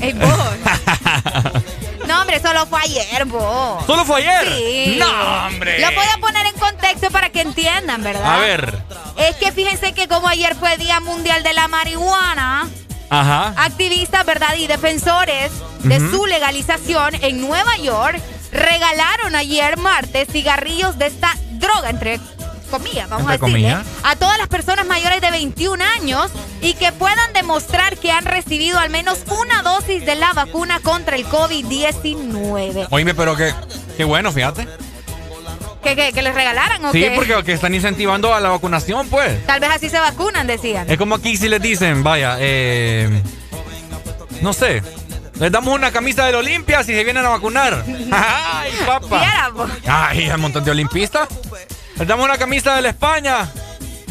[0.00, 0.30] Ey, vos.
[2.06, 3.84] No, hombre, solo fue ayer, vos.
[3.86, 4.54] ¿Solo fue ayer?
[4.54, 4.96] Sí.
[4.98, 5.78] No, hombre.
[5.80, 8.34] Lo voy a poner en contexto para que entiendan, ¿verdad?
[8.34, 8.78] A ver.
[9.16, 12.68] Es que fíjense que como ayer fue Día Mundial de la Marihuana,
[13.20, 13.54] Ajá.
[13.56, 14.54] activistas, ¿verdad?
[14.56, 15.50] Y defensores
[15.82, 18.20] de su legalización en Nueva York
[18.52, 22.20] regalaron ayer martes cigarrillos de esta droga, entre
[22.70, 23.86] comillas, vamos Entre a decirle, comillas.
[24.02, 28.78] a todas las personas mayores de 21 años y que puedan demostrar que han recibido
[28.78, 32.88] al menos una dosis de la vacuna contra el COVID-19.
[32.90, 33.52] Oíme, pero que,
[33.96, 34.66] qué bueno, fíjate.
[35.84, 37.12] ¿Que, que, que les regalaran o Sí, qué?
[37.14, 39.44] porque que están incentivando a la vacunación, pues.
[39.46, 40.90] Tal vez así se vacunan, decían.
[40.90, 43.22] Es como aquí si les dicen, vaya, eh,
[44.40, 44.82] no sé,
[45.38, 47.84] les damos una camisa del Olimpia si se vienen a vacunar.
[48.10, 49.50] Ay, papá.
[49.54, 49.66] Po.
[49.86, 51.28] Ay, hay un montón de olimpistas.
[51.96, 53.48] Les damos una camisa de la España.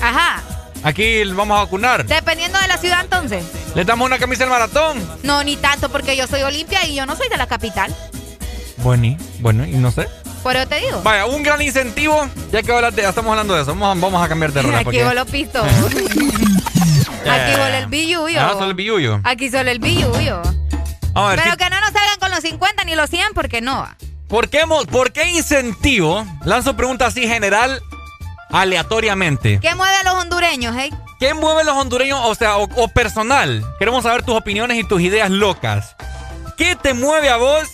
[0.02, 0.42] Ajá.
[0.84, 2.06] Aquí vamos a vacunar.
[2.06, 3.44] Dependiendo de la ciudad, entonces.
[3.74, 5.02] Les damos una camisa del maratón.
[5.24, 7.94] No, ni tanto, porque yo soy Olimpia y yo no soy de la capital.
[8.78, 10.08] Bueno, y, bueno, y no sé.
[10.44, 11.02] Por eso te digo.
[11.02, 12.28] Vaya, un gran incentivo.
[12.52, 12.72] Ya que
[13.08, 14.78] estamos hablando de eso, vamos a, vamos a cambiar de rola.
[14.80, 15.64] Aquí porque- voló pisto.
[17.24, 18.42] Aquí voló el billuyo.
[18.42, 19.22] Ah, solo el billuyo.
[19.24, 20.42] Aquí solo el billuyo.
[21.16, 23.62] A ver, Pero si- que no nos salgan con los 50 ni los 100 porque
[23.62, 23.88] no.
[24.28, 26.26] ¿por, qué, ¿por qué incentivo?
[26.44, 27.82] Lanzo pregunta así general,
[28.50, 29.60] aleatoriamente.
[29.62, 30.90] ¿Qué mueve a los hondureños, eh?
[31.20, 33.64] ¿Qué mueve los hondureños, o sea, o, o personal?
[33.80, 35.96] Queremos saber tus opiniones y tus ideas locas.
[36.58, 37.68] ¿Qué te mueve a vos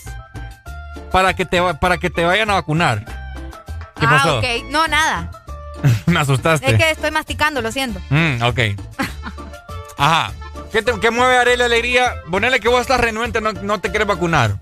[1.12, 3.06] para que te, para que te vayan a vacunar?
[4.00, 4.40] ¿Qué ah, pasó?
[4.40, 4.46] ok.
[4.70, 5.32] No, nada.
[6.06, 6.72] Me asustaste.
[6.72, 8.00] Es que estoy masticando, lo siento.
[8.10, 8.60] Mm, ok.
[9.98, 10.32] Ajá.
[10.72, 12.16] ¿Qué, te, qué mueve Arely Alegría?
[12.30, 14.56] Ponele que vos estás renuente, no, no te quieres vacunar.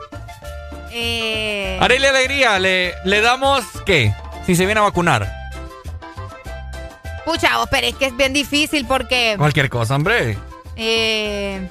[0.92, 4.16] Eh, Arely Alegría, ¿le, ¿le damos qué?
[4.46, 5.30] Si se viene a vacunar.
[7.26, 9.36] pucha, vos, pero es que es bien difícil porque...
[9.38, 10.38] Cualquier cosa, hombre.
[10.78, 11.70] Eh,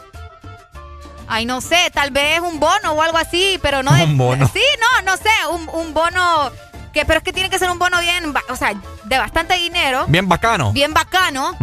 [1.28, 4.05] ay, no sé, tal vez un bono o algo así, pero no de...
[4.05, 4.48] Un bono.
[4.52, 6.50] Sí, no, no sé, un, un bono...
[6.92, 8.72] Que, pero es que tiene que ser un bono bien, o sea,
[9.05, 10.06] de bastante dinero.
[10.08, 10.72] Bien bacano.
[10.72, 11.55] Bien bacano.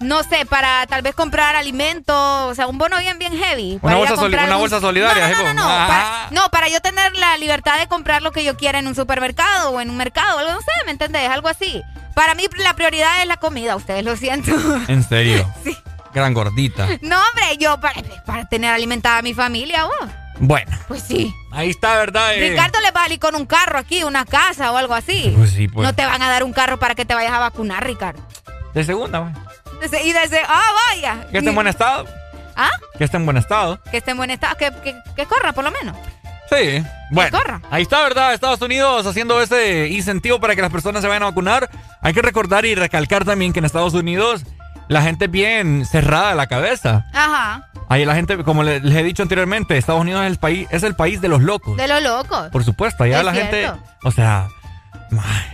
[0.00, 3.78] No sé, para tal vez comprar alimentos, o sea, un bono bien, bien heavy.
[3.80, 5.86] Una bolsa soli- una un- bolsa solidaria, No, no, no, no, no, Ah.
[5.86, 8.94] para, no, para yo tener la libertad de comprar lo que yo quiera en un
[8.94, 11.28] supermercado o en un mercado, algo, no sé, ¿me entendés?
[11.30, 11.82] Algo así.
[12.14, 14.52] Para mí la prioridad es la comida, ustedes lo siento.
[14.88, 15.50] En serio.
[16.14, 16.86] Gran gordita.
[17.02, 20.10] No, hombre, yo para, para tener alimentada a mi familia, vos.
[20.38, 21.32] Bueno, Pues sí.
[21.52, 22.34] ahí está, ¿verdad?
[22.34, 25.32] Eh, Ricardo le va a salir con un carro aquí, una casa o algo así.
[25.36, 25.86] Pues sí, pues.
[25.86, 28.20] No te van a dar un carro para que te vayas a vacunar, Ricardo.
[28.74, 29.32] De segunda, güey.
[30.04, 31.26] Y desde, ah, vaya.
[31.30, 32.06] Que esté en buen estado.
[32.56, 32.70] ¿Ah?
[32.98, 33.80] Que esté en buen estado.
[33.90, 35.96] Que esté en buen estado, que, que, que corra por lo menos.
[36.50, 36.82] Sí.
[37.10, 37.60] Bueno, corra.
[37.70, 38.32] ahí está, ¿verdad?
[38.34, 41.68] Estados Unidos haciendo ese incentivo para que las personas se vayan a vacunar.
[42.00, 44.44] Hay que recordar y recalcar también que en Estados Unidos
[44.88, 47.06] la gente es bien cerrada de la cabeza.
[47.12, 47.68] Ajá.
[47.88, 50.82] Ahí la gente, como le- les he dicho anteriormente, Estados Unidos es el país, es
[50.82, 51.76] el país de los locos.
[51.76, 52.48] De lo loco.
[52.50, 53.56] Por supuesto, allá Es la cierto.
[53.56, 53.72] gente,
[54.04, 54.48] o sea,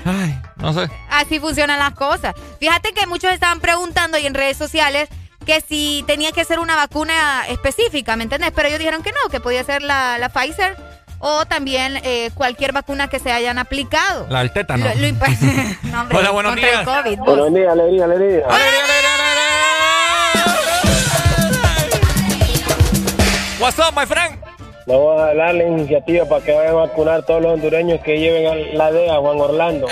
[0.04, 0.88] ay, no sé.
[1.10, 2.34] Así funcionan las cosas.
[2.58, 5.08] Fíjate que muchos estaban preguntando ahí en redes sociales
[5.44, 8.52] que si tenía que ser una vacuna específica, ¿me entendés?
[8.54, 10.76] Pero ellos dijeron que no, que podía ser la, la Pfizer
[11.20, 14.26] o también eh, cualquier vacuna que se hayan aplicado.
[14.28, 14.84] La del tétano.
[14.86, 16.96] Lo- lo imp- No, hombre, Hola, buenos contra el días.
[17.02, 17.26] COVID, vos.
[17.26, 18.44] Buenos días, alegría, alegría.
[23.60, 24.38] What's up, my friend?
[24.86, 28.46] Vamos a dar la iniciativa para que vayan a vacunar todos los hondureños que lleven
[28.46, 29.86] a la DEA, Juan Orlando.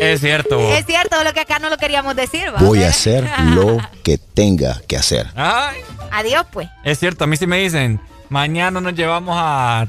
[0.00, 0.58] Es cierto.
[0.58, 2.58] Es cierto, lo que acá no lo queríamos decir, ¿va?
[2.60, 5.28] Voy a hacer lo que tenga que hacer.
[5.36, 5.80] Ay,
[6.10, 6.68] Adiós, pues.
[6.84, 9.86] es cierto, a mí sí me dicen, mañana nos llevamos a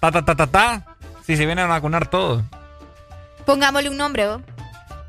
[0.00, 0.82] ta ta ta ta ta,
[1.26, 2.42] si se vienen a vacunar todos.
[3.44, 4.40] Pongámosle un nombre, ¿vos?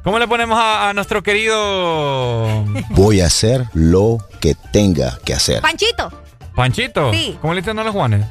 [0.03, 5.61] ¿Cómo le ponemos a, a nuestro querido Voy a hacer lo que tenga que hacer.
[5.61, 6.11] Panchito.
[6.55, 7.13] Panchito?
[7.13, 7.37] Sí.
[7.41, 8.25] ¿Cómo le dicen a los Juanes?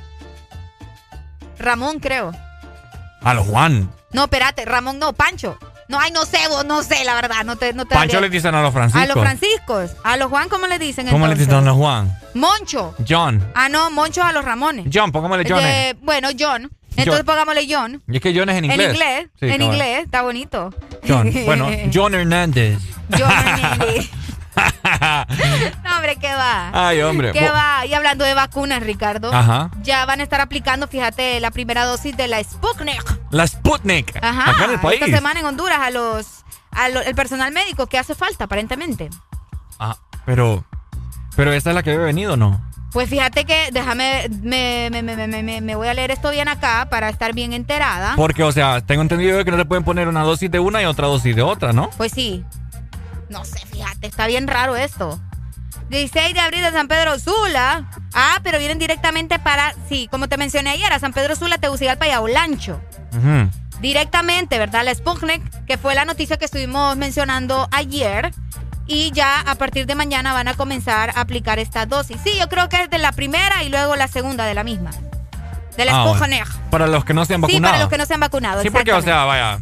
[1.59, 2.33] Ramón, creo.
[3.23, 3.91] A los Juan.
[4.13, 5.59] No, espérate, Ramón no, Pancho.
[5.89, 8.31] No, ay, no sé, vos, no sé, la verdad, no te, no te Pancho le
[8.31, 9.03] dicen a los franciscos.
[9.03, 9.91] A los franciscos.
[10.05, 12.17] A los Juan, ¿cómo le dicen ¿Cómo le dicen a los Juan?
[12.35, 12.95] Moncho.
[13.07, 13.47] John.
[13.55, 14.87] Ah, no, Moncho a los Ramones.
[14.93, 15.63] John, pongámosle John.
[15.63, 16.71] De- bueno, John.
[16.97, 17.25] Entonces John.
[17.27, 18.03] pongámosle John.
[18.09, 18.81] Y es que John es en inglés.
[18.87, 20.75] En inglés, Sí, en inglés, está bonito.
[21.07, 21.31] John.
[21.47, 22.79] Bueno, John Hernández.
[23.11, 24.11] John Hernández.
[24.85, 26.71] no, hombre, ¿qué va?
[26.89, 27.33] Ay, hombre.
[27.33, 27.87] ¿Qué va?
[27.87, 29.33] Y hablando de vacunas, Ricardo.
[29.33, 29.71] Ajá.
[29.83, 33.03] Ya van a estar aplicando, fíjate, la primera dosis de la Sputnik.
[33.31, 34.17] La Sputnik.
[34.23, 34.51] Ajá.
[34.51, 35.01] Acá en el país.
[35.03, 39.11] Esta semana en Honduras a los, a lo- el personal médico que hace falta, aparentemente.
[39.79, 40.65] Ah, pero.
[41.37, 42.61] Pero esta es la que había venido, ¿no?
[42.93, 46.49] Pues fíjate que, déjame, me, me, me, me, me- me voy a leer esto bien
[46.49, 48.13] acá para estar bien enterada.
[48.17, 50.85] Porque, o sea, tengo entendido que no te pueden poner una dosis de una y
[50.85, 51.89] otra dosis de otra, ¿no?
[51.97, 52.45] Pues sí.
[53.33, 55.19] No sé, fíjate, está bien raro esto.
[55.89, 57.89] 16 de abril de San Pedro Sula.
[58.15, 62.07] Ah, pero vienen directamente para, sí, como te mencioné ayer, a San Pedro Sula, Tegucigalpa
[62.07, 62.81] y a Olancho.
[63.17, 63.51] Ujú.
[63.81, 64.85] Directamente, ¿verdad?
[64.85, 68.33] La Sputnik, que fue la noticia que estuvimos mencionando ayer.
[68.87, 72.19] Y ya a partir de mañana van a comenzar a aplicar esta dosis.
[72.25, 74.91] Sí, yo creo que es de la primera y luego la segunda de la misma.
[75.77, 76.15] De la Ah.
[76.15, 76.47] Sputnik.
[76.71, 77.73] Para los que no se han Sí, vacunado.
[77.73, 78.63] para los que no se han vacunado.
[78.63, 79.59] Sí, porque, o sea, vaya.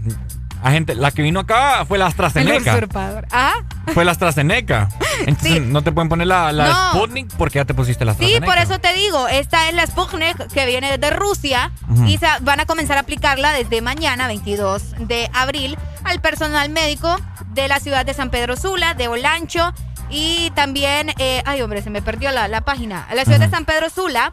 [0.62, 2.72] A gente, la que vino acá fue la El AstraZeneca.
[2.74, 3.26] usurpador.
[3.30, 3.54] Ajá.
[3.94, 4.88] Fue la AstraZeneca.
[5.26, 6.90] Entonces no te pueden poner la, la No.
[6.92, 8.46] Sputnik porque ya te pusiste la Sí, AstraZeneca.
[8.46, 12.04] por eso te digo, esta es la Sputnik que viene de Rusia Ujú.
[12.04, 17.16] y se- van a comenzar a aplicarla desde mañana, 22 de abril, al personal médico
[17.48, 19.72] de la ciudad de San Pedro Sula, de Olancho
[20.10, 23.64] y también, eh, ay hombre, se me perdió la, la página, la ciudad de San
[23.64, 24.32] Pedro Sula,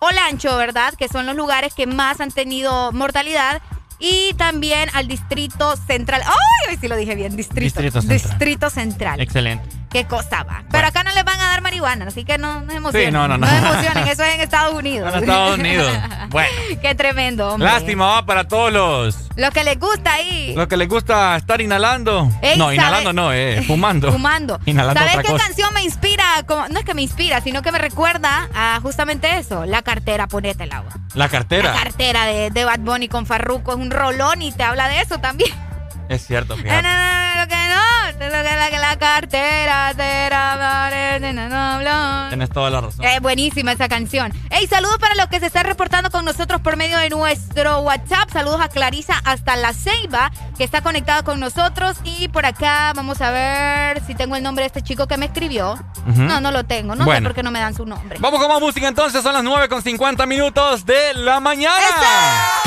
[0.00, 0.94] Olancho, ¿verdad?
[0.94, 3.62] Que son los lugares que más han tenido mortalidad.
[3.98, 6.22] Y también al distrito central.
[6.24, 6.70] ¡Ay!
[6.72, 7.80] Hoy sí lo dije bien, distrito.
[7.80, 8.18] Distrito central.
[8.30, 9.20] Distrito central.
[9.20, 9.68] Excelente.
[9.90, 10.64] Qué cosa va.
[10.72, 13.08] Pero acá no les van a dar marihuana, así que no, no se emocionen.
[13.10, 13.46] Sí, no, no, no.
[13.46, 15.14] se emocionen, eso es en Estados Unidos.
[15.14, 15.92] En Estados Unidos.
[16.30, 16.50] Bueno.
[16.82, 17.68] Qué tremendo, hombre.
[17.70, 20.52] Lástima va para todos los, Lo que les gusta ahí.
[20.56, 22.28] los que les gusta estar inhalando.
[22.42, 24.10] Ey, no, inhalando no, eh, fumando.
[24.10, 24.58] Fumando.
[24.66, 25.44] Inhalando ¿Sabes otra qué cosa.
[25.44, 26.24] canción me inspira?
[26.48, 29.64] Como- no es que me inspira, sino que me recuerda a justamente eso.
[29.64, 30.90] La cartera, ponete el agua.
[31.14, 31.72] La cartera.
[31.72, 35.00] La cartera de, de Bad Bunny con Farruko es un rolón y te habla de
[35.00, 35.52] eso también.
[36.08, 36.82] Es cierto, no, fíjate.
[36.82, 39.92] no, no, lo que no, te lo que la, que la cartera
[41.20, 42.28] no, no, no.
[42.28, 43.04] Tienes toda la razón.
[43.04, 44.32] Es buenísima esa canción.
[44.50, 48.30] Hey, saludos para los que se están reportando con nosotros por medio de nuestro WhatsApp.
[48.32, 51.96] Saludos a Clarisa hasta La Ceiba, que está conectada con nosotros.
[52.04, 55.26] Y por acá vamos a ver si tengo el nombre de este chico que me
[55.26, 55.74] escribió.
[56.06, 56.22] Ujú.
[56.22, 56.94] No, no lo tengo.
[56.94, 57.28] No sé Bueno.
[57.28, 58.18] por qué no me dan su nombre.
[58.20, 61.74] Vamos con más música entonces, son las 9 con 50 minutos de la mañana.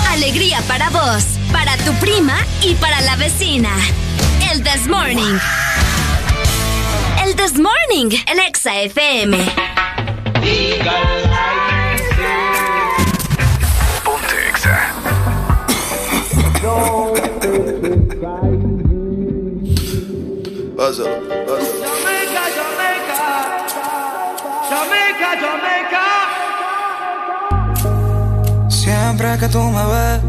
[0.10, 3.70] Alegría para vos, para tu prima y para la vecina.
[4.52, 5.38] El This Morning.
[7.24, 9.38] El This Morning, el Exa FM.
[14.04, 14.94] Ponte Exa.
[20.78, 21.18] Pásalo,
[21.48, 21.78] pásalo.
[21.84, 23.22] Jamaica, Jamaica.
[24.70, 26.06] Jamaica, Jamaica.
[28.70, 30.22] Siempre que tú me ves,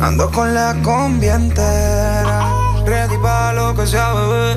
[0.00, 2.46] ando con la combi entera.
[2.86, 4.54] Ready para lo que sea, bebé.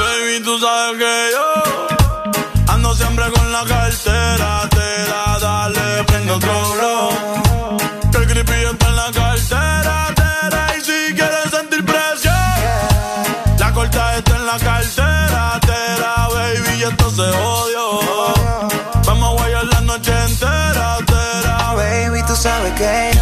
[0.00, 4.68] Baby, tú sabes que yo ando siempre con la cartera.
[4.70, 7.78] Te da, dale, prende otro blow.
[8.12, 10.14] Que el creepy está en la cartera.
[10.14, 12.34] tera, Y si quieres sentir presión,
[13.58, 15.60] la corta está en la cartera.
[15.60, 18.34] Tera, baby, y esto se odio.
[19.06, 20.98] Vamos a guayar la noche entera.
[21.06, 23.15] Tera, Baby, tú sabes que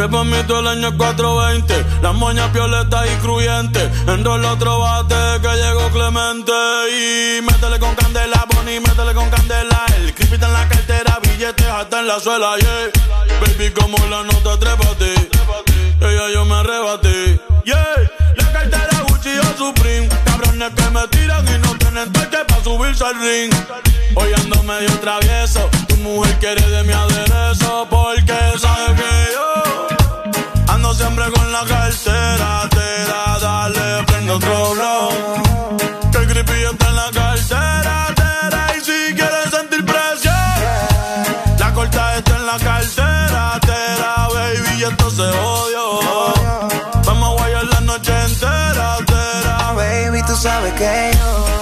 [0.00, 1.84] que por mí todo el año es 420.
[2.00, 3.90] Las moñas violetas y cruyentes.
[4.08, 6.52] Enrola otro bate que llegó Clemente.
[6.90, 9.84] Y métele con candela, Bonnie, métele con candela.
[9.98, 12.90] El creepy en la cartera, billetes hasta en la suela, yeah.
[13.40, 15.12] Baby, como la nota, trépate.
[16.00, 17.84] Ella yo me arrebaté, yeah.
[18.36, 20.08] La cartera Gucci o Supreme.
[20.24, 23.52] Cabrones que me tiran y no tienen toque para subirse al ring.
[24.14, 25.68] Hoy ando medio travieso.
[25.88, 27.86] Tu mujer quiere de mi aderezo.
[27.90, 29.69] Porque sabe que yo
[31.10, 32.68] siempre con la cartera.
[32.70, 35.08] Te da, dale, prende otro blow.
[36.12, 38.14] Que el creepy está en la cartera.
[38.14, 40.34] tera, Y si quieres sentir presión,
[41.58, 43.60] la corta está en la cartera.
[43.60, 46.00] Tera, baby, y esto se odio.
[47.06, 48.96] Vamos a guayar la noche entera.
[49.06, 51.59] Tera, Baby, tú sabes que yo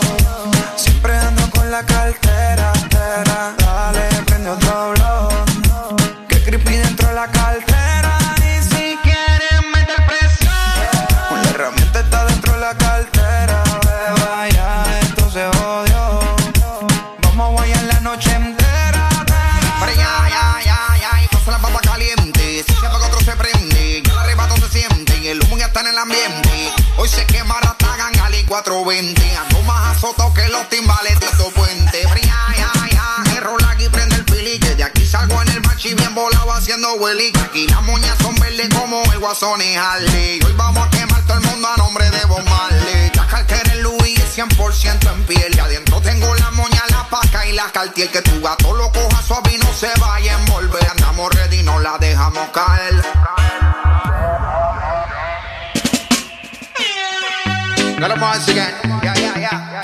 [27.09, 29.37] Se quema hasta Gangali 420.
[29.37, 32.03] Ando más azotado que los timbales Tito Puente.
[32.03, 34.59] Pero ya, ya, ya, que rola aquí prende el pili.
[34.59, 37.33] Que de aquí salgo en el machi bien volado haciendo hueli.
[37.33, 40.41] Que Aquí las moñas son verdes como el guasón y Harley.
[40.45, 43.11] Hoy vamos a quemar todo el mundo a nombre de Bob Marley.
[43.15, 43.78] La cartera es
[44.39, 45.57] 100% en piel.
[45.57, 48.11] Y adentro tengo la moña, la paca y la cartier.
[48.11, 50.87] Que tu gato lo coja suave y no se vaya a envolver.
[50.91, 53.03] Andamos ready, no la dejamos caer.
[57.99, 58.73] Got a once again.
[59.02, 59.83] Yeah, yeah, yeah.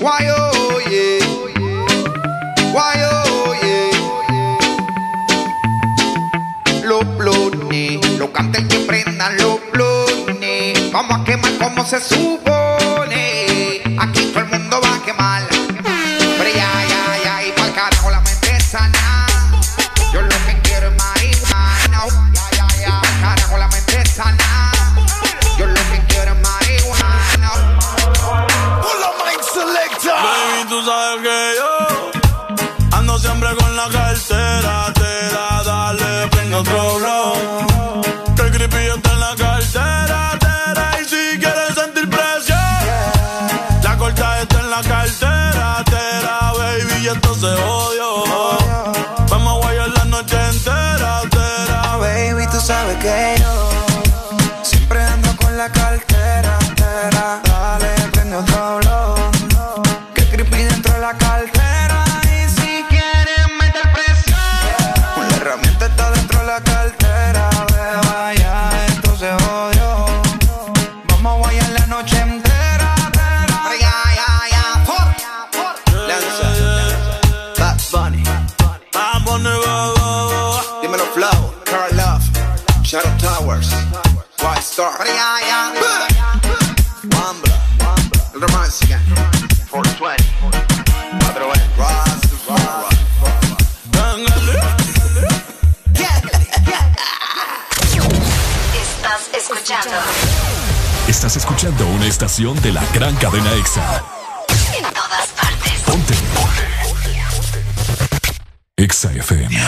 [0.00, 1.18] Why, oh, yeah.
[2.72, 3.90] Why, oh, yeah.
[6.84, 10.92] Los blones, los cantes que prendan los blones.
[10.92, 13.01] Vamos a quemar como se supone.
[39.10, 42.58] En la cartera, tera, y si quieres sentir presión,
[43.82, 48.24] la corta está en la cartera, tera, baby, y esto se odio.
[49.28, 51.96] Vamos a guayar la noche entera, tera.
[51.98, 53.41] Baby, tú sabes que
[103.02, 104.04] gran cadena EXA.
[104.78, 105.82] en todas partes.
[105.86, 106.14] Ponte.
[108.76, 109.58] EXA FM.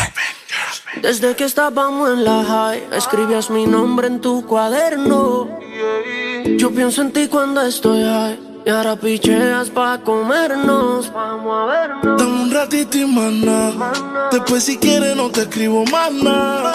[1.03, 5.49] Desde que estábamos en la high, escribías mi nombre en tu cuaderno.
[6.59, 8.39] Yo pienso en ti cuando estoy high.
[8.67, 11.13] Y ahora picheas pa' comernos.
[11.13, 12.21] Vamos a vernos.
[12.21, 13.73] Dame un ratito y mana.
[14.31, 16.73] Después si quieres no te escribo más nada.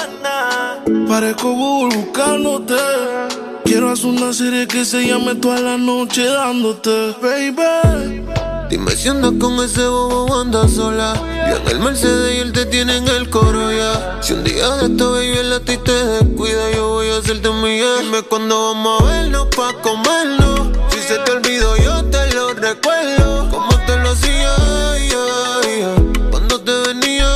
[1.08, 3.39] Parezco Google buscándote.
[3.66, 8.26] Quiero hacer una serie que se llame toda la noche dándote, baby.
[8.70, 11.14] Dime si andas con ese bobo o andas sola.
[11.50, 14.20] Yo en el Mercedes y él te tiene en el coro ya.
[14.22, 17.50] Si un día de esto baby el a ti te descuida, yo voy a hacerte
[17.50, 17.88] mía.
[18.02, 20.70] Dime cuándo vamos a vernos pa' comernos.
[20.92, 23.50] Si se te olvidó, yo te lo recuerdo.
[23.50, 24.56] Como te lo hacía,
[25.10, 26.30] ya, ya.
[26.30, 27.28] cuando te venía,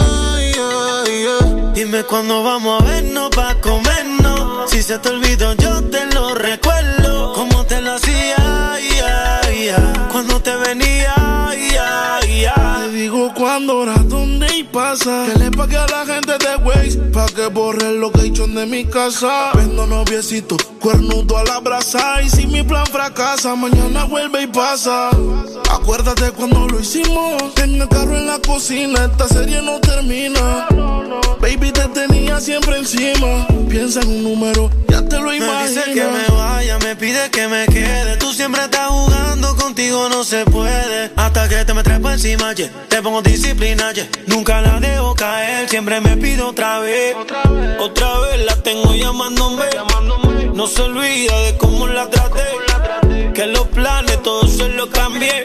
[0.55, 1.71] ya, ya.
[1.73, 4.69] Dime cuándo vamos a vernos pa' comernos.
[4.69, 5.62] Si se te olvidó, yo
[5.93, 7.33] te lo recuerdo.
[7.33, 8.35] Como te lo hacía.
[10.11, 11.15] Cuando te venía,
[11.71, 12.19] ya.
[12.79, 15.25] Te digo cuándo, hora, dónde pasa.
[15.31, 18.47] Que le pague a la gente de Waze pa' que borre lo que he hecho
[18.47, 19.51] de mi casa.
[19.53, 22.21] Vendo noviecito, cuernudo a la brasa.
[22.21, 25.11] Y si mi plan fracasa, mañana vuelve y pasa.
[25.71, 27.41] Acuérdate cuando lo hicimos.
[27.57, 30.67] En el carro en la cocina, esta serie no termina.
[31.39, 33.47] Baby, te tenía siempre encima.
[33.69, 35.69] Piensa en un número, ya te lo Me imaginas.
[35.69, 38.17] dice que me vaya, me pide que me quede.
[38.17, 41.11] Tú siempre estás jugando, contigo no se puede.
[41.15, 42.71] Hasta que te me trepo encima, yeah.
[42.87, 44.07] te pongo disciplina, yeah.
[44.27, 45.69] nunca la dejo caer.
[45.69, 47.15] Siempre me pido otra vez,
[47.79, 49.65] otra vez, la tengo llamándome.
[50.53, 52.43] No se olvida de cómo la traté.
[53.33, 55.43] Que los planes todos se los cambié.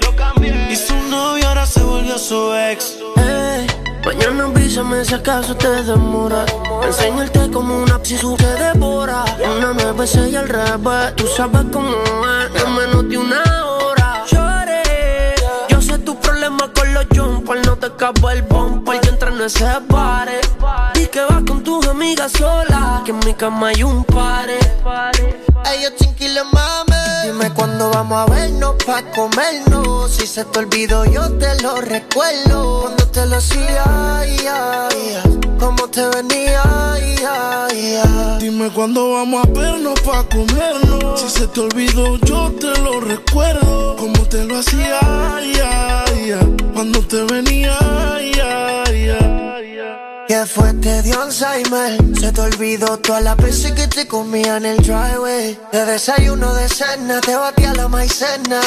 [0.70, 2.98] Y su novio ahora se volvió su ex.
[3.16, 3.66] Ey,
[4.04, 6.44] Mañana avísame si acaso te demora.
[6.84, 9.24] Enseñarte como una psisu que devora.
[9.56, 11.14] Una me besé y al revés.
[11.16, 14.24] Tú sabes cómo es, en menos de una hora.
[14.30, 15.34] Lloré.
[15.68, 17.66] Yo sé tu problema con los jumpers.
[17.66, 19.07] No te acaba el bumper.
[19.38, 20.40] En ese pare.
[20.96, 23.02] Y que vas con tus amigas solas.
[23.04, 24.58] Que en mi cama hay un pare.
[25.72, 26.96] Ellos chinquiles mame.
[27.24, 30.10] Dime cuándo vamos a vernos pa' comernos.
[30.10, 32.97] Si se te olvidó, yo te lo recuerdo.
[33.18, 34.88] Te lo hacía, ya,
[35.58, 36.62] Cómo te venía,
[38.38, 41.20] Dime cuándo vamos a vernos pa' comernos.
[41.20, 43.96] Si se te olvidó, yo te lo recuerdo.
[43.96, 45.00] Cómo te lo hacía,
[46.72, 47.76] Cuando te venía,
[50.28, 50.74] ¿Qué fue?
[50.74, 51.96] Te dio Alzheimer.
[52.20, 55.58] Se te olvidó todas las veces que te comía en el driveway.
[55.72, 58.60] De desayuno de cena, te batía la maicena.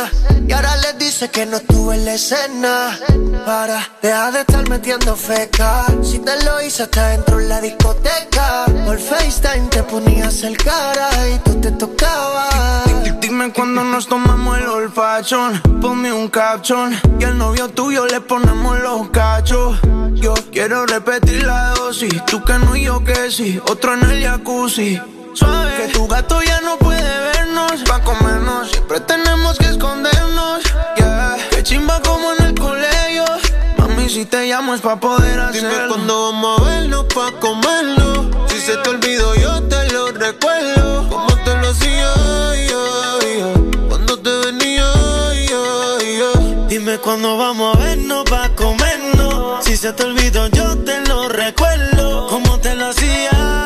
[0.48, 3.00] Y ahora les dice que no estuve en la escena.
[3.46, 5.86] Para, deja de estar metiendo feca.
[6.02, 8.66] Si te lo hice hasta dentro en la discoteca.
[8.84, 12.86] Por FaceTime te ponías el cara y tú te tocabas.
[13.22, 15.62] Dime cuando nos tomamos el olfachón.
[15.80, 17.00] Ponme un capchón.
[17.20, 19.78] Y al novio tuyo le ponemos los cachos.
[20.14, 22.26] Yo quiero repetir la dosis.
[22.26, 23.60] Tú que no y yo que sí.
[23.68, 25.00] Otro en el jacuzzi.
[25.34, 25.76] Suave.
[25.78, 27.82] Que tu gato ya no puede vernos.
[27.90, 28.70] Pa' comernos.
[28.72, 30.60] Siempre tenemos que escondernos.
[30.98, 31.38] Yeah.
[31.52, 33.26] Que chimba como en el colegio.
[33.78, 35.70] Mami, si te llamo es pa' poder hacerlo.
[35.70, 38.08] Dime cuando vamos a vernos pa' comerlo.
[38.50, 41.10] Si se te olvidó, yo te lo recuerdo.
[41.10, 42.14] Como te lo hacía,
[43.90, 44.88] Cuando te venía,
[46.72, 49.64] Dime cuando vamos a vernos pa' comernos.
[49.66, 51.11] Si se te olvidó, yo te lo
[51.52, 52.28] recuerdo.
[52.28, 53.66] Como te lo hacía,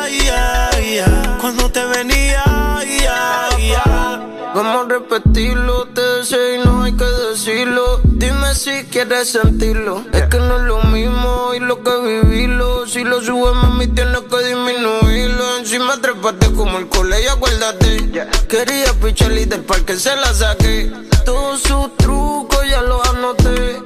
[1.40, 2.42] cuando te venía,
[4.54, 8.00] Vamos a repetirlo, te deseo y no hay que decirlo.
[8.04, 10.02] Dime si quieres sentirlo.
[10.12, 12.86] Es que no es lo mismo y lo que vivirlo.
[12.86, 15.58] Si lo subes, mami, tienes que disminuirlo.
[15.58, 18.10] Encima trepate como el colegio, acuérdate.
[18.48, 20.90] Quería pichar y del parque se la saqué.
[21.26, 23.85] Todos sus trucos ya los anoté.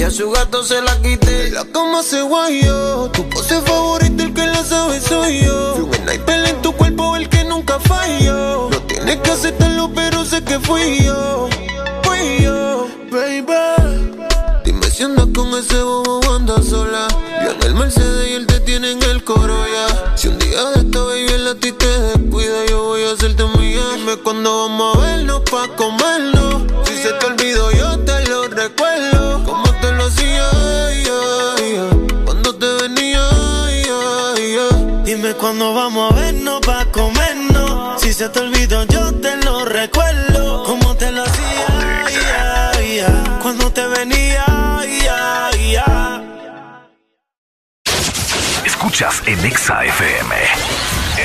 [0.00, 1.50] Y a su gato se la quité.
[1.50, 3.10] La cama se guayó.
[3.10, 5.74] Tu pose favorita, el que la sabe soy yo.
[5.74, 8.70] Fui una en tu cuerpo, el que nunca falló.
[8.70, 11.50] No tienes que aceptarlo, pero sé que fui yo.
[12.02, 13.44] Fui yo, baby.
[14.64, 17.06] Dime si andas con ese bobo anda sola.
[17.44, 20.16] Yo en el Mercedes y él te tiene en el coro ya.
[20.16, 23.44] Si un día de esta baby en la ti te descuida, yo voy a hacerte
[23.58, 23.82] mía.
[23.96, 26.62] Dime cuando vamos a vernos pa' comernos.
[26.86, 29.19] Si se te olvidó, yo te lo recuerdo.
[35.50, 38.00] Cuando vamos a vernos pa' comernos.
[38.00, 40.62] Si se te olvidó, yo te lo recuerdo.
[40.62, 42.70] Como te lo hacía,
[43.42, 44.44] cuando te venía,
[48.64, 50.36] Escuchas en Exa FM.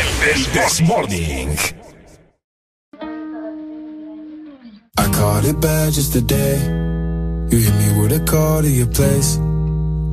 [0.01, 1.55] El This Morning.
[4.97, 6.57] I caught it bad just today.
[7.51, 9.39] You hit me with a call to your place.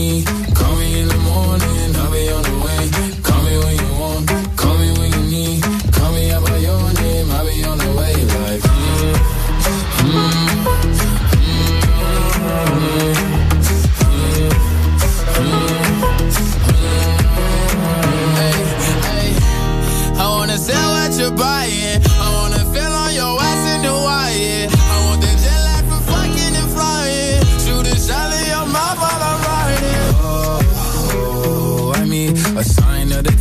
[0.00, 0.26] need.
[0.54, 1.69] Call me in the morning,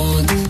[0.00, 0.49] Want,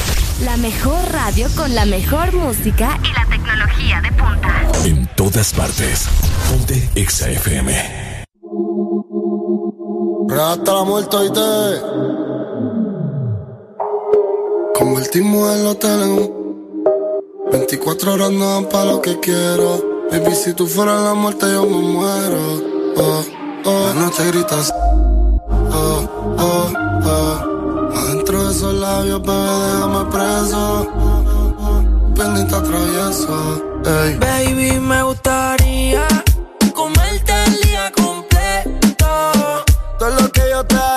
[0.45, 4.71] la mejor radio con la mejor música y la tecnología de punta.
[4.85, 6.07] En todas partes.
[6.49, 8.25] Ponte Exa FM.
[10.31, 11.81] Hasta la muerte y te.
[14.73, 16.41] Convertimos el hotel en
[17.51, 20.07] 24 horas no dan para lo que quiero.
[20.09, 22.61] Baby, si tú fueras la muerte, yo me muero.
[22.97, 23.23] Oh,
[23.65, 23.93] oh.
[23.93, 24.73] La noche gritas.
[25.71, 26.73] Oh, oh,
[27.05, 27.50] oh
[28.51, 30.87] esos labios, bebé, déjame preso.
[32.17, 33.37] Bendita traviesa,
[33.85, 34.17] ey.
[34.17, 36.05] Baby, me gustaría
[36.73, 39.07] comerte el día completo.
[39.97, 40.90] Todo lo que yo te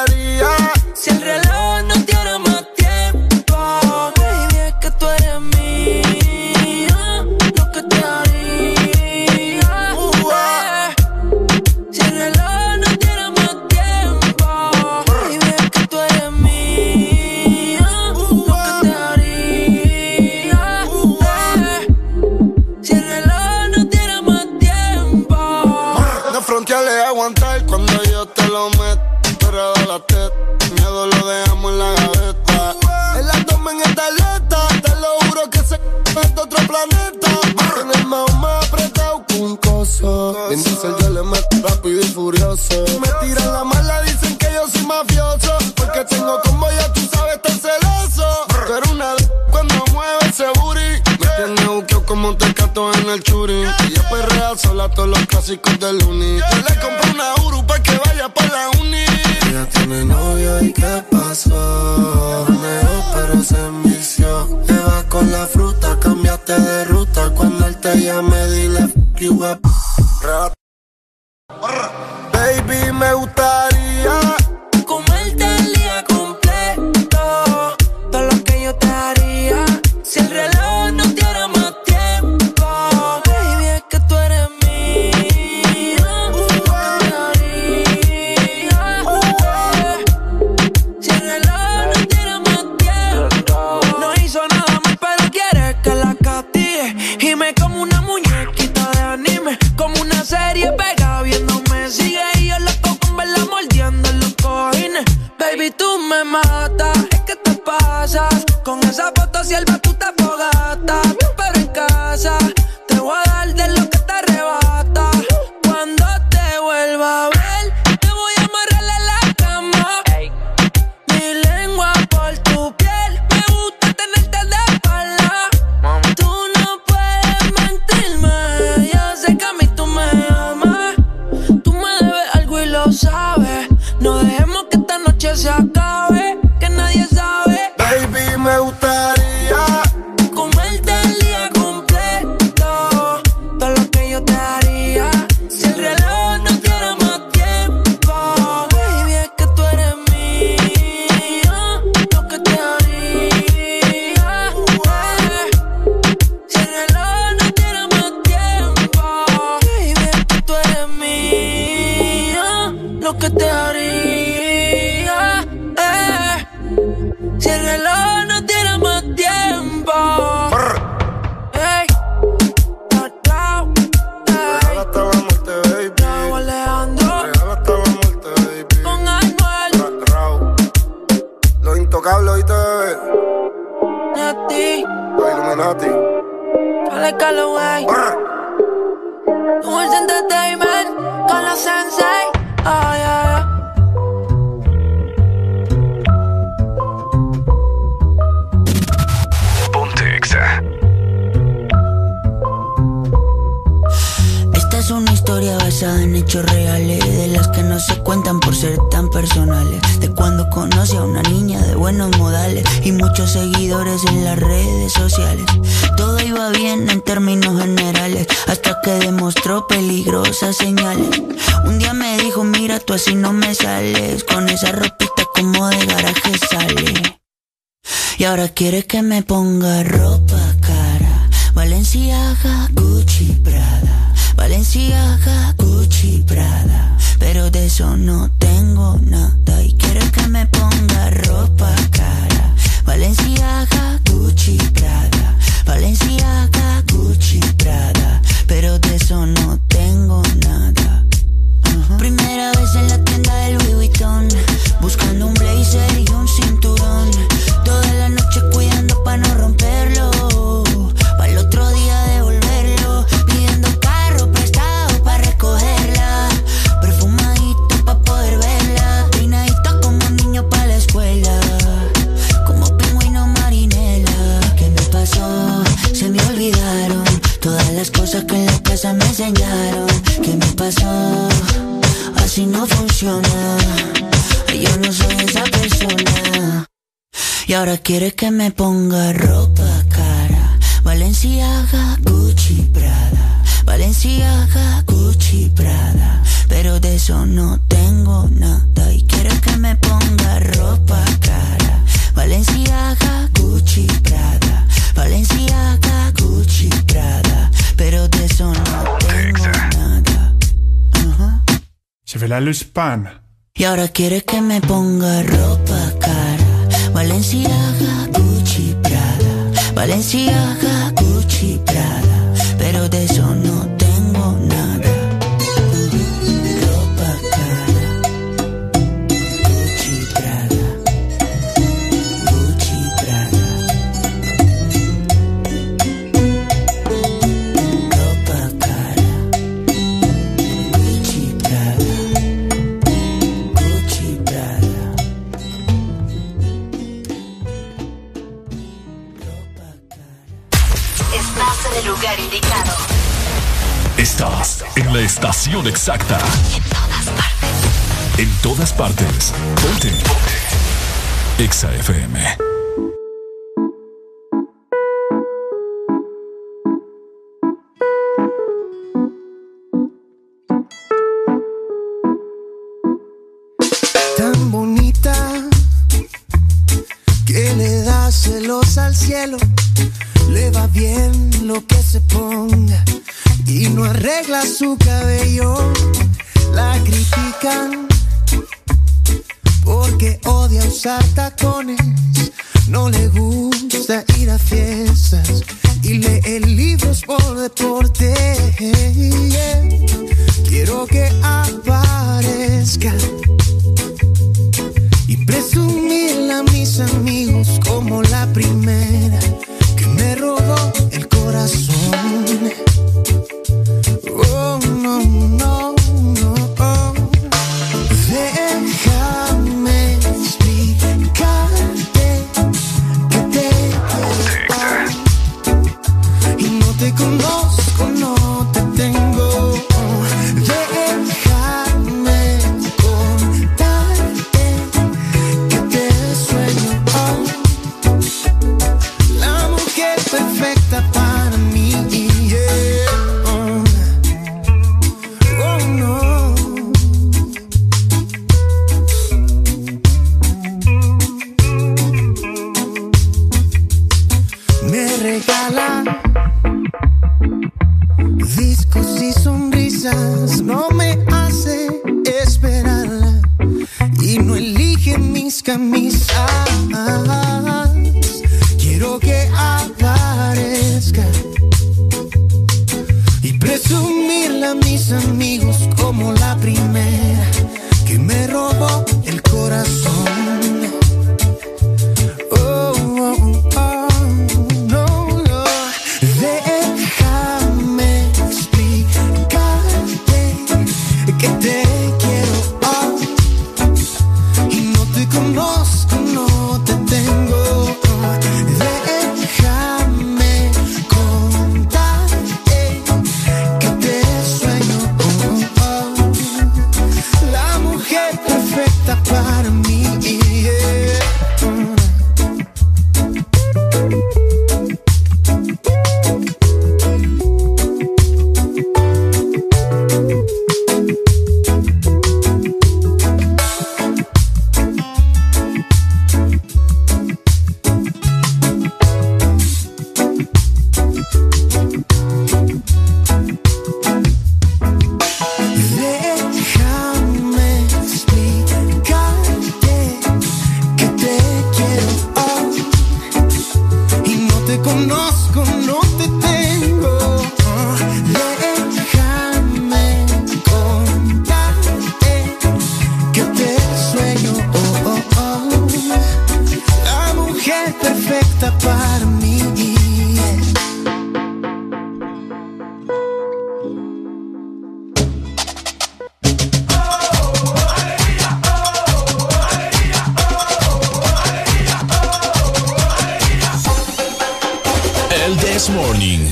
[575.64, 576.30] This Morning.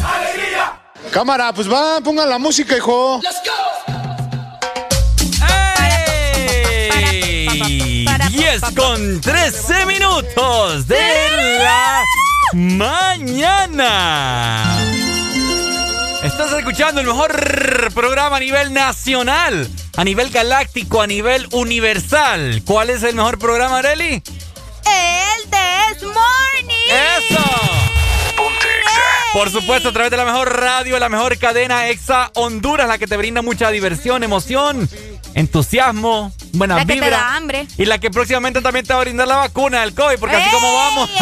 [1.10, 3.18] Cámara, pues va, pongan la música, hijo.
[7.00, 8.04] ¡Ey!
[8.28, 11.00] 10 con 13 minutos de
[11.60, 12.04] la
[12.52, 13.80] mañana.
[16.22, 22.60] Estás escuchando el mejor programa a nivel nacional, a nivel galáctico, a nivel universal.
[22.66, 24.22] ¿Cuál es el mejor programa, Areli?
[24.84, 26.90] El This Morning.
[26.90, 27.71] ¡Eso!
[29.32, 33.06] Por supuesto, a través de la mejor radio, la mejor cadena Exa Honduras, la que
[33.06, 34.88] te brinda mucha diversión, emoción,
[35.34, 37.06] entusiasmo, buena La que vibra.
[37.06, 37.66] te da hambre.
[37.78, 40.50] Y la que próximamente también te va a brindar la vacuna del COVID, porque así
[40.50, 41.10] como vamos.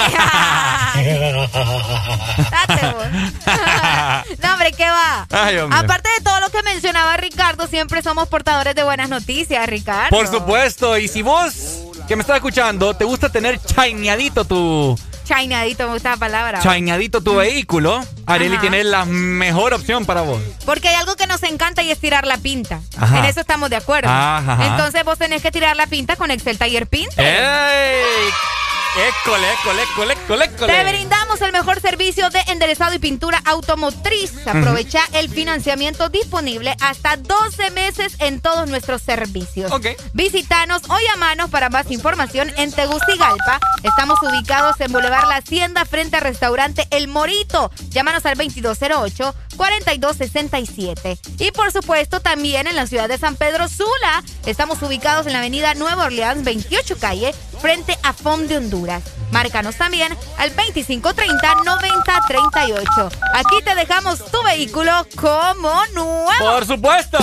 [4.43, 5.27] No, hombre, ¿qué va?
[5.31, 5.79] Ay, hombre.
[5.79, 10.11] Aparte de todo lo que mencionaba Ricardo, siempre somos portadores de buenas noticias, Ricardo.
[10.11, 11.55] Por supuesto, y si vos
[12.09, 14.99] que me estás escuchando, te gusta tener chaineadito tu
[15.31, 16.59] Chainadito, me gusta la palabra.
[16.59, 20.42] chaineadito tu vehículo, Areli tiene la mejor opción para vos.
[20.67, 22.81] Porque hay algo que nos encanta y es tirar la pinta.
[22.99, 23.20] Ajá.
[23.20, 24.09] En eso estamos de acuerdo.
[24.10, 24.67] Ajá, ajá.
[24.67, 27.23] Entonces vos tenés que tirar la pinta con Excel Taller Pinta.
[27.23, 28.02] ¡Ey!
[28.97, 30.73] École, école, école, école, école.
[30.73, 34.33] Te brindamos el mejor servicio de enderezado y pintura automotriz.
[34.49, 39.70] Aprovecha el financiamiento disponible hasta 12 meses en todos nuestros servicios.
[40.12, 43.60] Visítanos o llamanos para más información en Tegucigalpa.
[43.85, 47.70] Estamos ubicados en Boulevard La Hacienda frente al restaurante El Morito.
[47.91, 48.36] Llámanos al
[49.61, 51.19] 2208-4267.
[51.39, 54.25] Y por supuesto también en la ciudad de San Pedro Sula.
[54.47, 59.03] Estamos ubicados en la avenida Nueva Orleans 28 calle frente a FOM de Honduras.
[59.31, 63.11] Márcanos también al 2530-9038.
[63.35, 66.31] Aquí te dejamos tu vehículo como nuevo.
[66.39, 67.19] Por supuesto.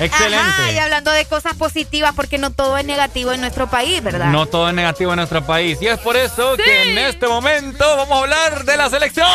[0.00, 0.36] Excelente.
[0.36, 4.26] Ajá, y hablando de cosas positivas, porque no todo es negativo en nuestro país, ¿verdad?
[4.26, 5.78] No todo es negativo en nuestro país.
[5.80, 9.28] Y es por eso que en este momento vamos a hablar de la selección.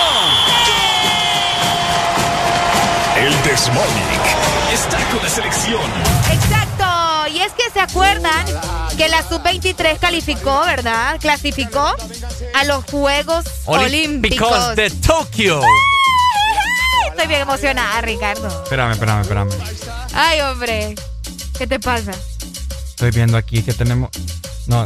[3.17, 3.33] El
[3.73, 4.19] Morning
[4.73, 5.81] está con la selección.
[6.31, 7.27] Exacto.
[7.33, 8.45] Y es que se acuerdan
[8.97, 11.19] que la sub-23 calificó, ¿verdad?
[11.19, 11.95] Clasificó
[12.53, 14.51] a los Juegos Olímpicos.
[14.51, 15.61] Olímpicos de Tokio.
[17.19, 18.48] Estoy bien emocionada, Ricardo.
[18.48, 19.49] Espérame, espérame, espérame.
[20.14, 20.95] Ay, hombre.
[21.57, 22.14] ¿Qué te pasa?
[22.91, 24.09] Estoy viendo aquí que tenemos.
[24.67, 24.85] No.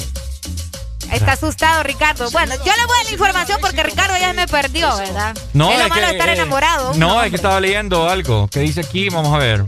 [1.12, 2.32] Está asustado, Ricardo.
[2.32, 5.38] Bueno, yo le voy a la información porque Ricardo ya me perdió, ¿verdad?
[5.54, 6.94] No, es lo es malo que, estar eh, enamorado.
[6.96, 9.64] No, es que estaba leyendo algo que dice aquí, vamos a ver.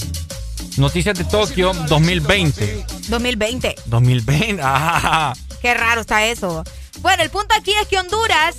[0.77, 2.83] Noticias de Tokio 2020.
[3.09, 3.75] 2020.
[3.85, 4.59] 2020.
[4.65, 6.63] Ah, Qué raro está eso.
[7.05, 8.55] Bueno, el punto aquí es que Honduras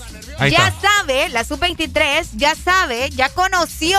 [0.49, 3.99] ya sabe, la sub-23 ya sabe, ya conoció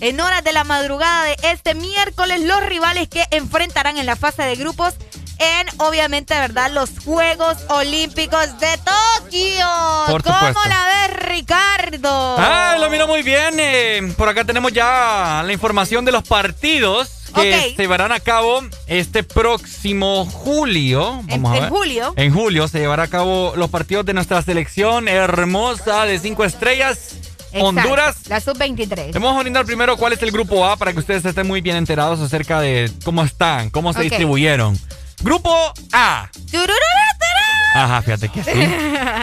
[0.00, 4.42] en horas de la madrugada de este miércoles los rivales que enfrentarán en la fase
[4.44, 4.94] de grupos
[5.38, 6.70] en, obviamente, ¿verdad?
[6.72, 9.66] Los Juegos Olímpicos de Tokio.
[10.08, 10.68] Por ¿Cómo supuesto.
[10.68, 12.36] la ves, Ricardo?
[12.38, 13.54] Ah, lo miro muy bien.
[13.58, 18.62] eh, por acá tenemos ya la información de los partidos que se llevarán a cabo
[18.86, 21.20] este próximo julio.
[21.28, 21.70] En- Vamos a en ver.
[21.70, 22.14] julio.
[22.16, 27.14] En julio se llevará a cabo los partidos de nuestra selección hermosa de cinco estrellas.
[27.52, 28.16] Exacto, Honduras.
[28.28, 29.06] La sub-23.
[29.06, 31.60] Les vamos a brindar primero cuál es el grupo A para que ustedes estén muy
[31.62, 34.78] bien enterados acerca de cómo están, cómo se distribuyeron.
[35.20, 36.28] Grupo A.
[37.74, 38.50] Ajá, fíjate que sí.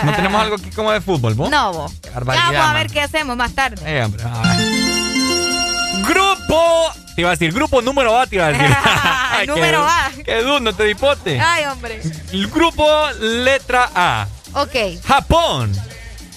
[0.03, 1.49] No tenemos algo aquí como de fútbol, ¿vos?
[1.49, 1.91] No, vos.
[2.13, 2.73] Barbaridad, vamos a man.
[2.75, 3.81] ver qué hacemos más tarde.
[3.85, 6.05] Eh, hombre, a ver.
[6.07, 6.91] Grupo.
[7.15, 8.75] Te iba a decir, grupo número A, te iba a decir.
[9.31, 10.23] Ay, Número qué, A.
[10.23, 11.39] Qué dundo, te dipote.
[11.39, 12.01] Ay, hombre.
[12.31, 12.85] El grupo
[13.19, 14.27] letra A.
[14.53, 15.01] Ok.
[15.05, 15.71] Japón.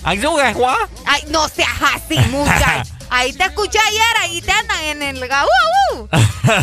[0.08, 0.76] Ayuda, Juan.
[1.04, 2.90] Ay, no seas así, muchacho.
[3.10, 5.22] Ahí te escuché ayer, ahí te andan en el...
[5.22, 6.08] ¡Uh, uh!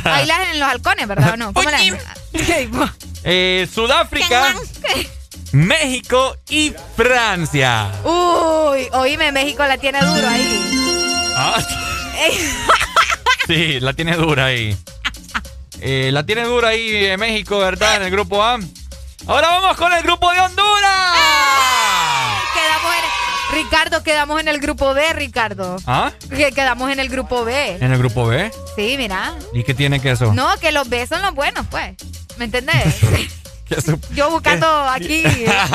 [0.05, 1.53] Ahí las en los halcones, ¿verdad o no?
[1.53, 1.81] ¿Cómo las
[3.23, 4.55] Eh, Sudáfrica,
[5.51, 7.91] México y Francia.
[8.03, 11.33] Uy, oíme, México la tiene duro ahí.
[11.35, 11.63] Ah,
[13.47, 14.75] sí, la tiene dura ahí.
[15.81, 17.97] Eh, la tiene dura ahí eh, México, ¿verdad?
[17.97, 18.57] En el grupo A.
[19.27, 21.34] Ahora vamos con el grupo de Honduras.
[23.55, 25.77] Ricardo, quedamos en el grupo B, Ricardo.
[25.87, 26.11] ¿Ah?
[26.29, 27.77] Que quedamos en el grupo B.
[27.79, 28.51] ¿En el grupo B?
[28.75, 29.33] Sí, mira.
[29.53, 30.33] ¿Y qué tiene que eso?
[30.33, 31.95] No, que los B son los buenos, pues.
[32.37, 32.97] ¿Me entendés?
[34.13, 35.23] Yo buscando aquí...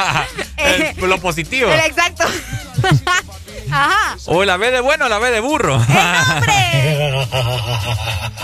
[0.58, 1.72] El- lo positivo.
[1.72, 2.24] el exacto.
[3.70, 4.16] Ajá.
[4.26, 5.80] O la B de bueno o la B de burro.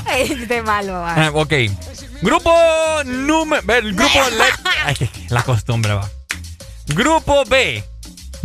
[0.07, 1.27] Ay, de malo, va.
[1.27, 1.53] Ah, ok.
[2.23, 2.55] Grupo
[3.05, 3.63] número.
[3.75, 4.19] El grupo.
[5.29, 6.09] la costumbre va.
[6.89, 7.85] Grupo B.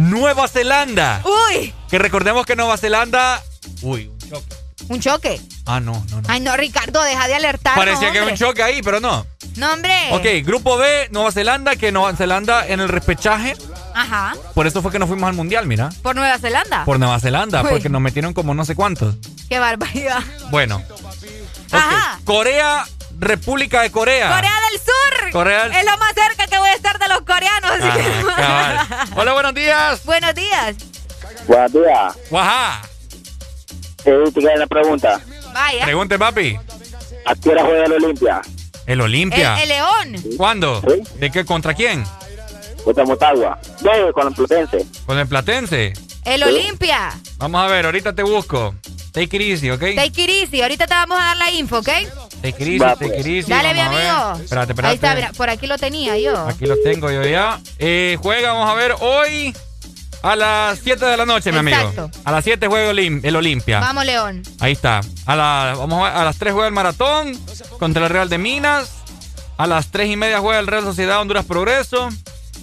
[0.10, 1.22] Nueva Zelanda.
[1.24, 3.42] Uy, Que recordemos que Nueva Zelanda.
[3.82, 4.56] Uy, un choque.
[4.90, 5.42] un choque.
[5.66, 6.28] Ah, no, no, no.
[6.28, 7.76] Ay, no, Ricardo, deja de alertar.
[7.76, 9.26] Parecía que había un choque ahí, pero no.
[9.58, 9.94] No, hombre.
[10.12, 13.56] Ok, grupo B, Nueva Zelanda, que Nueva Zelanda en el repechaje
[13.94, 14.34] Ajá.
[14.54, 15.90] Por eso fue que nos fuimos al mundial, mira.
[16.02, 16.86] Por Nueva Zelanda.
[16.86, 17.70] Por Nueva Zelanda, Uy.
[17.72, 19.16] porque nos metieron como no sé cuántos.
[19.50, 20.24] Qué barbaridad.
[20.50, 20.82] Bueno.
[21.72, 22.20] Ajá.
[22.24, 22.86] Corea,
[23.20, 24.34] República de Corea.
[24.34, 24.71] Corea del
[25.72, 27.72] Es lo más cerca que voy a estar de los coreanos.
[27.72, 29.06] así que- Ah.
[29.16, 30.06] Hola, buenos días.
[30.06, 30.76] Buenos días.
[31.48, 32.16] Buenos días.
[32.30, 32.82] Guajá.
[34.04, 34.12] Te
[34.58, 35.22] la pregunta.
[35.54, 35.84] Vaya.
[35.86, 36.58] Pregunte, papi.
[37.26, 38.42] ¿A qué hora juega el Olimpia?
[38.88, 39.56] El Olimpia.
[39.56, 40.36] El, el León.
[40.38, 40.82] ¿Cuándo?
[41.16, 41.46] ¿De qué?
[41.46, 42.04] ¿Contra quién?
[42.84, 43.60] Contra Motagua.
[43.82, 44.86] No, con el Platense.
[45.06, 45.94] Con el Platense.
[46.26, 47.12] El Olimpia.
[47.38, 48.76] Vamos a ver, ahorita te busco.
[49.12, 49.80] Take it easy, ¿ok?
[49.96, 50.62] Take it easy.
[50.62, 51.86] Ahorita te vamos a dar la info, ¿ok?
[52.42, 53.20] Take it easy, Va, take pues.
[53.20, 53.50] it easy.
[53.50, 54.44] Dale, mi vamos amigo.
[54.44, 54.88] Espérate, espérate.
[54.88, 56.48] Ahí está, mira, por aquí lo tenía yo.
[56.48, 57.60] Aquí lo tengo yo ya.
[57.78, 59.54] Eh, juega, vamos a ver, hoy
[60.24, 61.78] a las 7 de la noche, mi amigo.
[61.78, 62.10] Exacto.
[62.24, 63.80] A las 7 juega Olim- el Olimpia.
[63.82, 64.44] Vamos, León.
[64.60, 65.02] Ahí está.
[65.26, 67.38] A, la, vamos a, a las 3 juega el Maratón
[67.80, 68.92] contra el Real de Minas.
[69.58, 72.10] A las 3 y media juega el Real Sociedad Honduras Progreso.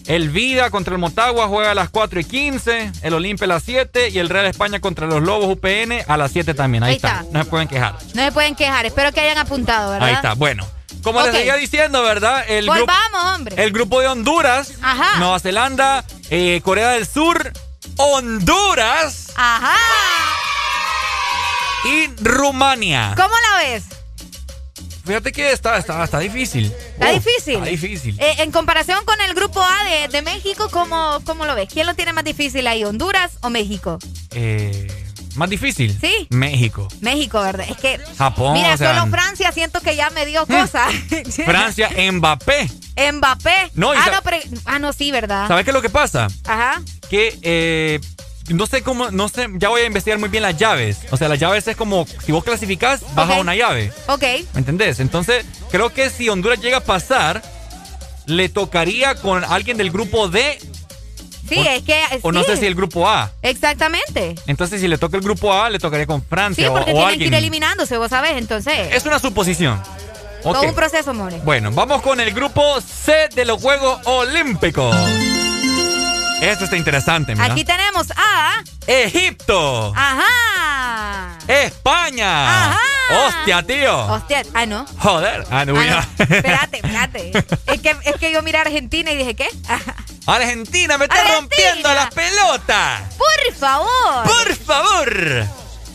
[0.09, 2.93] El Vida contra el Motagua juega a las 4 y 15.
[3.03, 4.09] El Olimpia a las 7.
[4.09, 6.83] Y el Real España contra los Lobos UPN a las 7 también.
[6.83, 7.21] Ahí, Ahí está.
[7.21, 7.33] está.
[7.33, 7.95] No se pueden quejar.
[8.15, 8.87] No se pueden quejar.
[8.87, 10.09] Espero que hayan apuntado, ¿verdad?
[10.09, 10.33] Ahí está.
[10.35, 10.67] Bueno.
[11.03, 11.27] Como Ok.
[11.27, 12.45] les seguía diciendo, ¿verdad?
[12.49, 12.81] El grupo.
[12.81, 13.63] Volvamos, hombre.
[13.63, 15.19] El grupo de Honduras, Ajá.
[15.19, 17.53] Nueva Zelanda, eh, Corea del Sur,
[17.99, 19.77] Honduras Ajá.
[21.85, 23.15] y Rumania.
[23.17, 23.85] ¿Cómo la ves?
[25.09, 26.67] Fíjate que está, está, está difícil.
[26.67, 27.55] Está Oh, difícil.
[27.55, 28.17] Está difícil.
[28.21, 31.69] Eh, en comparación con el grupo A de, de México, ¿cómo, ¿cómo lo ves?
[31.73, 33.99] ¿Quién lo tiene más difícil ahí, Honduras o México?
[34.33, 34.87] Eh,
[35.35, 35.97] más difícil.
[36.01, 36.27] Sí.
[36.31, 36.87] México.
[37.01, 37.67] México, ¿verdad?
[37.71, 37.99] Es que.
[38.19, 40.87] Japón, Mira, o sea, solo Francia siento que ya me dio cosa.
[41.47, 42.69] Francia, Mbappé.
[43.13, 43.71] Mbappé.
[43.75, 45.49] No, ah, no, pero- ah, no, sí, ¿verdad?
[45.49, 46.29] ¿Sabes qué es lo que pasa?
[46.45, 46.83] Ajá.
[47.09, 48.01] Que eh,
[48.49, 50.99] no sé cómo, no sé, ya voy a investigar muy bien las llaves.
[51.11, 53.35] O sea, las llaves es como, si vos clasificás, vas Ok.
[53.37, 53.93] a una llave.
[54.09, 54.23] Ok.
[54.55, 55.01] ¿Me entendés?
[55.01, 57.43] Entonces, creo que si Honduras llega a pasar,
[58.27, 60.59] le tocaría con alguien del grupo D
[61.49, 61.99] Sí, O- es que.
[62.21, 62.51] o no sí.
[62.51, 63.33] sé si el grupo A.
[63.41, 64.35] Exactamente.
[64.47, 66.95] Entonces, si le toca el grupo A, le tocaría con Sí, Francia o- porque o,
[66.95, 67.31] tienen alguien.
[67.31, 68.75] que ir eliminándose, vos sabés, entonces.
[68.93, 69.83] Es una suposición.
[70.43, 71.39] Todo un proceso, more.
[71.45, 74.95] Bueno, vamos con el grupo C de los Juegos Olímpicos.
[76.41, 77.53] Esto está interesante, mira.
[77.53, 78.63] Aquí tenemos a.
[78.87, 79.93] Egipto.
[79.95, 81.39] Ajá.
[81.49, 82.71] España.
[82.71, 82.79] Ajá.
[83.27, 84.07] Hostia, tío.
[84.07, 84.87] Hostia, ah, no.
[84.99, 85.45] Joder.
[85.51, 86.07] Ah, no, mira.
[86.19, 87.33] Espérate, espérate.
[87.67, 89.49] es, que, es que yo miré a Argentina y dije, ¿qué?
[90.27, 91.39] Argentina me está Argentina.
[91.41, 93.01] rompiendo las pelotas.
[93.17, 94.25] Por favor.
[94.25, 95.47] Por favor.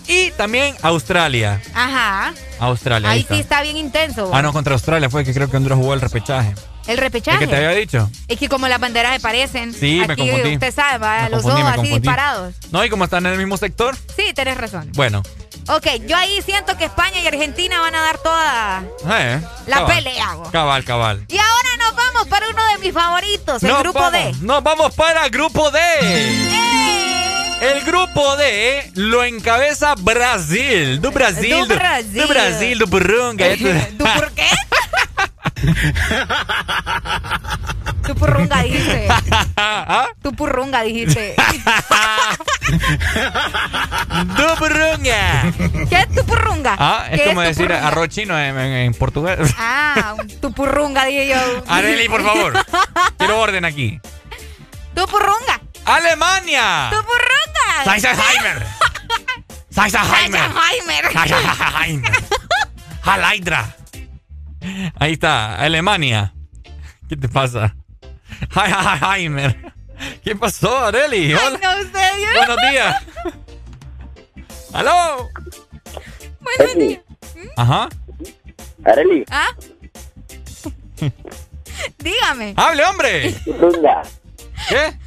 [0.07, 1.61] Y también Australia.
[1.73, 2.33] Ajá.
[2.59, 3.09] Australia.
[3.09, 4.29] Ahí, sí está bien intenso.
[4.33, 6.53] Ah, no, contra Australia fue que creo que Honduras jugó el repechaje.
[6.85, 7.39] El ¿Es repechaje.
[7.39, 8.09] que te había dicho?
[8.27, 9.73] Es que como las banderas se parecen.
[9.73, 10.53] Sí, me aquí confundí.
[10.55, 11.23] usted sabe, ¿va?
[11.23, 12.55] Me los confundí, me así disparados.
[12.71, 14.89] No, y como están en el mismo sector, Sí, tenés razón.
[14.93, 15.23] bueno.
[15.69, 18.83] Ok, yo ahí siento que España y Argentina van a dar toda
[19.17, 19.95] Eh, la cabal.
[19.95, 20.27] pelea.
[20.51, 21.25] Cabal, cabal.
[21.29, 24.45] Y ahora nos vamos para uno de mis favoritos, el Nos grupo vamos, D.
[24.45, 25.79] Nos vamos para el grupo D.
[27.61, 30.99] El grupo D lo encabeza Brasil.
[30.99, 31.65] Do Brasil.
[31.65, 32.21] Do Brasil.
[32.21, 33.45] Do Brasil, do Burunga.
[33.97, 34.45] ¿Tú por qué?
[38.05, 39.07] Tu purrunga dijiste.
[39.57, 40.07] ¿Ah?
[40.21, 41.35] Tu purrunga dijiste.
[44.37, 45.51] Do Burunga.
[45.89, 46.75] ¿Qué es tu purrunga?
[46.79, 47.87] Ah, es ¿Qué como tu decir purrunga?
[47.87, 49.53] arroz chino en, en- en portugués.
[49.57, 51.63] Ah, tu purrunga dije yo.
[51.67, 52.53] Areli, por favor.
[53.17, 53.99] Quiero orden aquí.
[54.95, 55.59] Tu purrunga.
[55.85, 56.89] Alemania.
[56.91, 57.83] Tu purrunga.
[57.85, 58.65] Seisenheimer.
[59.69, 60.49] Seisenheimer.
[61.11, 62.11] Seisenheimer.
[63.03, 63.75] Halaidra.
[64.99, 66.33] Ahí está, Alemania.
[67.09, 67.75] ¿Qué te pasa?
[69.15, 69.73] Heimer.
[70.23, 71.33] ¿Qué pasó, Areli?
[71.33, 71.59] Ay, Hola.
[71.61, 72.31] no sé, Dios.
[72.37, 72.95] Buenos días.
[74.73, 75.29] ¿Aló?
[76.41, 77.01] Buenos días.
[77.55, 77.89] Ajá.
[78.85, 79.23] Areli.
[79.29, 79.47] ¿Ah?
[81.99, 82.53] Dígame.
[82.57, 83.35] ¡Hable, hombre!
[83.45, 84.01] Purrunga.
[84.69, 84.97] ¿Qué?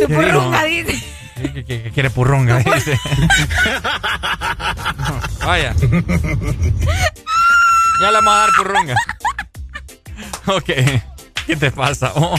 [0.00, 1.04] Tu ¿Qué purrunga dice.
[1.36, 2.58] ¿Qué, qué- qué- quiere purrunga?
[2.74, 2.98] Dice.
[5.44, 5.74] Vaya.
[8.00, 8.94] Ya le vamos a dar purrunga.
[10.46, 10.70] Ok.
[11.46, 12.12] ¿Qué te pasa?
[12.14, 12.36] Oh.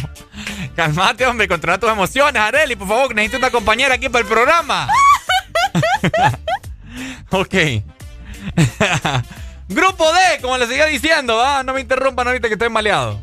[0.76, 4.90] Calmate, hombre, controla tus emociones, Areli, por favor, necesito una compañera aquí para el programa.
[7.30, 7.56] ok.
[9.70, 11.64] Grupo D, como les seguía diciendo, ¿va?
[11.64, 13.22] no me interrumpan ahorita que estoy maleado.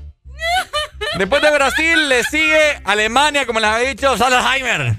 [1.18, 4.96] Después de Brasil le sigue Alemania, como les había dicho, Salzheimer.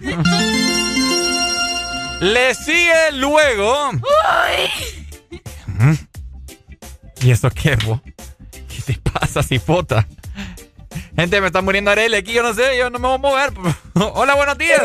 [2.19, 3.93] Le sigue luego.
[5.67, 5.93] ¿Mm?
[7.23, 8.01] ¿Y eso qué, bo?
[8.51, 10.07] ¿Qué te pasa, cipota?
[11.15, 13.53] Gente, me está muriendo Arely aquí, yo no sé, yo no me voy a mover.
[14.13, 14.81] Hola, buenos días.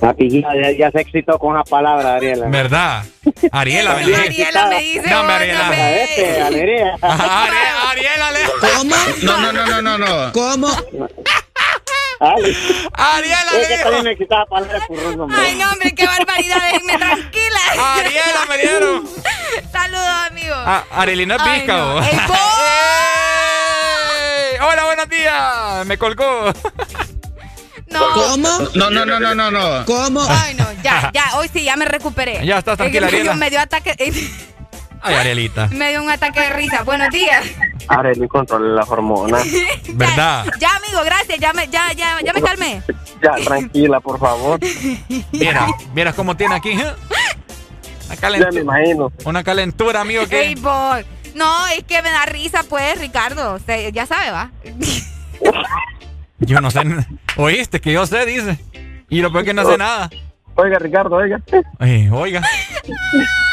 [0.00, 2.46] Papi, ya, ya se excitó con una palabra, Ariela.
[2.48, 3.04] ¿Verdad?
[3.52, 4.20] Ariela, me dice.
[4.22, 5.10] Ariela me dice.
[5.10, 6.02] No, me "Oye, Ariela.
[6.04, 6.96] Este, alegría.
[7.02, 8.38] Ari- Ariela, le.
[8.78, 8.94] ¿Cómo?
[9.22, 10.32] No, no, no, no, no, no.
[12.20, 12.36] ¿Cómo?
[12.92, 15.38] Ariela, Es que también me quitaba palabras purrungo, hombre.
[15.40, 17.60] Ay, no, hombre, qué barbaridad, déjenme tranquila.
[17.96, 19.08] Ariela, me dieron.
[19.72, 20.58] Saludos, amigos.
[20.66, 21.94] Ah, Arelina pizca, no.
[21.94, 22.06] vos.
[24.62, 25.86] Hola, buenos días.
[25.86, 26.52] Me colgó.
[27.86, 28.36] No.
[28.36, 29.84] No, no, no, no, no, no.
[29.86, 30.22] ¿Cómo?
[30.28, 32.44] Ay, no, ya, ya, hoy sí, ya me recuperé.
[32.46, 33.34] Ya estás tranquila, Ariela.
[33.34, 33.94] me dio ataque,
[35.02, 35.66] Ay, Arielita.
[35.68, 36.82] me dio un ataque de risa.
[36.82, 37.44] Buenos días.
[37.88, 39.44] Arely controla las hormonas.
[39.94, 40.46] ¿Verdad?
[40.58, 42.82] Ya, amigo, gracias, ya me, ya, ya, ya me calmé.
[43.22, 44.60] Ya, tranquila, por favor.
[45.32, 46.70] Mira, mira cómo tiene aquí.
[46.70, 46.92] ¿eh?
[48.06, 48.52] Una Ya calentura.
[48.52, 49.12] me imagino.
[49.24, 50.22] Una calentura, amigo,
[50.60, 51.04] boy.
[51.34, 53.54] No, es que me da risa, pues, Ricardo.
[53.54, 54.50] Usted ya sabe, ¿va?
[56.38, 56.80] Yo no sé.
[57.36, 58.58] Oíste, que yo sé, dice.
[59.08, 60.10] Y lo peor que no sé nada.
[60.56, 61.40] Oiga, Ricardo, oiga.
[61.78, 62.42] Ay, oiga.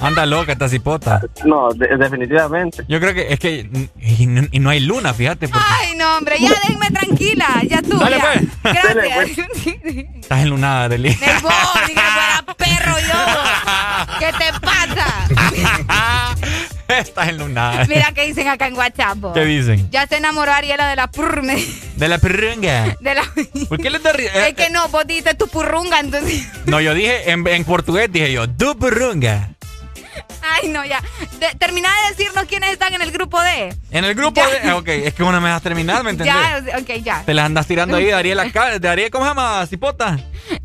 [0.00, 1.20] Anda loca esta cipota.
[1.44, 2.84] No, de- definitivamente.
[2.88, 3.68] Yo creo que es que.
[4.00, 5.48] Y no, y no hay luna, fíjate.
[5.48, 7.46] Porque Ay, no, hombre, ya déjenme tranquila.
[7.68, 8.32] Ya tú, Dale, ya.
[8.62, 8.74] pues.
[8.74, 9.46] Gracias.
[10.20, 10.94] estás enlunada.
[10.94, 11.02] Ey,
[11.42, 11.52] boy,
[11.88, 14.18] ni que fuera perro yo.
[14.18, 16.34] ¿Qué te pasa?
[16.88, 17.84] estás enlunada.
[17.86, 19.18] Mira qué dicen acá en WhatsApp.
[19.18, 19.32] bo.
[19.32, 19.88] ¿Qué dicen?
[19.90, 21.62] Ya se enamoró Ariela de la purme.
[21.96, 22.96] De la perrunga.
[23.00, 23.22] De la...
[23.68, 24.48] ¿Por qué les da risa?
[24.48, 26.46] Es que no, vos dijiste tu purrunga, entonces.
[26.66, 29.50] No, yo dije, en, en portugués dije yo, tu perrunga.
[30.62, 31.02] Ay, no, ya.
[31.38, 33.74] De, termina de decirnos quiénes están en el grupo D.
[33.90, 34.48] En el grupo Ya.
[34.68, 34.72] de.
[34.72, 36.34] Ok, es que uno me dejas terminar, ¿me entendés?
[36.34, 37.22] Ya, ok, ya.
[37.24, 38.44] Te las andas tirando ahí de Ariela.
[38.44, 39.66] De Ariela ¿Cómo se llama?
[39.66, 40.18] Cipota.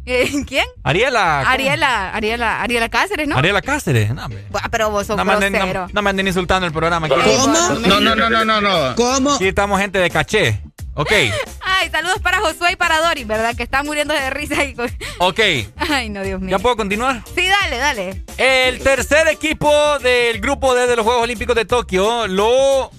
[0.06, 0.66] Eh, ¿Quién?
[0.84, 1.40] Ariela.
[1.44, 1.54] ¿cómo?
[1.54, 3.38] Ariela, Ariela, Ariela Cáceres, ¿no?
[3.38, 4.14] Ariela Cáceres.
[4.14, 4.46] No, hombre.
[4.50, 7.08] Buah, Pero vos sos No me, anden, no, no me anden insultando el programa.
[7.10, 7.48] ¿Cómo?
[7.48, 8.96] No, no, no, no, no, no.
[8.96, 9.36] ¿Cómo?
[9.36, 10.62] Aquí estamos gente de caché.
[10.98, 11.12] Ok,
[11.62, 13.54] Ay, saludos para Josué y para Dori, ¿verdad?
[13.56, 14.64] Que están muriendo de risa.
[14.64, 14.76] Y...
[15.20, 15.40] ok.
[15.90, 16.52] Ay, no, Dios mío.
[16.52, 17.22] ¿Ya puedo continuar?
[17.36, 18.24] Sí, dale, dale.
[18.38, 22.92] El tercer equipo del grupo D de los Juegos Olímpicos de Tokio lo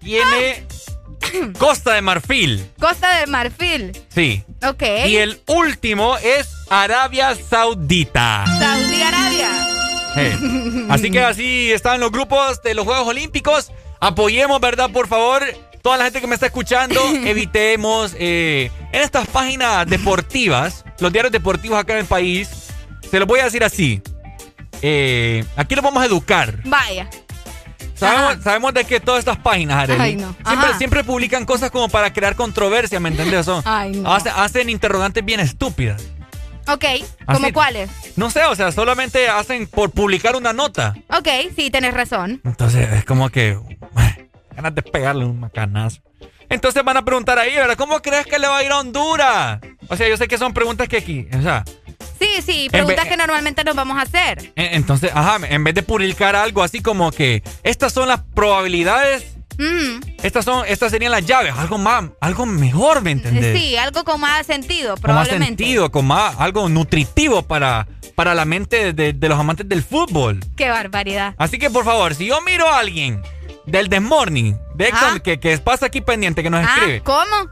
[0.00, 0.66] tiene
[1.58, 2.70] Costa de Marfil.
[2.78, 3.92] Costa del Marfil.
[4.14, 4.44] Sí.
[4.62, 4.82] Ok.
[5.06, 8.44] Y el último es Arabia Saudita.
[8.58, 9.66] Saudi Arabia.
[10.90, 13.70] Así que así están los grupos de los Juegos Olímpicos.
[14.00, 14.90] Apoyemos, ¿verdad?
[14.90, 15.42] Por favor,
[15.82, 21.32] toda la gente que me está escuchando, evitemos eh, en estas páginas deportivas, los diarios
[21.32, 22.68] deportivos acá en el país,
[23.10, 24.02] se los voy a decir así.
[24.82, 26.58] Eh, aquí los vamos a educar.
[26.64, 27.08] Vaya.
[27.94, 30.34] Sabemos, sabemos de que todas estas páginas, Ay, no.
[30.78, 33.44] siempre, publican cosas como para crear controversia, ¿me entiendes?
[33.44, 34.14] Son- Ay, no.
[34.14, 36.02] hace- hacen interrogantes bien estúpidas.
[36.66, 36.84] Ok.
[37.26, 37.90] ¿Cómo Así- cuáles?
[38.16, 40.94] No sé, o sea, solamente hacen por publicar una nota.
[41.10, 42.40] Ok, sí, tenés razón.
[42.44, 43.58] Entonces es como que.
[44.60, 46.02] Ganas de pegarle un macanazo.
[46.50, 47.76] Entonces van a preguntar ahí, ¿verdad?
[47.78, 49.58] ¿Cómo crees que le va a ir a Honduras?
[49.88, 51.26] O sea, yo sé que son preguntas que aquí.
[51.38, 51.64] O sea,
[52.20, 54.52] Sí, sí, preguntas que normalmente nos vamos a hacer.
[54.54, 59.24] en- entonces, ajá, en vez de publicar algo así como que estas son las probabilidades,
[59.58, 63.58] Mm, estas son, estas serían las llaves, algo más, algo mejor, ¿me entendés?
[63.58, 65.64] sí, algo con más sentido, con más probablemente.
[65.64, 70.40] sentido, con más, algo nutritivo para, para la mente de, de los amantes del fútbol.
[70.56, 71.34] Qué barbaridad.
[71.36, 73.20] Así que por favor, si yo miro a alguien
[73.70, 75.20] del The Morning, de Exxon, Ah.
[75.20, 77.50] que, que pasa aquí pendiente, que nos Ah, escribe, ¿cómo?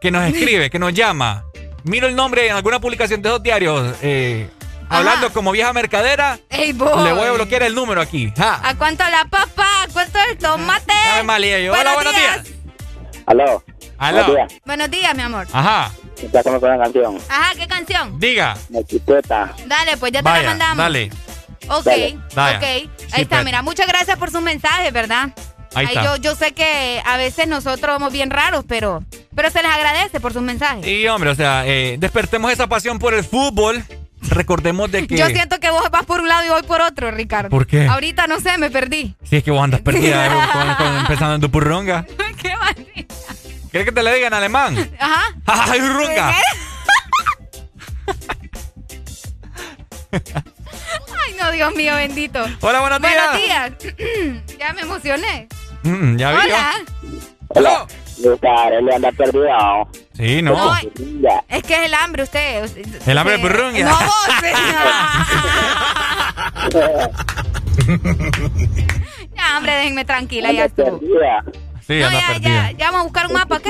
[0.00, 1.44] que nos escribe, que nos llama,
[1.84, 4.48] miro el nombre en alguna publicación de esos diarios, eh,
[4.88, 8.32] hablando como vieja mercadera, Ey, le voy a bloquear el número aquí.
[8.36, 8.60] Ja.
[8.68, 9.64] ¿A cuánto la papa?
[9.84, 10.92] ¿A cuánto el tomate?
[11.24, 11.72] Malía yo.
[11.72, 12.46] Hola, buenos días.
[13.26, 13.62] Aló.
[13.98, 14.24] Aló.
[14.24, 14.60] Buenos días.
[14.66, 15.46] Buenos días, mi amor.
[15.52, 15.90] Ajá,
[16.32, 17.18] Ya con una canción.
[17.28, 18.18] Ajá, ¿qué canción?
[18.18, 18.56] diga.
[18.70, 19.54] La chiqueta.
[19.66, 20.76] Dale, pues ya te Vaya, la mandamos.
[20.78, 21.10] dale.
[21.68, 21.86] Ok,
[22.34, 22.56] Dale.
[22.56, 22.62] Ok.
[22.64, 25.28] Ahí Sí, está, pero- mira, muchas gracias por sus mensajes, ¿verdad?
[25.74, 26.02] Ahí está.
[26.04, 29.02] Yo, yo sé que a veces nosotros somos bien raros, pero,
[29.34, 30.84] pero se les agradece por sus mensajes.
[30.84, 33.82] Sí, hombre, o sea, eh, despertemos esa pasión por el fútbol.
[34.28, 35.16] Recordemos de que...
[35.16, 37.48] Yo siento que vos vas por un lado y voy por otro, Ricardo.
[37.50, 37.86] ¿Por qué?
[37.88, 39.16] Ahorita no sé, me perdí.
[39.28, 42.06] Sí, es que vos andas perdida con- con- empezando en tu purronga.
[42.40, 43.14] Qué maldita.
[43.70, 44.90] ¿Quieres que te le diga en alemán?
[44.98, 45.22] Ajá.
[45.46, 46.34] ¡Ay, runga!
[50.12, 52.44] Ay, no, Dios mío, bendito.
[52.60, 53.72] Hola, buenos Buenos días.
[54.58, 55.48] ya me emocioné.
[55.84, 56.36] Mm, ya vi.
[56.36, 56.42] yo.
[56.44, 56.72] Hola.
[57.48, 57.86] Hola.
[58.22, 59.88] Luca, Arely anda perdido.
[60.14, 60.52] Sí, no.
[60.52, 60.74] No,
[61.48, 62.64] es que es el hambre, usted.
[63.06, 63.84] El hambre Usted- de purrunga.
[63.84, 64.26] No, vos.
[69.36, 70.98] ya, hombre, déjenme tranquila, ya estuvo.
[71.00, 71.44] Perdida.
[71.86, 72.70] Sí, No, anda ya, perdida.
[72.70, 73.66] ya, ya vamos a buscar un mapa, ¿ok?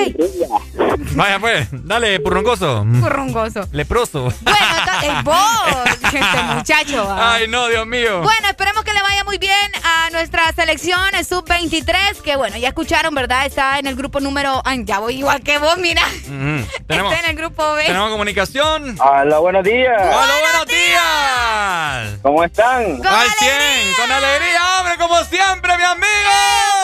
[1.15, 1.69] Vaya, pues.
[1.73, 2.85] Dale, purrongoso.
[3.01, 3.67] Purrungoso.
[3.73, 4.33] Leproso.
[4.43, 5.71] Bueno, entonces, vos,
[6.13, 7.07] este muchacho.
[7.07, 7.35] va.
[7.35, 8.21] Ay, no, Dios mío.
[8.23, 12.69] Bueno, esperemos que le vaya muy bien a nuestra selección el sub-23, que bueno, ya
[12.69, 13.47] escucharon, ¿verdad?
[13.47, 14.61] Está en el grupo número...
[14.65, 16.03] Ay, ya voy igual que vos, mira.
[16.29, 17.85] Mm, tenemos, Está en el grupo B.
[17.87, 18.99] tenemos comunicación.
[19.01, 20.01] Hola, buenos días.
[20.01, 22.19] ¡Hola, buenos días!
[22.23, 22.99] ¿Cómo están?
[22.99, 23.37] Con ¡Al alegría.
[23.39, 23.95] 100!
[23.97, 24.97] ¡Con alegría, hombre!
[24.99, 26.03] ¡Como siempre, mi amigo!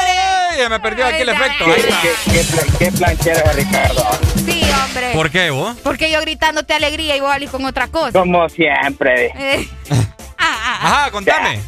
[0.07, 1.65] ¡Ey, se me perdió aquí el efecto.
[1.65, 2.45] ¿Qué, qué, qué,
[2.79, 4.05] qué planchero es Ricardo?
[4.45, 5.11] Sí, hombre.
[5.15, 5.77] ¿Por qué vos?
[5.83, 8.13] Porque yo gritándote alegría y vos salís con otra cosa.
[8.19, 9.27] Como siempre.
[9.37, 9.69] Eh,
[10.39, 11.61] Ajá, contame.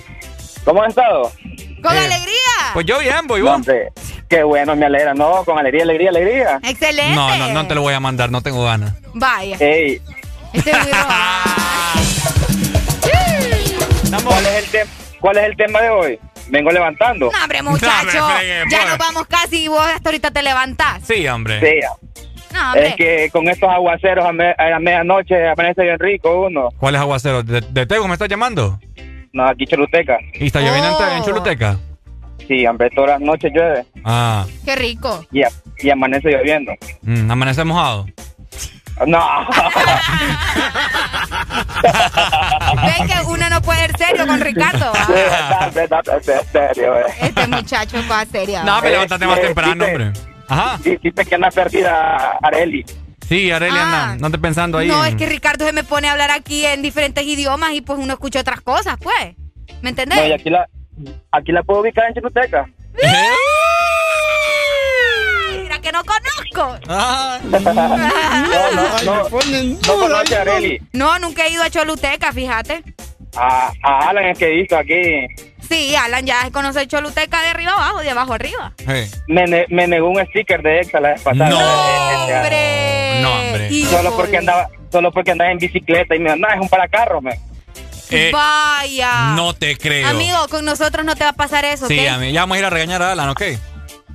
[0.65, 1.33] ¿Cómo has estado?
[1.83, 2.37] ¡Con Eh, alegría!
[2.75, 3.55] Pues yo bien, voy vos.
[3.55, 3.89] hombre,
[4.29, 5.15] qué bueno, me alegra.
[5.15, 6.61] No, con alegría, alegría, alegría.
[6.63, 7.15] ¡Excelente!
[7.15, 8.93] No, no, no te lo voy a mandar, no tengo ganas.
[9.15, 9.57] Vaya.
[9.59, 10.01] Ey,
[10.53, 10.91] Este es muy
[14.25, 14.89] ¿cuál es, el
[15.21, 16.21] ¿cuál es el tema de hoy?
[16.51, 17.31] Vengo levantando.
[17.33, 18.19] No, hombre, muchacho.
[18.19, 18.89] No, hombre, fregué, ya pues.
[18.89, 21.03] nos vamos casi y vos hasta ahorita te levantás.
[21.07, 21.61] Sí, hombre.
[21.61, 21.81] Sí,
[22.53, 22.89] No, hombre.
[22.89, 26.69] es que con estos aguaceros a, me- a la medianoche amanece bien rico uno.
[26.79, 27.43] ¿Cuál es aguacero?
[27.43, 28.79] ¿De, de Tego me estás llamando?
[29.33, 30.19] No, aquí Choluteca.
[30.35, 31.17] ¿Y está lloviendo en- Oh.
[31.17, 31.79] en Choluteca?
[32.49, 35.25] Sí, hombre, todas las noches llueve Ah, Qué rico.
[35.31, 36.73] y, a- y amanece lloviendo.
[37.03, 38.07] mm, amanece mojado.
[39.07, 39.47] No.
[42.85, 44.93] Ven que uno no puede ser serio con Ricardo.
[44.93, 45.71] ¿va?
[45.73, 47.05] Sí, en serio, eh.
[47.21, 48.63] Este muchacho es más serio.
[48.65, 50.13] No, me Eh, levántate más eh, temprano, dice- hombre.
[50.49, 50.79] Ajá.
[50.83, 52.85] Sí, dice que anda perdida Areli.
[53.29, 54.03] Sí, Arelia, Ah.
[54.11, 54.89] anda, no estés pensando ahí.
[54.89, 57.81] No, en- es que Ricardo se me pone a hablar aquí en diferentes idiomas y
[57.81, 59.37] pues uno escucha otras cosas, pues.
[59.83, 60.19] ¿Me entendés?
[60.19, 60.67] No, y aquí la,
[61.31, 62.67] aquí la puedo ubicar en Choluteca.
[65.83, 66.79] Que no conozco.
[66.89, 67.39] No,
[68.73, 69.29] no, no,
[69.87, 70.81] no conoce a Areli.
[70.93, 72.83] No, nunca he ido a Choluteca, fíjate.
[73.37, 75.27] A, a Alan es que he visto aquí.
[75.69, 78.73] Sí, Alan ya conoce Choluteca de arriba abajo, de abajo arriba.
[79.29, 81.49] Me, ne- me negó un sticker de Exa la vez pasada.
[81.51, 81.59] No.
[82.37, 83.21] ¡Hombre!
[83.23, 83.85] No, hombre.
[83.87, 87.21] Solo porque andaba, solo porque andaba en bicicleta y me dijo, no, es un paracarro,
[87.21, 87.39] me.
[88.11, 89.35] Eh, Vaya.
[89.37, 90.09] no te creo.
[90.09, 92.59] Amigo, con nosotros no te va a pasar eso, Sí, a mí, ya vamos a
[92.59, 93.43] ir a regañar a Alan, ¿ok?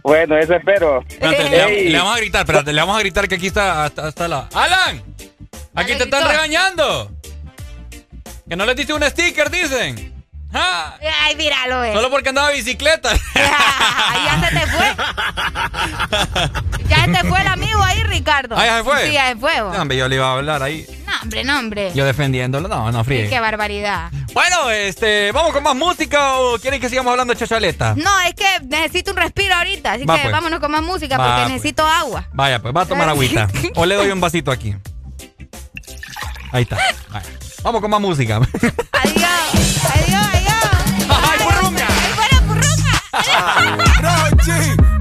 [0.05, 1.03] Bueno, eso espero.
[1.09, 4.27] Espérate, le, vamos a gritar, espérate, le vamos a gritar que aquí está hasta, hasta
[4.27, 4.47] la.
[4.53, 5.01] ¡Alan!
[5.73, 6.31] Aquí te están gritó.
[6.31, 7.11] regañando.
[8.47, 10.14] Que no les diste un sticker, dicen.
[11.21, 11.93] Ay, míralo, eh.
[11.93, 13.11] Solo porque andaba bicicleta.
[13.35, 14.95] ya se te fue.
[16.87, 18.55] Ya se te fue el amigo ahí, Ricardo.
[18.57, 19.07] Ah, ya se fue.
[19.07, 19.57] Sí, ya se fue.
[19.57, 20.85] No, hombre, yo le iba a hablar ahí.
[21.05, 21.91] No, hombre, no, hombre.
[21.93, 22.67] Yo defendiéndolo.
[22.67, 23.29] No, no, fríe.
[23.29, 24.11] Qué barbaridad.
[24.33, 27.95] Bueno, este, ¿vamos con más música o quieren que sigamos hablando de chachaleta?
[27.95, 30.31] No, es que necesito un respiro ahorita, así Va, que pues.
[30.31, 31.53] vámonos con más música Va, porque pues.
[31.53, 32.27] necesito agua.
[32.33, 33.47] Vaya, pues va a tomar agüita.
[33.75, 34.75] O le doy un vasito aquí.
[36.51, 36.77] Ahí está.
[37.09, 37.25] Vaya.
[37.63, 38.35] Vamos con más música.
[38.37, 39.14] Adiós,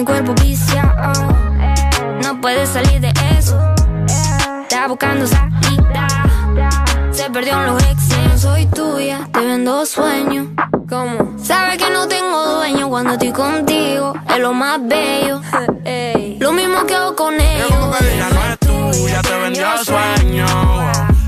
[0.00, 1.12] Mi cuerpo viciado.
[2.22, 3.60] No puedes salir de eso.
[4.62, 6.08] Está buscando salida.
[7.12, 8.18] Se perdió en los exes.
[8.32, 10.46] No soy tuya, te vendo sueños.
[10.88, 11.36] ¿Cómo?
[11.36, 14.14] Sabes que no tengo dueño cuando estoy contigo.
[14.26, 15.42] Es lo más bello.
[16.38, 17.70] Lo mismo que hago con ellos.
[18.00, 20.46] Ella no es tuya, te vendió sueño.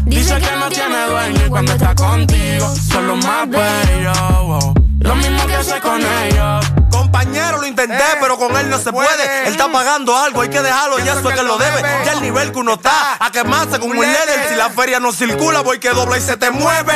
[0.06, 4.18] Dice que no tiene dueño y cuando está contigo son los más bellos.
[4.46, 4.74] wow.
[5.00, 6.81] Lo mismo que hace con ellos.
[6.92, 9.46] Compañero, lo intenté, pero con él no se puede.
[9.46, 11.82] Él está pagando algo, hay que dejarlo, ya eso es que lo debe.
[12.04, 14.48] Ya el nivel que uno está, a quemarse con un líder.
[14.48, 16.92] Si la feria no circula, voy que dobla y se te mueve.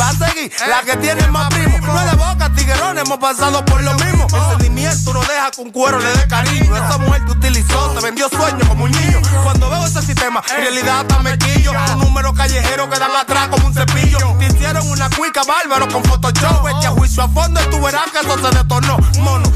[0.00, 1.78] Va a seguir la que tiene más primo.
[1.86, 4.26] No es de boca, tiguerón, hemos pasado por lo mismo.
[4.34, 6.76] El sentimiento no deja un cuero le dé cariño.
[6.76, 9.20] Esa mujer te utilizó, te vendió sueños como un niño.
[9.42, 11.72] Cuando veo ese sistema, en realidad hasta me quillo.
[11.72, 14.18] Un número callejero que dan atrás como un cepillo.
[14.38, 16.66] Te hicieron una cuica bárbaro con Photoshop.
[16.68, 18.96] Este a juicio a fondo y tú verás que eso se detonó.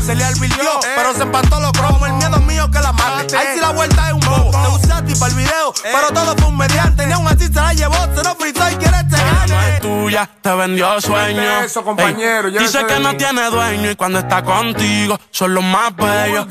[0.05, 2.09] Se le advirtió, pero se empató los cromos.
[2.09, 3.37] El miedo mío que la mate.
[3.37, 4.51] Ahí sí la vuelta es un bobo.
[4.51, 7.07] Te usé a ti para el video, pero todo fue un mediante.
[7.07, 9.17] Ni aún así se la llevó, se lo fritó y quiere este
[9.49, 11.61] No es tuya, te vendió sueño.
[11.62, 15.94] Eso, compañero, ya dice que no tiene dueño y cuando está contigo son los más
[15.94, 16.47] bellos.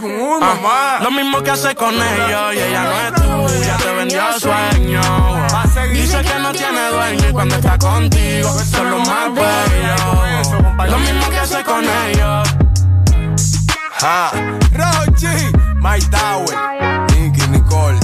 [1.02, 5.02] Lo mismo que hace con ellos y ella no es tuya, te vendió sueño.
[5.92, 10.92] Dice que no tiene dueño y cuando está contigo son los más bellos.
[10.92, 12.57] Lo mismo que hace con ellos.
[14.00, 14.32] Ja,
[14.74, 16.56] Rochi, My Tower,
[17.16, 17.98] Nicky Nicole,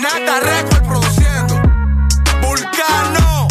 [0.00, 1.54] Nata Record produciendo,
[2.40, 3.46] Vulcano.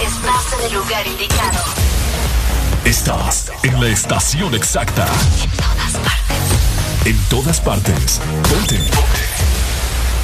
[0.00, 1.58] Estás en el lugar indicado.
[2.84, 5.06] Estás en la estación exacta.
[5.42, 7.04] En todas partes.
[7.04, 8.20] En todas partes.
[8.48, 8.78] Ponte.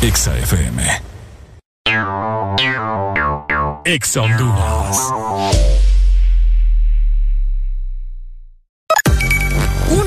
[0.01, 1.03] Exa FM.
[3.85, 5.80] Exa Honduras.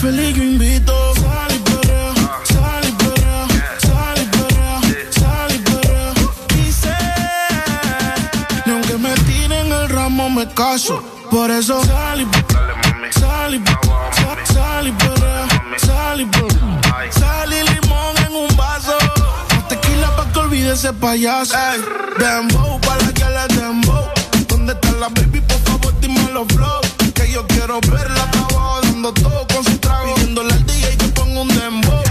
[0.00, 0.92] Feliz, yo invito.
[1.14, 2.14] Sal y perrea,
[2.44, 3.46] sal y perrea,
[3.80, 6.12] sal y perrea, sal y perrea.
[6.54, 6.94] Dice,
[8.66, 11.02] ni aunque me tiren el ramo me caso.
[11.30, 12.24] Por eso sal y
[13.18, 13.58] sal y
[14.52, 15.48] sal- y perrea,
[15.78, 17.10] sal y perrea.
[17.10, 18.96] Sal y limón en un vaso.
[19.68, 21.54] Tequila pa' que olvide ese payaso.
[21.56, 21.80] Ey,
[22.18, 24.04] dembow, pa' la que le dembow.
[24.48, 25.40] ¿Dónde está la baby?
[25.40, 26.80] Por favor, dime los flow.
[27.14, 29.77] Que yo quiero verla abajo dando todo con su
[30.38, 32.02] Pidiéndole al DJ que ponga un dembow.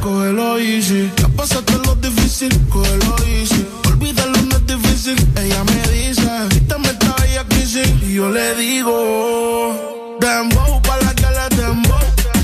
[0.00, 1.08] Cógelo easy.
[1.16, 3.64] Ya pasaste lo difícil, cógelo easy.
[3.86, 5.16] Olvídalo, no es difícil.
[5.36, 7.88] Ella me dice, quítame esta bella crisis.
[8.02, 11.96] Y yo le digo, dembow, pa' la que le dembow.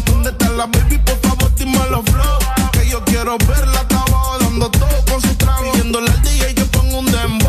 [0.07, 0.99] ¿Dónde está la baby?
[0.99, 2.39] Por favor, dime los flow.
[2.73, 5.73] Que yo quiero verla abajo dando todo con su trago.
[5.73, 7.42] Pidiéndole al DJ que ponga un dembow.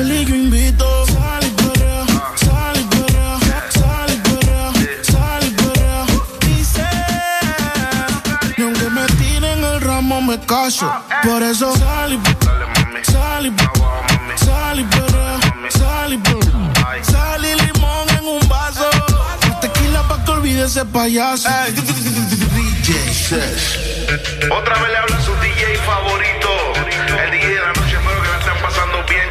[0.00, 1.06] Feliz, yo invito.
[1.06, 2.04] Sal y perrea,
[2.36, 3.38] sal y perrea,
[3.78, 4.68] sal y perrea,
[5.12, 6.00] sal y perrea.
[6.46, 6.88] Dice,
[8.56, 10.90] ni aunque me tiren el ramo me caso.
[11.22, 12.18] Por eso sal y
[13.12, 13.50] sal y
[14.46, 15.38] sal y perrea,
[15.78, 17.02] sal y perrea.
[17.02, 18.88] Sal y limón en un vaso.
[19.60, 21.48] Tequila pa' que olvide ese payaso.
[24.50, 26.39] Otra vez le habla su DJ favorito,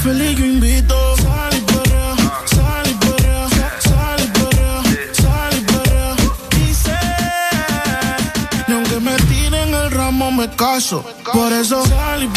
[0.00, 1.16] Feliz, yo invito.
[1.16, 2.16] Sal y perrea,
[2.46, 3.48] sal y perrea,
[3.80, 6.16] sal y perrea, sal y perrea.
[6.56, 6.98] Dice,
[8.66, 11.04] ni aunque me tiren el ramo me caso.
[11.32, 12.30] Por eso sal y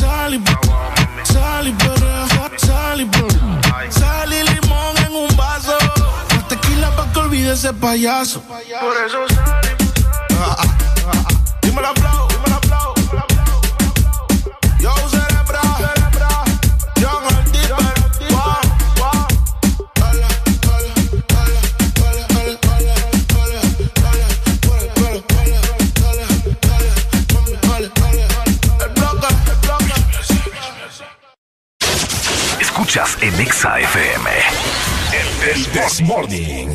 [0.00, 0.40] sal y
[1.32, 2.26] sal y perrea,
[2.58, 3.90] sal y perrea.
[3.90, 5.76] Sal y limón en un vaso.
[6.34, 8.42] Más tequila pa' que olvide ese payaso.
[8.42, 9.76] Por eso sal
[11.62, 11.92] y Dime la
[32.88, 34.30] Escuchas en Exa FM.
[35.52, 36.74] El This Morning.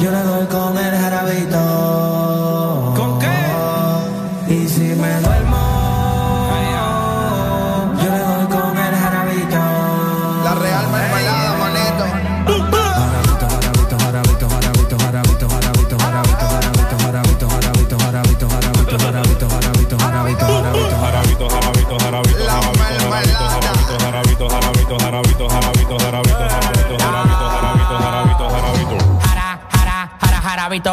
[0.00, 0.75] Yo le doy con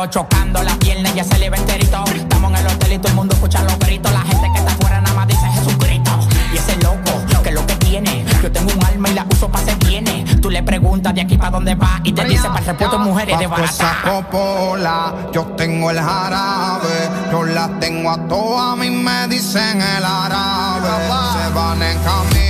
[0.09, 2.03] chocando la pierna, ya se le ve enterito.
[2.15, 4.11] Estamos en el hotel y todo el mundo escucha los gritos.
[4.11, 6.11] La gente que está afuera nada más dice Jesucristo.
[6.53, 8.23] Y ese loco, que es lo que tiene.
[8.41, 10.25] Yo tengo un alma y la uso para hacer viene.
[10.41, 13.39] Tú le preguntas de aquí para dónde va y te dice para el repuesto mujeres
[13.39, 14.11] de Bajo esa barata.
[14.11, 20.05] copola, yo tengo el jarabe, yo las tengo a todas, a mí me dicen el
[20.05, 20.89] árabe.
[21.33, 22.42] Se van en camilla,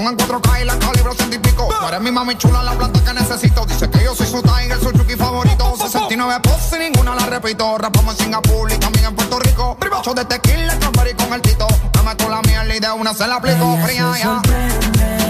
[0.00, 1.68] en 4K y la calibro ciento y pico.
[1.80, 3.64] Tú eres mi mami chula, la planta que necesito.
[3.64, 5.74] Dice que yo soy su tiger, su chuki favorito.
[5.76, 7.78] 69 poses y ninguna la repito.
[7.78, 9.76] Rapamos en Singapur y también en Puerto Rico.
[9.78, 11.66] Privacho de tequila, strawberry con el tito.
[11.94, 13.78] Me meto la mierda y de una se la aplico.
[13.84, 15.25] Fría ya.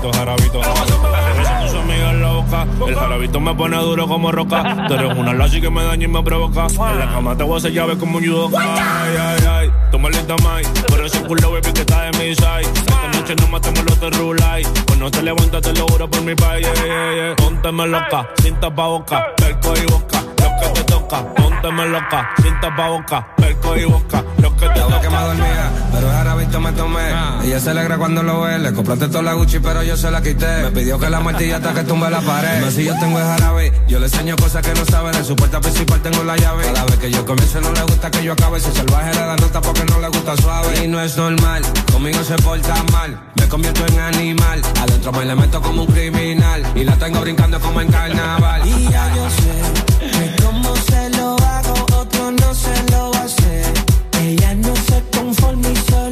[0.00, 0.16] Tus
[1.74, 4.86] amigas en la boca, el jarabito me pone duro como roca.
[4.88, 6.66] Tú eres una lazi que me daña y me provoca.
[6.68, 8.58] En la cama te voy a hacer llave como un judoka.
[8.60, 10.64] Ay, ay, ay, toma lenta mai.
[10.88, 12.62] Por ese culo, baby, que está de mi side.
[12.62, 14.62] Esta noche no matemos los de rulay.
[14.86, 16.66] Cuando te levantas, te lo juro por mi país.
[16.66, 17.36] Yeah, yeah, yeah.
[17.36, 20.29] Pónteme loca, sin tapa boca, perco y boca.
[20.80, 24.24] Te toca, pónteme loca, sin tapa boca, perco y boca.
[24.38, 25.24] Lo que te Estaba que me toca.
[25.26, 27.00] dormía, pero el jarabito me tomé.
[27.44, 30.22] Ella se alegra cuando lo ve, le compraste toda la Gucci, pero yo se la
[30.22, 30.62] quité.
[30.62, 32.62] Me pidió que la martilla hasta que tumbe la pared.
[32.62, 35.12] Más si yo tengo el jarabe, yo le enseño cosas que no sabe.
[35.12, 36.64] De su puerta principal tengo la llave.
[36.72, 38.58] Cada vez que yo comienzo no le gusta que yo acabe.
[38.58, 40.82] Si salvaje le da nota porque no le gusta suave.
[40.82, 43.20] Y no es normal, conmigo se porta mal.
[43.34, 46.62] Me convierto en animal, adentro me le meto como un criminal.
[46.74, 48.66] Y la tengo brincando como en carnaval.
[48.66, 50.29] Y ya yo sé
[54.30, 56.09] Ella no se conforma y solo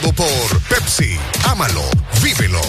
[0.00, 1.18] presentado por Pepsi.
[1.48, 1.82] Ámalo,
[2.22, 2.60] vívelo.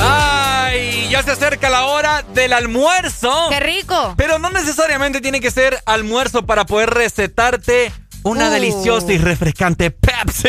[0.00, 3.48] Ay, ya se acerca la hora del almuerzo.
[3.50, 4.14] ¡Qué rico!
[4.16, 8.50] Pero no necesariamente tiene que ser almuerzo para poder recetarte una Uh.
[8.52, 10.48] deliciosa y refrescante Pepsi.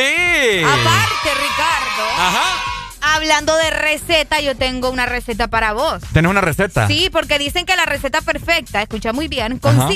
[0.64, 2.10] Aparte, Ricardo.
[2.18, 2.64] Ajá.
[3.04, 6.02] Hablando de receta, yo tengo una receta para vos.
[6.14, 6.88] ¿Tenés una receta?
[6.88, 9.88] Sí, porque dicen que la receta perfecta, escucha muy bien, Ajá.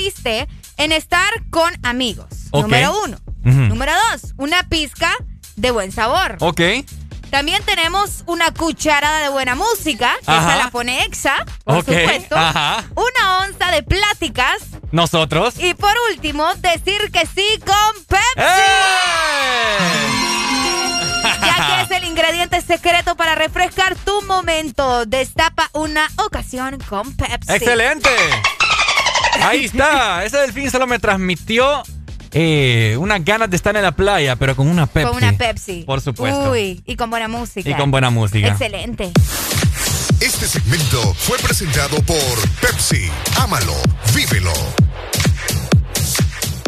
[0.76, 2.26] En estar con amigos.
[2.52, 3.18] Número uno.
[3.42, 5.12] Número dos, una pizca
[5.56, 6.36] de buen sabor.
[6.40, 6.60] Ok.
[7.30, 10.54] También tenemos una cucharada de buena música, que Ajá.
[10.54, 12.36] esa la pone Exa, por supuesto.
[12.36, 12.84] ajá.
[12.94, 14.58] Una onza de pláticas.
[14.92, 15.54] Nosotros.
[15.58, 18.50] Y por último, decir que sí con Pepsi.
[21.42, 25.04] Ya que es el ingrediente secreto para refrescar tu momento.
[25.06, 27.52] Destapa una ocasión con Pepsi.
[27.52, 28.10] ¡Excelente!
[29.48, 30.24] Ahí está.
[30.24, 31.82] Ese delfín solo me transmitió
[32.32, 35.08] eh, unas ganas de estar en la playa, pero con una Pepsi.
[35.08, 35.84] Con una Pepsi.
[35.86, 36.50] Por supuesto.
[36.50, 37.68] Uy, y con buena música.
[37.68, 38.48] Y con buena música.
[38.48, 39.10] Excelente.
[40.20, 43.10] Este segmento fue presentado por Pepsi.
[43.38, 43.74] Ámalo,
[44.14, 44.52] vívelo.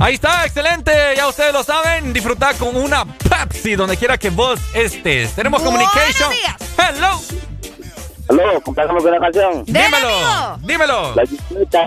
[0.00, 0.92] Ahí está, excelente.
[1.16, 2.12] Ya ustedes lo saben.
[2.12, 5.32] Disfrutar con una Pepsi donde quiera que vos estés.
[5.32, 6.30] Tenemos Buenos communication.
[6.30, 6.56] días.
[6.78, 7.20] Hello.
[8.28, 9.64] Aló, con una canción.
[9.64, 10.58] Dímelo.
[10.60, 11.14] Dímelo.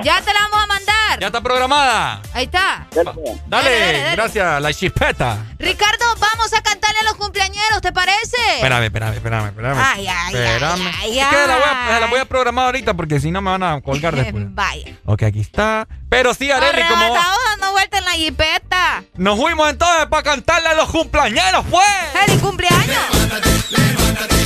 [0.03, 1.19] Ya te la vamos a mandar.
[1.19, 2.21] Ya está programada.
[2.33, 2.87] Ahí está.
[2.95, 3.11] Dale,
[3.47, 4.11] dale, dale.
[4.13, 5.37] gracias, la chipeta.
[5.59, 8.37] Ricardo, vamos a cantarle a los cumpleañeros, ¿te parece?
[8.55, 9.77] Espérame, espérame, espérame, espérame.
[9.79, 10.81] Ay, ay, espérame.
[10.81, 12.01] ay, ay, Es que la voy, a, ay.
[12.01, 14.45] la voy a programar ahorita porque si no me van a colgar después.
[14.55, 14.95] Vaya.
[15.05, 15.87] Ok, aquí está.
[16.09, 19.03] Pero sí, Areli, como Estamos dando vuelta en la jipeta.
[19.15, 21.85] nos fuimos entonces para cantarle a los cumpleañeros, pues.
[22.13, 23.05] ¡Feliz cumpleaños!
[23.11, 24.40] ¡Feliz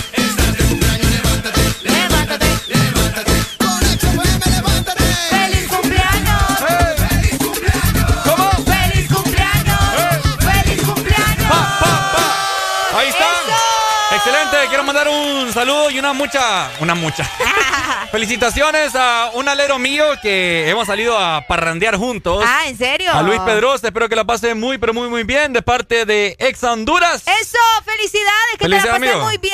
[15.65, 17.23] saludo y una mucha, una mucha.
[18.11, 22.45] Felicitaciones a un alero mío que hemos salido a parrandear juntos.
[22.47, 23.11] Ah, ¿en serio?
[23.11, 26.35] A Luis Pedrosa, espero que la pase muy, pero muy, muy bien de parte de
[26.37, 27.23] Ex Honduras.
[27.41, 27.57] ¡Eso!
[27.83, 28.51] ¡Felicidades!
[28.51, 29.25] ¡Que te Felicidades, la pases amigo.
[29.25, 29.53] muy bien!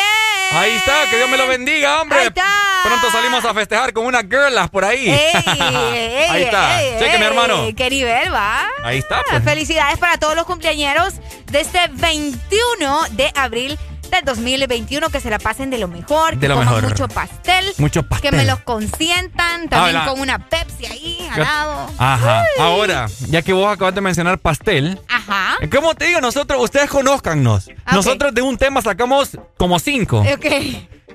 [0.52, 2.20] Ahí está, que Dios me lo bendiga, hombre.
[2.20, 2.46] Ahí está.
[2.84, 5.10] Pronto salimos a festejar con unas girlas por ahí.
[5.10, 5.32] ¡Ey!
[5.94, 6.78] ey, Ahí está.
[7.00, 7.68] Cheque, mi hermano.
[7.76, 8.68] ¡Qué nivel, va!
[8.84, 9.42] Ahí está, pues.
[9.46, 11.14] Felicidades para todos los cumpleañeros
[11.52, 13.80] de este 21 de abril
[14.12, 15.10] del 2021.
[15.10, 16.36] Que se la pasen de lo mejor.
[16.36, 16.90] De que lo coman mejor.
[16.90, 17.66] mucho pastel.
[17.78, 18.30] Mucho pastel.
[18.32, 19.68] Que me los consientan.
[19.70, 20.12] También Habla.
[20.12, 21.90] con una Pepsi ahí al lado.
[21.98, 22.44] Ajá.
[22.58, 22.64] Uy.
[22.64, 25.56] Ahora, ya que vos acabas de mencionar pastel, Ajá.
[25.74, 26.22] ¿cómo te digo?
[26.22, 27.70] Nosotros, ustedes conózcannos.
[27.92, 30.20] Nosotros de un tema sacamos como cinco.
[30.22, 30.46] Ok.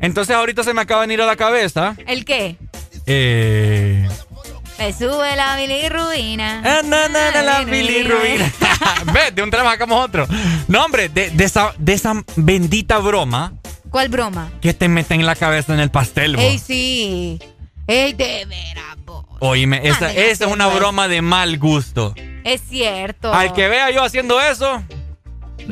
[0.00, 1.96] Entonces ahorita se me acaba de venir a la cabeza.
[2.06, 2.56] ¿El qué?
[3.06, 4.08] Eh.
[4.78, 6.60] Me sube la bilirrubina.
[6.64, 8.52] Ah, na, na, na, la bilirrubina.
[9.12, 10.26] Ve, de un tema sacamos otro.
[10.68, 13.54] No, hombre, de, de esa, de esa bendita broma
[13.90, 14.50] ¿Cuál broma?
[14.60, 16.44] que te meten en la cabeza en el pastel, vos.
[16.44, 17.38] Ey, sí.
[17.86, 19.24] Ey, de veras, vos.
[19.40, 22.14] Oíme, esa, esa es una broma de mal gusto.
[22.44, 23.32] Es cierto.
[23.32, 24.82] Al que vea yo haciendo eso,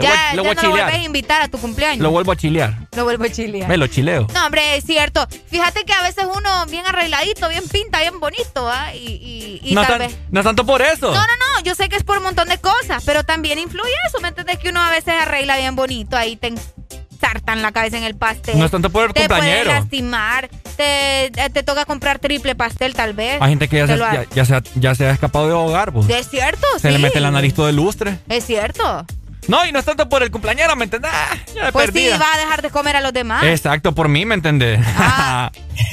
[0.02, 1.04] ya, voy, ya voy a no lo vuelves a chilear.
[1.04, 2.02] invitar a tu cumpleaños.
[2.02, 2.74] Lo vuelvo a chilear.
[2.96, 3.68] Lo vuelvo a chilear.
[3.68, 4.26] Me lo chileo.
[4.34, 5.26] No, hombre, es cierto.
[5.50, 8.94] Fíjate que a veces uno bien arregladito, bien pinta, bien bonito, ¿ah?
[8.94, 10.18] Y, y, y no, tal tan- vez...
[10.30, 11.08] no tanto por eso.
[11.08, 11.22] No, no,
[11.56, 14.28] no, yo sé que es por un montón de cosas, pero también influye eso, ¿me
[14.28, 14.58] entiendes?
[14.58, 18.58] Que uno a veces arregla bien bonito, ahí te ensartan la cabeza en el pastel.
[18.58, 19.70] No es tanto por el te puede cumpleañero.
[19.72, 23.40] lastimar, te, te toca comprar triple pastel tal vez.
[23.40, 25.10] Hay gente que ya Te se, lo ha- ya, ya se, ha- ya se ha
[25.10, 26.08] escapado de hogar, pues.
[26.10, 28.18] Es cierto, Se le mete la nariz todo el lustre.
[28.28, 29.06] Es cierto.
[29.48, 31.10] No, y no es tanto por el cumpleañero, ¿me entendés?
[31.14, 33.44] Ah, ya Pues sí, va a dejar de comer a los demás.
[33.44, 34.80] Exacto, por mí, ¿me entendés?
[34.98, 35.50] Ah.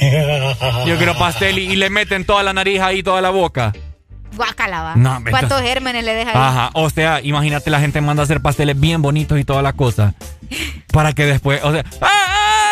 [0.86, 3.72] Yo quiero pastel y, y le meten toda la nariz ahí, toda la boca.
[4.34, 4.96] Guácala, va.
[4.96, 6.36] No, ¿Cuántos entonces- gérmenes le deja ahí?
[6.38, 9.74] Ajá, o sea, imagínate la gente manda a hacer pasteles bien bonitos y toda la
[9.74, 10.14] cosa.
[10.92, 12.71] Para que después, o sea, ¡ah!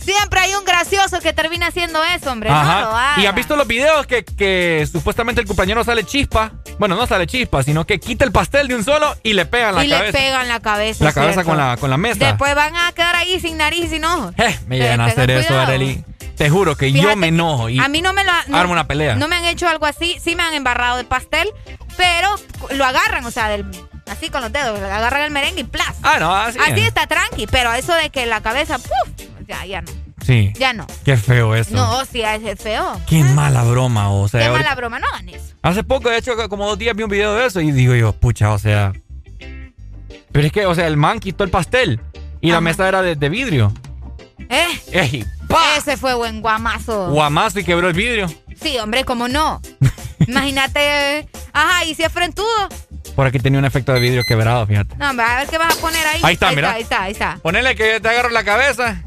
[0.00, 2.50] Siempre hay un gracioso que termina haciendo eso, hombre.
[2.50, 3.12] No lo Ajá.
[3.12, 3.22] haga.
[3.22, 6.52] ¿Y has visto los videos que, que supuestamente el compañero sale chispa?
[6.78, 9.70] Bueno, no sale chispa, sino que quita el pastel de un solo y le pega
[9.70, 10.06] en la y cabeza.
[10.06, 11.04] le pegan la cabeza.
[11.04, 11.50] la cabeza cierto.
[11.50, 12.24] con la, con la mesa.
[12.24, 14.32] Después van a quedar ahí sin nariz y sin ojos.
[14.38, 15.66] Eh, me llegan a hacer eso, cuidado.
[15.66, 16.04] Areli.
[16.36, 18.72] Te juro que Fíjate yo me enojo y A mí no me lo no- armo
[18.72, 19.16] una pelea.
[19.16, 20.16] No me han hecho algo así.
[20.22, 21.48] Sí me han embarrado de pastel,
[21.96, 22.28] pero
[22.70, 23.66] lo agarran, o sea, del,
[24.08, 24.78] así con los dedos.
[24.80, 25.94] Agarran el merengue y plas.
[26.04, 26.56] Ah, no, así.
[26.60, 26.86] Así es.
[26.86, 29.26] está tranqui, pero eso de que la cabeza, ¡puf!
[29.48, 29.90] Ya, ya no.
[30.24, 30.52] Sí.
[30.58, 30.86] Ya no.
[31.06, 31.74] Qué feo eso.
[31.74, 33.00] No, sí, es feo.
[33.08, 34.40] Qué mala broma, o sea.
[34.40, 35.54] Qué ahorita- mala broma, no hagan eso.
[35.62, 38.12] Hace poco, de hecho, como dos días vi un video de eso y digo yo,
[38.12, 38.92] pucha, o sea.
[40.30, 41.98] Pero es que, o sea, el man quitó el pastel
[42.42, 43.72] y la mesa era de, de vidrio.
[44.50, 44.66] ¿Eh?
[44.92, 45.24] Ey,
[45.78, 47.10] Ese fue buen guamazo.
[47.10, 48.26] guamazo y quebró el vidrio.
[48.60, 49.62] Sí, hombre, ¿cómo no?
[50.26, 51.26] Imagínate.
[51.52, 52.46] Ajá, ¿y si es frentudo?
[53.16, 54.94] Por aquí tenía un efecto de vidrio quebrado, fíjate.
[54.96, 56.20] No, a ver qué vas a poner ahí.
[56.22, 56.72] Ahí está, mira.
[56.72, 57.38] ahí está, ahí está.
[57.42, 59.02] Ponele que te agarro la cabeza.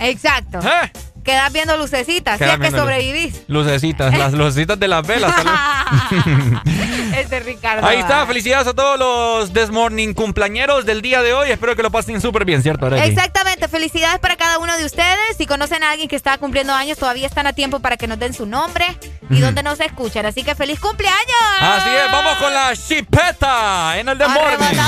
[0.00, 0.60] Exacto.
[0.60, 0.92] ¿Eh?
[1.24, 3.44] Quedas viendo lucecitas, si es que sobrevivís.
[3.48, 5.32] Lucecitas, las lucecitas de las velas.
[7.16, 7.86] este Ricardo.
[7.86, 11.50] Ahí está, felicidades a todos los Desmorning cumpleañeros del día de hoy.
[11.50, 13.08] Espero que lo pasen súper bien, ¿cierto, Arely?
[13.08, 15.38] Exactamente, felicidades para cada uno de ustedes.
[15.38, 18.18] Si conocen a alguien que está cumpliendo años, todavía están a tiempo para que nos
[18.18, 18.84] den su nombre
[19.30, 20.26] y donde nos escuchan.
[20.26, 21.16] Así que feliz cumpleaños.
[21.58, 24.78] Así es, vamos con la chipeta en el Desmorning.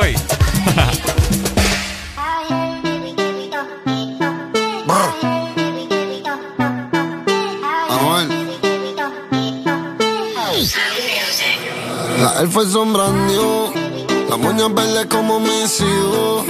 [0.00, 0.16] Uy.
[12.20, 13.04] La elfa es sombra
[14.28, 16.44] la moña verde como hijos.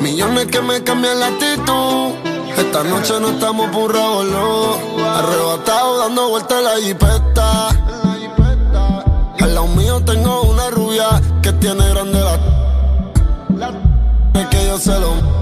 [0.00, 2.14] Millones que me cambian la actitud.
[2.56, 7.68] Esta noche no estamos por Arrebatado dando vueltas en la jipeta.
[9.40, 12.34] Al lado mío tengo una rubia que tiene grande la.
[14.40, 15.39] Es que yo se lo.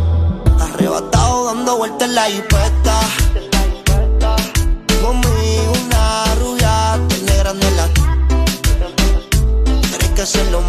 [1.69, 3.01] Dando vueltas en la jipeta.
[5.03, 7.89] Conmigo una rubia tiene grande la
[10.15, 10.63] que hacerlo.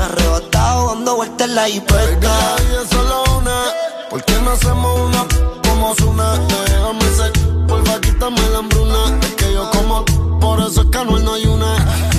[0.00, 3.64] Arrebatado dando vueltas en la es solo una.
[4.08, 5.26] ¿Por qué no hacemos una
[5.68, 6.38] como una?
[6.64, 7.32] Déjame ser,
[7.68, 9.18] porfa, quítame la hambruna.
[9.20, 10.02] Es que yo como,
[10.40, 11.76] por eso es que no hay una.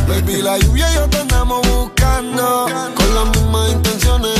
[0.07, 2.67] Baby, la lluvia y yo te andamos buscando.
[2.95, 4.36] Con las mismas intenciones.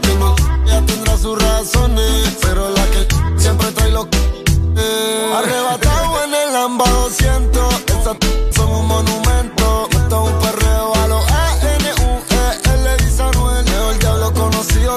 [0.00, 0.34] Que no,
[0.66, 2.36] ya tendrá sus razones.
[2.42, 4.06] Pero la que siempre trae los.
[4.06, 5.32] Eh.
[5.36, 7.74] Arrebatado en el Lamba 200.
[7.86, 8.16] Esas
[8.54, 9.88] son un monumento.
[9.90, 10.38] Esto es un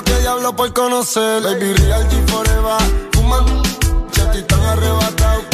[0.03, 1.43] que diablo por conocer.
[1.43, 2.79] Baby, real G forever.
[3.11, 3.45] Fuman,
[4.31, 5.50] ti tan arrebatado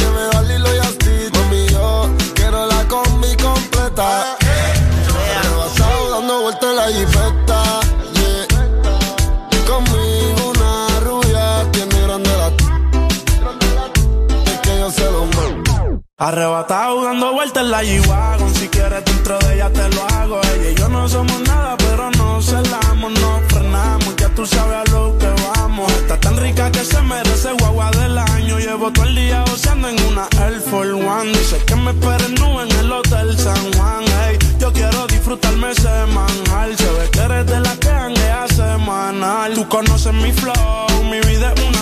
[16.20, 18.56] Arrebatado dando vueltas en la G-Wagon.
[18.56, 20.42] Si quieres dentro de ella te lo hago.
[20.42, 24.92] Ella y yo no somos nada pero no celamos No frenamos, ya tú sabes a
[24.92, 25.92] lo que vamos.
[25.92, 28.58] Está tan rica que se merece guagua del año.
[28.58, 31.38] Llevo todo el día goceando en una Air Force One.
[31.38, 34.04] Dice que me esperen nube en el Hotel San Juan.
[34.24, 39.54] Hey, Yo quiero disfrutarme semanal Se ve que eres de la que hanguea semanal.
[39.54, 41.77] Tú conoces mi flow, mi vida es una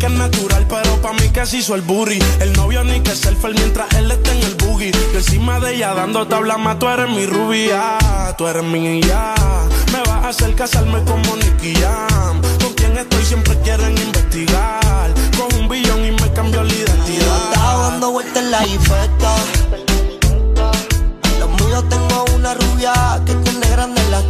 [0.00, 3.14] que es natural pero pa' mí que se hizo el booty El novio ni que
[3.14, 4.92] se mientras él está en el boogie.
[5.12, 7.98] Yo encima de ella dando tabla más, tú eres mi rubia,
[8.38, 9.34] tú eres mi ya.
[9.92, 12.40] Me vas a hacer casarme como Nicky Jam.
[12.62, 15.12] Con quien estoy siempre quieren investigar.
[15.36, 17.52] Con un billón y me cambió la identidad.
[17.52, 19.36] Estaba dando vueltas en la infesta.
[21.38, 22.92] Los míos tengo una rubia
[23.26, 24.20] que tiene grande la.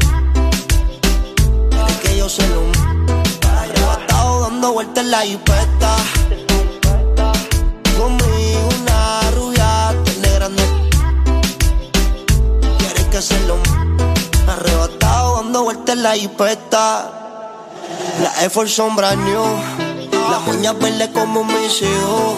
[1.89, 3.00] Es que yo se lo.
[4.51, 5.97] Dando vueltas en la infesta.
[13.17, 13.59] hacerlo.
[14.49, 17.11] Arrebatado dando vueltas en la hipeta.
[18.23, 19.45] La Force sombra new.
[20.31, 22.35] Las uñas verdes como mis hijos.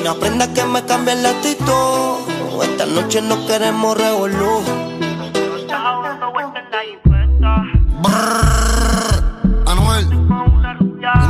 [0.00, 2.16] Una prenda que me cambia el actitud.
[2.62, 4.83] Esta noche no queremos revolú.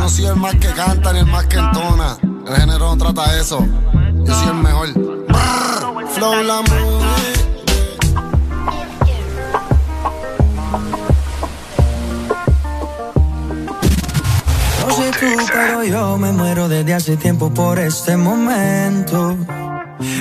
[0.05, 2.19] No soy el más que canta ni el más que entona.
[2.47, 3.67] El género no trata eso.
[4.27, 4.89] Yo soy el mejor.
[6.13, 7.05] Flow la movie.
[14.95, 19.39] sé tú, pero yo me muero desde hace tiempo por este momento.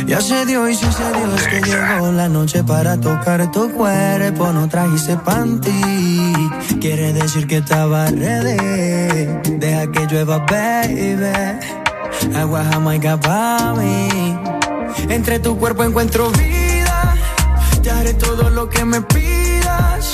[0.06, 4.52] Ya se dio y sucedió es que llegó la noche para tocar tu cuerpo.
[4.52, 6.34] No trajiste panty,
[6.80, 9.28] quiere decir que estaba ready.
[9.58, 11.34] Deja que llueva, baby.
[12.36, 14.38] Agua jamaica para mí.
[15.10, 17.16] Entre tu cuerpo encuentro vida.
[17.82, 20.12] Te haré todo lo que me pidas.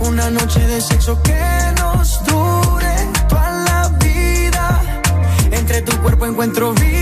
[0.00, 1.40] Una noche de sexo que
[1.78, 2.62] nos dure
[5.52, 7.01] entre tu cuerpo encuentro vida.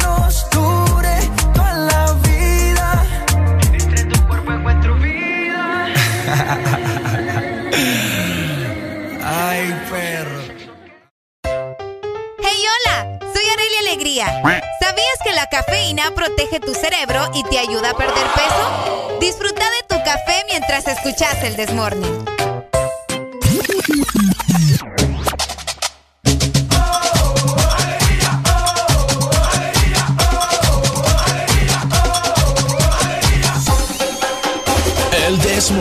[16.15, 19.17] protege tu cerebro y te ayuda a perder peso?
[19.19, 22.25] Disfruta de tu café mientras escuchas el Desmorning.
[35.27, 35.71] El This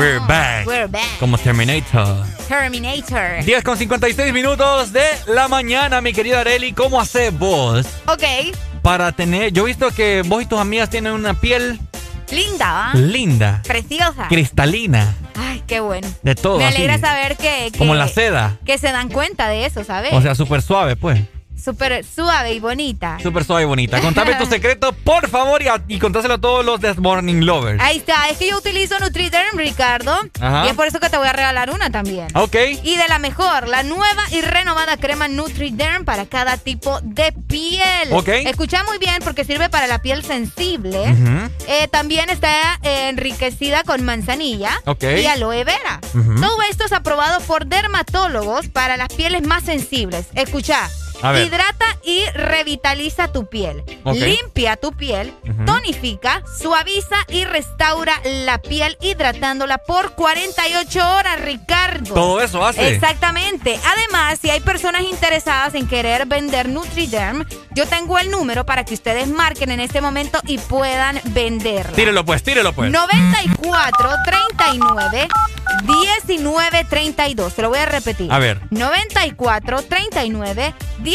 [0.00, 0.66] We're back.
[0.66, 1.18] We're back.
[1.18, 2.24] Como Terminator.
[2.48, 3.44] Terminator.
[3.44, 6.72] 10 con 56 minutos de la mañana, mi querida Areli.
[6.72, 8.22] ¿Cómo haces vos Ok,
[8.80, 9.52] para tener...
[9.52, 11.78] Yo he visto que vos y tus amigas tienen una piel
[12.30, 12.94] linda, ¿va?
[12.94, 14.26] linda, Preciosa.
[14.28, 16.08] cristalina, Ay, qué bueno.
[16.22, 16.76] de todo Me así.
[16.76, 18.56] alegra saber que, que- Como la seda.
[18.64, 20.14] Que se dan cuenta de eso, ¿sabes?
[20.14, 21.20] O sea, súper suave, pues.
[21.62, 23.18] Súper suave y bonita.
[23.22, 24.00] Súper suave y bonita.
[24.00, 27.80] Contame tu secreto, por favor, y, a- y contáselo a todos los This Morning Lovers.
[27.82, 30.14] Ahí está, es que yo utilizo Nutriderm, Ricardo.
[30.40, 30.66] Ajá.
[30.66, 32.28] Y es por eso que te voy a regalar una también.
[32.34, 32.56] Ok.
[32.82, 38.12] Y de la mejor, la nueva y renovada crema Nutriderm para cada tipo de piel.
[38.12, 38.28] Ok.
[38.28, 41.14] Escucha muy bien porque sirve para la piel sensible.
[41.68, 45.02] Eh, también está eh, enriquecida con manzanilla Ok.
[45.04, 46.00] y aloe vera.
[46.14, 46.40] Ujú.
[46.40, 50.26] Todo esto es aprobado por dermatólogos para las pieles más sensibles.
[50.34, 50.88] Escucha.
[51.22, 51.46] A ver.
[51.46, 53.84] Hidrata y revitaliza tu piel.
[54.04, 55.32] Limpia tu piel,
[55.66, 62.14] tonifica, suaviza y restaura la piel hidratándola por 48 horas, Ricardo.
[62.14, 62.94] Todo eso hace.
[62.94, 63.78] Exactamente.
[63.84, 68.94] Además, si hay personas interesadas en querer vender Nutriderm, yo tengo el número para que
[68.94, 71.92] ustedes marquen en este momento y puedan venderla.
[71.92, 72.90] Tírelo, pues, tírelo, pues.
[72.90, 75.28] 94 39
[76.26, 77.52] 19 32.
[77.52, 78.32] Se lo voy a repetir.
[78.32, 78.60] A ver.
[78.70, 81.09] 94 39 19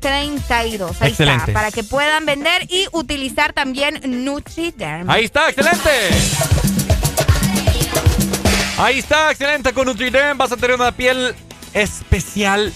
[0.00, 1.00] 32.
[1.02, 1.42] Ahí Excelente.
[1.42, 1.52] está.
[1.52, 5.08] Para que puedan vender y utilizar también Nutriderm.
[5.10, 5.90] Ahí está, excelente.
[8.78, 9.72] Ahí está, excelente.
[9.72, 11.34] Con Nutriderm vas a tener una piel
[11.74, 12.72] especial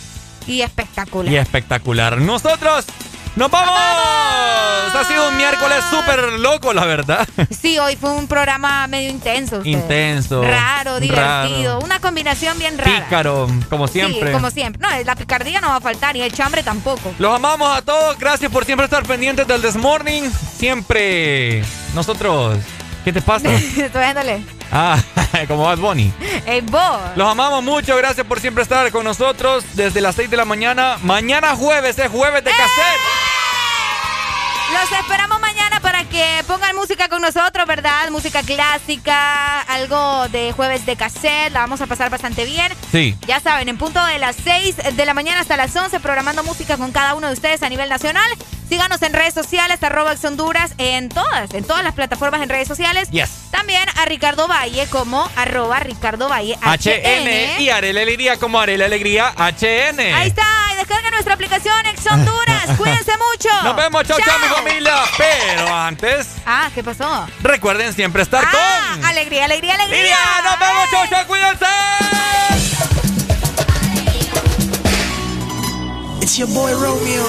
[0.47, 1.33] Y espectacular.
[1.33, 2.19] y espectacular.
[2.21, 2.85] Nosotros
[3.37, 4.95] nos vamos.
[4.95, 7.27] Ha sido un miércoles súper loco, la verdad.
[7.51, 9.59] Sí, hoy fue un programa medio intenso.
[9.59, 9.71] usted.
[9.71, 10.43] Intenso.
[10.43, 11.75] Raro, divertido.
[11.75, 13.05] raro, Una combinación bien rara.
[13.05, 14.29] Pícaro, como siempre.
[14.29, 14.81] Sí, como siempre.
[14.81, 17.13] No, la picardía no va a faltar y el chambre tampoco.
[17.19, 18.19] Los amamos a todos.
[18.19, 20.23] Gracias por siempre estar pendientes del This Morning.
[20.57, 22.59] Siempre nosotros.
[23.05, 23.53] ¿Qué te pasa?
[23.53, 24.43] Estoy dándole.
[24.73, 24.99] Ah,
[25.49, 26.13] como Bad Bunny.
[26.47, 27.01] Ey, vos.
[27.17, 27.97] Los amamos mucho.
[27.97, 30.97] Gracias por siempre estar con nosotros desde las 6 de la mañana.
[31.03, 33.01] Mañana jueves es jueves de cassette.
[34.73, 38.11] Los esperamos mañana para que pongan música con nosotros, ¿verdad?
[38.11, 42.73] Música clásica, algo de jueves de cassette, la vamos a pasar bastante bien.
[42.91, 43.17] Sí.
[43.27, 46.77] Ya saben, en punto de las 6 de la mañana hasta las 11, programando música
[46.77, 48.29] con cada uno de ustedes a nivel nacional.
[48.69, 52.67] Síganos en redes sociales, arroba Ex Honduras, en todas, en todas las plataformas en redes
[52.67, 53.09] sociales.
[53.11, 53.31] Yes.
[53.51, 59.33] También a Ricardo Valle como arroba Ricardo Valle HN y Arela Alegría como Arela Alegría
[59.37, 60.01] HN.
[60.01, 62.67] Ahí está, y descarga nuestra aplicación Ex Honduras.
[62.77, 63.49] Cuídense mucho.
[63.63, 64.95] Nos vemos, chao, chao, mi familia.
[65.19, 67.27] Pero antes, Ah, ¿qué pasó?
[67.43, 69.05] recuerden siempre estar Ah, con.
[69.05, 70.03] alegría, alegría, alegría.
[70.03, 71.67] Lidia, nos vemos, chao, chao, cuídense.
[76.23, 77.27] It's your boy Romeo.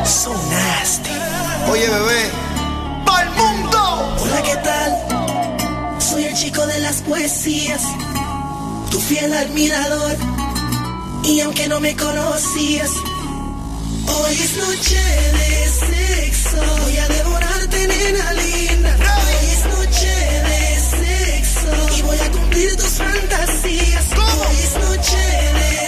[0.00, 0.06] W con Yandel.
[0.06, 1.10] So nasty.
[1.70, 2.30] Oye, bebé.
[3.04, 4.16] ¡Pa'l mundo!
[4.20, 6.00] Hola, ¿qué tal?
[6.00, 7.82] Soy el chico de las poesías.
[8.90, 10.16] Tu fiel admirador.
[11.24, 12.90] Y aunque no me conocías,
[14.06, 15.00] hoy es noche
[15.38, 16.56] de sexo.
[16.82, 18.96] Voy a devorarte, nena linda.
[18.96, 20.14] Hoy es noche
[20.48, 21.98] de sexo.
[21.98, 24.04] Y voy a cumplir tus fantasías.
[24.16, 25.79] Hoy es noche de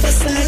[0.00, 0.39] for